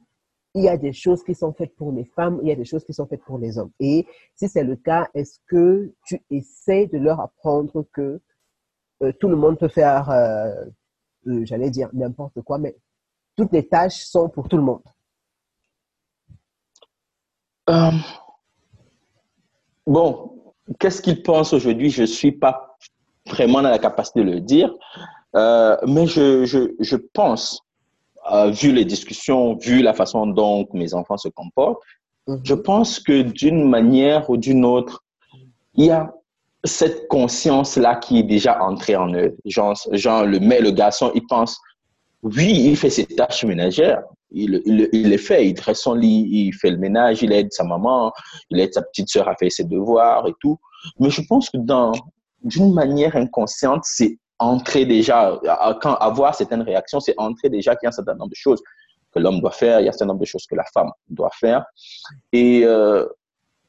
il 0.56 0.64
y 0.64 0.70
a 0.70 0.78
des 0.78 0.94
choses 0.94 1.24
qui 1.24 1.36
sont 1.36 1.54
faites 1.54 1.76
pour 1.76 1.92
les 1.92 2.06
femmes, 2.06 2.40
il 2.42 2.48
y 2.48 2.52
a 2.52 2.56
des 2.56 2.66
choses 2.66 2.84
qui 2.84 2.94
sont 2.94 3.06
faites 3.06 3.24
pour 3.24 3.38
les 3.38 3.58
hommes. 3.58 3.72
Et 3.80 4.08
si 4.36 4.50
c'est 4.50 4.64
le 4.64 4.76
cas, 4.76 5.08
est-ce 5.14 5.40
que 5.48 5.94
tu 6.06 6.20
essaies 6.32 6.88
de 6.88 6.98
leur 6.98 7.20
apprendre 7.20 7.86
que 7.94 8.20
euh, 9.04 9.12
tout 9.20 9.28
le 9.28 9.36
monde 9.36 9.60
peut 9.60 9.68
faire, 9.68 10.10
j'allais 11.26 11.70
dire 11.70 11.90
n'importe 11.94 12.42
quoi, 12.42 12.58
mais 12.58 12.76
toutes 13.36 13.52
les 13.52 13.68
tâches 13.68 14.06
sont 14.06 14.30
pour 14.30 14.48
tout 14.50 14.58
le 14.58 14.64
monde? 14.64 14.82
Bon, 19.86 20.36
Qu'est-ce 20.80 21.02
qu'il 21.02 21.22
pense 21.22 21.54
aujourd'hui? 21.54 21.90
Je 21.90 22.02
ne 22.02 22.08
suis 22.08 22.32
pas 22.32 22.76
vraiment 23.28 23.62
dans 23.62 23.70
la 23.70 23.80
capacité 23.80 24.24
de 24.24 24.32
le 24.32 24.42
dire, 24.42 24.74
euh, 25.36 25.78
mais 25.88 26.08
je, 26.08 26.46
je 26.80 26.96
pense, 26.96 27.62
euh, 28.32 28.50
vu 28.50 28.72
les 28.72 28.86
discussions, 28.86 29.56
vu 29.58 29.82
la 29.82 29.94
façon 29.94 30.28
dont 30.28 30.68
mes 30.74 30.94
enfants 30.94 31.18
se 31.18 31.30
comportent, 31.30 31.82
mhm. 32.28 32.42
je 32.44 32.54
pense 32.54 33.00
que 33.00 33.22
d'une 33.22 33.68
manière 33.70 34.30
ou 34.30 34.38
d'une 34.38 34.66
autre, 34.66 35.04
il 35.76 35.86
y 35.86 35.92
a 35.92 36.14
cette 36.64 37.08
conscience-là 37.08 37.96
qui 37.98 38.20
est 38.20 38.24
déjà 38.24 38.62
entrée 38.62 38.96
en 38.96 39.14
eux. 39.14 39.36
Genre, 39.46 39.76
genre 39.92 40.26
le, 40.26 40.40
mais 40.40 40.62
le 40.62 40.72
garçon, 40.72 41.12
il 41.14 41.26
pense, 41.28 41.60
oui, 42.24 42.52
il 42.70 42.76
fait 42.76 42.90
ses 42.90 43.06
tâches 43.06 43.46
ménagères, 43.46 44.02
il, 44.32 44.62
il, 44.66 44.90
il, 44.92 45.10
les 45.10 45.18
fait, 45.18 45.48
il 45.48 45.54
dresse 45.54 45.82
son 45.82 45.94
lit, 45.94 46.28
il 46.32 46.54
fait 46.54 46.72
le 46.72 46.78
ménage, 46.78 47.22
il 47.22 47.32
aide 47.32 47.54
sa 47.54 47.64
maman, 47.64 48.12
il 48.50 48.60
aide 48.60 48.74
sa 48.74 48.82
petite 48.82 49.10
sœur 49.10 49.30
à 49.30 49.36
faire 49.36 49.52
ses 49.52 49.64
devoirs 49.64 50.28
et 50.28 50.34
tout. 50.42 50.58
Mais 51.00 51.10
je 51.10 51.22
pense 51.22 51.50
que 51.50 51.58
dans, 51.58 51.92
d'une 52.44 52.74
manière 52.74 53.16
inconsciente, 53.16 53.84
c'est 53.84 54.18
entrer 54.40 54.86
déjà, 54.86 55.40
quand 55.82 55.96
avoir 55.96 56.36
certaines 56.36 56.62
réactions, 56.62 57.00
c'est 57.00 57.14
entrer 57.18 57.50
déjà 57.50 57.76
qu'il 57.76 57.86
y 57.86 57.88
a 57.88 57.90
un 57.90 57.94
certain 57.94 58.16
nombre 58.16 58.32
de 58.32 58.36
choses 58.36 58.62
que 59.14 59.20
l'homme 59.20 59.40
doit 59.40 59.52
faire, 59.52 59.80
il 59.80 59.84
y 59.84 59.88
a 59.88 59.90
un 59.90 59.94
certain 59.94 60.08
nombre 60.08 60.20
de 60.20 60.26
choses 60.26 60.46
que 60.46 60.56
la 60.56 60.66
femme 60.74 60.92
doit 61.10 61.32
faire. 61.40 61.66
Et 62.34 62.66
euh, 62.66 63.06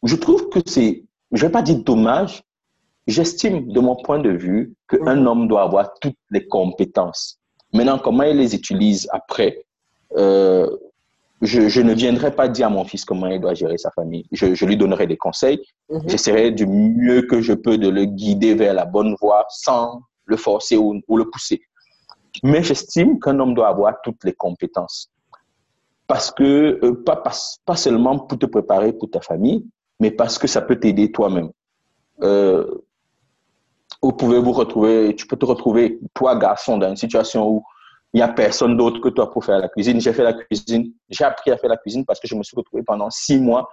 je 0.03 0.17
trouve 0.17 0.49
que 0.49 0.59
c'est, 0.67 1.05
je 1.33 1.47
vais 1.47 1.53
pas 1.53 1.63
dire 1.63 1.79
dommage, 1.79 2.43
j'estime 3.07 3.73
de 3.73 3.81
mon 3.81 3.97
point 3.97 4.19
de 4.19 4.31
vue 4.31 4.75
qu'un 4.89 5.17
mhm. 5.17 5.27
homme 5.27 5.49
doit 5.49 5.63
avoir 5.63 5.95
toutes 6.01 6.19
les 6.31 6.47
compétences. 6.47 7.39
Maintenant, 7.73 7.99
comment 7.99 8.25
il 8.25 8.37
les 8.37 8.55
utilise 8.55 9.09
après, 9.13 9.65
euh, 10.17 10.69
je, 11.43 11.81
ne 11.81 11.93
viendrai 11.93 12.35
pas 12.35 12.49
dire 12.49 12.69
à 12.69 12.71
mon 12.71 12.85
fils 12.85 13.05
comment 13.05 13.27
il 13.27 13.41
doit 13.41 13.55
gérer 13.55 13.77
sa 13.77 13.91
famille. 13.91 14.27
Je, 14.33 14.65
lui 14.65 14.77
donnerai 14.77 15.07
des 15.07 15.17
conseils. 15.17 15.61
Mhm. 15.91 16.09
J'essaierai 16.09 16.51
du 16.51 16.67
mieux 16.67 17.23
que 17.23 17.41
je 17.41 17.53
peux 17.53 17.79
de 17.79 17.89
le 17.89 18.05
guider 18.05 18.55
vers 18.55 18.75
la 18.75 18.85
bonne 18.85 19.15
voie 19.21 19.47
sans 19.51 20.01
le 20.27 20.37
forcer 20.37 20.77
ou, 20.77 21.03
le 21.17 21.25
pousser. 21.31 21.63
Mais 22.43 22.63
j'estime 22.63 23.19
qu'un 23.19 23.39
homme 23.41 23.55
doit 23.55 23.69
avoir 23.69 23.95
toutes 24.03 24.23
les 24.25 24.33
compétences. 24.33 25.11
Parce 26.07 26.31
que, 26.31 26.79
euh, 26.85 27.03
pas, 27.05 27.23
pas, 27.65 27.77
seulement 27.77 28.19
pour 28.19 28.39
te 28.39 28.47
préparer 28.47 28.93
pour 28.93 29.11
ta 29.11 29.21
famille, 29.21 29.67
mais 29.99 30.11
parce 30.11 30.39
que 30.39 30.47
ça 30.47 30.61
peut 30.61 30.79
t'aider 30.79 31.11
toi-même. 31.11 31.51
Euh, 32.23 32.83
vous 34.03 34.13
pouvez 34.13 34.39
vous 34.39 34.53
retrouver, 34.53 35.15
tu 35.17 35.27
peux 35.27 35.37
te 35.37 35.47
retrouver, 35.47 35.99
toi, 36.15 36.37
garçon, 36.37 36.79
dans 36.79 36.89
une 36.89 36.97
situation 36.97 37.49
où 37.49 37.65
il 38.13 38.19
n'y 38.19 38.23
a 38.23 38.29
personne 38.29 38.77
d'autre 38.77 39.01
que 39.01 39.09
toi 39.09 39.31
pour 39.31 39.45
faire 39.45 39.59
la 39.59 39.69
cuisine. 39.69 40.01
J'ai 40.01 40.13
fait 40.13 40.23
la 40.23 40.33
cuisine, 40.33 40.93
j'ai 41.09 41.25
appris 41.25 41.51
à 41.51 41.57
faire 41.57 41.71
la 41.71 41.77
cuisine 41.77 42.05
parce 42.05 42.21
que 42.21 42.29
je 42.29 42.35
me 42.35 42.43
suis 42.43 42.57
retrouvé 42.57 42.83
pendant 42.83 43.11
six 43.11 43.39
mois 43.39 43.69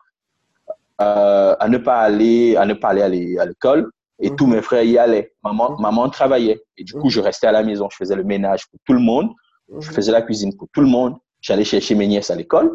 euh, 1.02 1.56
à 1.60 1.70
ne 1.70 1.78
pas 1.78 2.00
aller, 2.02 2.56
à 2.56 2.66
ne 2.66 2.74
pas 2.74 2.90
aller 2.90 3.38
à 3.38 3.46
l'école. 3.46 3.90
Et 4.24 4.30
mhm. 4.30 4.36
tous 4.38 4.48
mes 4.48 4.62
frères 4.62 4.84
y 4.84 4.98
allaient. 4.98 5.34
Maman, 5.44 5.72
mhm. 5.72 5.82
maman 5.82 6.10
travaillait. 6.10 6.64
Et 6.78 6.84
du 6.86 6.94
coup, 6.94 7.10
je 7.10 7.20
restais 7.20 7.48
à 7.48 7.52
la 7.52 7.62
maison. 7.62 7.90
Je 7.92 7.98
faisais 7.98 8.16
le 8.16 8.24
ménage 8.24 8.68
pour 8.70 8.80
tout 8.86 8.94
le 8.94 9.00
monde. 9.00 9.30
Je 9.70 9.90
mhm. 9.90 9.96
faisais 9.96 10.12
la 10.12 10.22
cuisine 10.22 10.56
pour 10.56 10.70
tout 10.74 10.82
le 10.82 10.88
monde. 10.88 11.18
J'allais 11.42 11.66
chercher 11.66 11.94
mes 11.94 12.08
nièces 12.08 12.32
à 12.32 12.36
l'école. 12.36 12.72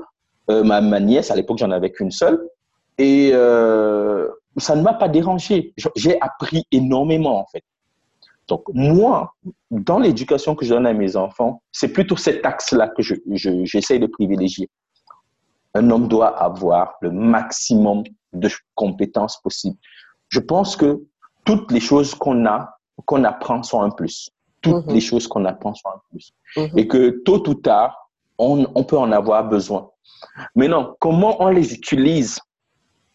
Euh, 0.51 0.63
ma, 0.63 0.83
ma, 0.83 1.01
nièce, 1.01 1.31
à 1.31 1.37
l'époque, 1.37 1.59
j'en 1.59 1.71
avais 1.71 1.91
qu'une 1.91 2.11
seule. 2.11 2.39
Et 2.99 3.31
euh, 3.33 4.29
ça 4.59 4.77
ne 4.77 4.83
m'a 4.83 4.93
pas 4.93 5.09
dérangé. 5.09 5.73
J'ai 5.97 6.21
appris 6.21 6.65
énormément, 6.71 7.41
en 7.41 7.47
fait. 7.47 7.65
Donc, 8.47 8.65
moi, 8.75 9.35
dans 9.71 9.99
l'éducation 9.99 10.55
que 10.55 10.65
je 10.65 10.75
donne 10.75 10.87
à 10.87 10.93
mes 10.93 11.17
enfants, 11.17 11.63
c'est 11.73 11.93
plutôt 11.93 12.17
cet 12.17 12.45
axe-là 12.45 12.89
que 12.89 13.03
j'essaie 13.03 13.97
je, 13.97 14.01
de 14.01 14.07
privilégier. 14.07 14.69
Un 15.75 15.91
homme 15.91 16.09
doit 16.09 16.37
avoir 16.43 16.95
le 17.01 17.11
maximum 17.11 18.05
de 18.33 18.51
compétences 18.75 19.41
possibles. 19.43 19.77
Je 20.29 20.41
pense 20.41 20.77
que 20.77 21.03
toutes 21.49 21.73
les 21.73 21.81
choses 21.81 22.15
qu'on 22.15 22.45
a, 22.45 22.79
qu'on 23.07 23.25
apprend 23.25 23.63
sont 23.63 23.81
un 23.81 23.89
plus. 23.89 24.29
Toutes 24.61 24.87
mhm. 24.87 24.93
les 24.93 25.01
choses 25.01 25.27
qu'on 25.27 25.47
apprend 25.47 25.73
sont 25.73 25.89
un 25.89 26.01
plus. 26.11 26.35
Mhm. 26.59 26.79
Et 26.79 26.87
que 26.87 27.23
tôt 27.25 27.43
ou 27.49 27.55
tard, 27.55 28.11
on, 28.37 28.67
on 28.75 28.85
peut 28.85 28.99
en 28.99 29.11
avoir 29.13 29.49
besoin. 29.49 29.89
Mais 30.55 30.69
non, 30.69 30.95
comment 31.01 31.43
on 31.43 31.49
les 31.49 31.73
utilise, 31.73 32.39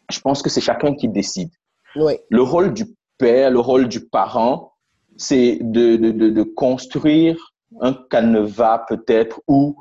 je 0.10 0.20
pense 0.20 0.42
que 0.42 0.50
c'est 0.50 0.62
chacun 0.62 0.96
qui 0.96 1.08
décide. 1.10 1.52
Le 1.96 2.42
rôle 2.42 2.74
du 2.74 2.86
père, 3.20 3.52
le 3.52 3.60
rôle 3.60 3.88
du 3.88 4.00
parent, 4.00 4.74
c'est 5.16 5.60
de, 5.62 5.96
de, 5.98 6.10
de, 6.32 6.44
construire 6.44 7.38
un 7.82 7.94
canevas 8.10 8.80
peut-être 8.90 9.42
ou 9.48 9.76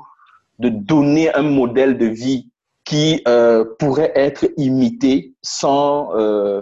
de 0.59 0.69
donner 0.69 1.33
un 1.33 1.41
modèle 1.41 1.97
de 1.97 2.05
vie 2.05 2.51
qui 2.83 3.23
euh, 3.27 3.65
pourrait 3.79 4.11
être 4.13 4.45
imité 4.57 5.33
sans, 5.41 6.15
euh, 6.15 6.61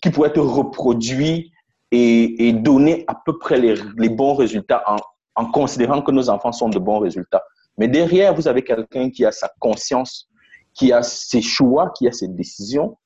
qui 0.00 0.10
pourrait 0.10 0.30
être 0.30 0.40
reproduit 0.40 1.52
et, 1.90 2.48
et 2.48 2.52
donner 2.52 3.04
à 3.08 3.14
peu 3.24 3.38
près 3.38 3.58
les, 3.58 3.74
les 3.96 4.08
bons 4.08 4.34
résultats 4.34 4.82
en, 4.86 4.96
en, 5.36 5.46
considérant 5.50 6.02
que 6.02 6.10
nos 6.10 6.28
enfants 6.28 6.52
sont 6.52 6.68
de 6.68 6.78
bons 6.78 6.98
résultats. 6.98 7.42
Mais 7.78 7.88
derrière, 7.88 8.34
vous 8.34 8.48
avez 8.48 8.62
quelqu'un 8.62 9.10
qui 9.10 9.24
a 9.24 9.32
sa 9.32 9.50
conscience, 9.60 10.28
qui 10.74 10.92
a 10.92 11.02
ses 11.02 11.42
choix, 11.42 11.92
qui 11.96 12.08
a 12.08 12.12
ses 12.12 12.28
décisions. 12.28 12.96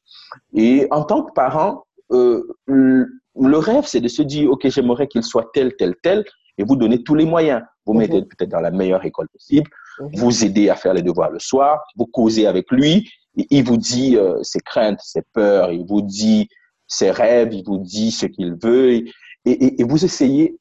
Et 0.55 0.87
en 0.91 1.03
tant 1.05 1.25
que 1.25 1.33
parent, 1.33 1.85
euh, 2.13 2.47
le 2.67 3.59
rêve, 3.59 3.85
c'est 3.87 4.01
de 4.01 4.09
se 4.09 4.23
dire, 4.23 4.51
OK, 4.51 4.69
j'aimerais 4.69 5.09
qu'il 5.09 5.23
soit 5.23 5.51
tel, 5.53 5.75
tel, 5.77 5.95
tel, 6.03 6.25
et 6.59 6.65
vous 6.65 6.77
donner 6.77 7.03
tous 7.03 7.15
les 7.15 7.25
moyens. 7.25 7.63
Vous 7.87 7.95
mettez 7.95 8.21
mhm. 8.21 8.29
peut-être 8.29 8.51
dans 8.51 8.61
la 8.61 8.71
meilleure 8.71 9.05
école 9.05 9.29
possible, 9.29 9.69
mhm. 10.01 10.11
vous 10.15 10.45
aidez 10.45 10.69
à 10.69 10.77
faire 10.77 10.95
les 10.95 11.03
devoirs 11.03 11.31
le 11.31 11.39
soir, 11.39 11.81
vous 11.97 12.07
causez 12.07 12.47
avec 12.47 12.71
lui, 12.71 13.09
et 13.37 13.47
il 13.51 13.65
vous 13.65 13.77
dit 13.77 14.17
euh, 14.17 14.43
ses 14.43 14.61
craintes, 14.61 15.01
ses 15.03 15.23
peurs, 15.33 15.73
il 15.73 15.85
vous 15.87 16.03
dit 16.03 16.49
ses 16.91 17.11
rêves, 17.13 17.55
il 17.55 17.65
vous 17.65 17.79
dit 17.79 18.11
ce 18.11 18.27
qu'il 18.27 18.55
veut, 18.55 18.93
et, 18.93 19.05
et, 19.45 19.85
vous 19.85 20.05
essayez 20.05 20.59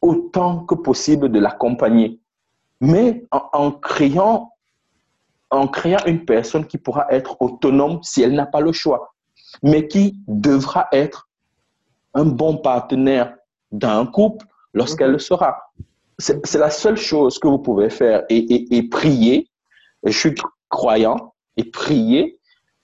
autant 0.00 0.64
que 0.64 0.74
possible 0.74 1.30
de 1.30 1.38
l'accompagner. 1.38 2.18
Mais 2.80 3.24
en, 3.30 3.70
créant, 3.70 4.54
en 5.50 5.68
créant 5.68 6.04
une 6.06 6.24
personne 6.24 6.66
qui 6.66 6.78
pourra 6.78 7.06
être 7.10 7.36
autonome 7.40 8.00
si 8.02 8.22
elle 8.22 8.34
n'a 8.34 8.46
pas 8.46 8.62
le 8.62 8.72
choix, 8.72 9.12
mais 9.62 9.86
qui 9.86 10.18
devra 10.26 10.88
être 10.92 11.28
un 12.14 12.24
bon 12.24 12.56
partenaire 12.56 13.36
d'un 13.70 14.06
couple 14.06 14.46
lorsqu'elle 14.72 15.12
le 15.12 15.18
sera. 15.18 15.70
C'est 16.18 16.58
la 16.58 16.70
seule 16.70 16.96
chose 16.96 17.38
que 17.38 17.48
vous 17.48 17.58
pouvez 17.58 17.90
faire 17.90 18.24
et, 18.30 18.76
et, 18.76 18.82
prier. 18.88 19.48
Je 20.04 20.18
suis 20.18 20.34
croyant 20.70 21.34
et 21.58 21.64
prier 21.64 22.39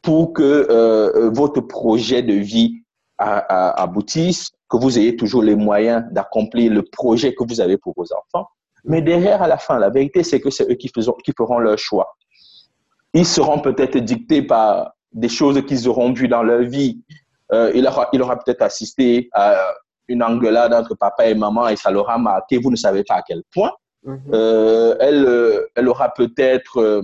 pour 0.06 0.32
que 0.32 0.68
euh, 0.70 1.30
votre 1.30 1.60
projet 1.60 2.22
de 2.22 2.34
vie 2.34 2.80
aboutisse, 3.18 4.52
que 4.68 4.76
vous 4.76 5.00
ayez 5.00 5.16
toujours 5.16 5.42
les 5.42 5.56
moyens 5.56 6.04
d'accomplir 6.12 6.72
le 6.72 6.82
projet 6.82 7.34
que 7.34 7.42
vous 7.42 7.60
avez 7.60 7.76
pour 7.76 7.92
vos 7.96 8.06
enfants. 8.12 8.46
Mais 8.84 9.02
derrière, 9.02 9.42
à 9.42 9.48
la 9.48 9.58
fin, 9.58 9.80
la 9.80 9.90
vérité, 9.90 10.22
c'est 10.22 10.40
que 10.40 10.48
c'est 10.50 10.70
eux 10.70 10.76
qui, 10.76 10.92
qui 10.92 11.32
feront 11.36 11.58
leur 11.58 11.76
choix. 11.76 12.14
Ils 13.14 13.26
seront 13.26 13.58
peut-être 13.58 13.98
dictés 13.98 14.42
par 14.42 14.92
des 15.12 15.28
choses 15.28 15.60
qu'ils 15.66 15.88
auront 15.88 16.12
vues 16.12 16.28
dans 16.28 16.44
leur 16.44 16.62
vie, 16.62 17.02
euh, 17.52 17.72
il 17.74 17.84
aura, 17.84 18.08
il 18.12 18.22
aura 18.22 18.36
peut-être 18.38 18.62
assisté 18.62 19.28
à 19.32 19.74
une 20.06 20.22
engueulade 20.22 20.72
entre 20.72 20.94
papa 20.94 21.26
et 21.26 21.34
maman 21.34 21.66
et 21.66 21.74
ça 21.74 21.90
l'aura 21.90 22.16
marqué, 22.16 22.58
vous 22.58 22.70
ne 22.70 22.76
savez 22.76 23.02
pas 23.02 23.14
à 23.14 23.22
quel 23.22 23.42
point. 23.52 23.72
Mhm. 24.04 24.20
Euh, 24.32 24.94
elle, 25.00 25.24
euh, 25.24 25.66
elle 25.74 25.88
aura 25.88 26.14
peut-être 26.14 27.02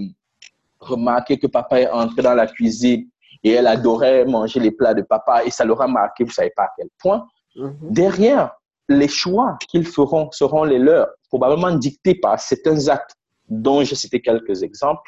remarqué 0.82 1.38
que 1.38 1.46
papa 1.46 1.80
est 1.80 1.90
entré 1.90 2.22
dans 2.22 2.34
la 2.34 2.46
cuisine 2.46 3.08
et 3.42 3.52
elle 3.52 3.66
adorait 3.66 4.24
manger 4.24 4.60
les 4.60 4.70
plats 4.70 4.94
de 4.94 5.02
papa 5.02 5.44
et 5.44 5.50
ça 5.50 5.64
l'aura 5.64 5.88
marqué, 5.88 6.24
vous 6.24 6.30
ne 6.30 6.34
savez 6.34 6.52
pas 6.54 6.64
à 6.64 6.70
quel 6.76 6.88
point. 6.98 7.26
Mhm. 7.56 7.76
Derrière, 7.82 8.50
les 8.88 9.08
choix 9.08 9.56
qu'ils 9.68 9.86
feront 9.86 10.30
seront 10.32 10.64
les 10.64 10.78
leurs, 10.78 11.08
probablement 11.28 11.72
dictés 11.72 12.14
par 12.14 12.38
certains 12.40 12.88
actes 12.88 13.16
dont 13.48 13.82
j'ai 13.82 13.94
cité 13.94 14.20
quelques 14.20 14.62
exemples. 14.62 15.02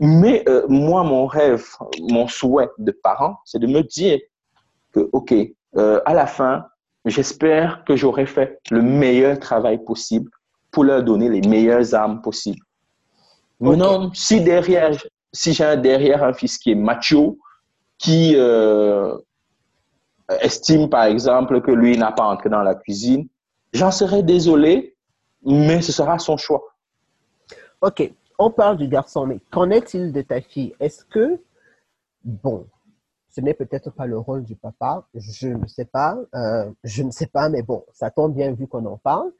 Mais 0.00 0.44
moi, 0.68 1.04
mon 1.04 1.26
rêve, 1.26 1.64
mon 2.00 2.26
souhait 2.26 2.68
de 2.78 2.90
parent, 2.90 3.38
c'est 3.44 3.60
de 3.60 3.66
me 3.66 3.82
dire, 3.82 4.18
que, 4.94 5.08
OK, 5.12 5.34
euh, 5.76 6.00
à 6.06 6.14
la 6.14 6.26
fin, 6.26 6.66
j'espère 7.04 7.84
que 7.84 7.96
j'aurai 7.96 8.26
fait 8.26 8.58
le 8.70 8.80
meilleur 8.80 9.38
travail 9.38 9.82
possible 9.84 10.30
pour 10.70 10.84
leur 10.84 11.02
donner 11.02 11.28
les 11.28 11.46
meilleures 11.46 11.94
armes 11.94 12.22
possibles. 12.22 12.63
Maintenant, 13.60 14.12
si 14.14 14.40
derrière, 14.42 14.92
si 15.32 15.52
j'ai 15.52 15.76
derrière 15.76 16.22
un 16.22 16.32
fils 16.32 16.58
qui 16.58 16.72
est 16.72 16.76
macho, 16.76 17.38
qui 17.98 18.34
euh, 18.36 19.16
estime 20.40 20.88
par 20.88 21.04
exemple 21.04 21.60
que 21.60 21.70
lui 21.70 21.96
n'a 21.96 22.12
pas 22.12 22.24
entré 22.24 22.50
dans 22.50 22.62
la 22.62 22.74
cuisine, 22.74 23.28
j'en 23.72 23.90
serai 23.90 24.22
désolé, 24.22 24.96
mais 25.44 25.82
ce 25.82 25.92
sera 25.92 26.18
son 26.18 26.36
choix. 26.36 26.62
Ok, 27.80 28.10
on 28.38 28.50
parle 28.50 28.78
du 28.78 28.88
garçon, 28.88 29.26
mais 29.26 29.38
qu'en 29.50 29.70
est-il 29.70 30.12
de 30.12 30.22
ta 30.22 30.40
fille? 30.40 30.74
Est-ce 30.80 31.04
que, 31.04 31.40
bon, 32.24 32.66
ce 33.30 33.40
n'est 33.40 33.54
peut-être 33.54 33.90
pas 33.90 34.06
le 34.06 34.18
rôle 34.18 34.44
du 34.44 34.54
papa, 34.54 35.06
je 35.14 35.48
ne 35.48 35.66
sais 35.66 35.84
pas, 35.84 36.16
euh, 36.34 36.70
je 36.84 37.02
ne 37.02 37.10
sais 37.10 37.26
pas, 37.26 37.48
mais 37.48 37.62
bon, 37.62 37.84
ça 37.92 38.10
tombe 38.10 38.34
bien 38.34 38.52
vu 38.52 38.66
qu'on 38.66 38.86
en 38.86 38.96
parle. 38.96 39.32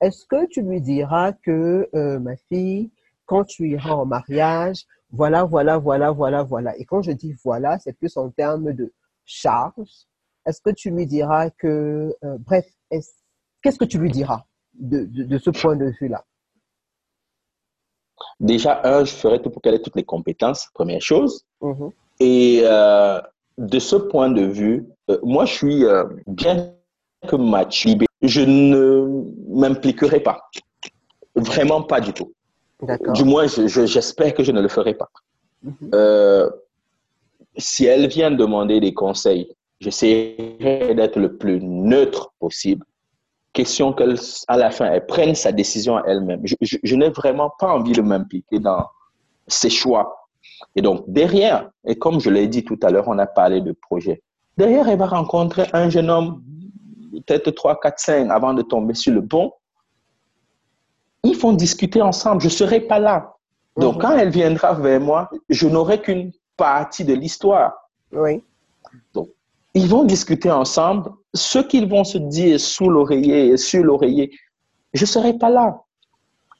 Est-ce 0.00 0.24
que 0.24 0.46
tu 0.46 0.62
lui 0.62 0.80
diras 0.80 1.32
que 1.32 1.88
euh, 1.94 2.18
ma 2.20 2.36
fille, 2.36 2.90
quand 3.30 3.44
tu 3.44 3.68
iras 3.70 3.92
en 3.92 4.06
mariage, 4.06 4.78
voilà, 5.12 5.44
voilà, 5.44 5.78
voilà, 5.78 6.10
voilà, 6.10 6.42
voilà. 6.42 6.76
Et 6.78 6.84
quand 6.84 7.00
je 7.00 7.12
dis 7.12 7.32
voilà, 7.44 7.78
c'est 7.78 7.92
plus 7.92 8.16
en 8.16 8.28
termes 8.30 8.72
de 8.72 8.92
charge. 9.24 9.92
Est-ce 10.44 10.60
que 10.60 10.70
tu 10.70 10.90
lui 10.90 11.06
diras 11.06 11.50
que, 11.50 12.12
euh, 12.24 12.38
bref, 12.40 12.66
qu'est-ce 12.90 13.78
que 13.78 13.84
tu 13.84 13.98
lui 13.98 14.10
diras 14.10 14.42
de, 14.74 15.04
de, 15.04 15.38
ce 15.38 15.50
point 15.50 15.76
de 15.76 15.92
vue-là? 16.00 16.24
Déjà, 18.40 18.80
un, 18.82 19.04
je 19.04 19.12
ferai 19.12 19.40
tout 19.40 19.50
pour 19.50 19.62
qu'elle 19.62 19.74
ait 19.74 19.82
toutes 19.82 20.00
les 20.02 20.04
compétences, 20.04 20.68
première 20.74 21.00
chose. 21.00 21.46
Mm-hmm. 21.62 21.92
Et 22.18 22.62
de 23.58 23.78
ce 23.78 23.94
point 23.94 24.30
de 24.30 24.42
vue, 24.42 24.88
euh, 25.08 25.20
moi, 25.22 25.44
je 25.44 25.54
suis 25.54 25.84
euh, 25.84 26.04
bien 26.26 26.72
que 27.28 27.36
match 27.36 27.86
je 28.22 28.40
ne 28.40 29.24
m'impliquerai 29.48 30.20
pas. 30.20 30.50
Vraiment 31.36 31.82
pas 31.82 32.00
du 32.00 32.12
tout. 32.12 32.32
Du 33.14 33.24
moins, 33.24 33.46
j'espère 33.46 34.34
que 34.34 34.42
je 34.42 34.52
ne 34.52 34.60
le 34.60 34.68
ferai 34.68 34.94
pas. 34.94 35.08
Mhm. 35.62 35.74
Euh, 35.94 36.50
si 37.56 37.84
elle 37.84 38.08
vient 38.08 38.30
demander 38.30 38.80
des 38.80 38.94
conseils, 38.94 39.54
j'essaierai 39.80 40.94
d'être 40.94 41.18
le 41.18 41.36
plus 41.36 41.60
neutre 41.60 42.32
possible. 42.38 42.84
Question 43.52 43.92
qu'à 43.92 44.06
la 44.56 44.70
fin, 44.70 44.86
elle 44.92 45.06
prenne 45.06 45.34
sa 45.34 45.52
décision 45.52 45.96
à 45.96 46.04
elle-même. 46.06 46.42
je 46.44 46.96
n'ai 46.96 47.10
vraiment 47.10 47.50
pas 47.58 47.72
envie 47.74 47.92
de 47.92 48.02
m'impliquer 48.02 48.60
dans 48.60 48.86
ses 49.48 49.70
choix 49.70 50.20
et 50.76 50.82
donc, 50.82 51.04
derrière, 51.06 51.70
et 51.84 51.96
comme 51.96 52.20
je 52.20 52.30
l'ai 52.30 52.46
dit 52.46 52.64
tout 52.64 52.78
à 52.82 52.90
l'heure, 52.90 53.08
on 53.08 53.18
a 53.18 53.26
parlé 53.26 53.60
de 53.60 53.72
projet. 53.72 54.22
Derrière, 54.56 54.88
elle 54.88 54.98
va 54.98 55.06
rencontrer 55.06 55.66
un 55.72 55.88
jeune 55.88 56.10
homme, 56.10 56.42
peut-être 57.26 57.50
3, 57.50 57.80
4, 57.80 57.98
5, 57.98 58.30
avant 58.30 58.54
de 58.54 58.62
tomber 58.62 58.94
sur 58.94 59.12
le 59.12 59.20
bon. 59.20 59.52
Ils 61.24 61.36
vont 61.36 61.52
discuter 61.52 62.00
ensemble. 62.02 62.40
Je 62.40 62.46
ne 62.46 62.52
serai 62.52 62.80
pas 62.80 62.98
là. 62.98 63.34
Donc, 63.76 63.96
mhm. 63.96 64.00
quand 64.00 64.16
elle 64.16 64.30
viendra 64.30 64.74
vers 64.74 65.00
moi, 65.00 65.30
je 65.48 65.68
n'aurai 65.68 66.00
qu'une 66.00 66.32
partie 66.56 67.04
de 67.04 67.14
l'histoire. 67.14 67.72
Oui. 68.12 68.42
Donc, 69.14 69.28
ils 69.74 69.86
vont 69.86 70.04
discuter 70.04 70.50
ensemble. 70.50 71.10
Ce 71.32 71.58
qu'ils 71.58 71.88
vont 71.88 72.04
se 72.04 72.18
dire 72.18 72.58
sous 72.58 72.88
l'oreiller 72.88 73.48
et 73.48 73.56
sur 73.56 73.84
l'oreiller, 73.84 74.30
je 74.92 75.02
ne 75.02 75.06
serai 75.06 75.34
pas 75.34 75.50
là. 75.50 75.80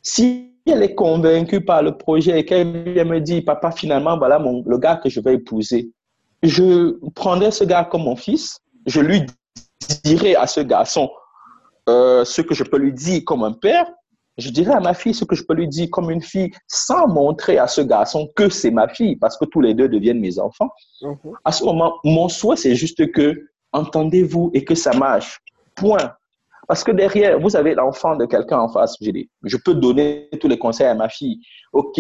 Si 0.03 0.51
elle 0.67 0.83
est 0.83 0.95
convaincue 0.95 1.65
par 1.65 1.83
le 1.83 1.97
projet 1.97 2.39
et 2.39 2.45
qu'elle 2.45 2.67
me 2.67 3.19
dit, 3.19 3.43
papa, 3.43 3.71
finalement, 3.73 4.17
voilà 4.17 4.39
mon, 4.39 4.63
le 4.65 4.79
gars 4.79 4.97
que 4.97 5.09
je 5.09 5.21
vais 5.21 5.35
épouser, 5.35 5.91
je 6.43 6.97
prendrai 7.15 7.51
ce 7.51 7.65
gars 7.65 7.85
comme 7.85 8.05
mon 8.05 8.17
fils, 8.17 8.59
je 8.87 9.01
lui 9.01 9.27
dirai 10.05 10.37
à 10.37 10.47
ce 10.47 10.61
garçon 10.61 11.11
euh, 11.89 12.25
ce 12.25 12.41
que 12.43 12.55
je 12.55 12.65
peux 12.65 12.79
lui 12.79 12.93
dire 12.93 13.23
comme 13.27 13.43
un 13.43 13.53
père, 13.53 13.87
je 14.41 14.51
dirai 14.51 14.73
à 14.73 14.81
ma 14.81 14.95
fille 14.95 15.15
ce 15.15 15.25
que 15.25 15.35
je 15.35 15.45
peux 15.45 15.55
lui 15.55 15.69
dire 15.69 15.89
comme 15.91 16.11
une 16.11 16.23
fille 16.23 16.51
sans 16.67 17.07
montrer 17.07 17.59
à 17.59 17.67
ce 17.67 17.81
garçon 17.81 18.29
que 18.35 18.49
c'est 18.49 18.71
ma 18.71 18.89
fille 18.89 19.17
parce 19.17 19.37
que 19.37 19.45
tous 19.45 19.61
les 19.61 19.75
deux 19.75 19.89
deviennent 19.89 20.21
mes 20.21 20.39
enfants. 20.39 20.71
Mhm. 21.03 21.17
À 21.45 21.53
ce 21.53 21.65
moment, 21.65 21.95
mon 22.05 22.29
souhait, 22.29 22.57
c'est 22.57 22.75
juste 22.75 23.11
que 23.13 23.47
entendez-vous 23.73 24.51
et 24.55 24.65
que 24.65 24.75
ça 24.75 24.93
marche. 24.93 25.41
Point. 25.75 26.13
Parce 26.67 26.85
que 26.85 26.93
derrière, 26.93 27.39
vous 27.41 27.57
avez 27.57 27.75
l'enfant 27.75 28.17
de 28.17 28.27
quelqu'un 28.27 28.61
en 28.61 28.69
face. 28.69 28.97
Je, 29.01 29.11
dis, 29.11 29.29
je 29.43 29.57
peux 29.57 29.75
donner 29.75 30.29
tous 30.41 30.49
les 30.49 30.59
conseils 30.59 30.87
à 30.87 30.95
ma 30.95 31.09
fille. 31.09 31.41
OK, 31.73 31.99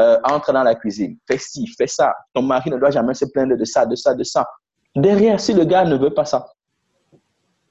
euh, 0.00 0.18
entre 0.24 0.52
dans 0.52 0.62
la 0.62 0.74
cuisine, 0.74 1.18
fais 1.26 1.38
ci, 1.38 1.66
fais 1.76 1.86
ça. 1.86 2.14
Ton 2.32 2.42
mari 2.42 2.70
ne 2.70 2.78
doit 2.78 2.90
jamais 2.90 3.14
se 3.14 3.24
plaindre 3.24 3.56
de 3.56 3.64
ça, 3.64 3.84
de 3.84 3.96
ça, 3.96 4.14
de 4.14 4.24
ça. 4.24 4.46
Derrière, 4.94 5.40
si 5.40 5.52
le 5.52 5.64
gars 5.64 5.84
ne 5.84 5.96
veut 5.96 6.14
pas 6.14 6.24
ça, 6.24 6.46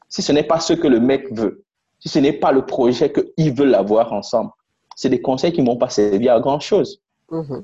si 0.10 0.22
ce 0.22 0.32
n'est 0.32 0.44
pas 0.44 0.60
ce 0.60 0.74
que 0.74 0.88
le 0.88 1.00
mec 1.00 1.32
veut, 1.32 1.64
si 2.02 2.10
ce 2.10 2.20
n'est 2.20 2.34
pas 2.34 2.52
le 2.52 2.66
projet 2.66 3.14
qu'ils 3.14 3.54
veulent 3.54 3.76
avoir 3.76 4.12
ensemble, 4.12 4.52
c'est 4.96 5.10
des 5.10 5.22
conseils 5.22 5.54
qui 5.54 5.62
ne 5.62 5.68
vont 5.68 5.78
pas 5.78 5.90
servir 5.90 6.34
à 6.34 6.40
grand-chose. 6.40 7.00
Mhm. 7.30 7.64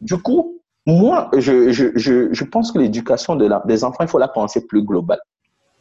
Du 0.00 0.16
coup, 0.18 0.60
moi, 0.86 1.30
je, 1.36 1.72
je, 1.72 1.86
je, 1.96 2.32
je 2.32 2.44
pense 2.44 2.70
que 2.70 2.78
l'éducation 2.78 3.34
de 3.34 3.48
des 3.66 3.84
enfants, 3.84 4.04
il 4.04 4.08
faut 4.08 4.18
la 4.18 4.28
penser 4.28 4.66
plus 4.66 4.82
globale. 4.82 5.20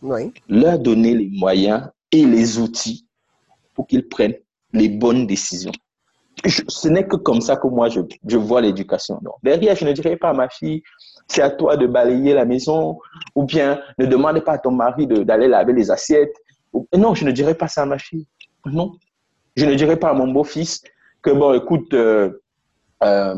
Oui. 0.02 0.34
Leur 0.48 0.80
donner 0.80 1.14
les 1.14 1.30
moyens 1.30 1.90
et 2.12 2.26
les 2.26 2.58
outils 2.58 3.06
pour 3.76 3.88
qu'ils 3.88 4.08
prennent 4.08 4.36
les 4.74 4.90
bonnes 4.90 5.28
décisions. 5.28 5.72
ce 6.46 6.88
n'est 6.88 7.08
que 7.08 7.18
comme 7.18 7.42
ça 7.42 7.58
que 7.58 7.68
moi, 7.68 7.90
je, 7.90 8.02
je 8.26 8.38
vois 8.38 8.62
l'éducation. 8.62 9.20
Derrière, 9.44 9.76
je 9.76 9.86
ne 9.86 9.92
dirais 9.92 10.16
pas 10.16 10.30
à 10.30 10.34
ma 10.34 10.50
fille, 10.50 10.82
c'est 11.28 11.42
à 11.42 11.50
toi 11.50 11.78
de 11.78 11.88
balayer 11.88 12.34
la 12.34 12.46
maison, 12.46 13.00
ou 13.36 13.44
bien 13.44 13.80
ne 13.98 14.06
demandez 14.06 14.42
pas 14.42 14.54
à 14.54 14.58
ton 14.58 14.72
mari 14.72 15.08
d'aller 15.08 15.48
laver 15.48 15.74
les 15.74 15.92
assiettes. 15.92 16.36
Non, 16.98 17.14
je 17.14 17.26
ne 17.26 17.32
dirais 17.32 17.56
pas 17.56 17.68
ça 17.68 17.84
à 17.84 17.86
ma 17.86 17.98
fille. 17.98 18.28
Non. 18.66 18.94
Je 19.56 19.66
ne 19.66 19.76
dirais 19.76 19.98
pas 19.98 20.10
à 20.10 20.14
mon 20.14 20.32
beau-fils 20.32 20.82
que, 21.22 21.32
bon, 21.32 21.54
écoute, 21.54 21.94
euh, 21.94 22.42
euh, 23.04 23.36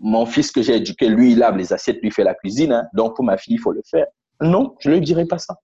mon 0.00 0.26
fils 0.26 0.50
que 0.50 0.62
j'ai 0.62 0.76
éduqué, 0.76 1.08
lui, 1.08 1.32
il 1.32 1.38
lave 1.38 1.56
les 1.56 1.72
assiettes, 1.72 2.00
lui 2.02 2.10
fait 2.10 2.24
la 2.24 2.34
cuisine, 2.34 2.72
hein. 2.72 2.88
donc 2.94 3.16
pour 3.16 3.24
ma 3.24 3.36
fille, 3.36 3.54
il 3.54 3.60
faut 3.60 3.72
le 3.72 3.82
faire. 3.88 4.06
Non, 4.40 4.74
je 4.80 4.90
ne 4.90 4.94
lui 4.94 5.00
dirai 5.00 5.26
pas 5.26 5.38
ça. 5.38 5.58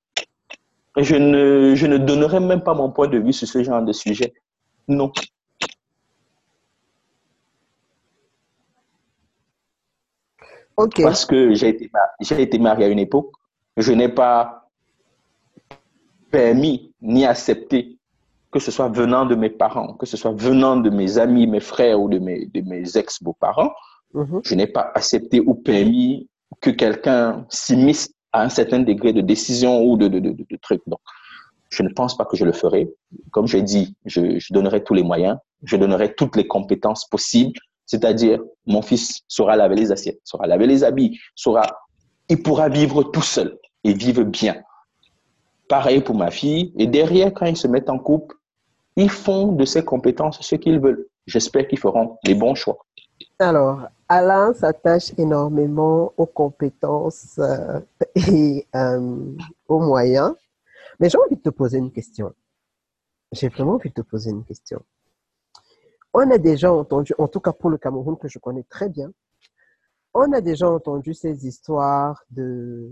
Je 0.97 1.15
ne, 1.15 1.75
je 1.75 1.87
ne 1.87 1.99
donnerai 1.99 2.41
même 2.41 2.63
pas 2.63 2.75
mon 2.75 2.91
point 2.91 3.09
de 3.09 3.19
vue 3.19 3.33
sur 3.33 3.47
ce 3.47 3.63
genre 3.63 3.83
de 3.83 3.93
sujet. 3.93 4.33
Non. 4.89 5.13
Parce 10.77 11.25
que 11.25 11.55
j'ai 11.55 11.69
été, 11.69 11.91
été 12.21 12.59
marié 12.59 12.85
à 12.85 12.89
une 12.89 12.99
époque, 12.99 13.33
je 13.77 13.93
n'ai 13.93 14.11
pas 14.11 14.66
permis 16.31 16.93
ni 17.01 17.25
accepté 17.25 17.99
que 18.53 18.59
ce 18.59 18.71
soit 18.71 18.89
venant 18.89 19.27
de 19.27 19.35
mes 19.35 19.51
parents, 19.51 19.95
que 19.95 20.07
ce 20.07 20.17
soit 20.17 20.33
venant 20.33 20.77
de 20.77 20.91
mes 20.91 21.19
amis, 21.19 21.47
mes 21.47 21.61
frères 21.61 22.01
ou 22.01 22.09
de 22.09 22.19
mes, 22.19 22.47
de 22.47 22.61
mes 22.63 22.97
ex-beaux-parents, 22.97 23.73
mhm. 24.15 24.41
je 24.45 24.55
n'ai 24.55 24.67
pas 24.67 24.93
accepté 24.95 25.41
ou 25.41 25.55
permis 25.55 26.29
que 26.61 26.71
quelqu'un 26.71 27.45
s'immisce 27.51 28.11
à 28.33 28.43
un 28.43 28.49
certain 28.49 28.81
degré 28.81 29.13
de 29.13 29.21
décision 29.21 29.85
ou 29.85 29.97
de, 29.97 30.09
de, 30.09 30.21
de, 30.21 30.31
de 30.33 30.57
trucs. 30.63 30.83
Donc, 30.87 31.01
je 31.69 31.83
ne 31.83 31.89
pense 31.91 32.17
pas 32.17 32.25
que 32.25 32.37
je 32.37 32.45
le 32.45 32.53
ferai. 32.53 32.89
Comme 33.33 33.47
j'ai 33.47 33.63
dit, 33.63 33.95
je, 34.07 34.39
je 34.39 34.53
donnerai 34.55 34.85
tous 34.85 34.95
les 34.95 35.03
moyens, 35.03 35.37
je 35.65 35.77
donnerai 35.77 36.15
toutes 36.15 36.37
les 36.37 36.47
compétences 36.47 37.07
possibles 37.07 37.59
c'est-à-dire, 37.87 38.41
mon 38.67 38.83
fils 38.83 39.23
saura 39.29 39.57
laver 39.57 39.77
les 39.77 39.93
assiettes, 39.93 40.21
saura 40.25 40.47
laver 40.47 40.67
les 40.67 40.83
habits, 40.83 41.19
saura, 41.37 41.63
il 42.29 42.43
pourra 42.43 42.69
vivre 42.69 43.05
tout 43.05 43.23
seul 43.23 43.57
et 43.85 43.95
vivre 43.95 44.25
bien. 44.25 44.57
Pareil 45.69 46.01
pour 46.01 46.15
ma 46.15 46.31
fille. 46.31 46.73
Et 46.77 46.87
derrière, 46.87 47.33
quand 47.33 47.47
ils 47.47 47.57
se 47.57 47.67
mettent 47.67 47.91
en 47.91 47.99
couple, 47.99 48.37
ils 48.97 49.11
font 49.11 49.53
de 49.53 49.65
ces 49.65 49.85
compétences 49.85 50.41
ce 50.41 50.57
qu'ils 50.57 50.81
veulent. 50.81 51.07
J'espère 51.27 51.67
qu'ils 51.67 51.79
feront 51.79 52.19
les 52.25 52.35
bons 52.35 52.55
choix. 52.55 52.79
Alors, 53.39 53.89
Alain 54.09 54.55
s'attache 54.55 55.13
énormément 55.19 56.13
aux 56.17 56.27
compétences 56.27 57.39
euh, 57.39 57.81
et 58.15 58.67
euh, 58.75 59.37
aux 59.69 59.81
moyens. 59.81 60.35
Mais 61.01 61.11
j'ai 61.11 61.19
envie 61.19 61.37
de 61.37 61.43
te 61.43 61.51
poser 61.51 61.79
une 61.79 61.93
question. 61.93 62.33
J'ai 63.33 63.49
vraiment 63.49 63.75
envie 63.75 63.91
de 63.91 63.95
te 63.95 64.03
poser 64.03 64.31
une 64.31 64.45
question. 64.45 64.81
On 66.15 66.31
a 66.31 66.39
déjà 66.39 66.73
entendu, 66.73 67.13
en 67.19 67.29
tout 67.29 67.41
cas 67.41 67.53
pour 67.53 67.69
le 67.69 67.77
Cameroun 67.77 68.17
que 68.17 68.29
je 68.29 68.39
connais 68.39 68.63
très 68.63 68.89
bien, 68.89 69.11
on 70.15 70.33
a 70.33 70.41
déjà 70.41 70.71
entendu 70.71 71.13
ces 71.13 71.47
histoires 71.47 72.25
de 72.31 72.91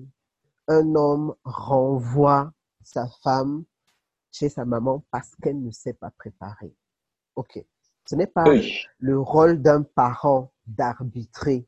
un 0.68 0.94
homme 0.94 1.34
renvoie 1.44 2.52
sa 2.84 3.08
femme 3.22 3.64
chez 4.30 4.48
sa 4.48 4.64
maman 4.64 5.04
parce 5.10 5.34
qu'elle 5.36 5.62
ne 5.62 5.70
s'est 5.70 5.94
pas 5.94 6.10
préparée. 6.10 6.74
Ok. 7.36 7.64
Ce 8.06 8.14
n'est 8.14 8.26
pas 8.26 8.44
le 8.98 9.18
rôle 9.18 9.62
d'un 9.62 9.82
parent 9.82 10.52
d'arbitrer, 10.66 11.66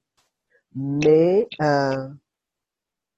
mais 0.74 1.48
euh, 1.62 2.08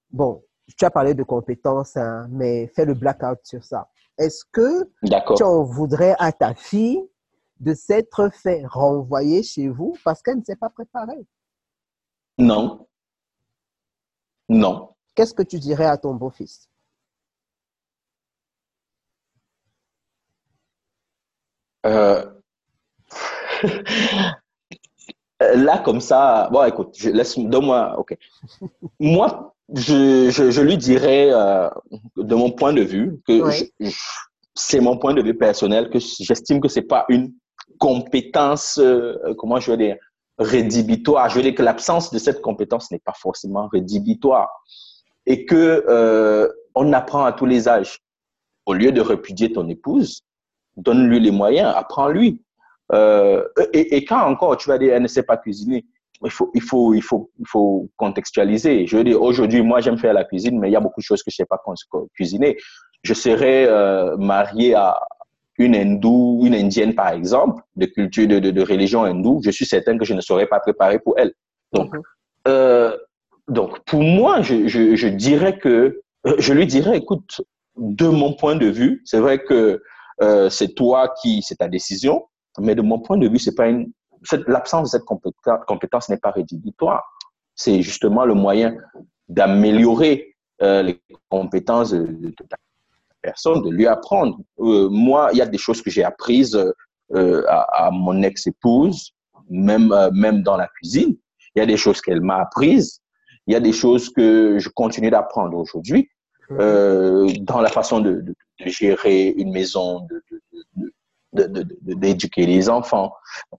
bon, 0.09 0.43
tu 0.77 0.85
as 0.85 0.91
parlé 0.91 1.13
de 1.13 1.23
compétences, 1.23 1.97
hein, 1.97 2.27
mais 2.29 2.67
fais 2.67 2.85
le 2.85 2.93
blackout 2.93 3.39
sur 3.43 3.63
ça. 3.63 3.89
Est-ce 4.17 4.45
que 4.51 4.89
tu 5.35 5.43
en 5.43 5.63
voudrais 5.63 6.15
à 6.19 6.31
ta 6.31 6.53
fille 6.53 7.01
de 7.59 7.73
s'être 7.73 8.29
fait 8.33 8.65
renvoyer 8.65 9.43
chez 9.43 9.67
vous 9.67 9.97
parce 10.03 10.21
qu'elle 10.21 10.37
ne 10.37 10.43
s'est 10.43 10.55
pas 10.55 10.69
préparée? 10.69 11.25
Non. 12.37 12.87
Non. 14.47 14.95
Qu'est-ce 15.15 15.33
que 15.33 15.43
tu 15.43 15.59
dirais 15.59 15.85
à 15.85 15.97
ton 15.97 16.13
beau-fils? 16.13 16.69
Euh, 21.85 22.25
Là, 25.39 25.77
comme 25.79 26.01
ça, 26.01 26.49
bon, 26.51 26.65
écoute, 26.65 26.95
je 26.97 27.09
laisse, 27.09 27.39
donne-moi, 27.39 27.97
ok. 27.97 28.17
Moi, 28.99 29.55
je, 29.73 30.61
lui 30.61 30.77
dirais, 30.77 31.29
euh, 31.31 31.69
de 32.17 32.35
mon 32.35 32.51
point 32.51 32.73
de 32.73 32.81
vue, 32.81 33.21
que 33.25 33.41
c'est 34.53 34.81
mon 34.81 34.97
point 34.97 35.13
de 35.13 35.21
vue 35.21 35.37
personnel, 35.37 35.89
que 35.89 35.99
j'estime 35.99 36.59
que 36.59 36.67
c'est 36.67 36.81
pas 36.81 37.05
une 37.07 37.33
compétence, 37.77 38.79
euh, 38.79 39.33
comment 39.37 39.61
je 39.61 39.71
veux 39.71 39.77
dire, 39.77 39.95
rédhibitoire. 40.37 41.29
Je 41.29 41.35
veux 41.35 41.41
dire 41.41 41.55
que 41.55 41.63
l'absence 41.63 42.11
de 42.11 42.19
cette 42.19 42.41
compétence 42.41 42.91
n'est 42.91 42.99
pas 42.99 43.13
forcément 43.15 43.67
rédhibitoire 43.67 44.49
et 45.25 45.45
que 45.45 45.85
euh, 45.87 46.49
on 46.75 46.91
apprend 46.91 47.23
à 47.23 47.31
tous 47.31 47.45
les 47.45 47.69
âges. 47.69 47.99
Au 48.65 48.73
lieu 48.73 48.91
de 48.91 49.01
répudier 49.01 49.51
ton 49.53 49.67
épouse, 49.69 50.21
donne-lui 50.81 51.19
les 51.19 51.31
moyens, 51.31 51.73
apprends-lui. 51.75 52.41
Euh, 52.91 53.43
et, 53.73 53.97
et, 53.97 54.05
quand 54.05 54.21
encore 54.21 54.57
tu 54.57 54.67
vas 54.67 54.79
dire 54.79 54.95
elle 54.95 55.03
ne 55.03 55.07
sait 55.07 55.23
pas 55.23 55.37
cuisiner, 55.37 55.85
il 56.23 56.31
faut, 56.31 56.49
il 56.53 56.61
faut, 56.61 56.93
il 56.93 57.03
faut, 57.03 57.29
il 57.39 57.47
faut 57.47 57.89
contextualiser. 57.97 58.87
Je 58.87 58.97
veux 58.97 59.03
dire, 59.03 59.21
aujourd'hui, 59.21 59.61
moi, 59.61 59.79
j'aime 59.79 59.97
faire 59.97 60.13
la 60.13 60.25
cuisine, 60.25 60.59
mais 60.59 60.69
il 60.69 60.73
y 60.73 60.75
a 60.75 60.79
beaucoup 60.79 60.99
de 60.99 61.05
choses 61.05 61.23
que 61.23 61.31
je 61.31 61.35
ne 61.35 61.45
sais 61.45 61.47
pas 61.47 61.61
cuisiner. 62.15 62.57
Je 63.03 63.13
serais 63.13 63.65
euh, 63.67 64.17
marié 64.17 64.73
à, 64.73 64.99
une 65.59 65.75
hindoue, 65.75 66.41
une 66.45 66.55
indienne 66.55 66.95
par 66.95 67.09
exemple, 67.09 67.61
de 67.75 67.85
culture, 67.85 68.27
de, 68.27 68.39
de, 68.39 68.61
religion 68.61 69.03
hindoue, 69.03 69.41
je 69.43 69.51
suis 69.51 69.65
certain 69.65 69.97
que 69.97 70.05
je 70.05 70.13
ne 70.13 70.21
serais 70.21 70.47
pas 70.47 70.59
préparé 70.59 70.99
pour 70.99 71.15
elle. 71.19 71.33
Donc, 71.73 71.93
mhm. 71.93 72.01
euh, 72.47 72.97
donc 73.47 73.83
pour 73.83 74.01
moi, 74.01 74.41
je, 74.41 74.67
je, 74.67 74.95
je, 74.95 75.07
dirais 75.07 75.57
que, 75.57 76.01
je 76.37 76.53
lui 76.53 76.65
dirais, 76.65 76.97
écoute, 76.97 77.41
de 77.77 78.07
mon 78.07 78.33
point 78.33 78.55
de 78.55 78.67
vue, 78.67 79.01
c'est 79.05 79.19
vrai 79.19 79.39
que 79.39 79.81
euh, 80.21 80.49
c'est 80.49 80.73
toi 80.75 81.13
qui, 81.21 81.41
c'est 81.41 81.55
ta 81.55 81.67
décision, 81.67 82.25
mais 82.59 82.75
de 82.75 82.81
mon 82.81 82.99
point 82.99 83.17
de 83.17 83.27
vue, 83.27 83.39
c'est 83.39 83.55
pas 83.55 83.67
une, 83.67 83.91
l'absence 84.47 84.91
de 84.91 84.97
cette 84.97 85.05
compétence, 85.05 85.59
compétence 85.67 86.09
n'est 86.09 86.17
pas 86.17 86.31
rédhibitoire. 86.31 87.03
C'est 87.55 87.81
justement 87.81 88.25
le 88.25 88.33
moyen 88.33 88.75
d'améliorer 89.27 90.35
euh, 90.61 90.81
les 90.81 91.01
compétences 91.29 91.91
de, 91.91 92.05
de, 92.05 92.29
ta 92.49 92.57
personne, 93.21 93.61
de 93.63 93.69
lui 93.69 93.87
apprendre. 93.87 94.39
Euh, 94.59 94.89
moi, 94.89 95.29
il 95.31 95.37
y 95.37 95.41
a 95.41 95.45
des 95.45 95.57
choses 95.57 95.81
que 95.81 95.89
j'ai 95.89 96.03
apprises 96.03 96.55
euh, 97.13 97.43
à, 97.47 97.89
mon 97.91 98.21
ex-épouse, 98.23 99.13
même, 99.49 99.93
même 100.13 100.43
dans 100.43 100.57
la 100.57 100.67
cuisine. 100.67 101.15
Il 101.55 101.59
y 101.59 101.61
a 101.61 101.65
des 101.65 101.77
choses 101.77 102.01
qu'elle 102.01 102.21
m'a 102.21 102.37
apprises. 102.37 103.01
Il 103.47 103.53
y 103.53 103.55
a 103.55 103.59
des 103.59 103.73
choses 103.73 104.09
que 104.09 104.59
je 104.59 104.69
continue 104.69 105.09
d'apprendre 105.09 105.57
aujourd'hui 105.57 106.09
mhm. 106.49 107.37
dans 107.45 107.61
la 107.61 107.69
façon 107.69 107.99
de, 107.99 108.21
de, 108.21 108.35
gérer 108.65 109.29
une 109.29 109.51
maison, 109.51 110.07
d'éduquer 111.33 112.45
les 112.45 112.69
enfants. 112.69 113.13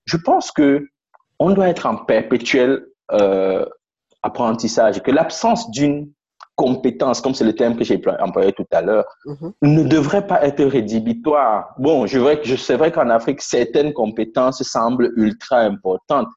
Je 0.04 0.16
pense 0.16 0.50
que 0.50 0.88
on 1.38 1.50
doit 1.50 1.68
être 1.68 1.86
en 1.86 1.96
perpétuel 1.96 2.86
apprentissage, 4.22 5.02
que 5.02 5.10
l'absence 5.10 5.70
d'une 5.70 6.12
compétences, 6.60 7.22
comme 7.22 7.34
c'est 7.34 7.44
le 7.44 7.54
terme 7.54 7.74
que 7.74 7.84
j'ai 7.84 7.98
employé 8.20 8.52
tout 8.52 8.66
à 8.70 8.82
l'heure, 8.82 9.06
mhm. 9.24 9.52
ne 9.62 9.82
devrait 9.82 10.26
pas 10.26 10.44
être 10.44 10.62
rédhibitoire. 10.62 11.74
Bon, 11.78 12.06
je 12.06 12.18
vrai, 12.18 12.38
je, 12.42 12.54
c'est 12.54 12.76
vrai 12.76 12.92
qu'en 12.92 13.08
Afrique, 13.08 13.40
certaines 13.40 13.94
compétences 13.94 14.62
semblent 14.62 15.10
ultra 15.16 15.60
importantes. 15.60 16.28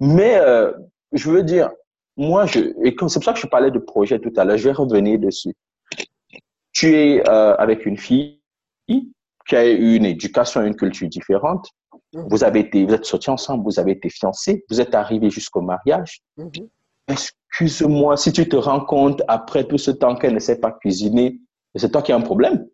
Mais 0.00 0.36
euh, 0.36 0.72
je 1.12 1.30
veux 1.30 1.42
dire, 1.42 1.68
moi, 2.16 2.46
je, 2.46 2.60
et 2.60 2.96
c'est 2.98 3.20
pour 3.20 3.24
ça 3.24 3.34
que 3.34 3.38
je 3.38 3.46
parlais 3.46 3.70
de 3.70 3.78
projet 3.78 4.18
tout 4.18 4.32
à 4.38 4.44
l'heure, 4.46 4.56
je 4.56 4.64
vais 4.64 4.72
revenir 4.72 5.18
dessus. 5.18 5.54
Tu 6.74 6.94
es 6.94 7.28
euh, 7.28 7.54
avec 7.56 7.86
une 7.86 7.96
fille 7.96 8.40
qui 9.46 9.56
a 9.56 9.66
eu 9.66 9.96
une 9.96 10.04
éducation 10.04 10.62
et 10.62 10.66
une 10.66 10.76
culture 10.76 11.08
différente. 11.08 11.68
Mhm. 12.12 12.28
Vous 12.30 12.44
avez 12.44 12.60
été, 12.60 12.84
vous 12.84 12.94
êtes 12.94 13.04
sortis 13.04 13.30
ensemble, 13.30 13.64
vous 13.64 13.78
avez 13.78 13.92
été 13.92 14.08
fiancés, 14.08 14.64
vous 14.70 14.80
êtes 14.80 14.94
arrivés 14.94 15.30
jusqu'au 15.30 15.60
mariage. 15.60 16.20
Mhm. 16.36 16.68
Excuse-moi, 17.08 18.16
si 18.16 18.32
tu 18.32 18.48
te 18.48 18.56
rends 18.56 18.84
compte 18.84 19.22
après 19.28 19.64
tout 19.64 19.78
ce 19.78 19.90
temps 19.90 20.16
qu'elle 20.16 20.34
ne 20.34 20.38
sait 20.38 20.60
pas 20.60 20.72
cuisiner, 20.72 21.38
c'est 21.76 21.90
toi 21.90 22.02
qui 22.02 22.12
as 22.12 22.16
un 22.16 22.20
problème. 22.20 22.66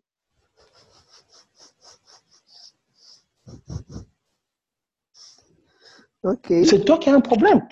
C'est 6.47 6.85
toi 6.85 6.97
qui 6.97 7.09
as 7.09 7.15
un 7.15 7.21
problème. 7.21 7.67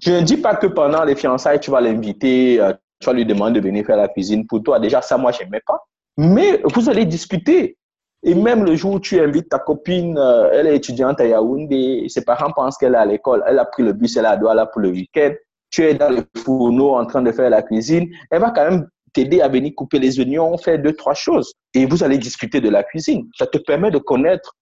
Je 0.00 0.12
ne 0.12 0.22
dis 0.22 0.38
pas 0.38 0.56
que 0.56 0.66
pendant 0.66 1.04
les 1.04 1.14
fiançailles, 1.14 1.60
tu 1.60 1.70
vas 1.70 1.80
l'inviter, 1.80 2.58
euh, 2.60 2.72
tu 3.00 3.06
vas 3.06 3.12
lui 3.12 3.26
demander 3.26 3.60
de 3.60 3.66
venir 3.66 3.84
faire 3.84 3.96
la 3.96 4.08
cuisine 4.08 4.46
pour 4.46 4.62
toi. 4.62 4.78
Déjà, 4.78 5.02
ça, 5.02 5.16
moi, 5.16 5.32
je 5.32 5.42
n'aimais 5.42 5.62
pas. 5.66 5.78
Mais 6.16 6.60
vous 6.74 6.88
allez 6.88 7.04
discuter. 7.04 7.76
Et 8.22 8.34
même 8.34 8.64
le 8.64 8.74
jour 8.74 8.94
où 8.94 9.00
tu 9.00 9.20
invites 9.20 9.50
ta 9.50 9.58
copine, 9.58 10.16
euh, 10.16 10.48
elle 10.52 10.66
est 10.66 10.76
étudiante 10.76 11.20
à 11.20 11.26
Yaoundé, 11.26 12.06
ses 12.08 12.24
parents 12.24 12.52
pensent 12.52 12.78
qu'elle 12.78 12.94
est 12.94 12.98
à 12.98 13.04
l'école, 13.04 13.44
elle 13.46 13.58
a 13.58 13.66
pris 13.66 13.82
le 13.82 13.92
bus, 13.92 14.16
elle 14.16 14.24
est 14.24 14.28
à 14.28 14.36
Douala 14.38 14.64
pour 14.64 14.80
le 14.80 14.88
week-end 14.88 15.32
tu 15.74 15.82
es 15.82 15.94
dans 15.94 16.10
le 16.10 16.22
fourneau 16.36 16.94
en 16.94 17.04
train 17.04 17.20
de 17.20 17.32
faire 17.32 17.50
la 17.50 17.62
cuisine, 17.62 18.08
elle 18.30 18.40
va 18.40 18.52
quand 18.52 18.70
même 18.70 18.88
t'aider 19.12 19.40
à 19.40 19.48
venir 19.48 19.72
couper 19.76 19.98
les 19.98 20.20
oignons, 20.20 20.56
faire 20.56 20.78
deux, 20.78 20.92
trois 20.92 21.14
choses. 21.14 21.52
Et 21.74 21.84
vous 21.84 22.04
allez 22.04 22.16
discuter 22.16 22.60
de 22.60 22.68
la 22.68 22.84
cuisine. 22.84 23.28
Ça 23.36 23.46
te 23.46 23.58
permet 23.58 23.90
de 23.90 23.98
connaître 23.98 24.54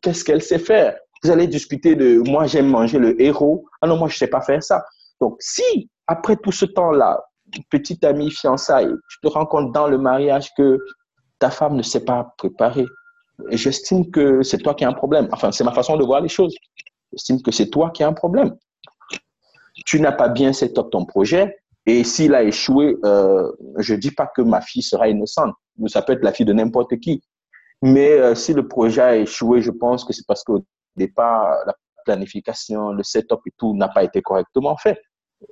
qu'est-ce 0.00 0.24
qu'elle 0.24 0.42
sait 0.42 0.58
faire. 0.58 0.96
Vous 1.22 1.30
allez 1.30 1.46
discuter 1.46 1.94
de 1.94 2.18
moi, 2.28 2.46
j'aime 2.46 2.66
manger 2.66 2.98
le 2.98 3.20
héros. 3.22 3.64
Ah 3.80 3.86
non, 3.86 3.96
moi, 3.96 4.08
je 4.08 4.18
sais 4.18 4.26
pas 4.26 4.40
faire 4.40 4.62
ça. 4.62 4.84
Donc, 5.20 5.36
si 5.38 5.88
après 6.08 6.34
tout 6.34 6.50
ce 6.50 6.64
temps-là, 6.64 7.22
petite 7.70 8.04
amie, 8.04 8.30
fiançailles, 8.30 8.94
tu 9.08 9.18
te 9.22 9.28
rends 9.28 9.46
compte 9.46 9.72
dans 9.72 9.88
le 9.88 9.98
mariage 9.98 10.50
que 10.56 10.78
ta 11.38 11.50
femme 11.50 11.76
ne 11.76 11.82
s'est 11.82 12.04
pas 12.04 12.34
préparée, 12.38 12.86
j'estime 13.50 14.10
que 14.10 14.42
c'est 14.42 14.58
toi 14.58 14.74
qui 14.74 14.84
as 14.84 14.88
un 14.88 14.92
problème. 14.92 15.28
Enfin, 15.32 15.52
c'est 15.52 15.64
ma 15.64 15.72
façon 15.72 15.96
de 15.96 16.04
voir 16.04 16.20
les 16.20 16.28
choses. 16.28 16.54
J'estime 17.12 17.42
que 17.42 17.50
c'est 17.50 17.68
toi 17.68 17.90
qui 17.90 18.02
as 18.02 18.08
un 18.08 18.12
problème. 18.12 18.56
Tu 19.86 20.00
n'as 20.00 20.12
pas 20.12 20.28
bien 20.28 20.52
set 20.52 20.78
up 20.78 20.90
ton 20.90 21.04
projet. 21.04 21.56
Et 21.84 22.04
s'il 22.04 22.34
a 22.34 22.44
échoué, 22.44 22.96
euh, 23.04 23.50
je 23.78 23.94
ne 23.94 23.98
dis 23.98 24.12
pas 24.12 24.26
que 24.26 24.42
ma 24.42 24.60
fille 24.60 24.82
sera 24.82 25.08
innocente. 25.08 25.54
Ça 25.86 26.02
peut 26.02 26.12
être 26.12 26.22
la 26.22 26.32
fille 26.32 26.46
de 26.46 26.52
n'importe 26.52 26.96
qui. 27.00 27.22
Mais 27.82 28.12
euh, 28.12 28.34
si 28.36 28.54
le 28.54 28.68
projet 28.68 29.02
a 29.02 29.16
échoué, 29.16 29.60
je 29.60 29.72
pense 29.72 30.04
que 30.04 30.12
c'est 30.12 30.26
parce 30.26 30.44
qu'au 30.44 30.64
départ, 30.94 31.56
la 31.66 31.74
planification, 32.04 32.92
le 32.92 33.02
setup 33.02 33.40
et 33.46 33.52
tout 33.58 33.74
n'a 33.74 33.88
pas 33.88 34.04
été 34.04 34.22
correctement 34.22 34.76
fait. 34.76 35.00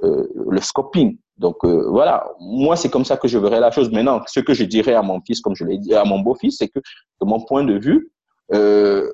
Euh, 0.05 0.29
le 0.49 0.61
scoping. 0.61 1.19
Donc 1.41 1.57
euh, 1.65 1.89
voilà, 1.89 2.31
moi 2.39 2.77
c'est 2.77 2.91
comme 2.91 3.07
ça 3.07 3.17
que 3.17 3.27
je 3.27 3.39
verrais 3.39 3.61
la 3.61 3.71
chose. 3.71 3.91
Maintenant, 3.91 4.21
ce 4.27 4.41
que 4.41 4.53
je 4.53 4.65
dirais 4.65 4.93
à 4.93 5.01
mon 5.01 5.23
fils, 5.23 5.41
comme 5.41 5.57
je 5.57 5.65
l'ai 5.65 5.79
dit, 5.79 5.95
à 5.95 6.05
mon 6.05 6.21
beau-fils, 6.21 6.59
c'est 6.59 6.69
que 6.69 6.81
de 6.81 7.27
mon 7.27 7.41
point 7.41 7.65
de 7.65 7.79
vue, 7.79 8.13
euh, 8.53 9.11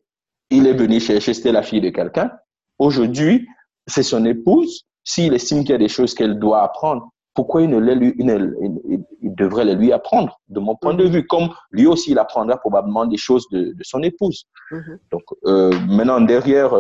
il 0.50 0.66
est 0.66 0.74
venu 0.74 0.98
chercher, 0.98 1.34
c'était 1.34 1.52
la 1.52 1.62
fille 1.62 1.80
de 1.80 1.90
quelqu'un. 1.90 2.32
Aujourd'hui, 2.80 3.46
c'est 3.86 4.02
son 4.02 4.24
épouse. 4.24 4.86
S'il 5.04 5.34
estime 5.34 5.60
qu'il 5.60 5.70
y 5.70 5.74
a 5.74 5.78
des 5.78 5.88
choses 5.88 6.14
qu'elle 6.14 6.40
doit 6.40 6.62
apprendre, 6.62 7.08
pourquoi 7.32 7.62
il, 7.62 7.70
ne 7.70 7.78
lui, 7.78 8.12
il, 8.18 9.04
il, 9.22 9.34
devrait 9.36 9.64
les 9.64 9.76
lui 9.76 9.92
apprendre, 9.92 10.40
de 10.48 10.58
mon 10.58 10.74
point 10.74 10.94
de 10.94 11.04
mhm. 11.04 11.10
vue, 11.10 11.26
comme 11.28 11.50
lui 11.70 11.86
aussi, 11.86 12.10
il 12.10 12.18
apprendra 12.18 12.56
probablement 12.56 13.06
des 13.06 13.18
choses 13.18 13.46
de, 13.52 13.72
de 13.72 13.82
son 13.84 14.02
épouse. 14.02 14.46
Mhm. 14.72 14.98
Donc, 15.12 15.22
euh, 15.44 15.70
maintenant, 15.86 16.20
derrière, 16.20 16.74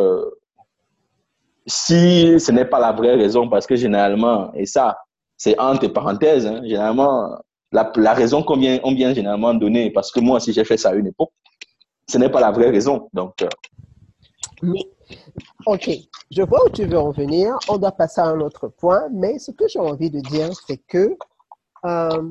si 1.66 2.40
ce 2.40 2.50
n'est 2.50 2.64
pas 2.64 2.80
la 2.80 2.90
vraie 2.90 3.14
raison, 3.14 3.48
parce 3.48 3.66
que 3.66 3.76
généralement, 3.76 4.52
et 4.54 4.66
ça, 4.66 4.96
c'est 5.36 5.58
entre 5.58 5.88
parenthèses, 5.88 6.46
hein, 6.46 6.62
généralement, 6.62 7.38
la, 7.72 8.14
raison 8.14 8.42
qu'on 8.42 8.56
vient, 8.56 9.14
généralement 9.14 9.54
donner, 9.54 9.90
parce 9.90 10.10
que 10.10 10.20
moi, 10.20 10.40
si 10.40 10.52
j'ai 10.52 10.64
fait 10.64 10.76
ça 10.76 10.90
à 10.90 10.94
une 10.94 11.08
époque, 11.08 11.32
ce 12.08 12.18
n'est 12.18 12.30
pas 12.30 12.40
la 12.40 12.50
vraie 12.50 12.70
raison. 12.70 13.08
Donc, 13.12 13.42
euh, 13.42 13.48
Ok, 15.66 15.90
je 16.30 16.42
vois 16.42 16.64
où 16.64 16.70
tu 16.70 16.86
veux 16.86 16.98
en 16.98 17.10
venir. 17.10 17.56
On 17.68 17.76
doit 17.76 17.92
passer 17.92 18.20
à 18.20 18.26
un 18.26 18.40
autre 18.40 18.68
point, 18.68 19.08
mais 19.12 19.38
ce 19.38 19.50
que 19.50 19.68
j'ai 19.68 19.78
envie 19.78 20.10
de 20.10 20.20
dire, 20.20 20.50
c'est 20.66 20.78
que, 20.78 21.16
euh, 21.84 22.22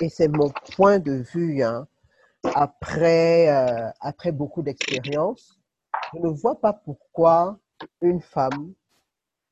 et 0.00 0.08
c'est 0.08 0.28
mon 0.28 0.50
point 0.74 0.98
de 0.98 1.24
vue, 1.34 1.62
hein, 1.62 1.86
après, 2.54 3.48
euh, 3.48 3.90
après 4.00 4.32
beaucoup 4.32 4.62
d'expérience, 4.62 5.58
je 6.14 6.20
ne 6.20 6.28
vois 6.28 6.60
pas 6.60 6.72
pourquoi 6.72 7.58
une 8.00 8.20
femme 8.20 8.72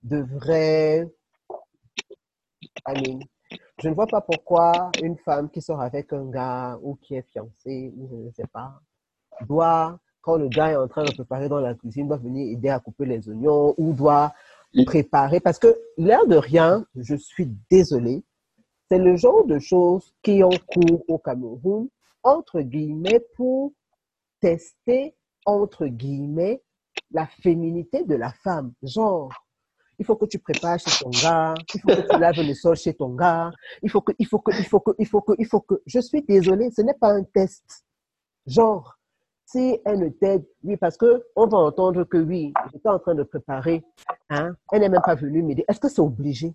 devrait... 0.02 1.08
I 2.86 3.18
je 3.82 3.88
ne 3.88 3.94
vois 3.94 4.06
pas 4.06 4.20
pourquoi 4.20 4.90
une 5.02 5.16
femme 5.16 5.50
qui 5.50 5.62
sort 5.62 5.80
avec 5.80 6.12
un 6.12 6.26
gars 6.26 6.78
ou 6.82 6.96
qui 6.96 7.14
est 7.14 7.22
fiancée, 7.22 7.92
ou 7.96 8.08
je 8.10 8.14
ne 8.14 8.30
sais 8.30 8.46
pas, 8.52 8.80
doit 9.48 9.98
quand 10.20 10.36
le 10.36 10.48
gars 10.48 10.72
est 10.72 10.76
en 10.76 10.86
train 10.86 11.04
de 11.04 11.12
préparer 11.12 11.48
dans 11.48 11.60
la 11.60 11.74
cuisine, 11.74 12.06
doit 12.06 12.18
venir 12.18 12.52
aider 12.52 12.68
à 12.68 12.78
couper 12.78 13.06
les 13.06 13.26
oignons 13.28 13.74
ou 13.78 13.94
doit 13.94 14.34
préparer. 14.84 15.40
Parce 15.40 15.58
que 15.58 15.74
l'air 15.96 16.26
de 16.26 16.36
rien, 16.36 16.84
je 16.94 17.16
suis 17.16 17.50
désolée, 17.70 18.22
c'est 18.90 18.98
le 18.98 19.16
genre 19.16 19.46
de 19.46 19.58
choses 19.58 20.14
qui 20.22 20.42
ont 20.44 20.50
cours 20.50 21.02
au 21.08 21.18
Cameroun, 21.18 21.88
entre 22.22 22.60
guillemets, 22.60 23.24
pour 23.34 23.72
tester, 24.40 25.14
entre 25.46 25.86
guillemets, 25.86 26.62
la 27.12 27.26
féminité 27.26 28.04
de 28.04 28.14
la 28.14 28.32
femme. 28.32 28.72
Genre, 28.82 29.32
il 30.00 30.06
faut 30.06 30.16
que 30.16 30.24
tu 30.24 30.38
prépares 30.38 30.78
chez 30.78 31.04
ton 31.04 31.10
gars, 31.10 31.54
il 31.74 31.80
faut 31.82 31.88
que 31.88 32.12
tu 32.12 32.18
laves 32.18 32.40
le 32.40 32.54
sol 32.54 32.74
chez 32.74 32.94
ton 32.94 33.10
gars, 33.14 33.52
il 33.82 33.90
faut 33.90 34.00
que, 34.00 34.12
il 34.18 34.26
faut 34.26 34.38
que, 34.38 34.50
il 34.58 34.64
faut 34.64 34.80
que, 34.80 34.92
il 34.98 35.06
faut 35.06 35.20
que, 35.20 35.32
il 35.38 35.46
faut 35.46 35.60
que. 35.60 35.74
Je 35.84 36.00
suis 36.00 36.22
désolée, 36.22 36.70
ce 36.70 36.80
n'est 36.80 36.94
pas 36.94 37.12
un 37.12 37.22
test. 37.22 37.84
Genre, 38.46 38.96
si 39.44 39.78
elle 39.84 39.98
ne 39.98 40.08
t'aide, 40.08 40.46
oui, 40.64 40.78
parce 40.78 40.96
qu'on 40.96 41.46
va 41.46 41.58
entendre 41.58 42.04
que 42.04 42.16
oui, 42.16 42.54
j'étais 42.72 42.88
en 42.88 42.98
train 42.98 43.14
de 43.14 43.24
préparer, 43.24 43.84
hein, 44.30 44.54
elle 44.72 44.80
n'est 44.80 44.88
même 44.88 45.02
pas 45.04 45.14
venue 45.14 45.42
me 45.42 45.54
dire, 45.54 45.64
est-ce 45.68 45.78
que 45.78 45.88
c'est 45.90 46.00
obligé? 46.00 46.54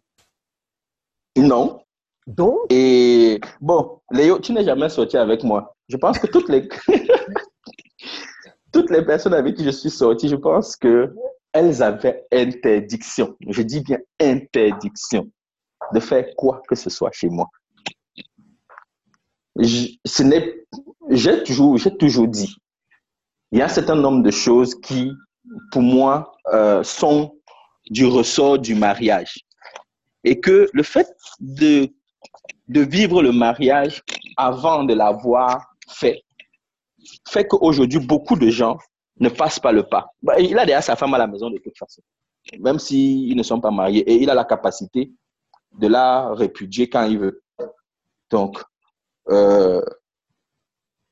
Non. 1.37 1.83
Donc? 2.25 2.61
Et 2.71 3.39
bon, 3.61 3.99
Léo, 4.09 4.39
tu 4.39 4.53
n'es 4.53 4.63
jamais 4.63 4.89
sorti 4.89 5.17
avec 5.17 5.43
moi. 5.43 5.75
Je 5.87 5.97
pense 5.97 6.17
que 6.17 6.25
toutes 6.25 6.49
les, 6.49 6.67
toutes 8.73 8.89
les 8.89 9.05
personnes 9.05 9.35
avec 9.35 9.55
qui 9.55 9.63
je 9.63 9.69
suis 9.69 9.91
sorti, 9.91 10.29
je 10.29 10.35
pense 10.35 10.75
que 10.75 11.13
elles 11.55 11.81
avaient 11.81 12.27
interdiction. 12.33 13.37
Je 13.47 13.61
dis 13.61 13.79
bien 13.79 13.97
interdiction 14.19 15.31
de 15.93 15.99
faire 16.01 16.25
quoi 16.35 16.61
que 16.67 16.75
ce 16.75 16.89
soit 16.89 17.11
chez 17.13 17.29
moi. 17.29 17.47
j'ai 19.57 19.97
toujours, 21.45 21.79
toujours 21.97 22.27
dit, 22.27 22.53
il 23.51 23.59
y 23.59 23.61
a 23.61 23.65
un 23.65 23.69
certain 23.69 23.95
nombre 23.95 24.21
de 24.21 24.31
choses 24.31 24.75
qui, 24.81 25.09
pour 25.71 25.81
moi, 25.81 26.33
euh, 26.53 26.83
sont 26.83 27.37
du 27.89 28.05
ressort 28.05 28.59
du 28.59 28.75
mariage. 28.75 29.35
Et 30.25 30.41
que 30.41 30.67
le 30.73 30.83
fait 30.83 31.07
de, 31.39 31.87
de 32.67 32.81
vivre 32.81 33.23
le 33.23 33.31
mariage 33.31 34.03
avant 34.35 34.83
de 34.83 34.93
l'avoir 34.93 35.73
fait, 35.87 36.21
fait 37.29 37.47
qu'aujourd'hui, 37.47 37.99
beaucoup 37.99 38.35
de 38.35 38.49
gens 38.49 38.77
ne 39.19 39.29
passent 39.29 39.59
pas 39.59 39.71
le 39.71 39.83
pas. 39.83 40.07
Bah, 40.21 40.39
il 40.39 40.57
a 40.57 40.65
déjà 40.65 40.81
sa 40.81 40.95
femme 40.95 41.13
à 41.13 41.17
la 41.17 41.27
maison 41.27 41.49
de 41.49 41.57
toute 41.57 41.77
façon, 41.77 42.01
même 42.59 42.79
s'ils 42.79 43.35
ne 43.35 43.43
sont 43.43 43.59
pas 43.59 43.71
mariés. 43.71 44.01
Et 44.01 44.21
il 44.21 44.29
a 44.29 44.33
la 44.33 44.45
capacité 44.45 45.11
de 45.77 45.87
la 45.87 46.33
répudier 46.33 46.89
quand 46.89 47.03
il 47.03 47.19
veut. 47.19 47.41
Donc, 48.29 48.61
euh, 49.29 49.81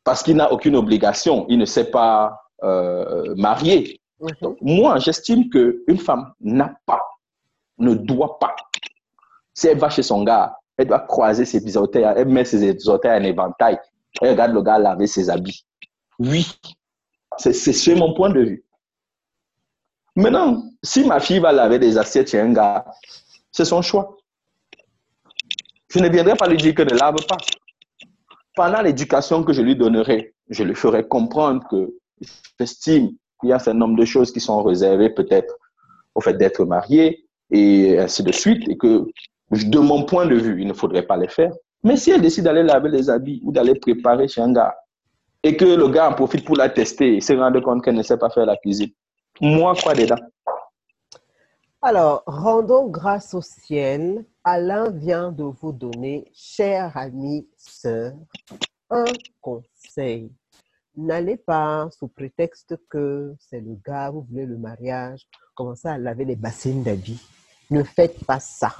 parce 0.04 0.24
qu'il 0.24 0.36
n'a 0.36 0.51
aucune 0.51 0.76
obligation, 0.76 1.45
il 1.49 1.58
ne 1.58 1.66
s'est 1.66 1.89
pas 1.89 2.41
euh, 2.64 3.34
marié. 3.36 3.99
Mhm. 4.20 4.56
moi, 4.62 4.99
j'estime 4.99 5.49
qu'une 5.49 5.97
femme 5.97 6.34
n'a 6.39 6.74
pas, 6.86 7.01
ne 7.78 7.93
doit 7.93 8.39
pas, 8.39 8.56
si 9.54 9.68
elle 9.68 9.78
va 9.78 9.89
chez 9.89 10.04
son 10.04 10.24
gars, 10.24 10.56
elle 10.78 10.88
doit 10.88 11.01
croiser 11.01 11.43
ses 11.45 11.76
orteils, 11.78 12.06
elle 12.16 12.30
met 12.30 12.45
ses 12.45 12.88
orteils 12.88 13.20
en 13.20 13.24
éventail, 13.24 13.78
elle 14.22 14.32
regarde 14.32 14.54
le 14.54 14.62
gars 14.62 14.80
laver 14.80 15.08
ses 15.08 15.30
habits. 15.30 15.66
Oui, 16.20 16.47
c'est 17.38 17.95
mon 17.95 18.13
point 18.13 18.29
de 18.29 18.41
vue. 18.41 18.63
Maintenant, 20.15 20.63
si 20.84 21.05
ma 21.05 21.19
fille 21.19 21.39
va 21.39 21.51
laver 21.51 21.79
des 21.79 21.97
assiettes 21.97 22.29
chez 22.29 22.39
un 22.39 22.53
gars, 22.53 22.86
c'est 23.51 23.65
son 23.65 23.81
choix. 23.81 24.17
Je 25.89 25.99
ne 25.99 26.09
viendrai 26.09 26.36
pas 26.36 26.47
lui 26.47 26.57
dire 26.57 26.75
que 26.75 26.84
ne 26.84 26.97
lave 26.97 27.15
pas 27.27 27.38
pendant 28.55 28.81
l'éducation 28.81 29.43
que 29.43 29.53
je 29.53 29.61
lui 29.61 29.75
donnerai, 29.75 30.36
je 30.49 30.63
lui 30.63 30.75
ferai 30.75 31.07
comprendre 31.07 31.67
que 31.69 31.93
j'estime 32.59 33.09
qu'il 33.39 33.49
y 33.49 33.51
a 33.51 33.55
un 33.55 33.59
certain 33.59 33.79
nombre 33.79 33.97
de 33.97 34.05
choses 34.05 34.31
qui 34.31 34.39
sont 34.39 34.61
réservées 34.63 35.09
peut-être 35.09 35.55
au 36.15 36.21
fait 36.21 36.36
d'être 36.36 36.63
marié 36.65 37.25
et 37.51 37.97
ainsi 37.99 38.23
de 38.23 38.31
suite, 38.31 38.67
et 38.69 38.77
que 38.77 39.05
de 39.51 39.79
mon 39.79 40.03
point 40.03 40.25
de 40.25 40.36
vue, 40.36 40.61
il 40.61 40.67
ne 40.67 40.73
faudrait 40.73 41.03
pas 41.03 41.17
les 41.17 41.27
faire. 41.27 41.51
Mais 41.84 41.97
si 41.97 42.11
elle 42.11 42.21
décide 42.21 42.45
d'aller 42.45 42.63
laver 42.63 42.89
les 42.89 43.09
habits 43.09 43.41
ou 43.43 43.51
d'aller 43.51 43.75
préparer 43.75 44.27
chez 44.27 44.41
un 44.41 44.51
gars, 44.51 44.75
et 45.44 45.58
que 45.58 45.66
le 45.66 45.88
gars 45.89 46.10
en 46.10 46.14
profite 46.14 46.46
pour 46.46 46.56
la 46.56 46.70
tester 46.70 47.18
et 47.18 47.22
se 47.22 47.34
rendre 47.34 47.60
compte 47.60 47.84
qu'elle 47.84 47.96
ne 47.96 48.04
sait 48.04 48.18
pas 48.18 48.30
faire 48.30 48.46
la 48.46 48.58
cuisine, 48.58 48.91
moi, 49.41 49.74
quoi 49.82 49.94
dedans? 49.94 50.16
Alors, 51.82 52.24
rendons 52.26 52.88
grâce 52.88 53.34
au 53.34 53.41
ciel. 53.41 54.26
Alain 54.46 54.89
vient 54.89 55.32
de 55.32 55.44
vous 55.44 55.74
donner, 55.74 56.30
chers 56.34 56.96
amis, 56.96 57.48
sœurs, 57.58 58.14
un 58.89 59.06
conseil. 59.41 60.32
N'allez 60.96 61.38
pas 61.38 61.89
sous 61.98 62.08
prétexte 62.08 62.78
que 62.89 63.36
c'est 63.39 63.60
le 63.60 63.78
gars, 63.86 64.12
vous 64.12 64.22
voulez 64.30 64.46
le 64.46 64.58
mariage, 64.58 65.28
commencer 65.56 65.88
à 65.88 65.98
laver 65.98 66.24
les 66.24 66.36
bassins 66.36 66.82
d'habits. 66.82 67.22
Ne 67.70 67.84
faites 67.84 68.24
pas 68.26 68.39
ça. 68.39 68.76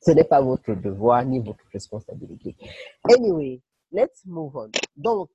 Ce 0.00 0.10
n'est 0.12 0.24
pas 0.24 0.40
votre 0.40 0.72
devoir 0.74 1.24
ni 1.24 1.38
votre 1.38 1.64
responsabilité. 1.72 2.56
Anyway, 3.08 3.60
let's 3.92 4.24
move 4.24 4.56
on. 4.56 4.70
Donc, 4.96 5.28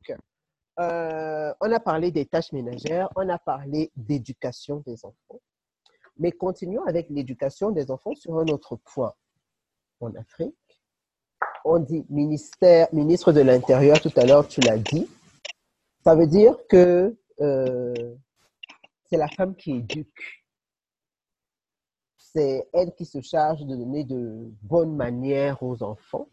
euh, 0.79 1.53
on 1.61 1.71
a 1.71 1.79
parlé 1.79 2.11
des 2.11 2.25
tâches 2.25 2.51
ménagères, 2.51 3.09
on 3.15 3.29
a 3.29 3.37
parlé 3.37 3.91
d'éducation 3.95 4.83
des 4.85 5.05
enfants. 5.05 5.39
Mais 6.17 6.31
continuons 6.31 6.83
avec 6.85 7.09
l'éducation 7.09 7.71
des 7.71 7.91
enfants 7.91 8.15
sur 8.15 8.37
un 8.37 8.47
autre 8.47 8.75
point 8.77 9.13
en 10.01 10.13
Afrique. 10.15 10.55
On 11.63 11.79
dit 11.79 12.05
ministère, 12.09 12.87
ministre 12.93 13.31
de 13.31 13.41
l'Intérieur, 13.41 13.99
tout 13.99 14.11
à 14.15 14.25
l'heure 14.25 14.47
tu 14.47 14.61
l'as 14.61 14.77
dit. 14.77 15.09
Ça 16.03 16.15
veut 16.15 16.27
dire 16.27 16.55
que 16.69 17.15
euh, 17.41 18.15
c'est 19.05 19.17
la 19.17 19.27
femme 19.27 19.55
qui 19.55 19.77
éduque. 19.77 20.43
C'est 22.17 22.67
elle 22.73 22.93
qui 22.93 23.05
se 23.05 23.21
charge 23.21 23.65
de 23.65 23.75
donner 23.75 24.03
de 24.03 24.51
bonnes 24.61 24.95
manières 24.95 25.63
aux 25.63 25.81
enfants. 25.83 26.27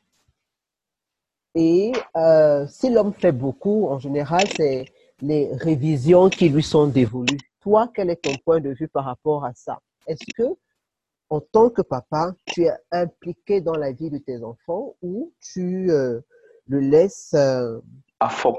Et 1.55 1.93
euh, 2.17 2.67
si 2.67 2.91
l'homme 2.91 3.13
fait 3.13 3.33
beaucoup, 3.33 3.87
en 3.89 3.99
général, 3.99 4.45
c'est 4.57 4.87
les 5.21 5.51
révisions 5.55 6.29
qui 6.31 6.49
lui 6.49 6.63
sont 6.63 6.87
dévolues. 6.87 7.39
Toi, 7.61 7.91
quel 7.95 8.11
est 8.11 8.17
ton 8.17 8.35
point 8.45 8.61
de 8.61 8.71
vue 8.71 8.89
par 8.89 9.05
rapport 9.05 9.45
à 9.45 9.53
ça? 9.55 9.79
Est-ce 10.07 10.25
que, 10.35 10.45
en 11.31 11.41
tant 11.41 11.71
que 11.71 11.83
papa, 11.83 12.33
tu 12.47 12.65
es 12.65 12.73
impliqué 12.91 13.61
dans 13.61 13.77
la 13.77 13.93
vie 13.93 14.11
de 14.11 14.19
tes 14.19 14.43
enfants 14.43 14.95
ou 15.03 15.33
tu 15.41 15.91
euh, 15.91 16.21
le 16.67 16.81
laisses... 16.81 17.35
Euh, 17.35 17.79
à 18.19 18.29
fond. 18.29 18.57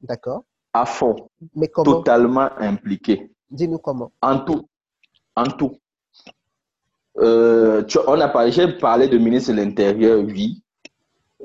D'accord. 0.00 0.44
À 0.72 0.86
fond. 0.86 1.28
Mais 1.54 1.68
comment? 1.68 1.98
Totalement 1.98 2.50
impliqué. 2.58 3.30
Dis-nous 3.50 3.78
comment. 3.78 4.10
En 4.22 4.40
tout. 4.40 4.68
En 5.36 5.44
tout. 5.44 5.76
Euh, 7.18 7.84
on 8.06 8.20
a 8.20 8.28
parlé, 8.28 8.52
j'ai 8.52 8.78
parlé 8.78 9.08
de 9.08 9.18
ministre 9.18 9.52
de 9.52 9.56
l'Intérieur, 9.56 10.20
oui. 10.24 10.62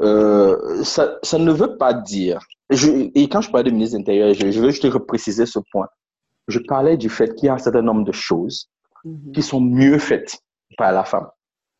Euh, 0.01 0.83
ça, 0.83 1.17
ça, 1.23 1.37
ne 1.37 1.51
veut 1.51 1.77
pas 1.77 1.93
dire. 1.93 2.39
Je, 2.69 3.09
et 3.15 3.29
quand 3.29 3.41
je 3.41 3.49
parlais 3.49 3.69
de 3.69 3.75
ministre 3.75 3.95
de 3.95 3.99
l'Intérieur, 3.99 4.33
je, 4.33 4.51
je, 4.51 4.59
veux 4.59 4.71
juste 4.71 4.83
repréciser 4.83 5.45
ce 5.45 5.59
point. 5.71 5.87
Je 6.47 6.59
parlais 6.59 6.97
du 6.97 7.09
fait 7.09 7.33
qu'il 7.35 7.47
y 7.47 7.49
a 7.49 7.53
un 7.53 7.57
certain 7.57 7.81
nombre 7.81 8.03
de 8.03 8.11
choses 8.11 8.69
mhm. 9.03 9.31
qui 9.31 9.41
sont 9.41 9.61
mieux 9.61 9.97
faites 9.97 10.37
par 10.77 10.91
la 10.91 11.03
femme. 11.03 11.27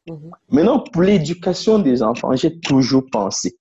Mhm. 0.07 0.31
Maintenant, 0.49 0.79
pour 0.79 1.01
l'éducation 1.01 1.79
des 1.79 2.01
enfants, 2.01 2.35
j'ai 2.35 2.59
toujours 2.59 3.03
pensé 3.11 3.57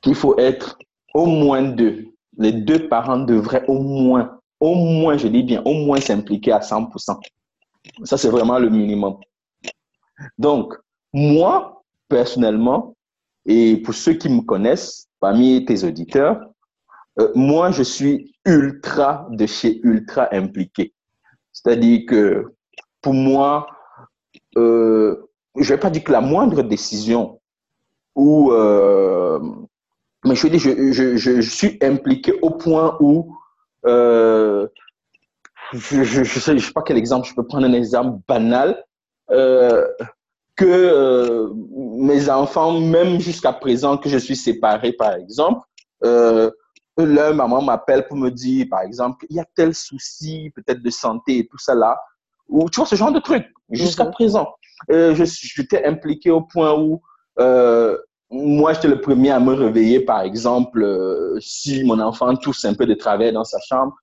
qu'il 0.00 0.14
faut 0.14 0.38
être 0.38 0.78
au 1.14 1.26
moins 1.26 1.62
deux. 1.62 2.06
Les 2.38 2.52
deux 2.52 2.88
parents 2.88 3.18
devraient 3.18 3.64
au 3.66 3.80
moins, 3.80 4.38
au 4.60 4.74
moins, 4.74 5.16
je 5.16 5.28
dis 5.28 5.42
bien, 5.42 5.62
au 5.64 5.74
moins 5.74 6.00
s'impliquer 6.00 6.52
à 6.52 6.60
100%. 6.60 7.18
Ça, 8.04 8.16
c'est 8.16 8.28
vraiment 8.28 8.58
le 8.58 8.70
minimum. 8.70 9.16
Donc, 10.38 10.74
moi, 11.12 11.82
personnellement, 12.08 12.94
et 13.48 13.78
pour 13.78 13.94
ceux 13.94 14.12
qui 14.12 14.28
me 14.28 14.42
connaissent, 14.42 15.08
parmi 15.20 15.64
tes 15.64 15.82
auditeurs, 15.82 16.38
euh, 17.18 17.32
moi, 17.34 17.70
je 17.70 17.82
suis 17.82 18.34
ultra 18.44 19.26
de 19.30 19.46
chez 19.46 19.80
ultra 19.82 20.28
impliqué. 20.32 20.92
C'est-à-dire 21.52 22.02
que 22.06 22.44
pour 23.00 23.14
moi, 23.14 23.66
euh, 24.58 25.16
je 25.56 25.74
vais 25.74 25.80
pas 25.80 25.88
dire 25.88 26.04
que 26.04 26.12
la 26.12 26.20
moindre 26.20 26.62
décision 26.62 27.40
ou 28.14 28.52
euh, 28.52 29.40
mais 30.26 30.34
je, 30.34 30.46
dis, 30.48 30.58
je, 30.58 30.92
je, 30.92 31.16
je, 31.16 31.40
suis 31.40 31.78
impliqué 31.80 32.34
au 32.42 32.50
point 32.50 32.98
où 33.00 33.34
je 33.84 34.68
ne 35.72 36.24
sais, 36.24 36.58
sais, 36.58 36.72
pas 36.72 36.82
quel 36.82 36.98
exemple, 36.98 37.26
je 37.26 37.34
peux 37.34 37.46
prendre 37.46 37.66
un 37.66 37.72
exemple 37.72 38.20
banal 38.28 38.84
que 40.58 40.64
euh, 40.66 41.50
mes 41.98 42.28
enfants, 42.28 42.80
même 42.80 43.20
jusqu'à 43.20 43.52
présent 43.52 43.96
que 43.96 44.08
je 44.08 44.18
suis 44.18 44.34
séparé, 44.34 44.92
par 44.92 45.14
exemple, 45.14 45.60
euh, 46.04 46.50
leur 46.98 47.32
maman 47.32 47.62
m'appelle 47.62 48.08
pour 48.08 48.16
me 48.16 48.28
dire, 48.28 48.66
par 48.68 48.82
exemple, 48.82 49.24
il 49.30 49.36
y 49.36 49.40
a 49.40 49.46
tel 49.54 49.72
souci, 49.72 50.50
peut-être 50.56 50.82
de 50.82 50.90
santé 50.90 51.38
et 51.38 51.46
tout 51.46 51.58
ça 51.58 51.76
là, 51.76 51.96
ou 52.48 52.68
tu 52.68 52.80
vois, 52.80 52.86
ce 52.86 52.96
genre 52.96 53.12
de 53.12 53.20
truc, 53.20 53.46
jusqu'à 53.70 54.04
mhm. 54.04 54.10
présent. 54.10 54.48
Euh, 54.90 55.14
je 55.14 55.24
J'étais 55.24 55.84
impliqué 55.84 56.30
au 56.30 56.42
point 56.42 56.74
où 56.76 57.00
moi, 58.30 58.74
j'étais 58.74 58.88
le 58.88 59.00
premier 59.00 59.30
à 59.30 59.40
me 59.40 59.54
réveiller, 59.54 60.00
par 60.00 60.20
exemple, 60.20 60.84
si 61.40 61.82
mon 61.84 61.98
enfant 62.00 62.34
tousse 62.36 62.64
un 62.64 62.74
peu 62.74 62.84
de 62.84 62.94
travers 62.94 63.32
dans 63.32 63.44
sa 63.44 63.58
chambre. 63.60 63.94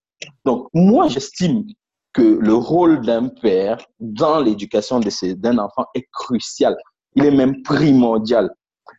Donc, 0.45 0.67
moi, 0.73 1.09
j'estime 1.09 1.65
que 2.15 2.21
le 2.21 2.53
rôle 2.53 3.01
d'un 3.01 3.27
père 3.27 3.77
dans 3.99 4.39
l'éducation 4.39 5.01
d'un 5.01 5.57
enfant 5.57 5.85
est 5.93 6.07
crucial. 6.13 6.75
Il 7.15 7.25
est 7.25 7.31
même 7.31 7.61
primordial. 7.61 8.49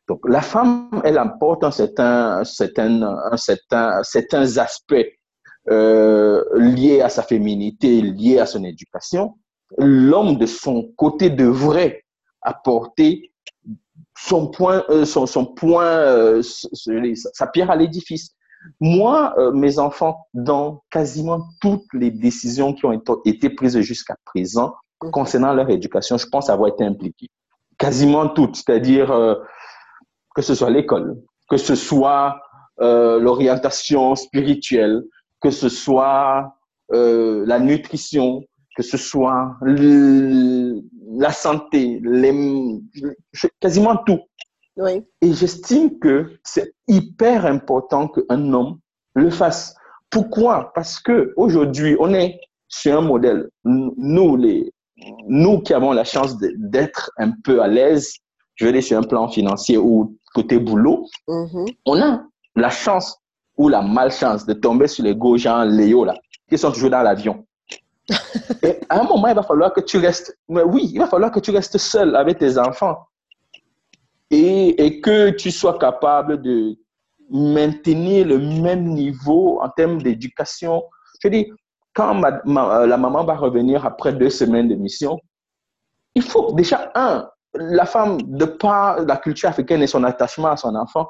Donc, 0.06 0.20
la 0.28 0.42
femme, 0.42 1.00
elle 1.02 1.16
apporte 1.16 1.68
certains, 1.72 2.44
certains, 2.44 3.16
certain, 3.36 4.02
certains 4.02 4.58
aspects 4.58 5.06
euh, 5.70 6.44
liés 6.56 7.00
à 7.00 7.08
sa 7.08 7.22
féminité, 7.22 8.02
liés 8.02 8.38
à 8.38 8.46
son 8.46 8.62
éducation. 8.64 9.34
L'homme, 9.78 10.36
de 10.36 10.46
son 10.46 10.92
côté, 10.96 11.30
devrait 11.30 12.04
apporter 12.42 13.32
son 14.18 14.48
point, 14.48 14.84
euh, 14.90 15.06
son 15.06 15.46
point, 15.46 15.86
euh, 15.86 16.42
sa 16.42 17.46
pierre 17.46 17.70
à 17.70 17.76
l'édifice. 17.76 18.35
Moi, 18.80 19.34
euh, 19.38 19.52
mes 19.52 19.78
enfants, 19.78 20.26
dans 20.34 20.82
quasiment 20.90 21.46
toutes 21.60 21.86
les 21.92 22.10
décisions 22.10 22.72
qui 22.72 22.84
ont 22.86 23.00
été 23.24 23.50
prises 23.50 23.78
jusqu'à 23.80 24.16
présent 24.24 24.74
concernant 24.98 25.52
leur 25.52 25.68
éducation, 25.70 26.16
je 26.16 26.26
pense 26.26 26.48
avoir 26.48 26.68
été 26.70 26.84
impliqué. 26.84 27.28
Quasiment 27.78 28.28
toutes, 28.28 28.56
c'est-à-dire 28.56 29.10
euh, 29.10 29.34
que 30.34 30.42
ce 30.42 30.54
soit 30.54 30.70
l'école, 30.70 31.22
que 31.50 31.56
ce 31.56 31.74
soit 31.74 32.40
euh, 32.80 33.20
l'orientation 33.20 34.14
spirituelle, 34.14 35.02
que 35.40 35.50
ce 35.50 35.68
soit 35.68 36.52
la 36.88 37.58
nutrition, 37.58 38.44
que 38.76 38.82
ce 38.84 38.96
soit 38.96 39.56
la 39.60 41.32
santé, 41.32 42.00
les, 42.04 42.80
quasiment 43.60 43.96
tout. 43.96 44.20
Et 45.22 45.32
j'estime 45.32 45.98
que 45.98 46.38
c'est 46.44 46.74
hyper 46.86 47.46
important 47.46 48.08
qu'un 48.08 48.52
homme 48.52 48.78
le 49.14 49.30
fasse. 49.30 49.74
Pourquoi? 50.10 50.72
Parce 50.74 51.00
que 51.00 51.32
aujourd'hui, 51.36 51.96
on 51.98 52.12
est 52.12 52.38
sur 52.68 52.98
un 52.98 53.00
modèle. 53.00 53.48
Nous, 53.64 54.36
les, 54.36 54.72
nous 55.26 55.60
qui 55.60 55.72
avons 55.72 55.92
la 55.92 56.04
chance 56.04 56.36
d'être 56.38 57.10
un 57.18 57.30
peu 57.44 57.62
à 57.62 57.68
l'aise, 57.68 58.14
je 58.56 58.66
veux 58.66 58.72
dire 58.72 58.82
sur 58.82 58.98
un 58.98 59.02
plan 59.02 59.28
financier 59.28 59.78
ou 59.78 60.16
côté 60.34 60.58
boulot, 60.58 61.06
mm-hmm. 61.28 61.76
on 61.86 62.02
a 62.02 62.22
la 62.54 62.70
chance 62.70 63.18
ou 63.56 63.68
la 63.68 63.80
malchance 63.80 64.44
de 64.44 64.52
tomber 64.52 64.86
sur 64.86 65.04
les 65.04 65.16
gros 65.16 65.38
gens 65.38 65.64
Léo 65.64 66.04
là, 66.04 66.14
qui 66.48 66.58
sont 66.58 66.70
toujours 66.70 66.90
dans 66.90 67.02
l'avion. 67.02 67.46
Et 68.62 68.78
à 68.88 69.00
un 69.00 69.04
moment, 69.04 69.28
il 69.28 69.34
va 69.34 69.42
falloir 69.42 69.72
que 69.72 69.80
tu 69.80 69.96
restes, 69.96 70.38
mais 70.48 70.62
oui, 70.62 70.90
il 70.92 70.98
va 70.98 71.06
falloir 71.06 71.30
que 71.30 71.40
tu 71.40 71.50
restes 71.50 71.78
seul 71.78 72.14
avec 72.14 72.38
tes 72.38 72.58
enfants 72.58 72.98
et, 74.30 75.00
que 75.00 75.30
tu 75.30 75.50
sois 75.50 75.78
capable 75.78 76.42
de 76.42 76.76
maintenir 77.30 78.26
le 78.26 78.38
même 78.38 78.84
niveau 78.84 79.60
en 79.60 79.68
termes 79.70 80.00
d'éducation. 80.00 80.82
Je 81.22 81.28
dis, 81.28 81.52
quand 81.94 82.20
la 82.44 82.96
maman 82.96 83.24
va 83.24 83.34
revenir 83.34 83.84
après 83.84 84.12
deux 84.12 84.30
semaines 84.30 84.68
de 84.68 84.74
mission, 84.74 85.18
il 86.14 86.22
faut 86.22 86.52
déjà, 86.52 86.90
un, 86.94 87.28
la 87.54 87.86
femme, 87.86 88.18
de 88.22 88.44
par 88.44 89.00
la 89.00 89.16
culture 89.16 89.48
africaine 89.48 89.82
et 89.82 89.86
son 89.86 90.04
attachement 90.04 90.48
à 90.48 90.56
son 90.56 90.74
enfant, 90.74 91.08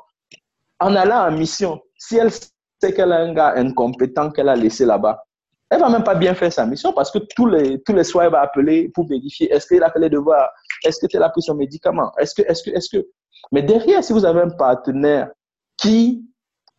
en 0.80 0.94
allant 0.94 1.28
en 1.28 1.32
mission, 1.32 1.80
si 1.98 2.16
elle 2.16 2.30
sait 2.32 2.92
qu'elle 2.92 3.12
a 3.12 3.18
un 3.18 3.32
gars 3.32 3.54
incompétent 3.56 4.30
qu'elle 4.30 4.48
a 4.48 4.56
laissé 4.56 4.84
là-bas, 4.84 5.22
elle 5.70 5.80
va 5.80 5.88
même 5.88 6.04
pas 6.04 6.14
bien 6.14 6.34
faire 6.34 6.52
sa 6.52 6.64
mission 6.64 6.92
parce 6.92 7.10
que 7.10 7.18
tous 7.34 7.46
les, 7.46 7.82
tous 7.82 7.92
les 7.92 8.04
soirs, 8.04 8.26
elle 8.26 8.32
va 8.32 8.42
appeler 8.42 8.88
pour 8.94 9.06
vérifier 9.06 9.52
est-ce 9.52 9.66
qu'il 9.66 9.82
a 9.82 9.90
fait 9.90 9.98
les 9.98 10.10
devoirs, 10.10 10.48
est-ce 10.84 11.00
que 11.00 11.06
tu 11.06 11.16
as 11.16 11.28
pris 11.28 11.42
son 11.42 11.54
médicament, 11.54 12.12
est-ce 12.18 12.34
que, 12.34 12.42
est-ce 12.42 12.62
que, 12.62 12.70
est-ce 12.70 12.96
que? 12.96 13.06
Mais 13.52 13.62
derrière, 13.62 14.02
si 14.02 14.12
vous 14.12 14.24
avez 14.24 14.40
un 14.40 14.50
partenaire 14.50 15.30
qui 15.76 16.24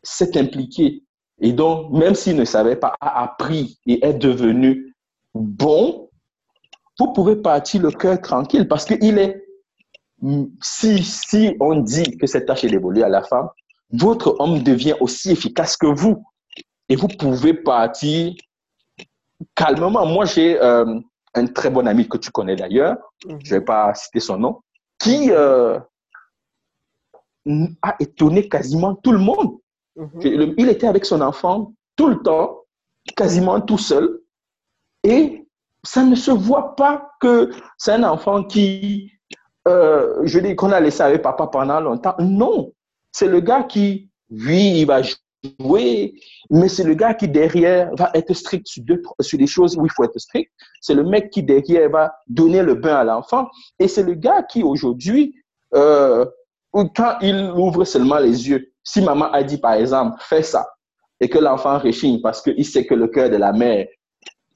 s'est 0.04 0.38
impliqué 0.38 1.04
et 1.40 1.54
donc, 1.54 1.92
même 1.92 2.16
s'il 2.16 2.36
ne 2.36 2.46
savait 2.46 2.76
pas, 2.76 2.96
a 3.00 3.24
appris 3.24 3.80
et 3.86 4.04
est 4.06 4.14
devenu 4.14 4.96
bon, 5.34 6.10
vous 7.00 7.14
pouvez 7.14 7.36
partir 7.36 7.82
le 7.84 7.92
cœur 7.92 8.20
tranquille 8.20 8.68
parce 8.68 8.86
qu'il 8.86 9.20
est, 9.20 9.44
si, 10.62 11.04
si 11.04 11.56
on 11.60 11.76
dit 11.76 12.18
que 12.18 12.26
cette 12.26 12.48
tâche 12.48 12.64
est 12.64 12.70
dévolue 12.70 13.04
à 13.04 13.10
la 13.10 13.22
femme, 13.22 13.50
votre 13.92 14.36
homme 14.40 14.64
devient 14.64 14.96
aussi 15.00 15.32
efficace 15.32 15.78
que 15.78 15.88
vous. 15.88 16.26
Et 16.90 16.96
vous 16.96 17.08
pouvez 17.08 17.54
partir 17.54 18.34
calmement. 19.58 20.06
Moi, 20.06 20.24
j'ai 20.26 20.62
euh, 20.62 21.00
un 21.34 21.48
très 21.48 21.70
bon 21.70 21.86
ami 21.86 22.08
que 22.08 22.18
tu 22.18 22.32
connais 22.32 22.56
d'ailleurs, 22.56 22.96
mhm. 23.26 23.40
je 23.44 23.54
ne 23.54 23.60
vais 23.60 23.66
pas 23.66 23.94
citer 23.94 24.22
son 24.22 24.38
nom, 24.38 24.62
qui 25.00 25.32
euh, 25.32 25.78
a 27.82 27.96
étonné 28.00 28.48
quasiment 28.48 28.96
tout 28.96 29.12
le 29.12 29.20
monde. 29.20 29.58
Mhm. 29.98 30.54
Il 30.58 30.70
était 30.70 30.88
avec 30.88 31.04
son 31.04 31.20
enfant 31.22 31.74
tout 31.96 32.08
le 32.08 32.22
temps, 32.22 32.62
quasiment 33.16 33.60
tout 33.60 33.80
seul, 33.80 34.22
et 35.04 35.46
ça 35.84 36.04
ne 36.04 36.16
se 36.16 36.32
voit 36.32 36.76
pas 36.76 37.12
que 37.20 37.52
c'est 37.78 37.94
un 37.94 38.04
enfant 38.04 38.44
qui, 38.44 39.12
euh, 39.68 40.20
je 40.24 40.40
dis 40.40 40.56
qu'on 40.56 40.72
a 40.72 40.80
laissé 40.80 41.02
avec 41.02 41.22
papa 41.22 41.48
pendant 41.48 41.80
longtemps. 41.80 42.16
Non, 42.20 42.72
c'est 43.12 43.28
le 43.28 43.40
gars 43.40 43.64
qui, 43.64 44.10
oui, 44.30 44.82
il 44.82 44.86
va 44.86 45.02
oui, 45.60 46.20
mais 46.50 46.68
c'est 46.68 46.84
le 46.84 46.96
gars 46.96 47.14
qui 47.14 47.28
derrière 47.28 47.92
va 47.96 48.10
être 48.14 48.34
strict 48.34 48.68
sur, 48.68 48.84
deux, 48.84 49.02
sur 49.22 49.38
les 49.38 49.48
choses 49.48 49.78
où 49.78 49.86
il 49.86 49.92
faut 49.92 50.04
être 50.04 50.18
strict. 50.18 50.52
C'est 50.82 50.96
le 50.96 51.04
mec 51.04 51.30
qui 51.30 51.44
derrière 51.44 51.90
va 51.90 52.14
donner 52.28 52.64
le 52.64 52.76
bain 52.76 52.96
à 52.96 53.04
l'enfant. 53.04 53.48
Et 53.80 53.88
c'est 53.88 54.04
le 54.04 54.16
gars 54.16 54.44
qui 54.44 54.64
aujourd'hui, 54.64 55.36
euh, 55.76 56.26
quand 56.74 57.18
il 57.22 57.52
ouvre 57.56 57.86
seulement 57.86 58.18
les 58.18 58.50
yeux, 58.50 58.72
si 58.84 59.02
maman 59.02 59.32
a 59.32 59.44
dit 59.44 59.58
par 59.58 59.74
exemple, 59.74 60.18
fais 60.22 60.44
ça, 60.44 60.68
et 61.20 61.30
que 61.30 61.40
l'enfant 61.40 61.78
réchigne 61.78 62.22
parce 62.22 62.42
qu'il 62.42 62.66
sait 62.66 62.86
que 62.86 62.96
le 62.96 63.08
cœur 63.08 63.30
de 63.30 63.38
la 63.38 63.52
mère, 63.52 63.88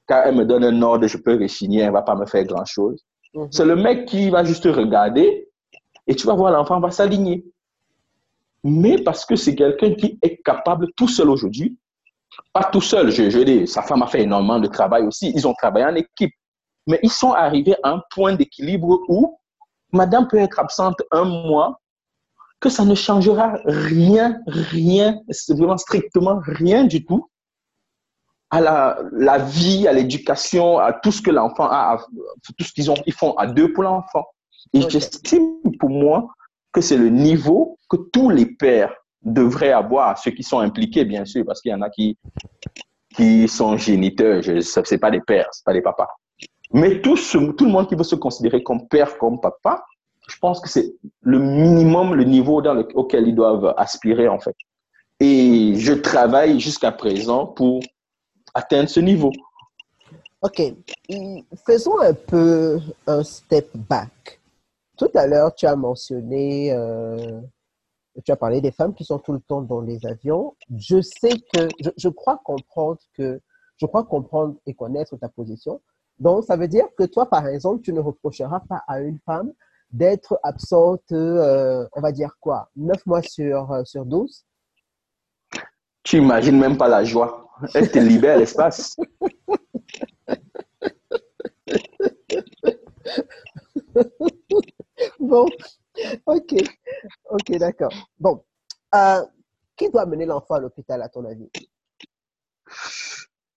quand 0.07 0.23
elle 0.25 0.35
me 0.35 0.45
donne 0.45 0.63
un 0.63 0.81
ordre, 0.81 1.07
je 1.07 1.17
peux 1.17 1.35
réchigner, 1.35 1.81
elle 1.81 1.91
va 1.91 2.01
pas 2.01 2.15
me 2.15 2.25
faire 2.25 2.43
grand 2.45 2.65
chose. 2.65 3.03
Mhm. 3.33 3.47
C'est 3.51 3.65
le 3.65 3.75
mec 3.75 4.05
qui 4.05 4.29
va 4.29 4.43
juste 4.43 4.65
regarder 4.65 5.47
et 6.07 6.15
tu 6.15 6.27
vas 6.27 6.33
voir 6.33 6.51
l'enfant 6.51 6.79
va 6.79 6.91
s'aligner 6.91 7.45
mais 8.63 9.01
parce 9.01 9.25
que 9.25 9.35
c'est 9.35 9.55
quelqu'un 9.55 9.93
qui 9.95 10.19
est 10.21 10.41
capable 10.43 10.91
tout 10.93 11.07
seul 11.07 11.29
aujourd'hui 11.29 11.77
Pas 12.53 12.65
tout 12.65 12.81
seul, 12.81 13.11
je, 13.11 13.29
je 13.29 13.39
dis, 13.39 13.67
sa 13.67 13.81
femme 13.81 14.03
a 14.03 14.07
fait 14.07 14.21
énormément 14.21 14.59
de 14.59 14.67
travail 14.67 15.03
aussi. 15.03 15.31
Ils 15.35 15.47
ont 15.47 15.53
travaillé 15.53 15.85
en 15.85 15.95
équipe. 15.95 16.33
Mais 16.87 16.99
ils 17.03 17.11
sont 17.11 17.31
arrivés 17.31 17.75
à 17.83 17.89
un 17.91 18.01
point 18.11 18.35
d'équilibre 18.35 19.01
où 19.07 19.37
madame 19.91 20.27
peut 20.27 20.37
être 20.37 20.59
absente 20.59 21.01
un 21.11 21.25
mois, 21.25 21.79
que 22.59 22.69
ça 22.69 22.85
ne 22.85 22.95
changera 22.95 23.57
rien, 23.65 24.39
rien, 24.47 25.19
vraiment 25.49 25.77
strictement 25.77 26.39
rien 26.43 26.83
du 26.85 27.05
tout 27.05 27.27
à 28.51 28.59
la, 28.59 28.99
la 29.13 29.37
vie, 29.39 29.87
à 29.87 29.93
l'éducation, 29.93 30.77
à 30.77 30.93
tout 30.93 31.11
ce 31.11 31.21
que 31.21 31.31
l'enfant 31.31 31.65
a, 31.65 31.95
à, 31.95 31.97
tout 32.57 32.63
ce 32.63 32.73
qu'ils 32.73 32.91
ont, 32.91 32.97
ils 33.05 33.13
font 33.13 33.33
à 33.33 33.47
deux 33.47 33.71
pour 33.71 33.83
l'enfant. 33.83 34.25
Et 34.73 34.81
j'estime 34.89 35.61
pour 35.79 35.89
moi 35.89 36.27
que 36.71 36.81
c'est 36.81 36.97
le 36.97 37.09
niveau 37.09 37.77
que 37.89 37.97
tous 37.97 38.29
les 38.29 38.45
pères 38.45 38.93
devraient 39.23 39.71
avoir, 39.71 40.17
ceux 40.17 40.31
qui 40.31 40.43
sont 40.43 40.59
impliqués, 40.59 41.05
bien 41.05 41.25
sûr, 41.25 41.45
parce 41.45 41.61
qu'il 41.61 41.71
y 41.71 41.75
en 41.75 41.81
a 41.81 41.89
qui, 41.89 42.17
qui 43.15 43.47
sont 43.47 43.77
géniteurs, 43.77 44.43
ce 44.43 44.93
n'est 44.93 44.97
pas 44.97 45.11
des 45.11 45.21
pères, 45.21 45.49
ce 45.51 45.63
pas 45.63 45.73
des 45.73 45.81
papas. 45.81 46.07
Mais 46.73 47.01
tout, 47.01 47.15
tout 47.15 47.65
le 47.65 47.71
monde 47.71 47.87
qui 47.87 47.95
veut 47.95 48.03
se 48.03 48.15
considérer 48.15 48.63
comme 48.63 48.87
père, 48.87 49.17
comme 49.17 49.39
papa, 49.39 49.83
je 50.27 50.37
pense 50.39 50.61
que 50.61 50.69
c'est 50.69 50.93
le 51.21 51.39
minimum, 51.39 52.15
le 52.15 52.23
niveau 52.23 52.61
auquel 52.95 53.27
ils 53.27 53.35
doivent 53.35 53.73
aspirer, 53.77 54.27
en 54.27 54.39
fait. 54.39 54.55
Et 55.19 55.73
je 55.75 55.93
travaille 55.93 56.59
jusqu'à 56.59 56.91
présent 56.91 57.45
pour 57.45 57.81
atteindre 58.53 58.89
ce 58.89 58.99
niveau. 58.99 59.31
OK. 60.41 60.61
Faisons 61.65 61.99
un 61.99 62.13
peu 62.13 62.79
un 63.05 63.23
step 63.23 63.69
back. 63.75 64.39
Tout 65.01 65.09
à 65.15 65.25
l'heure, 65.25 65.55
tu 65.55 65.65
as 65.65 65.75
mentionné, 65.75 66.71
euh, 66.73 67.41
tu 68.23 68.31
as 68.31 68.35
parlé 68.35 68.61
des 68.61 68.69
femmes 68.69 68.93
qui 68.93 69.03
sont 69.03 69.17
tout 69.17 69.33
le 69.33 69.39
temps 69.39 69.61
dans 69.63 69.81
les 69.81 70.05
avions. 70.05 70.55
Je 70.77 71.01
sais 71.01 71.31
que, 71.51 71.67
je, 71.79 71.89
je, 71.97 72.07
crois 72.07 72.39
comprendre 72.43 72.99
que, 73.15 73.41
je 73.77 73.87
crois 73.87 74.03
comprendre 74.03 74.57
et 74.67 74.75
connaître 74.75 75.17
ta 75.17 75.27
position. 75.27 75.81
Donc, 76.19 76.43
ça 76.43 76.55
veut 76.55 76.67
dire 76.67 76.85
que 76.95 77.03
toi, 77.05 77.27
par 77.27 77.47
exemple, 77.47 77.81
tu 77.81 77.93
ne 77.93 77.99
reprocheras 77.99 78.59
pas 78.69 78.83
à 78.87 78.99
une 78.99 79.17
femme 79.25 79.51
d'être 79.89 80.39
absente, 80.43 81.11
euh, 81.13 81.87
on 81.93 82.01
va 82.01 82.11
dire 82.11 82.37
quoi, 82.39 82.69
9 82.75 83.03
mois 83.07 83.23
sur, 83.23 83.71
euh, 83.71 83.83
sur 83.83 84.05
12 84.05 84.45
Tu 86.03 86.17
imagines 86.17 86.59
même 86.59 86.77
pas 86.77 86.87
la 86.87 87.03
joie. 87.03 87.49
Elle 87.73 87.89
te 87.89 87.97
libère 87.97 88.37
l'espace. 88.37 88.95
bon, 95.21 95.45
ok, 96.25 96.55
ok, 97.29 97.51
d'accord. 97.57 97.93
Bon, 98.19 98.43
euh, 98.95 99.21
qui 99.77 99.89
doit 99.89 100.05
mener 100.05 100.25
l'enfant 100.25 100.55
à 100.55 100.59
l'hôpital 100.59 101.01
à 101.01 101.09
ton 101.09 101.25
avis? 101.25 101.49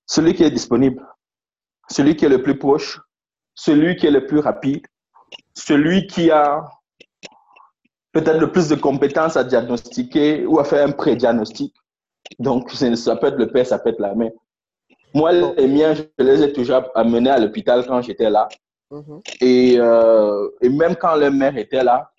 Celui 0.06 0.34
qui 0.34 0.44
est 0.44 0.50
disponible, 0.50 1.06
celui 1.88 2.16
qui 2.16 2.24
est 2.24 2.28
le 2.28 2.42
plus 2.42 2.58
proche, 2.58 3.00
celui 3.54 3.96
qui 3.96 4.06
est 4.06 4.10
le 4.10 4.26
plus 4.26 4.38
rapide, 4.38 4.86
celui 5.54 6.06
qui 6.06 6.30
a 6.30 6.64
peut-être 8.12 8.38
le 8.38 8.50
plus 8.50 8.68
de 8.68 8.76
compétences 8.76 9.36
à 9.36 9.44
diagnostiquer 9.44 10.46
ou 10.46 10.58
à 10.60 10.64
faire 10.64 10.86
un 10.86 10.92
pré-diagnostic. 10.92 11.74
Donc, 12.38 12.70
ça 12.70 13.16
peut 13.16 13.26
être 13.26 13.36
le 13.36 13.50
père, 13.50 13.66
ça 13.66 13.78
peut 13.78 13.90
être 13.90 14.00
la 14.00 14.14
mère. 14.14 14.30
Moi, 15.12 15.32
les 15.32 15.68
miens, 15.68 15.94
je 15.94 16.02
les 16.18 16.42
ai 16.42 16.52
toujours 16.52 16.82
amenés 16.94 17.30
à 17.30 17.38
l'hôpital 17.38 17.86
quand 17.86 18.00
j'étais 18.02 18.30
là. 18.30 18.48
Mhm. 18.94 19.20
et, 19.40 19.76
euh, 19.78 20.48
et, 20.60 20.68
même 20.68 20.94
quand 20.94 21.16
leur 21.16 21.32
mère 21.32 21.56
était 21.56 21.82
là, 21.82 22.12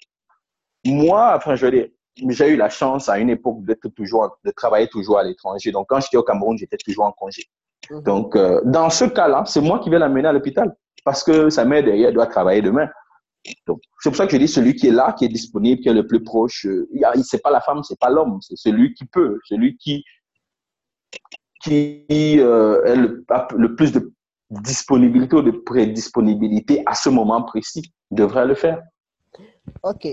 moi, 0.86 1.34
enfin, 1.38 1.56
je 1.56 1.66
veux 1.66 1.92
j'ai 2.30 2.50
eu 2.50 2.56
la 2.56 2.70
chance 2.70 3.10
à 3.10 3.20
une 3.20 3.30
époque 3.30 3.64
d'être 3.64 3.88
toujours, 3.90 4.38
de 4.44 4.52
travailler 4.52 4.88
toujours 4.88 5.20
à 5.20 5.24
l'étranger. 5.24 5.72
Donc, 5.72 5.88
quand 5.90 6.00
j'étais 6.00 6.18
au 6.18 6.24
Cameroun, 6.24 6.58
j'étais 6.58 6.78
toujours 6.78 7.06
en 7.06 7.12
congé. 7.12 7.44
Mhm. 7.90 8.04
Donc, 8.04 8.36
euh, 8.36 8.62
dans 8.66 8.90
ce 8.90 9.06
cas-là, 9.06 9.44
c'est 9.46 9.62
moi 9.62 9.80
qui 9.80 9.90
vais 9.90 10.00
l'amener 10.00 10.28
à 10.28 10.34
l'hôpital 10.34 10.76
parce 11.04 11.24
que 11.24 11.50
sa 11.50 11.66
mère 11.66 11.84
derrière 11.84 12.12
doit 12.12 12.28
travailler 12.28 12.62
demain. 12.62 12.90
Donc, 13.68 13.80
c'est 14.02 14.10
pour 14.10 14.18
ça 14.18 14.26
que 14.26 14.34
je 14.34 14.38
dis 14.38 14.48
celui 14.48 14.76
qui 14.76 14.88
est 14.88 14.92
là, 14.92 15.14
qui 15.14 15.26
est 15.26 15.30
disponible, 15.30 15.82
qui 15.82 15.90
est 15.90 15.94
le 15.94 16.08
plus 16.08 16.24
proche. 16.24 16.66
Euh, 16.66 16.88
c'est 17.24 17.42
pas 17.42 17.52
la 17.52 17.62
femme, 17.62 17.84
c'est 17.84 18.00
pas 18.00 18.10
l'homme, 18.10 18.40
c'est 18.42 18.58
celui 18.58 18.94
qui 18.94 19.06
peut, 19.06 19.40
celui 19.46 19.78
qui 19.78 20.04
qui 21.62 22.06
euh, 22.40 22.84
est 22.86 22.96
le, 22.96 23.26
le, 23.58 23.76
plus 23.76 23.92
de 23.92 24.14
disponibilité 24.62 25.36
ou 25.36 25.42
de 25.42 25.52
prédisponibilité 25.52 26.84
à 26.86 26.96
ce 26.96 27.10
moment 27.10 27.44
précis 27.44 27.94
devrait 28.12 28.46
le 28.46 28.56
faire. 28.56 28.82
Ok. 29.84 30.08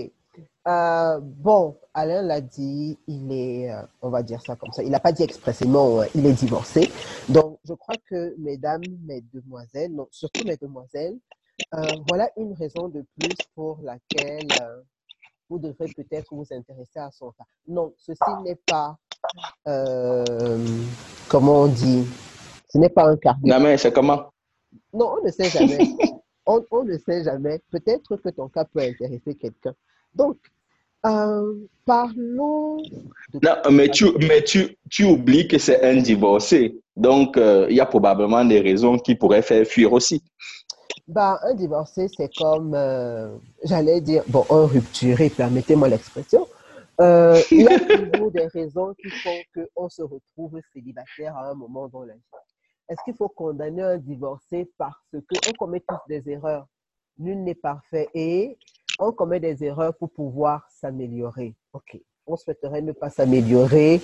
Euh, 0.65 1.19
bon, 1.21 1.77
Alain 1.93 2.21
l'a 2.21 2.41
dit, 2.41 2.97
il 3.07 3.31
est, 3.31 3.71
euh, 3.71 3.81
on 4.01 4.09
va 4.09 4.23
dire 4.23 4.41
ça 4.41 4.55
comme 4.55 4.71
ça, 4.71 4.81
il 4.81 4.89
n'a 4.89 4.99
pas 4.99 5.11
dit 5.11 5.23
expressément, 5.23 6.01
il 6.15 6.25
est 6.25 6.33
divorcé. 6.33 6.89
Donc, 7.27 7.59
je 7.65 7.73
crois 7.73 7.95
que 8.09 8.33
mesdames, 8.39 8.81
mesdemoiselles, 9.05 9.93
non, 9.93 10.07
surtout 10.09 10.45
mesdemoiselles, 10.45 11.17
euh, 11.75 11.85
voilà 12.09 12.29
une 12.37 12.53
raison 12.53 12.87
de 12.87 13.05
plus 13.19 13.35
pour 13.55 13.79
laquelle 13.83 14.47
euh, 14.61 14.81
vous 15.49 15.59
devrez 15.59 15.87
peut-être 15.95 16.33
vous 16.33 16.47
intéresser 16.51 16.99
à 16.99 17.11
son 17.11 17.31
cas. 17.31 17.43
Non, 17.67 17.93
ceci 17.97 18.19
n'est 18.43 18.59
pas, 18.65 18.95
euh, 19.67 20.65
comment 21.29 21.61
on 21.61 21.67
dit, 21.67 22.07
ce 22.69 22.77
n'est 22.77 22.89
pas 22.89 23.09
un 23.09 23.17
cardio. 23.17 23.53
Non, 23.53 23.59
mais 23.59 23.77
c'est 23.77 23.91
comment? 23.93 24.32
Non, 24.93 25.15
on 25.19 25.25
ne 25.25 25.31
sait 25.31 25.49
jamais. 25.49 25.77
on, 26.45 26.63
on, 26.71 26.83
ne 26.83 26.97
sait 26.97 27.23
jamais. 27.23 27.59
Peut-être 27.71 28.15
que 28.17 28.29
ton 28.29 28.49
cas 28.49 28.65
peut 28.65 28.81
intéresser 28.81 29.35
quelqu'un. 29.35 29.73
Donc, 30.13 30.37
parlons. 31.85 32.77
Non, 33.41 33.71
mais 33.71 33.89
tu, 33.89 34.05
mais 34.27 34.43
tu, 34.43 34.77
tu 34.89 35.03
oublies 35.03 35.47
que 35.47 35.57
c'est 35.57 35.83
un 35.83 36.01
divorcé. 36.01 36.79
Donc, 36.95 37.35
il 37.37 37.75
y 37.75 37.79
a 37.79 37.85
probablement 37.85 38.45
des 38.45 38.59
raisons 38.59 38.97
qui 38.97 39.15
pourraient 39.15 39.41
faire 39.41 39.65
fuir 39.65 39.91
aussi. 39.93 40.23
Bah, 41.07 41.39
un 41.43 41.53
divorcé, 41.53 42.07
c'est 42.15 42.33
comme, 42.33 42.73
euh, 42.75 43.35
j'allais 43.63 43.99
dire, 43.99 44.23
bon, 44.27 44.45
un 44.49 44.65
rupturé, 44.65 45.29
permettez-moi 45.29 45.89
l'expression. 45.89 46.47
Euh, 47.01 47.41
il 47.51 47.63
y 47.63 47.67
a 47.67 47.79
toujours 48.13 48.31
des 48.31 48.47
raisons 48.47 48.93
qui 48.93 49.09
font 49.09 49.65
qu'on 49.73 49.89
se 49.89 50.01
retrouve 50.01 50.61
célibataire 50.71 51.35
à 51.35 51.49
un 51.49 51.55
moment 51.55 51.89
dans 51.89 52.03
la 52.03 52.13
vie. 52.13 52.21
Est-ce 52.93 53.03
qu'il 53.05 53.15
faut 53.15 53.29
condamner 53.29 53.81
un 53.81 53.97
divorcé 53.97 54.69
parce 54.77 54.95
qu'on 55.11 55.51
commet 55.57 55.79
tous 55.79 55.97
des 56.07 56.29
erreurs? 56.29 56.67
Nul 57.17 57.43
n'est 57.43 57.55
parfait 57.55 58.07
et 58.13 58.55
on 58.99 59.11
commet 59.11 59.39
des 59.39 59.63
erreurs 59.63 59.95
pour 59.95 60.11
pouvoir 60.11 60.69
s'améliorer. 60.69 61.55
OK. 61.73 61.99
On 62.27 62.35
souhaiterait 62.35 62.83
ne 62.83 62.91
pas 62.91 63.09
s'améliorer 63.09 63.99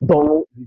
dans 0.00 0.22
le 0.22 0.64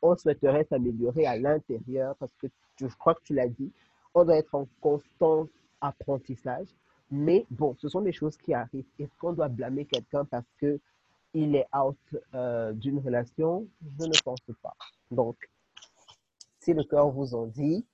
On 0.00 0.16
souhaiterait 0.16 0.64
s'améliorer 0.70 1.26
à 1.26 1.36
l'intérieur 1.36 2.16
parce 2.16 2.32
que 2.36 2.46
je 2.78 2.86
crois 2.86 3.14
que 3.14 3.24
tu 3.24 3.34
l'as 3.34 3.48
dit, 3.48 3.70
on 4.14 4.24
doit 4.24 4.38
être 4.38 4.54
en 4.54 4.66
constant 4.80 5.48
apprentissage. 5.82 6.68
Mais 7.10 7.44
bon, 7.50 7.76
ce 7.78 7.90
sont 7.90 8.00
des 8.00 8.12
choses 8.12 8.38
qui 8.38 8.54
arrivent. 8.54 8.88
Est-ce 8.98 9.14
qu'on 9.20 9.34
doit 9.34 9.48
blâmer 9.48 9.84
quelqu'un 9.84 10.24
parce 10.24 10.46
qu'il 10.58 11.54
est 11.56 11.66
out 11.76 11.98
euh, 12.34 12.72
d'une 12.72 13.00
relation? 13.00 13.66
Je 13.98 14.06
ne 14.06 14.22
pense 14.24 14.40
pas. 14.62 14.74
Donc, 15.10 15.36
si 16.60 16.72
le 16.72 16.84
cœur 16.84 17.10
vous 17.10 17.34
en 17.34 17.46
dit, 17.46 17.86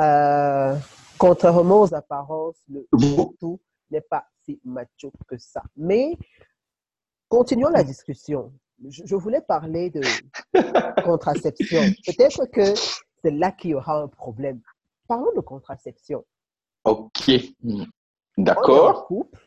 euh, 0.00 0.76
contrairement 1.18 1.82
aux 1.82 1.94
apparences, 1.94 2.56
le 2.68 2.86
tout 3.38 3.60
n'est 3.90 4.00
pas 4.00 4.26
si 4.44 4.60
macho 4.64 5.12
que 5.26 5.36
ça. 5.38 5.62
Mais 5.76 6.16
continuons 7.28 7.70
la 7.70 7.84
discussion. 7.84 8.52
je 8.88 9.14
voulais 9.14 9.40
parler 9.40 9.90
de 9.90 10.00
contraception. 11.04 11.80
Peut-être 12.06 12.46
que 12.46 12.74
c'est 13.22 13.30
là 13.30 13.52
qu'il 13.52 13.70
y 13.70 13.74
aura 13.74 14.02
un 14.02 14.08
problème. 14.08 14.60
Parlons 15.06 15.32
de 15.34 15.40
contraception. 15.40 16.24
Ok, 16.84 17.30
d'accord. 18.36 19.06
couple 19.06 19.40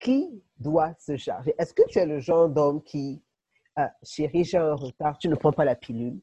qui 0.00 0.42
doit 0.58 0.94
se 0.98 1.16
charger? 1.16 1.54
Est-ce 1.58 1.72
que 1.72 1.82
tu 1.88 1.98
es 1.98 2.06
le 2.06 2.20
genre 2.20 2.48
d'homme 2.48 2.82
qui, 2.82 3.22
euh, 3.78 3.86
chérie, 4.02 4.44
j'ai 4.44 4.58
un 4.58 4.74
retard, 4.74 5.18
tu 5.18 5.28
ne 5.28 5.34
prends 5.34 5.52
pas 5.52 5.64
la 5.64 5.74
pilule? 5.74 6.20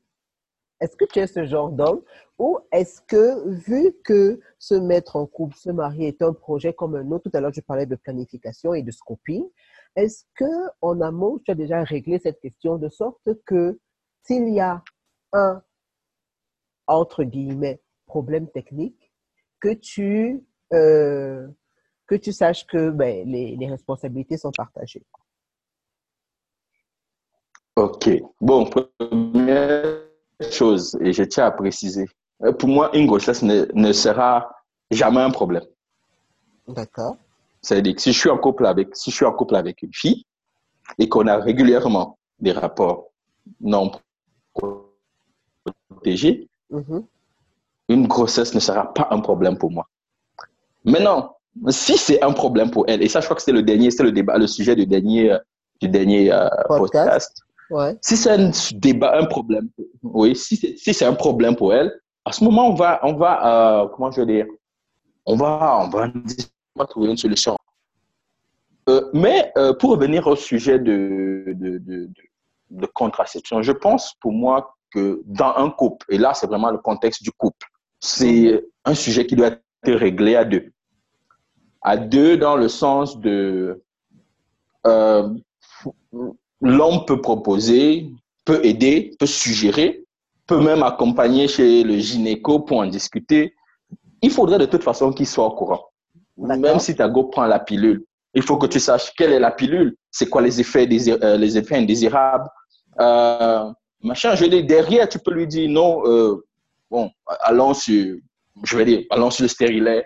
Est-ce 0.84 0.98
que 0.98 1.06
tu 1.06 1.20
es 1.20 1.28
ce 1.28 1.46
genre 1.46 1.72
d'homme 1.72 2.02
ou 2.38 2.60
est-ce 2.74 3.00
que, 3.00 3.48
vu 3.48 3.96
que 4.04 4.42
se 4.60 4.76
mettre 4.76 5.16
en 5.16 5.26
couple, 5.26 5.56
se 5.56 5.70
marier 5.70 6.10
est 6.10 6.22
un 6.22 6.34
projet 6.34 6.74
comme 6.74 6.96
un 6.96 7.10
autre, 7.12 7.30
tout 7.30 7.38
à 7.38 7.40
l'heure 7.40 7.54
je 7.54 7.62
parlais 7.62 7.86
de 7.86 7.96
planification 7.96 8.74
et 8.74 8.84
de 8.84 8.92
scoping, 8.92 9.48
est-ce 9.96 10.26
que 10.36 10.44
en 10.82 11.00
amont 11.00 11.40
tu 11.40 11.52
as 11.52 11.56
déjà 11.56 11.82
réglé 11.84 12.20
cette 12.20 12.42
question 12.42 12.78
de 12.78 12.90
sorte 12.90 13.30
que 13.46 13.80
s'il 14.24 14.50
y 14.50 14.60
a 14.60 14.84
un, 15.32 15.64
entre 16.88 17.24
guillemets, 17.24 17.82
problème 18.06 18.50
technique, 18.50 19.14
que 19.62 19.74
tu, 19.74 20.46
euh, 20.74 21.48
saches 22.30 22.68
que 22.68 22.90
ben, 22.90 23.26
les, 23.26 23.56
les, 23.56 23.68
responsabilités 23.70 24.36
sont 24.36 24.52
partagées? 24.52 25.06
Ok. 27.78 28.10
Bon, 28.42 28.66
première 28.66 30.03
chose, 30.52 30.98
et 31.02 31.14
je 31.14 31.24
tiens 31.24 31.46
à 31.46 31.52
préciser, 31.52 32.06
euh, 32.44 32.52
pour 32.52 32.70
moi, 32.70 32.90
une 32.96 33.06
grossesse 33.06 33.42
ne, 33.42 33.66
ne 33.74 33.92
sera 33.94 34.50
jamais 34.92 35.22
un 35.22 35.32
problème. 35.32 35.64
D'accord. 36.68 37.18
C'est-à-dire 37.62 37.96
que 37.96 38.02
si 38.02 38.12
je 38.12 38.20
suis 38.20 38.30
en 38.30 38.38
couple 38.38 38.66
avec, 38.66 38.96
si 38.96 39.10
je 39.10 39.16
suis 39.16 39.26
en 39.26 39.32
couple 39.32 39.56
avec 39.56 39.82
une 39.82 39.94
fille 39.94 40.26
et 41.00 41.08
qu'on 41.08 41.28
a 41.28 41.38
régulièrement 41.38 42.18
des 42.40 42.52
rapports 42.52 43.12
non 43.62 43.92
protégée, 45.90 46.50
mm-hmm. 46.72 47.06
une 47.90 48.08
grossesse 48.08 48.54
ne 48.54 48.60
sera 48.60 48.94
pas 48.94 49.08
un 49.12 49.20
problème 49.20 49.58
pour 49.58 49.72
moi. 49.72 49.88
Maintenant, 50.84 51.38
si 51.70 51.98
c'est 51.98 52.22
un 52.22 52.34
problème 52.34 52.70
pour 52.70 52.86
elle, 52.88 53.02
et 53.02 53.08
ça, 53.08 53.22
je 53.22 53.26
crois 53.26 53.36
que 53.36 53.42
c'est 53.42 53.54
le 53.54 53.64
dernier, 53.64 53.92
c'est 53.92 54.04
le 54.04 54.12
débat, 54.12 54.38
le 54.38 54.48
sujet 54.48 54.76
du 54.76 54.86
dernier, 54.86 55.38
du 55.80 55.88
dernier 55.88 56.32
euh, 56.32 56.50
podcast. 56.68 57.44
Si 58.02 58.18
c'est 58.18 58.32
un 58.32 58.52
débat, 58.76 59.18
un 59.18 59.26
problème, 59.26 59.70
oui, 60.02 60.36
si 60.36 60.58
c'est 60.58 61.06
un 61.06 61.14
problème 61.14 61.56
pour 61.56 61.74
elle, 61.74 61.92
à 62.26 62.32
ce 62.32 62.44
moment, 62.44 62.70
on 62.70 62.74
va, 62.74 63.00
on 63.04 63.14
va, 63.14 63.84
euh, 63.84 63.88
comment 63.90 64.12
je 64.12 64.22
veux 64.22 64.26
dire, 64.26 64.46
on 65.26 65.36
va, 65.36 65.80
on 65.82 65.90
va, 65.90 66.86
trouver 66.86 67.10
une 67.10 67.18
solution. 67.18 67.58
Euh, 68.90 69.10
mais 69.14 69.52
pour 69.80 69.92
revenir 69.92 70.28
au 70.28 70.36
sujet 70.36 70.80
de, 70.80 71.46
de, 71.48 72.10
de, 72.70 72.86
contraception, 72.94 73.62
je 73.62 73.72
pense 73.72 74.14
pour 74.20 74.32
moi 74.32 74.76
que 74.92 75.22
dans 75.26 75.54
un 75.56 75.70
couple, 75.70 76.06
et 76.10 76.18
là 76.18 76.34
c'est 76.34 76.48
vraiment 76.48 76.70
le 76.70 76.78
contexte 76.78 77.24
du 77.24 77.32
couple, 77.32 77.68
c'est 78.00 78.66
un 78.86 78.94
sujet 78.94 79.26
qui 79.26 79.36
doit 79.36 79.48
être 79.48 79.62
réglé 79.86 80.36
à 80.36 80.44
deux 80.44 80.74
à 81.84 81.98
deux 81.98 82.38
dans 82.38 82.56
le 82.56 82.70
sens 82.70 83.20
de 83.20 83.84
euh, 84.88 85.30
l'homme 86.64 87.06
peut 87.06 87.22
proposer, 87.22 88.10
peut 88.46 88.62
aider, 88.64 89.16
peut 89.20 89.26
suggérer, 89.26 90.04
peut 90.48 90.60
même 90.60 90.82
accompagner 90.82 91.48
chez 91.48 91.84
le 91.84 91.98
gynéco 91.98 92.60
pour 92.60 92.80
en 92.80 92.88
discuter. 92.88 93.54
Il 94.22 94.32
faudrait 94.32 94.58
de 94.58 94.66
toute 94.66 94.84
façon 94.84 95.12
qu'il 95.12 95.28
soit 95.28 95.46
au 95.46 95.52
courant. 95.52 95.86
Même 96.38 96.80
si 96.80 96.96
ta 96.96 97.08
go 97.08 97.26
prend 97.26 97.46
la 97.46 97.60
pilule, 97.60 98.04
il 98.34 98.42
faut 98.42 98.58
que 98.58 98.66
tu 98.66 98.80
saches 98.80 99.14
quelle 99.16 99.34
est 99.34 99.40
la 99.40 99.52
pilule, 99.52 99.96
c'est 100.10 100.28
quoi 100.28 100.42
les 100.42 100.60
effets, 100.60 100.88
euh, 100.90 101.38
les 101.38 101.58
effets 101.58 101.76
indésirables. 101.76 102.50
Euh, 103.00 103.72
machin, 104.02 104.34
je 104.36 104.46
dis, 104.46 104.64
derrière, 104.64 105.08
tu 105.08 105.20
peux 105.20 105.32
lui 105.32 105.46
dire 105.46 105.70
non, 105.70 106.02
bon, 106.90 107.12
allons 107.42 107.74
sur, 107.74 108.18
je 108.64 108.78
vais 108.78 108.86
dire, 108.86 109.04
allons 109.12 109.30
sur 109.30 109.44
le 109.44 109.50
stérilet, 109.50 110.06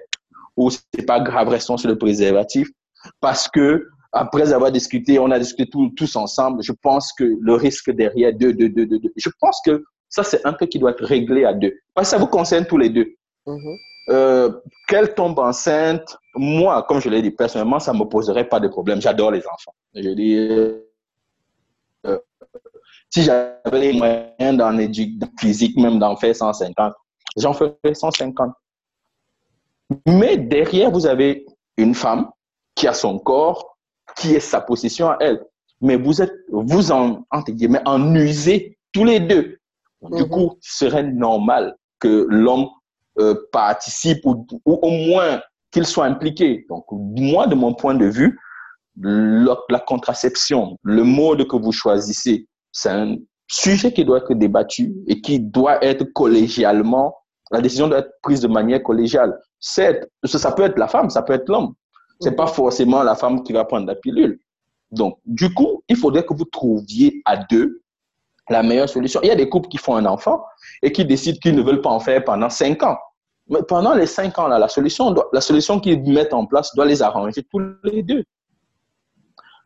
ou 0.58 0.70
c'est 0.70 1.06
pas 1.06 1.20
grave, 1.20 1.48
restons 1.50 1.78
sur 1.78 1.88
le 1.88 1.98
préservatif. 1.98 2.68
Parce 3.22 3.48
que, 3.48 3.88
après 4.12 4.54
avoir 4.54 4.72
discuté, 4.72 5.20
on 5.20 5.32
a 5.32 5.40
discuté 5.40 5.70
tous 5.96 6.16
ensemble, 6.16 6.64
je 6.64 6.72
pense 6.72 7.14
que 7.14 7.24
le 7.24 7.54
risque 7.54 7.92
derrière 7.92 8.34
deux, 8.34 8.54
deux, 8.54 8.70
deux, 8.70 8.86
deux, 8.86 9.00
je 9.16 9.30
pense 9.40 9.60
que 9.66 9.84
ça, 10.10 10.24
c'est 10.24 10.46
un 10.46 10.54
truc 10.54 10.70
qui 10.70 10.80
doit 10.80 10.92
être 10.92 11.04
réglé 11.04 11.46
à 11.46 11.54
deux. 11.54 11.74
Parce 11.94 12.08
que 12.08 12.12
ça 12.12 12.18
vous 12.18 12.28
concerne 12.28 12.66
tous 12.66 12.78
les 12.78 12.90
deux. 12.90 13.14
Mm-hmm. 13.46 13.78
Euh, 14.10 14.52
qu'elle 14.88 15.14
tombe 15.14 15.38
enceinte, 15.40 16.18
moi, 16.36 16.84
comme 16.84 17.02
je 17.02 17.10
l'ai 17.10 17.22
dit 17.22 17.32
personnellement, 17.32 17.80
ça 17.80 17.92
ne 17.92 18.00
me 18.00 18.06
poserait 18.06 18.48
pas 18.48 18.60
de 18.60 18.70
problème. 18.70 19.02
J'adore 19.02 19.32
les 19.32 19.46
enfants. 19.46 19.74
Je 19.94 20.10
dis, 20.12 20.36
euh, 20.38 22.18
si 23.10 23.24
j'avais 23.24 23.80
les 23.80 23.94
moyens 23.94 24.58
d'en 24.58 24.78
éduquer 24.78 25.26
physique, 25.40 25.78
même 25.78 26.00
d'en 26.00 26.16
faire 26.16 26.36
150, 26.36 26.94
j'en 27.36 27.54
ferais 27.54 27.76
150. 27.94 28.54
Mais 30.06 30.38
derrière, 30.38 30.92
vous 30.92 31.06
avez 31.06 31.46
une 31.78 31.94
femme 31.94 32.30
qui 32.76 32.88
a 32.88 32.94
son 32.94 33.20
corps, 33.20 33.77
qui 34.18 34.36
est 34.36 34.40
sa 34.40 34.62
possession 34.62 35.10
à 35.10 35.18
elle. 35.20 35.44
Mais 35.82 35.96
vous 35.96 36.22
êtes, 36.22 36.34
vous 36.50 36.92
en, 36.92 37.26
entre 37.32 37.52
guillemets, 37.52 37.82
en 37.86 38.16
usez 38.16 38.78
tous 38.94 39.04
les 39.04 39.20
deux. 39.20 39.58
Du 40.02 40.24
mhm. 40.24 40.30
coup, 40.30 40.58
ce 40.62 40.86
serait 40.86 41.04
normal 41.04 41.76
que 42.00 42.26
l'homme 42.30 42.68
euh, 43.20 43.36
participe 43.52 44.26
ou, 44.26 44.46
au 44.66 44.90
moins 44.90 45.42
qu'il 45.72 45.86
soit 45.86 46.06
impliqué. 46.06 46.66
Donc, 46.70 46.86
moi, 46.92 47.48
de 47.48 47.56
mon 47.56 47.74
point 47.74 47.96
de 47.96 48.06
vue, 48.06 48.40
la 49.00 49.80
contraception, 49.86 50.78
le 50.84 51.04
mode 51.04 51.48
que 51.48 51.56
vous 51.56 51.72
choisissez, 51.72 52.48
c'est 52.72 52.90
un 52.90 53.16
sujet 53.48 53.94
qui 53.94 54.04
doit 54.04 54.20
être 54.20 54.34
débattu 54.34 54.94
et 55.08 55.22
qui 55.22 55.40
doit 55.40 55.84
être 55.84 56.04
collégialement 56.14 57.16
la 57.52 57.62
décision 57.62 57.88
doit 57.88 58.00
être 58.00 58.14
prise 58.22 58.42
de 58.42 58.48
manière 58.48 58.84
collégiale. 58.84 59.38
Ça 59.60 59.94
peut 60.56 60.64
être 60.64 60.78
la 60.78 60.88
femme, 60.88 61.10
ça 61.10 61.22
peut 61.22 61.34
être 61.34 61.50
l'homme. 61.50 61.74
C'est 62.20 62.36
pas 62.36 62.48
forcément 62.48 63.04
la 63.04 63.16
femme 63.16 63.44
qui 63.44 63.54
va 63.54 63.66
prendre 63.66 63.88
la 63.88 63.96
pilule. 63.96 64.40
Donc, 64.92 65.20
du 65.26 65.54
coup, 65.54 65.84
il 65.88 65.96
faudrait 65.96 66.26
que 66.26 66.34
vous 66.34 66.46
trouviez 66.46 67.22
à 67.26 67.38
deux 67.38 67.82
la 68.50 68.64
meilleure 68.64 68.90
solution. 68.90 69.20
Il 69.24 69.28
y 69.28 69.32
a 69.32 69.36
des 69.36 69.50
couples 69.50 69.68
qui 69.68 69.78
font 69.78 69.96
un 69.96 70.06
enfant 70.06 70.44
et 70.82 70.92
qui 70.92 71.06
décident 71.06 71.38
qu'ils 71.40 71.56
ne 71.56 71.62
veulent 71.62 71.82
pas 71.82 71.90
en 71.90 72.00
faire 72.00 72.24
pendant 72.24 72.50
cinq 72.50 72.82
ans. 72.84 72.98
Mais 73.50 73.60
pendant 73.68 73.94
les 73.94 74.06
cinq 74.06 74.40
ans, 74.40 74.48
la 74.48 74.68
solution, 74.68 75.14
solution 75.40 75.80
qu'ils 75.80 76.02
mettent 76.12 76.34
en 76.34 76.46
place 76.46 76.74
doit 76.76 76.86
les 76.86 77.02
arranger 77.02 77.44
tous 77.44 77.62
les 77.84 78.04
deux. 78.04 78.24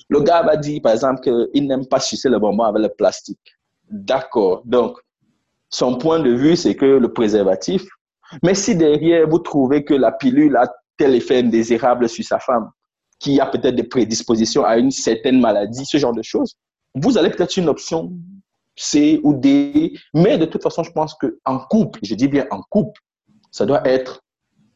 Le 0.10 0.22
gars 0.22 0.44
va 0.44 0.58
dire, 0.58 0.82
par 0.82 0.92
exemple, 0.92 1.22
qu'il 1.22 1.68
n'aime 1.68 1.86
pas 1.86 2.00
sucer 2.00 2.30
le 2.30 2.38
bonbon 2.38 2.64
avec 2.64 2.82
le 2.84 2.90
plastique. 2.90 3.58
D'accord. 3.90 4.62
Donc, 4.66 4.98
son 5.70 5.98
point 5.98 6.20
de 6.20 6.32
vue, 6.32 6.56
c'est 6.56 6.76
que 6.76 6.86
le 6.86 7.14
préservatif, 7.14 7.86
mais 8.44 8.56
si 8.56 8.76
derrière 8.76 9.28
vous 9.28 9.40
trouvez 9.40 9.84
que 9.84 9.94
la 9.94 10.12
pilule 10.12 10.56
a 10.58 10.72
tel 10.98 11.16
effet 11.16 11.40
indésirable 11.40 12.08
sur 12.10 12.24
sa 12.24 12.40
femme, 12.40 12.70
qui 13.20 13.40
a 13.40 13.46
peut-être 13.46 13.76
des 13.76 13.84
prédispositions 13.84 14.66
à 14.66 14.78
une 14.78 14.92
certaine 14.92 15.40
maladie, 15.40 15.86
ce 15.86 15.98
genre 15.98 16.14
de 16.14 16.24
choses, 16.24 16.56
vous 16.96 17.18
allez 17.18 17.30
peut-être 17.30 17.56
une 17.58 17.70
option 17.70 18.12
C 18.76 19.20
ou 19.24 19.34
D. 19.34 19.94
Mais 20.14 20.38
de 20.38 20.46
toute 20.46 20.64
façon, 20.64 20.84
je 20.84 20.92
pense 20.92 21.16
qu'en 21.16 21.60
couple, 21.60 22.00
je 22.04 22.16
dis 22.16 22.28
bien 22.28 22.46
en 22.52 22.62
couple, 22.64 23.00
ça 23.52 23.66
doit 23.66 23.88
être, 23.88 24.24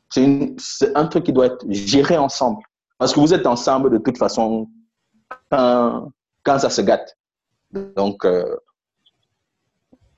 c'est 0.10 0.96
un 0.96 1.08
truc 1.08 1.26
qui 1.26 1.34
doit 1.34 1.48
être 1.48 1.66
géré 1.70 2.18
ensemble. 2.18 2.62
Parce 2.98 3.14
que 3.14 3.20
vous 3.20 3.34
êtes 3.34 3.46
ensemble 3.46 3.90
de 3.90 3.98
toute 3.98 4.18
façon 4.18 4.70
quand, 5.50 6.12
ça 6.46 6.70
se 6.70 6.82
gâte. 6.82 7.18
Donc, 7.72 8.24
euh, 8.26 8.56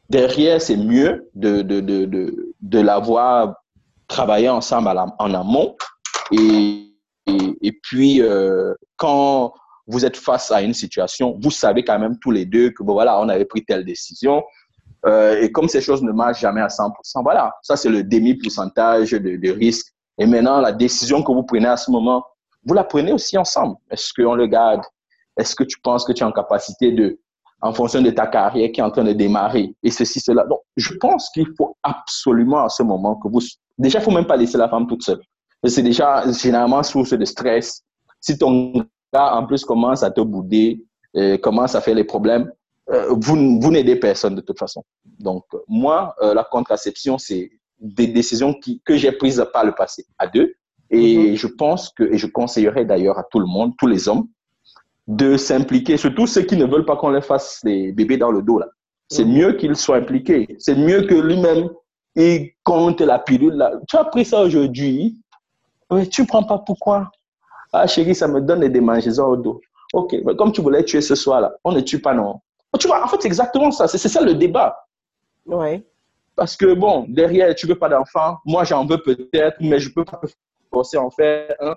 derrière, 0.10 0.62
c'est 0.62 0.78
mieux 0.78 1.30
de, 1.34 1.62
de, 1.62 1.80
de, 1.80 2.06
de, 2.06 2.54
de 2.60 2.80
l'avoir 2.80 3.56
travaillé 4.08 4.50
ensemble 4.50 4.90
en 5.20 5.34
amont. 5.34 5.76
Et, 6.32 6.94
et, 7.62 7.72
puis, 7.84 8.22
euh, 8.22 8.74
quand 8.96 9.54
vous 9.86 10.06
êtes 10.06 10.18
face 10.18 10.52
à 10.52 10.62
une 10.62 10.74
situation, 10.74 11.38
vous 11.42 11.52
savez 11.52 11.84
quand 11.84 12.00
même 12.00 12.18
tous 12.20 12.32
les 12.32 12.46
deux 12.46 12.72
que, 12.72 12.84
bon, 12.84 12.94
voilà, 12.94 13.20
on 13.20 13.30
avait 13.30 13.46
pris 13.46 13.64
telle 13.64 13.86
décision. 13.86 14.44
Euh, 15.06 15.42
et 15.42 15.52
comme 15.52 15.68
ces 15.70 15.82
choses 15.82 16.02
ne 16.02 16.12
marchent 16.12 16.42
jamais 16.42 16.62
à 16.62 16.68
100%, 16.68 16.92
voilà, 17.24 17.54
ça 17.62 17.76
c'est 17.76 17.90
le 17.90 18.04
demi-pourcentage 18.04 19.12
de, 19.12 19.36
de 19.38 19.52
risque. 19.52 19.94
Et 20.18 20.26
maintenant, 20.26 20.60
la 20.60 20.72
décision 20.72 21.22
que 21.22 21.32
vous 21.32 21.44
prenez 21.44 21.68
à 21.68 21.78
ce 21.78 21.92
moment, 21.92 22.26
vous 22.66 22.74
la 22.74 22.84
prenez 22.84 23.14
aussi 23.14 23.38
ensemble. 23.38 23.76
Est-ce 23.92 24.12
qu'on 24.14 24.36
le 24.36 24.48
garde? 24.48 24.82
Est-ce 25.38 25.56
que 25.56 25.64
tu 25.64 25.80
penses 25.80 26.04
que 26.04 26.12
tu 26.12 26.24
es 26.24 26.26
en 26.26 26.32
capacité 26.32 26.92
de 26.92 27.20
en 27.62 27.74
fonction 27.74 28.02
de 28.02 28.12
ta 28.12 28.28
carrière 28.28 28.72
qui 28.72 28.82
est 28.82 28.84
en 28.84 28.92
train 28.92 29.04
de 29.04 29.14
démarrer? 29.14 29.74
Et 29.84 29.92
ceci, 29.92 30.20
cela. 30.20 30.44
Donc, 30.46 30.60
je 30.76 30.94
pense 30.96 31.30
qu'il 31.30 31.48
faut 31.58 31.78
absolument 31.84 32.64
à 32.64 32.70
ce 32.70 32.84
moment 32.84 33.16
que 33.16 33.28
vous... 33.28 33.40
Déjà, 33.78 34.00
il 34.00 34.04
faut 34.04 34.12
même 34.12 34.26
pas 34.26 34.38
laisser 34.38 34.58
la 34.58 34.70
femme 34.70 34.88
toute 34.88 35.04
seule. 35.04 35.22
C'est 35.66 35.82
déjà 35.82 36.30
généralement 36.32 36.82
source 36.84 37.14
de 37.14 37.26
stress. 37.26 37.84
Si 38.20 38.38
ton 38.38 38.74
gars, 39.14 39.36
en 39.36 39.46
plus, 39.46 39.64
commence 39.66 40.04
à 40.04 40.12
te 40.12 40.22
bouder, 40.22 40.84
euh, 41.16 41.38
commence 41.38 41.76
à 41.76 41.82
faire 41.82 41.96
les 41.96 42.04
problèmes, 42.04 42.52
euh, 42.90 43.08
vous, 43.10 43.60
vous 43.60 43.72
n'aidez 43.72 43.96
personne 43.96 44.36
de 44.36 44.42
toute 44.42 44.58
façon. 44.58 44.84
Donc, 45.20 45.44
moi, 45.68 46.16
euh, 46.22 46.34
la 46.34 46.44
contraception, 46.44 47.18
c'est 47.18 47.52
des 47.80 48.08
décisions 48.08 48.54
qui, 48.54 48.82
que 48.86 48.96
j'ai 48.96 49.12
prises 49.12 49.44
par 49.52 49.66
le 49.66 49.74
passé 49.74 50.06
à 50.18 50.28
deux. 50.28 50.54
Et 50.90 51.34
mm-hmm. 51.34 51.36
je 51.36 51.48
pense 51.48 51.90
que, 51.90 52.04
et 52.04 52.18
je 52.18 52.28
conseillerais 52.28 52.86
d'ailleurs 52.86 53.20
à 53.20 53.24
tout 53.30 53.40
le 53.40 53.46
monde, 53.46 53.74
tous 53.78 53.88
les 53.88 54.08
hommes, 54.08 54.28
de 55.08 55.38
s'impliquer, 55.38 55.98
surtout 55.98 56.28
ceux 56.28 56.42
qui 56.42 56.58
ne 56.58 56.66
veulent 56.66 56.86
pas 56.86 56.98
qu'on 56.98 57.10
les 57.10 57.22
fasse 57.22 57.62
des 57.64 57.92
bébés 57.92 58.18
dans 58.18 58.32
le 58.32 58.42
dos. 58.42 58.60
là. 58.60 58.68
C'est 59.10 59.26
mhm. 59.26 59.34
mieux 59.34 59.54
qu'ils 59.54 59.76
soient 59.76 59.98
impliqués. 59.98 60.56
C'est 60.60 60.76
mieux 60.76 61.04
que 61.04 61.16
lui-même, 61.16 61.70
il 62.18 62.52
compte 62.64 63.02
la 63.02 63.20
pilule. 63.20 63.54
Là. 63.54 63.72
Tu 63.88 63.96
as 63.96 64.04
pris 64.06 64.26
ça 64.26 64.42
aujourd'hui, 64.42 65.22
mais 65.92 66.08
tu 66.08 66.22
ne 66.22 66.28
prends 66.28 66.44
pas 66.44 66.58
pourquoi? 66.60 67.12
Ah 67.72 67.86
chérie, 67.88 68.16
ça 68.16 68.28
me 68.28 68.42
donne 68.42 68.62
des 68.62 68.70
démangeaisons 68.70 69.28
au 69.28 69.38
dos. 69.38 69.62
Ok, 69.94 70.16
mais 70.26 70.36
comme 70.36 70.52
tu 70.52 70.62
voulais 70.62 70.84
tuer 70.84 71.02
ce 71.02 71.16
soir-là, 71.16 71.54
on 71.64 71.72
ne 71.72 71.80
tue 71.80 72.02
pas, 72.02 72.14
non. 72.14 72.42
Tu 72.80 72.88
vois, 72.88 73.04
en 73.04 73.08
fait, 73.08 73.22
c'est 73.22 73.28
exactement 73.28 73.72
ça. 73.72 73.88
C'est 73.88 73.98
ça 73.98 74.22
le 74.22 74.34
débat. 74.34 74.78
Oui. 75.46 75.84
Parce 76.36 76.56
que, 76.56 76.74
bon, 76.74 77.06
derrière, 77.08 77.56
tu 77.56 77.66
veux 77.66 77.78
pas 77.78 77.90
d'enfant. 77.90 78.38
Moi, 78.46 78.64
j'en 78.66 78.86
veux 78.86 79.02
peut-être, 79.02 79.58
mais 79.60 79.80
je 79.80 79.92
peux 79.92 80.06
pas 80.06 80.22
forcer 80.72 80.98
en 80.98 81.10
faire 81.10 81.56
un 81.60 81.76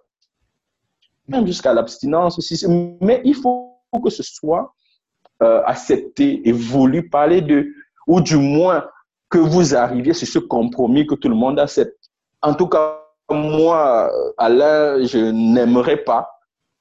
même 1.31 1.47
jusqu'à 1.47 1.73
l'abstinence 1.73 2.39
aussi. 2.39 2.67
Mais 3.01 3.23
il 3.25 3.35
faut 3.35 3.81
que 4.03 4.11
ce 4.11 4.23
soit 4.23 4.75
euh, 5.43 5.63
accepté 5.65 6.47
et 6.49 6.53
voulu 6.53 7.09
parler 7.09 7.41
de, 7.41 7.69
ou 8.07 8.21
du 8.21 8.37
moins 8.37 8.85
que 9.31 9.39
vous 9.39 9.75
arriviez 9.75 10.13
sur 10.13 10.27
ce 10.27 10.39
compromis 10.39 11.07
que 11.07 11.15
tout 11.15 11.29
le 11.29 11.35
monde 11.35 11.59
accepte. 11.59 11.97
En 12.43 12.55
tout 12.55 12.67
cas, 12.67 13.01
moi, 13.31 14.11
Alain, 14.37 15.05
je 15.05 15.31
n'aimerais 15.31 15.99
pas 15.99 16.29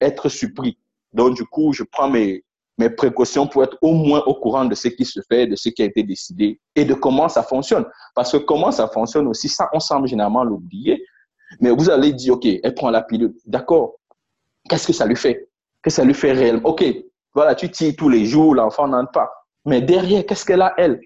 être 0.01 0.29
surpris. 0.29 0.77
Donc, 1.13 1.35
du 1.35 1.45
coup, 1.45 1.73
je 1.73 1.83
prends 1.83 2.09
mes, 2.09 2.43
mes 2.77 2.89
précautions 2.89 3.45
pour 3.45 3.63
être 3.63 3.77
au 3.81 3.93
moins 3.93 4.23
au 4.25 4.33
courant 4.33 4.65
de 4.65 4.73
ce 4.73 4.87
qui 4.87 5.05
se 5.05 5.19
fait, 5.29 5.45
de 5.47 5.55
ce 5.55 5.69
qui 5.69 5.83
a 5.83 5.85
été 5.85 6.01
décidé 6.01 6.59
et 6.75 6.85
de 6.85 6.93
comment 6.93 7.29
ça 7.29 7.43
fonctionne. 7.43 7.85
Parce 8.15 8.31
que 8.31 8.37
comment 8.37 8.71
ça 8.71 8.87
fonctionne 8.87 9.27
aussi, 9.27 9.47
ça, 9.47 9.69
on 9.73 9.79
semble 9.79 10.07
généralement 10.07 10.43
l'oublier. 10.43 11.03
Mais 11.59 11.71
vous 11.71 11.89
allez 11.89 12.13
dire, 12.13 12.33
OK, 12.33 12.45
elle 12.45 12.73
prend 12.73 12.89
la 12.89 13.01
pilule. 13.01 13.33
D'accord, 13.45 13.99
Qu'est-ce 14.67 14.87
que 14.87 14.93
ça 14.93 15.05
lui 15.05 15.15
fait? 15.15 15.49
Que 15.81 15.89
ça 15.89 16.03
lui 16.03 16.13
fait 16.13 16.31
réellement? 16.31 16.69
Ok, 16.69 16.83
voilà, 17.33 17.55
tu 17.55 17.69
tires 17.71 17.95
tous 17.97 18.09
les 18.09 18.25
jours, 18.25 18.55
l'enfant 18.55 18.87
n'entre 18.87 19.11
pas. 19.11 19.31
Mais 19.65 19.81
derrière, 19.81 20.25
qu'est-ce 20.25 20.45
qu'elle 20.45 20.61
a, 20.61 20.73
elle? 20.77 20.99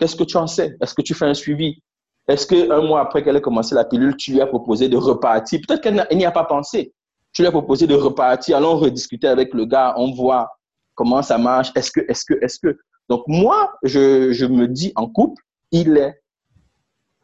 Qu'est-ce 0.00 0.16
que 0.16 0.24
tu 0.24 0.38
en 0.38 0.46
sais? 0.46 0.78
Est-ce 0.80 0.94
que 0.94 1.02
tu 1.02 1.12
fais 1.12 1.26
un 1.26 1.34
suivi? 1.34 1.82
Est-ce 2.26 2.46
qu'un 2.46 2.80
mois 2.80 3.02
après 3.02 3.22
qu'elle 3.22 3.36
ait 3.36 3.42
commencé 3.42 3.74
la 3.74 3.84
pilule, 3.84 4.16
tu 4.16 4.32
lui 4.32 4.40
as 4.40 4.46
proposé 4.46 4.88
de 4.88 4.96
repartir? 4.96 5.60
Peut-être 5.68 5.82
qu'elle 5.82 6.06
n'y 6.16 6.24
a 6.24 6.30
pas 6.30 6.44
pensé. 6.44 6.94
Tu 7.34 7.42
lui 7.42 7.48
as 7.48 7.50
proposé 7.50 7.86
de 7.86 7.94
repartir. 7.94 8.56
Allons 8.56 8.76
rediscuter 8.76 9.28
avec 9.28 9.52
le 9.52 9.66
gars. 9.66 9.92
On 9.98 10.12
voit 10.12 10.48
comment 10.94 11.20
ça 11.20 11.36
marche. 11.36 11.70
Est-ce 11.76 11.90
que, 11.90 12.00
est-ce 12.08 12.24
que, 12.24 12.42
est-ce 12.42 12.58
que? 12.58 12.78
Donc, 13.10 13.24
moi, 13.26 13.74
je, 13.82 14.32
je 14.32 14.46
me 14.46 14.68
dis 14.68 14.90
en 14.96 15.06
couple, 15.06 15.42
il 15.70 15.98
est 15.98 16.18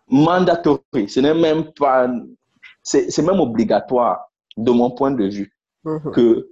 mandatory. 0.09 1.09
Ce 1.09 1.21
n'est 1.21 1.35
même 1.35 1.73
pas. 1.79 2.11
C'est 2.83 3.23
même 3.23 3.41
obligatoire, 3.41 4.31
de 4.59 4.71
mon 4.71 4.91
point 4.91 5.13
de 5.13 5.25
vue, 5.25 5.51
mm-hmm. 5.87 6.11
que 6.13 6.51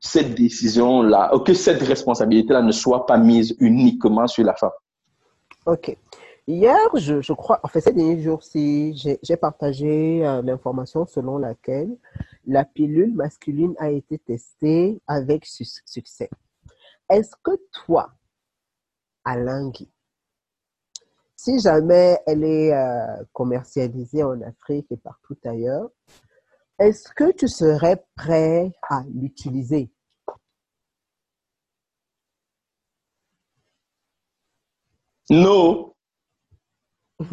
cette 0.00 0.34
décision-là, 0.34 1.30
que 1.44 1.52
cette 1.52 1.82
responsabilité-là 1.82 2.62
ne 2.62 2.72
soit 2.72 3.04
pas 3.04 3.18
mise 3.18 3.54
uniquement 3.60 4.26
sur 4.26 4.44
la 4.44 4.54
femme. 4.54 4.70
OK. 5.66 5.96
Hier, 6.46 6.76
je, 6.96 7.32
crois, 7.32 7.58
en 7.62 7.68
fait, 7.68 7.80
ces 7.80 7.92
derniers 7.92 8.20
jours-ci, 8.20 8.94
j'ai 9.22 9.36
partagé 9.36 10.26
euh, 10.26 10.42
l'information 10.42 11.06
selon 11.06 11.38
laquelle 11.38 11.96
la 12.46 12.66
pilule 12.66 13.14
masculine 13.14 13.74
a 13.78 13.90
été 13.90 14.18
testée 14.18 15.00
avec 15.06 15.46
succès. 15.46 16.28
Est-ce 17.08 17.34
que 17.42 17.52
toi, 17.72 18.12
Alain 19.24 19.70
Guy, 19.70 19.90
si 21.34 21.58
jamais 21.60 22.18
elle 22.26 22.44
est 22.44 22.74
euh, 22.74 23.24
commercialisée 23.32 24.22
en 24.22 24.40
Afrique 24.42 24.86
et 24.90 24.98
partout 24.98 25.38
ailleurs, 25.44 25.88
est-ce 26.78 27.08
que 27.14 27.32
tu 27.32 27.48
serais 27.48 28.04
prêt 28.16 28.70
à 28.82 29.02
l'utiliser? 29.14 29.90
Non. 35.30 35.92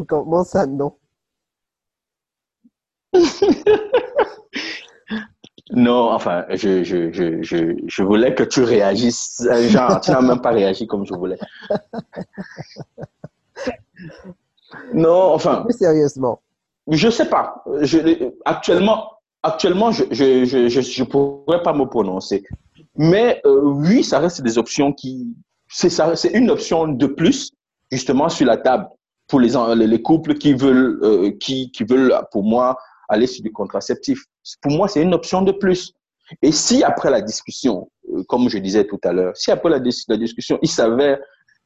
Comment 0.08 0.44
ça, 0.44 0.66
non? 0.66 0.96
non, 5.72 6.10
enfin, 6.12 6.46
je, 6.50 6.82
je, 6.82 7.12
je, 7.12 7.42
je, 7.42 7.76
je 7.86 8.02
voulais 8.02 8.34
que 8.34 8.42
tu 8.42 8.62
réagisses. 8.62 9.46
Genre, 9.68 10.00
tu 10.00 10.10
n'as 10.10 10.22
même 10.22 10.40
pas 10.40 10.52
réagi 10.52 10.86
comme 10.86 11.04
je 11.06 11.14
voulais. 11.14 11.38
Non, 14.94 15.34
enfin. 15.34 15.62
Plus 15.62 15.76
sérieusement. 15.76 16.40
Je 16.88 17.10
sais 17.10 17.28
pas. 17.28 17.62
Je, 17.82 18.32
actuellement, 18.44 19.12
actuellement, 19.42 19.92
je 19.92 20.04
je, 20.10 20.44
je, 20.44 20.80
je, 20.80 21.04
pourrais 21.04 21.62
pas 21.62 21.72
me 21.72 21.84
prononcer. 21.84 22.42
Mais 22.96 23.40
euh, 23.44 23.60
oui, 23.62 24.02
ça 24.02 24.18
reste 24.18 24.42
des 24.42 24.58
options 24.58 24.92
qui. 24.92 25.36
C'est 25.68 26.34
une 26.34 26.50
option 26.50 26.88
de 26.88 27.06
plus 27.06 27.52
justement 27.92 28.28
sur 28.28 28.46
la 28.46 28.56
table 28.56 28.88
pour 29.28 29.38
les, 29.38 29.52
les 29.86 30.02
couples 30.02 30.34
qui 30.34 30.54
veulent, 30.54 30.98
euh, 31.02 31.30
qui, 31.38 31.70
veulent, 31.88 32.14
pour 32.32 32.42
moi, 32.42 32.76
aller 33.08 33.26
sur 33.26 33.42
du 33.42 33.52
contraceptif. 33.52 34.24
Pour 34.60 34.72
moi, 34.72 34.88
c'est 34.88 35.02
une 35.02 35.14
option 35.14 35.42
de 35.42 35.52
plus. 35.52 35.92
Et 36.40 36.50
si 36.50 36.82
après 36.82 37.10
la 37.10 37.20
discussion, 37.20 37.90
euh, 38.12 38.24
comme 38.24 38.48
je 38.48 38.58
disais 38.58 38.86
tout 38.86 39.00
à 39.04 39.12
l'heure, 39.12 39.36
si 39.36 39.50
après 39.50 39.70
la, 39.70 39.78
la, 40.08 40.16
discussion, 40.16 40.58
il 40.62 40.68
s'avère 40.68 41.18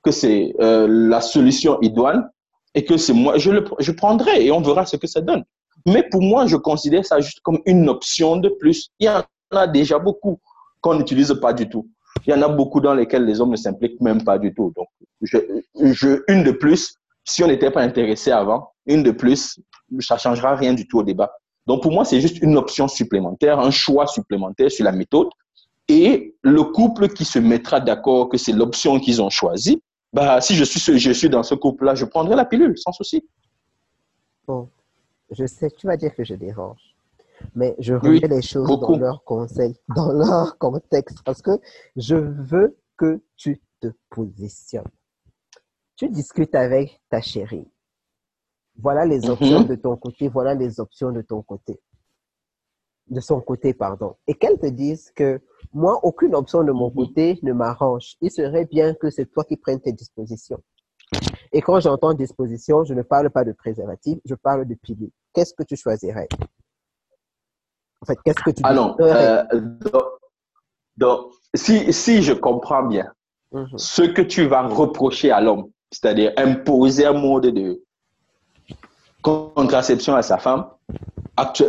que 0.03 0.11
c'est 0.11 0.55
euh, 0.61 0.87
la 0.89 1.21
solution 1.21 1.79
idoine 1.81 2.29
et 2.75 2.85
que 2.85 2.97
c'est 2.97 3.13
moi, 3.13 3.39
je 3.39 3.51
le 3.51 3.65
je 3.79 3.93
prendrai 3.93 4.45
et 4.45 4.53
on 4.53 4.61
verra 4.61 4.85
ce 4.85 4.97
que 4.97 5.07
ça 5.07 5.21
donne. 5.21 5.45
Mais 5.87 6.03
pour 6.11 6.21
moi, 6.21 6.47
je 6.47 6.57
considère 6.57 7.05
ça 7.05 7.21
juste 7.21 7.41
comme 7.41 7.61
une 7.65 7.89
option 7.89 8.37
de 8.37 8.49
plus. 8.49 8.91
Il 8.99 9.07
y 9.07 9.09
en 9.09 9.23
a 9.53 9.67
déjà 9.67 9.99
beaucoup 9.99 10.41
qu'on 10.81 10.95
n'utilise 10.95 11.33
pas 11.41 11.53
du 11.53 11.69
tout. 11.69 11.89
Il 12.25 12.31
y 12.31 12.35
en 12.35 12.43
a 12.43 12.49
beaucoup 12.49 12.81
dans 12.81 12.95
lesquels 12.95 13.25
les 13.25 13.41
hommes 13.41 13.51
ne 13.51 13.57
s'impliquent 13.57 14.01
même 14.01 14.25
pas 14.25 14.39
du 14.39 14.55
tout. 14.55 14.73
Donc, 14.77 14.89
une 16.29 16.45
de 16.45 16.53
plus, 16.53 16.95
si 17.25 17.43
on 17.43 17.49
n'était 17.49 17.71
pas 17.71 17.83
intéressé 17.83 18.31
avant, 18.31 18.71
une 18.87 19.03
de 19.03 19.11
plus, 19.11 19.61
ça 20.01 20.17
changera 20.17 20.55
rien 20.55 20.75
du 20.75 20.87
tout 20.87 20.99
au 20.99 21.03
débat. 21.03 21.33
Donc, 21.67 21.83
pour 21.83 21.93
moi, 21.93 22.05
c'est 22.05 22.21
juste 22.21 22.39
une 22.43 22.57
option 22.57 22.89
supplémentaire, 22.89 23.59
un 23.59 23.71
choix 23.71 24.07
supplémentaire 24.07 24.71
sur 24.71 24.85
la 24.85 24.93
méthode. 24.93 25.29
Et 25.89 26.35
le 26.43 26.63
couple 26.65 27.09
qui 27.09 27.25
se 27.25 27.39
mettra 27.39 27.81
d'accord 27.81 28.29
que 28.29 28.39
c'est 28.39 28.53
l'option 28.53 28.99
qu'ils 28.99 29.23
ont 29.23 29.31
choisie, 29.31 29.83
bah, 30.13 30.41
si 30.41 30.55
je 30.55 30.65
suis, 30.65 30.99
je 30.99 31.13
suis 31.13 31.29
dans 31.29 31.43
ce 31.43 31.55
couple-là, 31.55 31.95
je 31.95 32.05
prendrai 32.05 32.35
la 32.35 32.45
pilule, 32.45 32.77
sans 32.79 32.93
souci. 32.93 33.25
Bon, 34.47 34.69
je 35.31 35.47
sais, 35.47 35.71
tu 35.71 35.87
vas 35.87 35.97
dire 35.97 36.15
que 36.15 36.25
je 36.25 36.35
dérange 36.35 36.96
mais 37.55 37.75
je 37.79 37.95
remets 37.95 38.29
les 38.29 38.43
choses 38.43 38.69
dans 38.81 38.97
leur 38.97 39.25
conseil, 39.25 39.77
dans 39.97 40.13
leur 40.13 40.59
contexte, 40.59 41.23
parce 41.25 41.43
que 41.43 41.59
je 41.97 42.17
veux 42.17 42.77
que 42.97 43.21
tu 43.37 43.61
te 43.81 43.89
positionnes. 44.11 44.91
Tu 45.97 46.09
discutes 46.09 46.55
avec 46.55 47.01
ta 47.09 47.21
chérie. 47.21 47.69
Voilà 48.79 49.07
les 49.07 49.21
mhm. 49.21 49.31
options 49.31 49.63
de 49.63 49.75
ton 49.75 49.97
côté, 49.97 50.29
voilà 50.29 50.55
les 50.55 50.81
options 50.81 51.11
de 51.11 51.23
ton 51.23 51.43
côté. 51.43 51.81
De 53.09 53.21
son 53.21 53.41
côté, 53.41 53.73
pardon. 53.73 54.17
Et 54.27 54.35
qu'elle 54.35 54.59
te 54.59 54.67
dise 54.67 55.11
que 55.13 55.41
moi, 55.73 56.01
aucune 56.05 56.35
option 56.35 56.65
de 56.65 56.73
mon 56.73 56.91
mhm. 56.91 56.95
côté 56.95 57.39
ne 57.43 57.53
m'arrange. 57.53 58.17
Il 58.21 58.31
serait 58.31 58.67
bien 58.67 58.95
que 58.95 59.11
c'est 59.11 59.27
toi 59.27 59.45
qui 59.45 59.57
prennes 59.57 59.81
tes 59.81 59.93
dispositions. 59.93 60.63
Et 61.53 61.63
quand 61.63 61.81
j'entends 61.81 62.13
disposition, 62.13 62.85
je 62.85 62.93
ne 62.95 63.03
parle 63.03 63.31
pas 63.31 63.45
de 63.45 63.53
préservatif, 63.53 64.19
je 64.25 64.35
parle 64.35 64.67
de 64.67 64.75
pilule. 64.75 65.11
Qu'est-ce 65.33 65.55
que 65.55 65.63
tu 65.63 65.77
choisirais? 65.77 66.29
En 68.07 68.13
fait, 68.13 68.19
qu'est-ce 68.25 68.43
que 68.45 68.51
tu 68.51 68.63
Alors, 68.65 68.97
euh, 69.01 69.43
donc, 70.97 71.33
si, 71.55 71.93
si 71.93 72.23
je 72.23 72.33
comprends 72.33 72.85
bien, 72.85 73.13
mhm. 73.53 73.67
ce 73.77 74.03
que 74.03 74.23
tu 74.23 74.47
vas 74.47 74.63
reprocher 74.63 75.33
à 75.33 75.41
l'homme, 75.41 75.67
c'est-à-dire 75.91 76.33
imposer 76.37 77.07
un 77.07 77.13
mode 77.13 77.47
de 77.47 77.83
contraception 79.23 80.15
à 80.15 80.23
sa 80.23 80.39
femme, 80.39 80.67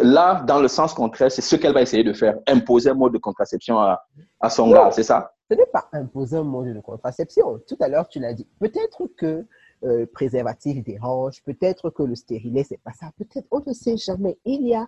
là, 0.03 0.43
dans 0.45 0.59
le 0.59 0.67
sens 0.67 0.93
contraire, 0.93 1.31
c'est 1.31 1.41
ce 1.41 1.55
qu'elle 1.55 1.73
va 1.73 1.81
essayer 1.81 2.03
de 2.03 2.13
faire, 2.13 2.35
imposer 2.47 2.91
un 2.91 2.93
mode 2.93 3.13
de 3.13 3.17
contraception 3.17 3.79
à, 3.79 4.05
à 4.39 4.49
son 4.51 4.71
gars, 4.71 4.91
c'est 4.91 5.03
ça? 5.03 5.33
Ce 5.49 5.55
n'est 5.55 5.65
pas 5.65 5.87
imposer 5.93 6.37
un 6.37 6.43
mode 6.43 6.73
de 6.73 6.79
contraception. 6.79 7.59
Tout 7.67 7.77
à 7.79 7.87
l'heure, 7.87 8.07
tu 8.07 8.19
l'as 8.19 8.33
dit. 8.33 8.47
Peut-être 8.59 9.07
que 9.17 9.25
euh, 9.83 9.99
le 9.99 10.05
préservatif 10.05 10.83
dérange, 10.83 11.41
peut-être 11.43 11.89
que 11.89 12.03
le 12.03 12.15
stérilet, 12.15 12.63
c'est 12.63 12.81
pas 12.83 12.93
ça, 12.99 13.07
peut-être, 13.17 13.47
on 13.51 13.63
ne 13.65 13.73
sait 13.73 13.97
jamais. 13.97 14.37
Il 14.45 14.67
y 14.67 14.75
a 14.75 14.87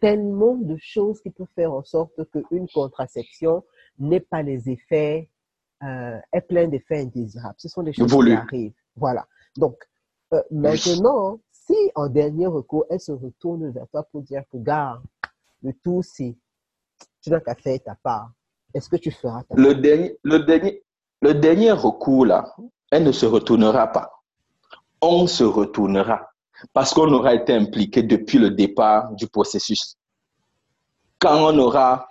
tellement 0.00 0.56
de 0.56 0.76
choses 0.78 1.20
qui 1.20 1.30
peuvent 1.30 1.46
faire 1.54 1.72
en 1.72 1.82
sorte 1.82 2.12
qu'une 2.30 2.68
contraception 2.68 3.64
n'ait 3.98 4.20
pas 4.20 4.42
les 4.42 4.68
effets, 4.68 5.28
euh, 5.82 6.18
est 6.32 6.40
plein 6.42 6.68
d'effets 6.68 7.00
indésirables. 7.02 7.54
Ce 7.58 7.68
sont 7.68 7.82
des 7.82 7.92
choses 7.92 8.12
qui 8.12 8.32
arrivent. 8.32 8.72
Voilà. 8.96 9.26
Donc, 9.56 9.76
euh, 10.32 10.42
maintenant, 10.50 11.40
si 11.50 11.74
en 11.94 12.08
dernier 12.08 12.46
recours, 12.46 12.84
elle 12.90 13.00
se 13.00 13.12
retourne 13.12 13.70
vers 13.70 13.86
toi 13.88 14.02
pour 14.04 14.22
dire 14.22 14.42
que, 14.50 14.58
gars, 14.58 15.00
le 15.62 15.72
tout, 15.82 16.02
c'est, 16.02 16.36
tu 17.22 17.30
n'as 17.30 17.40
qu'à 17.40 17.54
faire 17.54 17.78
ta 17.82 17.94
part. 18.02 18.32
Est-ce 18.72 18.88
que 18.88 18.96
tu 18.96 19.10
feras 19.10 19.42
ta 19.44 19.54
le 19.56 19.74
Dernier, 19.74 20.18
le, 20.22 20.38
dernier, 20.40 20.82
le 21.22 21.34
dernier 21.34 21.72
recours, 21.72 22.26
là, 22.26 22.54
elle 22.90 23.04
ne 23.04 23.12
se 23.12 23.26
retournera 23.26 23.86
pas. 23.88 24.10
On 25.00 25.26
se 25.26 25.44
retournera 25.44 26.33
parce 26.72 26.94
qu'on 26.94 27.12
aura 27.12 27.34
été 27.34 27.54
impliqué 27.54 28.02
depuis 28.02 28.38
le 28.38 28.50
départ 28.50 29.12
du 29.12 29.26
processus. 29.26 29.96
Quand 31.18 31.52
on 31.52 31.58
aura 31.58 32.08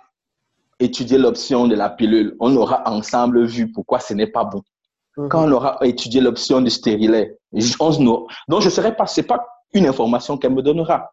étudié 0.80 1.18
l'option 1.18 1.66
de 1.66 1.74
la 1.74 1.88
pilule, 1.90 2.36
on 2.40 2.54
aura 2.56 2.82
ensemble 2.88 3.44
vu 3.44 3.70
pourquoi 3.70 4.00
ce 4.00 4.14
n'est 4.14 4.26
pas 4.26 4.44
bon. 4.44 4.62
Mhm. 5.16 5.28
Quand 5.28 5.44
on 5.44 5.52
aura 5.52 5.78
étudié 5.82 6.20
l'option 6.20 6.60
du 6.60 6.70
stérilet, 6.70 7.38
donc 7.52 8.60
je 8.60 8.66
ne 8.66 8.70
serai 8.70 8.96
pas, 8.96 9.06
c'est 9.06 9.22
pas 9.22 9.46
une 9.72 9.86
information 9.86 10.36
qu'elle 10.36 10.54
me 10.54 10.62
donnera. 10.62 11.10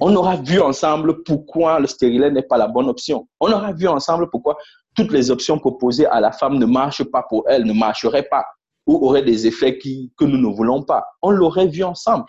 On 0.00 0.16
aura 0.16 0.36
vu 0.36 0.60
ensemble 0.60 1.22
pourquoi 1.22 1.78
le 1.78 1.86
stérilet 1.86 2.30
n'est 2.30 2.42
pas 2.42 2.56
la 2.56 2.66
bonne 2.66 2.88
option. 2.88 3.28
On 3.38 3.52
aura 3.52 3.72
vu 3.72 3.86
ensemble 3.86 4.28
pourquoi 4.30 4.56
toutes 4.96 5.12
les 5.12 5.30
options 5.30 5.58
proposées 5.58 6.06
à 6.06 6.20
la 6.20 6.32
femme 6.32 6.58
ne 6.58 6.66
marchent 6.66 7.04
pas 7.04 7.22
pour 7.28 7.44
elle, 7.46 7.64
ne 7.64 7.72
marcheraient 7.72 8.24
pas 8.28 8.44
ou 8.88 9.06
auraient 9.06 9.22
des 9.22 9.46
effets 9.46 9.78
qui, 9.78 10.10
que 10.16 10.24
nous 10.24 10.38
ne 10.38 10.52
voulons 10.52 10.82
pas. 10.82 11.06
On 11.22 11.30
l'aurait 11.30 11.66
vu 11.66 11.84
ensemble. 11.84 12.24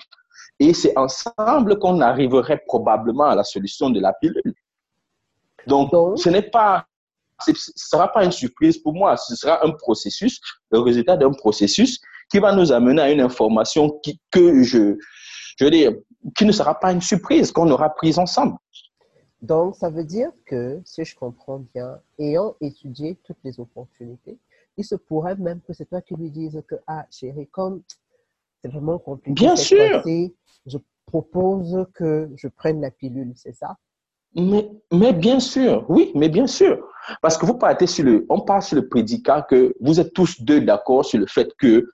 Et 0.60 0.74
c'est 0.74 0.98
ensemble 0.98 1.80
qu'on 1.80 2.02
arriverait 2.02 2.62
probablement 2.68 3.26
à 3.26 3.36
la 3.36 3.44
solution 3.44 3.90
de 3.90 4.00
la 4.00 4.14
pilule. 4.14 4.54
Donc, 5.68 5.92
ce 6.18 6.30
n'est 6.30 6.50
pas, 6.50 6.86
ce 7.46 7.52
ne 7.52 7.56
sera 7.56 8.12
pas 8.12 8.26
une 8.26 8.32
surprise 8.32 8.78
pour 8.78 8.94
moi. 8.94 9.16
Ce 9.18 9.36
sera 9.36 9.66
un 9.66 9.72
processus, 9.72 10.40
le 10.72 10.80
résultat 10.80 11.16
d'un 11.16 11.32
processus 11.32 12.00
qui 12.32 12.40
va 12.40 12.54
nous 12.54 12.72
amener 12.72 13.02
à 13.02 13.12
une 13.12 13.22
information 13.22 14.00
qui, 14.04 14.20
que 14.32 14.64
je, 14.64 14.98
je 15.58 15.64
veux 15.64 15.72
dire, 15.72 15.94
qui 16.36 16.46
ne 16.46 16.52
sera 16.52 16.80
pas 16.80 16.92
une 16.92 17.02
surprise, 17.02 17.52
qu'on 17.52 17.70
aura 17.72 17.90
prise 17.90 18.20
ensemble. 18.20 18.58
Donc, 19.42 19.76
ça 19.76 19.90
veut 19.90 20.04
dire 20.04 20.32
que, 20.46 20.82
si 20.84 21.06
je 21.06 21.16
comprends 21.16 21.64
bien, 21.74 22.00
ayant 22.20 22.56
étudié 22.60 23.18
toutes 23.24 23.38
les 23.44 23.60
opportunités, 23.60 24.38
il 24.76 24.84
se 24.84 24.96
pourrait 24.96 25.36
même 25.38 25.62
que 25.62 25.74
c'est 25.74 25.86
toi 25.86 26.02
qui 26.02 26.16
lui 26.16 26.30
dises 26.30 26.62
que, 26.68 26.76
ah, 26.88 27.06
chérie, 27.10 27.48
comme 27.48 27.82
c'est 28.62 28.72
vraiment 28.72 29.00
compliqué. 29.00 29.34
Bien 29.34 29.56
sûr. 29.56 30.04
je 30.66 30.78
propose 31.06 31.86
que 31.94 32.30
je 32.36 32.48
prenne 32.48 32.82
la 32.82 32.92
pilule, 32.92 33.34
c'est 33.36 33.54
ça? 33.54 33.78
Mais, 34.36 34.70
mais 34.94 35.12
bien 35.12 35.40
sûr, 35.40 35.86
oui, 35.90 36.12
mais 36.14 36.30
bien 36.30 36.46
sûr. 36.46 36.88
Parce 37.22 37.38
que 37.38 37.46
vous 37.46 37.58
partez 37.58 37.88
sur 37.88 38.06
le, 38.06 38.26
on 38.30 38.42
part 38.42 38.62
sur 38.62 38.76
le 38.76 38.88
prédicat 38.88 39.42
que 39.42 39.74
vous 39.82 40.00
êtes 40.00 40.14
tous 40.14 40.42
deux 40.44 40.62
d'accord 40.62 41.04
sur 41.04 41.20
le 41.20 41.26
fait 41.26 41.52
que 41.58 41.90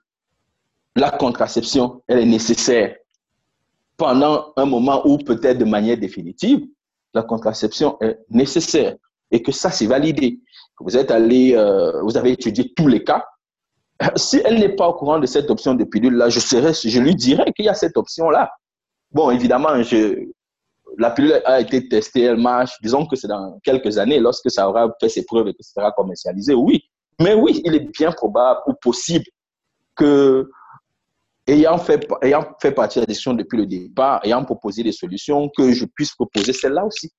la 0.94 1.10
contraception, 1.10 2.02
elle 2.08 2.18
est 2.18 2.26
nécessaire 2.26 2.96
pendant 3.96 4.52
un 4.56 4.66
moment 4.66 5.06
où 5.06 5.18
peut-être 5.18 5.58
de 5.58 5.64
manière 5.64 5.96
définitive, 5.96 6.66
la 7.14 7.22
contraception 7.22 7.96
est 8.00 8.18
nécessaire 8.28 8.96
et 9.30 9.42
que 9.42 9.52
ça, 9.52 9.70
c'est 9.70 9.86
validé. 9.86 10.40
Vous 10.80 10.96
êtes 10.96 11.10
allé, 11.10 11.54
euh, 11.54 12.02
vous 12.02 12.16
avez 12.16 12.32
étudié 12.32 12.72
tous 12.74 12.88
les 12.88 13.02
cas. 13.02 13.24
Si 14.16 14.40
elle 14.44 14.58
n'est 14.58 14.74
pas 14.74 14.88
au 14.88 14.94
courant 14.94 15.18
de 15.18 15.26
cette 15.26 15.50
option 15.50 15.74
de 15.74 15.84
pilule-là, 15.84 16.28
je, 16.28 16.40
serais, 16.40 16.72
je 16.74 17.00
lui 17.00 17.14
dirais 17.14 17.52
qu'il 17.54 17.64
y 17.64 17.68
a 17.68 17.74
cette 17.74 17.96
option-là. 17.96 18.50
Bon, 19.10 19.30
évidemment, 19.30 19.70
la 20.98 21.10
pilule 21.10 21.40
a 21.44 21.60
été 21.60 21.88
testée, 21.88 22.22
elle 22.22 22.36
marche. 22.36 22.72
Disons 22.82 23.06
que 23.06 23.16
c'est 23.16 23.28
dans 23.28 23.58
quelques 23.62 23.96
années, 23.98 24.20
lorsque 24.20 24.50
ça 24.50 24.68
aura 24.68 24.92
fait 25.00 25.08
ses 25.08 25.24
preuves 25.24 25.48
et 25.48 25.54
que 25.54 25.62
ça 25.62 25.80
sera 25.80 25.92
commercialisé, 25.92 26.54
oui. 26.54 26.82
Mais 27.20 27.34
oui, 27.34 27.62
il 27.64 27.74
est 27.74 27.90
bien 27.98 28.12
probable 28.12 28.60
ou 28.66 28.74
possible 28.74 29.24
que 29.94 30.50
ayant 31.46 31.78
fait, 31.78 32.06
ayant 32.22 32.44
fait 32.60 32.72
partie 32.72 32.98
de 32.98 33.04
la 33.04 33.06
discussion 33.06 33.32
depuis 33.32 33.56
le 33.56 33.66
départ, 33.66 34.20
ayant 34.24 34.44
proposé 34.44 34.82
des 34.82 34.92
solutions, 34.92 35.50
que 35.56 35.72
je 35.72 35.86
puisse 35.86 36.14
proposer 36.14 36.52
celle-là 36.52 36.84
aussi. 36.84 37.10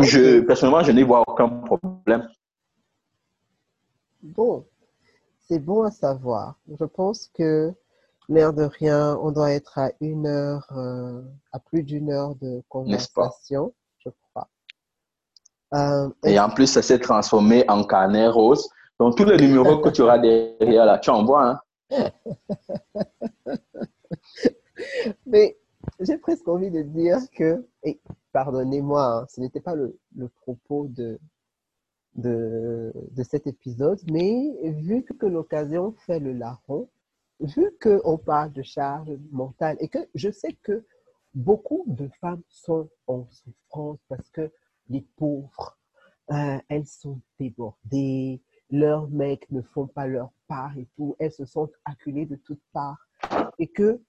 Je, 0.00 0.40
personnellement, 0.40 0.82
je 0.82 0.90
n'y 0.90 1.02
vois 1.02 1.22
aucun 1.26 1.48
problème. 1.48 2.28
Bon, 4.20 4.66
c'est 5.48 5.58
bon 5.58 5.82
à 5.82 5.90
savoir. 5.90 6.58
Je 6.78 6.84
pense 6.84 7.30
que, 7.34 7.72
l'air 8.28 8.52
de 8.52 8.64
rien, 8.64 9.16
on 9.22 9.30
doit 9.30 9.52
être 9.52 9.78
à 9.78 9.92
une 10.00 10.26
heure, 10.26 10.66
euh, 10.72 11.22
à 11.52 11.58
plus 11.58 11.82
d'une 11.82 12.10
heure 12.10 12.34
de 12.36 12.62
conversation, 12.68 13.72
je 13.98 14.10
crois. 14.10 14.48
Euh, 15.74 16.08
et 16.24 16.38
en 16.38 16.50
plus, 16.50 16.66
ça 16.66 16.82
s'est 16.82 16.98
transformé 16.98 17.64
en 17.68 17.84
carnet 17.84 18.28
rose. 18.28 18.68
Donc, 18.98 19.16
tous 19.16 19.24
les 19.24 19.36
numéros 19.36 19.78
que 19.78 19.90
tu 19.90 20.02
auras 20.02 20.18
derrière 20.18 20.86
là, 20.86 20.98
tu 20.98 21.10
envoies. 21.10 21.60
Hein? 21.90 22.10
Mais 25.26 25.56
j'ai 26.00 26.18
presque 26.18 26.48
envie 26.48 26.70
de 26.70 26.82
dire 26.82 27.18
que, 27.36 27.66
et 27.82 28.00
pardonnez-moi, 28.32 29.04
hein, 29.04 29.26
ce 29.28 29.40
n'était 29.40 29.60
pas 29.60 29.74
le, 29.74 29.98
propos 30.42 30.86
de, 30.88 31.18
de, 32.16 32.92
cet 33.22 33.46
épisode, 33.46 34.00
mais 34.10 34.52
vu 34.72 35.04
que 35.04 35.26
l'occasion 35.26 35.92
fait 36.06 36.18
le 36.18 36.32
larron, 36.32 36.88
vu 37.40 37.70
qu'on 37.80 38.18
parle 38.18 38.52
de 38.52 38.62
charge 38.62 39.10
mentale 39.30 39.76
et 39.80 39.88
que 39.88 39.98
je 40.14 40.30
sais 40.30 40.56
que 40.62 40.84
beaucoup 41.34 41.84
de 41.86 42.08
femmes 42.20 42.42
sont 42.48 42.88
en 43.06 43.26
souffrance 43.30 43.98
parce 44.08 44.30
que 44.30 44.50
les 44.88 45.04
pauvres, 45.16 45.78
euh, 46.32 46.58
elles 46.68 46.86
sont 46.86 47.20
débordées, 47.38 48.40
leurs 48.70 49.08
mecs 49.10 49.50
ne 49.50 49.60
font 49.60 49.86
pas 49.86 50.06
leur 50.06 50.32
part 50.48 50.76
et 50.78 50.88
tout, 50.96 51.14
elles 51.18 51.32
se 51.32 51.44
sentent 51.44 51.74
acculées 51.84 52.26
de 52.26 52.36
toutes 52.36 52.62
parts. 52.72 53.06
Et 53.58 53.68
que, 53.68 54.00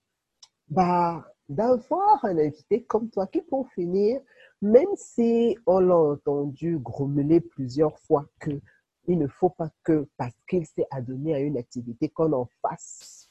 bah, 0.69 1.25
d'avoir 1.49 2.23
un 2.25 2.37
invité 2.37 2.83
comme 2.83 3.09
toi 3.09 3.27
qui, 3.27 3.41
pour 3.41 3.69
finir, 3.71 4.21
même 4.61 4.95
si 4.95 5.57
on 5.65 5.79
l'a 5.79 5.97
entendu 5.97 6.79
grommeler 6.79 7.41
plusieurs 7.41 7.97
fois 7.99 8.25
que 8.39 8.61
il 9.07 9.17
ne 9.17 9.27
faut 9.27 9.49
pas 9.49 9.69
que, 9.83 10.07
parce 10.17 10.35
qu'il 10.47 10.65
s'est 10.65 10.87
adonné 10.91 11.33
à 11.33 11.39
une 11.39 11.57
activité, 11.57 12.09
qu'on 12.09 12.33
en 12.33 12.49
fasse 12.61 13.29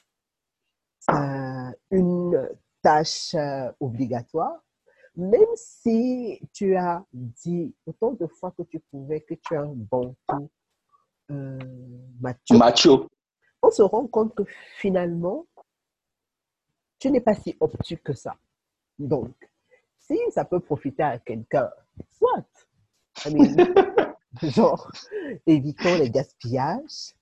euh, 1.11 1.71
une 1.91 2.49
tâche 2.81 3.35
euh, 3.35 3.71
obligatoire, 3.79 4.59
même 5.15 5.55
si 5.55 6.41
tu 6.53 6.75
as 6.75 7.05
dit 7.13 7.75
autant 7.85 8.13
de 8.13 8.27
fois 8.27 8.51
que 8.51 8.63
tu 8.63 8.79
pouvais 8.79 9.21
que 9.21 9.35
tu 9.35 9.55
as 9.55 9.61
un 9.61 9.73
bon 9.73 10.15
tout 10.27 10.49
euh, 11.31 11.59
macho. 12.19 13.07
on 13.61 13.71
se 13.71 13.81
rend 13.81 14.07
compte 14.07 14.33
que 14.35 14.43
finalement, 14.77 15.45
tu 16.99 17.11
n'es 17.11 17.21
pas 17.21 17.35
si 17.35 17.55
obtus 17.59 17.97
que 17.97 18.13
ça. 18.13 18.35
Donc, 18.97 19.33
si 20.07 20.17
ça 20.31 20.45
peut 20.45 20.59
profiter 20.59 21.03
à 21.03 21.19
quelqu'un, 21.19 21.69
soit. 22.09 22.45
genre, 24.43 24.91
évitons 25.45 25.97
les 25.97 26.09
gaspillages. 26.09 27.13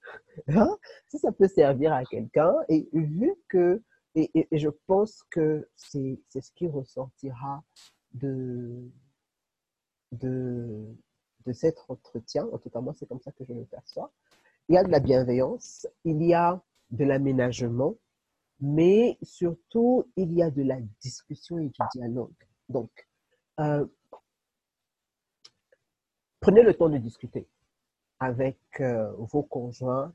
Hein, 0.47 0.77
si 1.07 1.17
ça 1.17 1.31
peut 1.31 1.47
servir 1.47 1.93
à 1.93 2.03
quelqu'un, 2.03 2.53
et 2.69 2.87
vu 2.93 3.33
que, 3.47 3.81
et, 4.13 4.47
et 4.51 4.57
je 4.57 4.69
pense 4.87 5.23
que 5.29 5.67
c'est 5.75 6.19
ce 6.33 6.51
qui 6.53 6.67
ressortira 6.67 7.63
de, 8.13 8.89
de, 10.11 10.85
de 11.45 11.53
cet 11.53 11.77
entretien, 11.87 12.47
en 12.51 12.57
tout 12.57 12.69
cas 12.69 12.81
moi 12.81 12.93
c'est 12.93 13.07
comme 13.07 13.21
ça 13.21 13.31
que 13.31 13.43
je 13.45 13.53
le 13.53 13.65
perçois, 13.65 14.11
il 14.69 14.75
y 14.75 14.77
a 14.77 14.83
de 14.83 14.91
la 14.91 14.99
bienveillance, 14.99 15.87
il 16.03 16.23
y 16.23 16.33
a 16.33 16.61
de 16.91 17.03
l'aménagement, 17.03 17.95
mais 18.59 19.17
surtout 19.21 20.05
il 20.15 20.33
y 20.33 20.41
a 20.41 20.49
de 20.49 20.63
la 20.63 20.79
discussion 21.01 21.59
et 21.59 21.67
du 21.67 21.81
dialogue. 21.93 22.33
Donc, 22.69 22.89
euh, 23.59 23.85
prenez 26.39 26.63
le 26.63 26.73
temps 26.73 26.89
de 26.89 26.97
discuter 26.97 27.47
avec 28.19 28.57
euh, 28.79 29.11
vos 29.17 29.43
conjoints, 29.43 30.13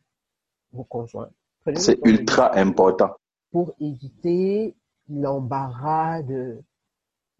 vos 0.72 0.84
conjoints. 0.84 1.30
C'est 1.76 1.98
ultra 2.04 2.54
important. 2.56 3.14
Pour 3.52 3.74
éviter 3.80 4.74
l'embarras 5.08 6.22
de 6.22 6.62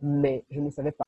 mais 0.02 0.44
je 0.50 0.60
ne 0.60 0.70
savais 0.70 0.92
pas. 0.92 1.04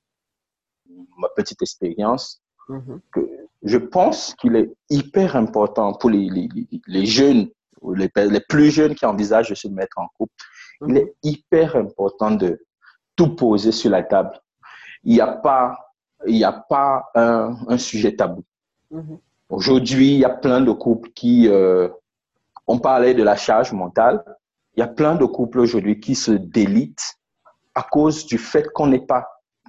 Ma 1.16 1.28
petite 1.30 1.62
expérience, 1.62 2.42
Mhm. 2.68 3.00
que 3.12 3.48
je 3.62 3.78
pense 3.78 4.34
qu'il 4.34 4.56
est 4.56 4.72
hyper 4.90 5.36
important 5.36 5.92
pour 5.94 6.10
les, 6.10 6.28
les, 6.28 6.48
les 6.86 7.06
jeunes, 7.06 7.48
les, 7.94 8.10
les, 8.16 8.40
plus 8.40 8.70
jeunes 8.70 8.94
qui 8.94 9.04
envisagent 9.04 9.50
de 9.50 9.54
se 9.54 9.68
mettre 9.68 9.98
en 9.98 10.08
couple. 10.16 10.32
Il 10.88 10.96
est 10.96 11.04
mhm. 11.04 11.12
hyper 11.22 11.76
important 11.76 12.30
de 12.32 12.64
tout 13.16 13.34
poser 13.34 13.72
sur 13.72 13.90
la 13.90 14.02
table. 14.02 14.40
Il 15.04 15.14
n'y 15.14 15.20
a 15.20 15.26
pas, 15.26 15.76
il 16.26 16.36
y 16.36 16.44
a 16.44 16.52
pas 16.52 17.10
un, 17.14 17.56
un 17.68 17.78
sujet 17.78 18.14
tabou. 18.14 18.44
Mhm. 18.90 19.18
Aujourd'hui, 19.48 20.14
il 20.14 20.20
y 20.20 20.24
a 20.24 20.30
plein 20.30 20.60
de 20.60 20.72
couples 20.72 21.10
qui, 21.10 21.48
euh, 21.48 21.88
on 22.66 22.78
parlait 22.78 23.14
de 23.14 23.22
la 23.22 23.36
charge 23.36 23.72
mentale. 23.72 24.24
Il 24.76 24.80
y 24.80 24.82
a 24.82 24.88
plein 24.88 25.14
de 25.14 25.24
couples 25.24 25.60
aujourd'hui 25.60 26.00
qui 26.00 26.14
se 26.14 26.32
délitent 26.32 27.18
à 27.74 27.82
cause 27.82 28.26
du 28.26 28.38
fait 28.38 28.72
qu'on 28.72 28.86
n'ait 28.86 29.06
pas 29.06 29.26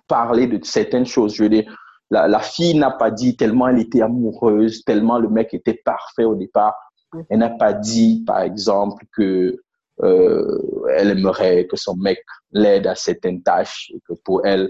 parlé 0.08 0.48
de 0.48 0.64
certaines 0.64 1.06
choses. 1.06 1.36
Je 1.36 1.44
veux 1.44 1.50
dire, 1.50 1.78
la, 2.12 2.40
fille 2.40 2.78
n'a 2.78 2.92
pas 2.92 3.12
dit 3.12 3.36
tellement 3.36 3.68
elle 3.68 3.80
était 3.80 4.02
amoureuse, 4.02 4.84
tellement 4.86 5.18
le 5.18 5.30
mec 5.30 5.54
était 5.54 5.82
parfait 5.84 6.26
au 6.26 6.36
départ. 6.36 6.76
Mhm. 7.14 7.26
Elle 7.30 7.40
n'a 7.40 7.50
pas 7.50 7.74
dit, 7.74 8.24
par 8.26 8.42
exemple, 8.42 9.06
que 9.12 9.58
elle 10.02 11.12
aimerait 11.12 11.68
que 11.68 11.76
son 11.76 11.96
mec 11.96 12.20
l'aide 12.52 12.88
à 12.88 12.96
certaines 12.96 13.44
tâches 13.44 13.92
et 13.94 14.00
que 14.08 14.14
pour 14.24 14.46
elle, 14.46 14.70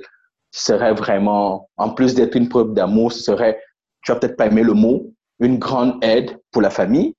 serait 0.51 0.93
vraiment, 0.93 1.69
en 1.77 1.89
plus 1.89 2.13
d'être 2.13 2.35
une 2.35 2.47
preuve 2.47 2.73
d'amour, 2.73 3.11
ce 3.11 3.23
serait, 3.23 3.59
tu 4.03 4.11
vas 4.11 4.19
peut-être 4.19 4.37
pas 4.37 4.45
aimer 4.45 4.61
le 4.63 4.73
mot, 4.73 5.11
une 5.39 5.57
grande 5.57 6.03
aide 6.03 6.37
pour 6.51 6.61
la 6.61 6.69
famille. 6.69 7.15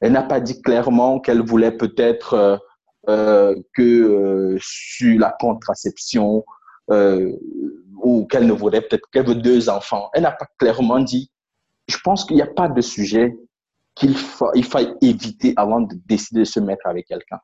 Elle 0.00 0.12
n'a 0.12 0.24
pas 0.24 0.40
dit 0.40 0.60
clairement 0.60 1.20
qu'elle 1.20 1.42
voulait 1.42 1.70
peut-être 1.70 2.34
euh, 2.34 2.56
euh, 3.08 3.54
que 3.74 4.56
sur 4.60 5.20
la 5.20 5.34
contraception, 5.38 6.44
ou 8.02 8.26
qu'elle 8.26 8.46
ne 8.46 8.52
voudrait 8.52 8.82
peut-être 8.82 9.08
qu'elle 9.10 9.26
veut 9.26 9.34
deux 9.34 9.68
enfants. 9.68 10.10
Elle 10.12 10.22
n'a 10.22 10.32
pas 10.32 10.46
clairement 10.58 11.00
dit. 11.00 11.30
Je 11.88 11.96
pense 12.04 12.24
qu'il 12.24 12.36
n'y 12.36 12.42
a 12.42 12.46
pas 12.46 12.68
de 12.68 12.80
sujet 12.80 13.34
qu'il 13.94 14.16
il 14.54 14.64
faille 14.64 14.94
éviter 15.00 15.54
avant 15.56 15.80
de 15.80 15.94
décider 16.06 16.40
de 16.40 16.44
se 16.44 16.60
mettre 16.60 16.86
avec 16.86 17.06
quelqu'un. 17.06 17.38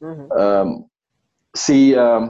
Mm-hmm. 0.00 0.28
Euh, 0.38 0.74
c'est, 1.54 1.96
euh, 1.96 2.26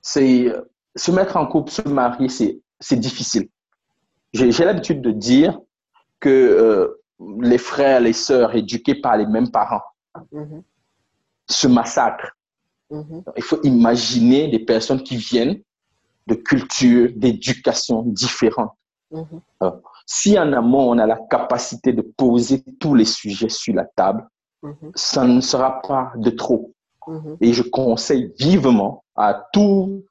c'est 0.00 0.52
se 0.94 1.10
mettre 1.10 1.36
en 1.36 1.46
couple, 1.46 1.70
se 1.70 1.82
marier, 1.88 2.28
c'est, 2.28 2.96
difficile. 2.96 3.48
J'ai, 4.32 4.64
l'habitude 4.64 5.00
de 5.00 5.10
dire 5.10 5.58
que 6.20 6.28
euh, 6.28 7.02
les 7.40 7.58
frères, 7.58 8.00
les 8.00 8.12
sœurs 8.12 8.54
éduqués 8.54 8.96
par 8.96 9.16
les 9.16 9.26
mêmes 9.26 9.50
parents 9.50 9.82
mm-hmm. 10.32 10.62
se 11.48 11.66
massacrent. 11.66 12.36
Mm-hmm. 12.90 13.22
Il 13.36 13.42
faut 13.42 13.60
imaginer 13.62 14.48
des 14.48 14.60
personnes 14.60 15.02
qui 15.02 15.16
viennent 15.16 15.60
de 16.26 16.34
culture, 16.34 17.10
d'éducation 17.14 18.02
différentes. 18.02 18.74
Mhm. 19.10 19.40
Si 20.06 20.38
en 20.38 20.52
amont, 20.52 20.90
on 20.90 20.98
a 20.98 21.06
la 21.06 21.18
capacité 21.30 21.92
de 21.92 22.02
poser 22.02 22.62
tous 22.78 22.94
les 22.94 23.04
sujets 23.04 23.48
sur 23.48 23.74
la 23.74 23.84
table, 23.84 24.26
mhm. 24.62 24.92
ça 24.94 25.24
ne 25.24 25.40
sera 25.40 25.80
pas 25.82 26.12
de 26.16 26.30
trop. 26.30 26.72
Mhm. 27.06 27.36
Et 27.40 27.52
je 27.52 27.62
conseille 27.62 28.32
vivement 28.38 29.04
à 29.16 29.46
tous 29.52 30.04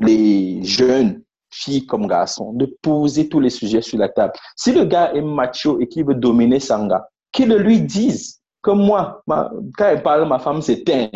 les 0.00 0.62
jeunes, 0.62 1.22
filles 1.50 1.86
comme 1.86 2.06
garçons, 2.06 2.52
de 2.52 2.66
poser 2.82 3.28
tous 3.28 3.40
les 3.40 3.50
sujets 3.50 3.82
sur 3.82 3.98
la 3.98 4.08
table. 4.08 4.32
Si 4.56 4.72
le 4.72 4.84
gars 4.84 5.12
est 5.14 5.22
macho 5.22 5.80
et 5.80 5.88
qu'il 5.88 6.04
veut 6.04 6.14
dominer 6.14 6.60
Sanga, 6.60 7.08
qu'il 7.32 7.52
lui 7.54 7.80
dise, 7.80 8.40
comme 8.60 8.84
moi, 8.84 9.22
quand 9.26 9.90
il 9.94 10.02
parle, 10.02 10.28
ma 10.28 10.38
femme 10.38 10.62
s'éteint. 10.62 11.08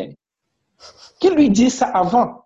Qu'il 1.21 1.35
lui 1.35 1.51
dise 1.51 1.75
ça 1.75 1.87
avant. 1.87 2.45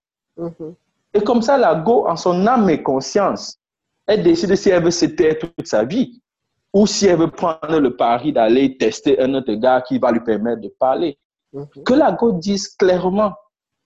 Et 1.15 1.21
comme 1.21 1.43
ça, 1.43 1.57
la 1.57 1.75
go, 1.75 2.07
en 2.07 2.17
son 2.17 2.47
âme 2.47 2.69
et 2.71 2.83
conscience, 2.83 3.59
elle 4.07 4.23
décide 4.23 4.55
si 4.55 4.71
elle 4.71 4.85
veut 4.85 4.91
se 4.91 5.07
taire 5.07 5.37
toute 5.39 5.67
sa 5.67 5.85
vie 5.85 6.21
ou 6.73 6.87
si 6.87 7.07
elle 7.07 7.19
veut 7.19 7.31
prendre 7.31 7.81
le 7.81 7.97
pari 7.97 8.33
d'aller 8.33 8.77
tester 8.77 9.21
un 9.21 9.35
autre 9.35 9.53
gars 9.55 9.81
qui 9.81 9.99
va 9.99 10.13
lui 10.13 10.21
permettre 10.21 10.61
de 10.61 10.73
parler. 10.79 11.19
Que 11.85 11.95
la 11.95 12.13
go 12.13 12.33
dise 12.33 12.69
clairement 12.69 13.33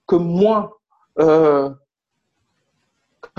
que 0.07 0.15
moi, 0.15 0.77
euh, 1.19 1.69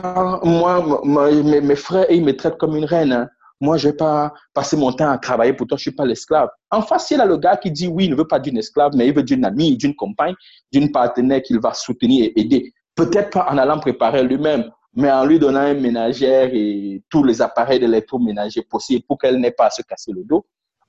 moi, 0.02 1.02
mes, 1.04 1.76
frères, 1.76 2.06
ils 2.10 2.24
me 2.24 2.34
traitent 2.34 2.56
comme 2.56 2.76
une 2.76 2.86
reine. 2.86 3.12
Hein. 3.12 3.28
Moi, 3.60 3.76
je 3.76 3.86
ne 3.86 3.92
vais 3.92 3.96
pas 3.96 4.32
passer 4.54 4.76
mon 4.76 4.90
temps 4.92 5.10
à 5.10 5.18
travailler 5.18 5.52
pour 5.52 5.66
toi, 5.66 5.76
je 5.76 5.82
ne 5.82 5.90
suis 5.90 5.96
pas 5.96 6.06
l'esclave. 6.06 6.48
En 6.70 6.82
face, 6.82 7.10
il 7.10 7.18
y 7.18 7.20
a 7.20 7.26
le 7.26 7.36
gars 7.36 7.56
qui 7.56 7.70
dit 7.70 7.88
oui, 7.88 8.06
il 8.06 8.10
ne 8.10 8.16
veut 8.16 8.26
pas 8.26 8.40
d'une 8.40 8.56
esclave, 8.56 8.92
mais 8.96 9.06
il 9.06 9.14
veut 9.14 9.22
d'une 9.22 9.44
amie, 9.44 9.76
d'une 9.76 9.94
compagne, 9.94 10.34
d'une 10.72 10.90
partenaire 10.90 11.42
qu'il 11.42 11.60
va 11.60 11.74
soutenir 11.74 12.24
et 12.24 12.40
aider. 12.40 12.72
Peut-être 12.94 13.30
pas 13.30 13.46
en 13.50 13.58
allant 13.58 13.78
préparer 13.78 14.24
lui-même, 14.24 14.70
mais 14.94 15.10
en 15.10 15.24
lui 15.24 15.38
donnant 15.38 15.60
un 15.60 15.74
ménagère 15.74 16.50
et 16.52 17.02
tous 17.08 17.24
les 17.24 17.40
appareils 17.40 17.80
d'électroménager 17.80 18.62
possibles 18.62 19.04
pour 19.06 19.18
qu'elle 19.18 19.38
n'ait 19.38 19.52
pas 19.52 19.66
à 19.66 19.70
se 19.70 19.82
casser 19.82 20.12
le 20.12 20.24
dos. 20.24 20.44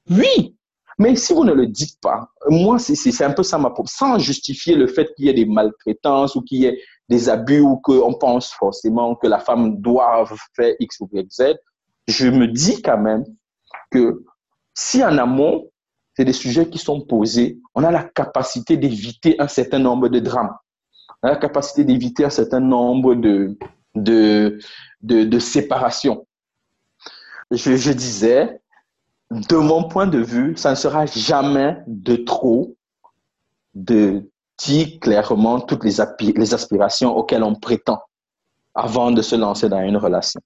Oui, 0.10 0.56
mais 1.00 1.16
si 1.16 1.34
vous 1.34 1.44
ne 1.44 1.54
le 1.54 1.68
dites 1.68 2.00
pas, 2.02 2.30
moi, 2.50 2.78
c'est 2.80 3.24
un 3.24 3.32
peu 3.32 3.44
ça 3.44 3.58
ma 3.58 3.70
propre, 3.70 3.90
sans 3.90 4.20
justifier 4.20 4.76
le 4.76 4.88
fait 4.88 5.14
qu'il 5.16 5.26
y 5.26 5.30
ait 5.30 5.34
des 5.34 5.46
maltraitances 5.46 6.36
ou 6.36 6.42
qu'il 6.42 6.60
y 6.60 6.66
ait 6.66 6.80
des 7.10 7.30
abus 7.30 7.62
ou 7.62 7.78
qu'on 7.78 8.14
pense 8.14 8.52
forcément 8.52 9.16
que 9.16 9.28
la 9.28 9.40
femme 9.40 9.82
doit 9.82 10.26
faire 10.56 10.74
X 10.80 11.00
ou 11.00 11.10
Y, 11.12 11.32
Z, 11.32 11.56
je 12.08 12.28
me 12.28 12.48
dis 12.48 12.82
quand 12.82 12.98
même 12.98 13.24
que 13.92 14.24
si 14.74 15.04
en 15.04 15.18
amont, 15.18 15.70
c'est 16.16 16.26
des 16.26 16.34
sujets 16.34 16.70
qui 16.70 16.78
sont 16.78 17.02
posés, 17.02 17.60
on 17.74 17.84
a 17.84 17.92
la 17.92 18.04
capacité 18.04 18.78
d'éviter 18.78 19.40
un 19.40 19.48
certain 19.48 19.80
nombre 19.80 20.10
de 20.10 20.20
drames. 20.20 20.56
On 21.22 21.30
a 21.30 21.32
la 21.32 21.38
capacité 21.38 21.84
d'éviter 21.84 22.26
un 22.26 22.30
certain 22.30 22.60
nombre 22.60 23.16
de, 23.16 23.58
de, 23.96 24.60
de, 25.02 25.40
séparations. 25.40 26.26
Je, 27.52 27.76
je 27.76 27.92
disais, 27.92 28.60
de 29.32 29.56
mon 29.56 29.88
point 29.88 30.08
de 30.08 30.20
vue, 30.20 30.56
ça 30.58 30.72
ne 30.72 30.76
sera 30.76 31.06
jamais 31.06 31.78
de 31.88 32.16
trop 32.16 32.76
de 33.74 34.30
dire 34.58 35.00
clairement 35.00 35.60
toutes 35.60 35.84
les, 35.84 35.98
les 36.36 36.54
aspirations 36.54 37.16
auxquelles 37.16 37.44
on 37.44 37.56
prétend 37.56 38.02
avant 38.76 39.12
de 39.12 39.22
se 39.22 39.36
lancer 39.36 39.70
dans 39.70 39.82
une 39.82 39.98
relation. 39.98 40.42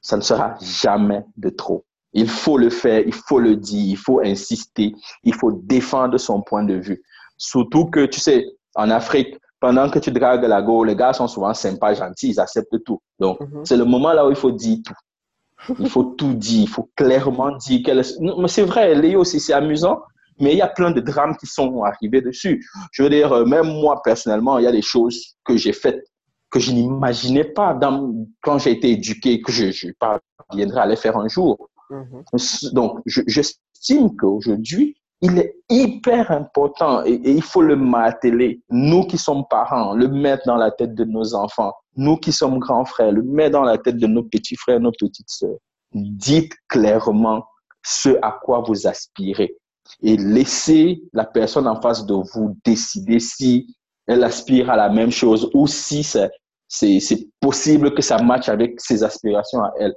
Ça 0.00 0.16
ne 0.16 0.22
sera 0.22 0.56
jamais 0.60 1.24
de 1.36 1.50
trop. 1.50 1.84
Il 2.12 2.28
faut 2.28 2.58
le 2.58 2.70
faire, 2.70 3.02
il 3.06 3.14
faut 3.14 3.38
le 3.38 3.56
dire, 3.56 3.92
il 3.92 3.96
faut 3.96 4.20
insister, 4.20 4.94
il 5.24 5.34
faut 5.34 5.52
défendre 5.52 6.18
son 6.18 6.42
point 6.42 6.64
de 6.64 6.74
vue. 6.74 7.02
Surtout 7.38 7.86
que, 7.86 8.04
tu 8.06 8.20
sais, 8.20 8.46
en 8.74 8.90
Afrique, 8.90 9.36
pendant 9.62 9.88
que 9.88 10.00
tu 10.00 10.10
dragues 10.10 10.42
la 10.42 10.60
go, 10.60 10.82
les 10.82 10.96
gars 10.96 11.12
sont 11.12 11.28
souvent 11.28 11.54
sympas, 11.54 11.94
gentils, 11.94 12.30
ils 12.30 12.40
acceptent 12.40 12.82
tout. 12.84 13.00
Donc, 13.20 13.40
mhm. 13.40 13.64
c'est 13.64 13.76
le 13.76 13.84
moment 13.84 14.12
là 14.12 14.26
où 14.26 14.30
il 14.30 14.36
faut 14.36 14.50
dire 14.50 14.78
tout. 14.84 15.76
Il 15.78 15.88
faut 15.88 16.02
tout 16.18 16.34
dire, 16.34 16.62
il 16.62 16.68
faut 16.68 16.90
clairement 16.96 17.56
dire. 17.58 17.80
Mais 18.20 18.48
c'est 18.48 18.64
vrai, 18.64 18.96
Léo 18.96 19.20
aussi, 19.20 19.38
c'est 19.38 19.52
amusant, 19.52 20.02
mais 20.40 20.50
il 20.50 20.58
y 20.58 20.62
a 20.62 20.66
plein 20.66 20.90
de 20.90 21.00
drames 21.00 21.36
qui 21.36 21.46
sont 21.46 21.84
arrivés 21.84 22.20
dessus. 22.20 22.66
Je 22.90 23.04
veux 23.04 23.08
dire, 23.08 23.32
euh, 23.32 23.44
même 23.44 23.68
moi, 23.68 24.02
personnellement, 24.02 24.58
il 24.58 24.64
y 24.64 24.66
a 24.66 24.72
des 24.72 24.82
choses 24.82 25.36
que 25.44 25.56
j'ai 25.56 25.72
faites 25.72 26.04
que 26.50 26.58
je 26.58 26.72
n'imaginais 26.72 27.44
pas 27.44 27.72
dans, 27.72 28.12
quand 28.42 28.58
j'ai 28.58 28.72
été 28.72 28.90
éduqué, 28.90 29.40
que 29.40 29.52
je, 29.52 29.70
je 29.70 29.88
parviendrai 29.98 30.80
à 30.80 30.86
les 30.86 30.96
faire 30.96 31.16
un 31.16 31.28
jour. 31.28 31.70
Mm-hmm. 31.88 32.74
Donc, 32.74 32.98
j'estime 33.06 34.16
qu'aujourd'hui, 34.16 34.96
il 35.22 35.38
est 35.38 35.54
hyper 35.70 36.30
important 36.32 37.04
et, 37.04 37.20
il 37.24 37.42
faut 37.42 37.62
le 37.62 37.76
marteler. 37.76 38.60
Nous 38.70 39.06
qui 39.06 39.16
sommes 39.16 39.44
parents, 39.48 39.94
le 39.94 40.08
mettre 40.08 40.42
dans 40.46 40.56
la 40.56 40.72
tête 40.72 40.94
de 40.94 41.04
nos 41.04 41.34
enfants. 41.34 41.72
Nous 41.96 42.16
qui 42.16 42.32
sommes 42.32 42.58
grands 42.58 42.84
frères, 42.84 43.12
le 43.12 43.22
mettre 43.22 43.52
dans 43.52 43.62
la 43.62 43.78
tête 43.78 43.96
de 43.96 44.06
nos 44.06 44.24
petits 44.24 44.56
frères, 44.56 44.80
nos 44.80 44.90
petites 44.92 45.30
sœurs. 45.30 45.58
Dites 45.92 46.52
clairement 46.68 47.44
ce 47.84 48.18
à 48.20 48.38
quoi 48.42 48.64
vous 48.66 48.86
aspirez 48.86 49.56
et 50.02 50.16
laissez 50.16 51.02
la 51.12 51.24
personne 51.24 51.68
en 51.68 51.80
face 51.80 52.04
de 52.06 52.14
vous 52.14 52.56
décider 52.64 53.20
si 53.20 53.76
elle 54.06 54.24
aspire 54.24 54.70
à 54.70 54.76
la 54.76 54.88
même 54.88 55.10
chose 55.10 55.50
ou 55.54 55.66
si 55.66 56.02
c'est 56.02 57.28
possible 57.40 57.94
que 57.94 58.02
ça 58.02 58.18
matche 58.18 58.48
avec 58.48 58.80
ses 58.80 59.04
aspirations 59.04 59.60
à 59.60 59.72
elle. 59.78 59.94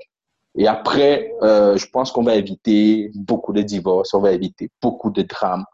Et 0.57 0.67
après, 0.67 1.33
euh, 1.41 1.75
je 1.75 1.87
pense 1.87 2.11
qu'on 2.11 2.23
va 2.23 2.35
éviter 2.35 3.11
beaucoup 3.13 3.51
de 3.51 3.61
divorces, 3.61 4.13
on 4.13 4.21
va 4.21 4.31
éviter 4.31 4.71
beaucoup 4.81 5.11
de 5.11 5.21
drames. 5.21 5.65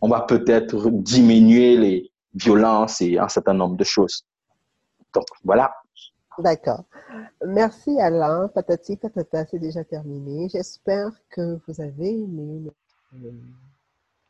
On 0.00 0.08
va 0.08 0.22
peut-être 0.22 0.90
diminuer 0.90 1.76
les 1.76 2.10
violences 2.34 3.00
et 3.02 3.18
un 3.18 3.28
certain 3.28 3.54
nombre 3.54 3.76
de 3.76 3.84
choses. 3.84 4.24
Donc, 5.12 5.26
voilà. 5.44 5.72
D'accord. 6.38 6.84
Merci 7.44 8.00
Alain. 8.00 8.48
Patati 8.48 8.96
Patata, 8.96 9.44
c'est 9.46 9.58
déjà 9.58 9.84
terminé. 9.84 10.48
J'espère 10.48 11.10
que 11.28 11.58
vous 11.66 11.80
avez 11.80 12.08
aimé 12.08 12.70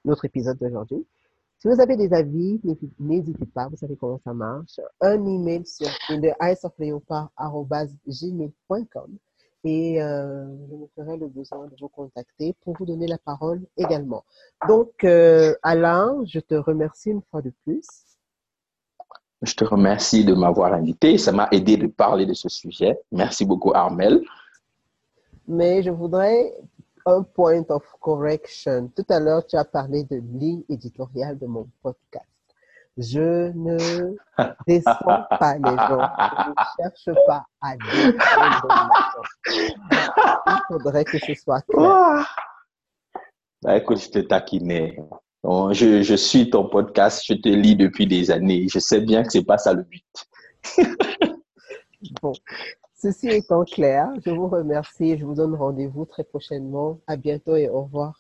notre 0.05 0.25
épisode 0.25 0.59
d'aujourd'hui. 0.59 1.07
Si 1.59 1.69
vous 1.69 1.79
avez 1.79 1.97
des 1.97 2.13
avis, 2.15 2.59
n'hésitez 2.99 3.47
pas, 3.47 3.69
vous 3.69 3.77
savez 3.77 3.95
comment 3.95 4.19
ça 4.25 4.33
marche. 4.33 4.81
Un 5.03 5.25
email 5.27 5.67
sur 5.67 5.89
gmail.com 8.07 9.19
et 9.65 10.03
euh, 10.03 10.47
je 10.71 10.75
me 10.75 10.87
ferai 10.97 11.17
le 11.17 11.29
besoin 11.29 11.67
de 11.67 11.77
vous 11.81 11.89
contacter 11.89 12.55
pour 12.63 12.75
vous 12.79 12.87
donner 12.87 13.07
la 13.07 13.19
parole 13.19 13.63
également. 13.77 14.25
Donc, 14.69 15.05
euh, 15.05 15.55
Alain, 15.63 16.19
je 16.25 16.41
te 16.41 16.55
remercie 16.55 17.11
une 17.11 17.23
fois 17.31 17.43
de 17.43 17.53
plus. 17.65 17.87
Je 19.43 19.55
te 19.55 19.65
remercie 19.65 20.25
de 20.25 20.35
m'avoir 20.35 20.73
invité. 20.73 21.19
Ça 21.19 21.33
m'a 21.33 21.49
aidé 21.51 21.77
de 21.77 21.87
parler 21.87 22.27
de 22.27 22.35
ce 22.35 22.49
sujet. 22.49 22.99
Merci 23.13 23.45
beaucoup, 23.45 23.73
Armel. 23.75 24.23
Mais 25.49 25.83
je 25.83 25.91
voudrais 25.91 26.55
un 27.07 27.23
point 27.23 27.65
of 27.69 27.85
correction. 28.01 28.91
Tout 28.95 29.07
à 29.09 29.19
l'heure, 29.19 29.47
tu 29.47 29.57
as 29.57 29.65
parlé 29.65 30.05
de 30.05 30.17
ligne 30.17 30.63
éditoriale 30.69 31.39
de 31.39 31.47
mon 31.47 31.69
podcast. 31.83 32.30
Je 32.97 33.53
ne 33.53 34.15
descends 34.67 35.25
pas 35.39 35.55
les 35.55 35.77
gens. 35.77 36.11
Je 36.19 36.51
ne 36.51 36.91
cherche 36.91 37.19
pas 37.27 37.45
à 37.61 37.77
descendre 37.77 39.23
Il 40.47 40.61
faudrait 40.69 41.05
que 41.05 41.19
ce 41.19 41.35
soit 41.35 41.63
clair. 41.63 42.37
Bah, 43.63 43.77
écoute, 43.77 44.01
je 44.01 44.11
te 44.11 44.19
taquinais. 44.19 44.99
Je, 45.45 46.03
je, 46.03 46.15
suis 46.15 46.51
ton 46.51 46.69
podcast, 46.69 47.23
je 47.27 47.35
te 47.35 47.49
lis 47.49 47.77
depuis 47.77 48.07
des 48.07 48.31
années. 48.31 48.67
Je 48.69 48.79
sais 48.79 49.01
bien 49.01 49.23
que 49.23 49.31
c'est 49.31 49.45
pas 49.45 49.59
ça 49.59 49.73
le 49.73 49.83
but. 49.85 50.05
bon, 52.23 52.33
Ceci 53.03 53.29
étant 53.29 53.65
clair, 53.65 54.13
je 54.27 54.31
vous 54.31 54.47
remercie 54.47 55.13
et 55.13 55.19
je 55.19 55.25
vous 55.25 55.35
donne 55.35 55.55
rendez-vous 55.55 56.05
très 56.05 56.23
prochainement. 56.23 57.01
À 57.07 57.17
bientôt 57.17 57.57
et 57.57 57.67
au 57.67 57.85
revoir. 57.85 58.20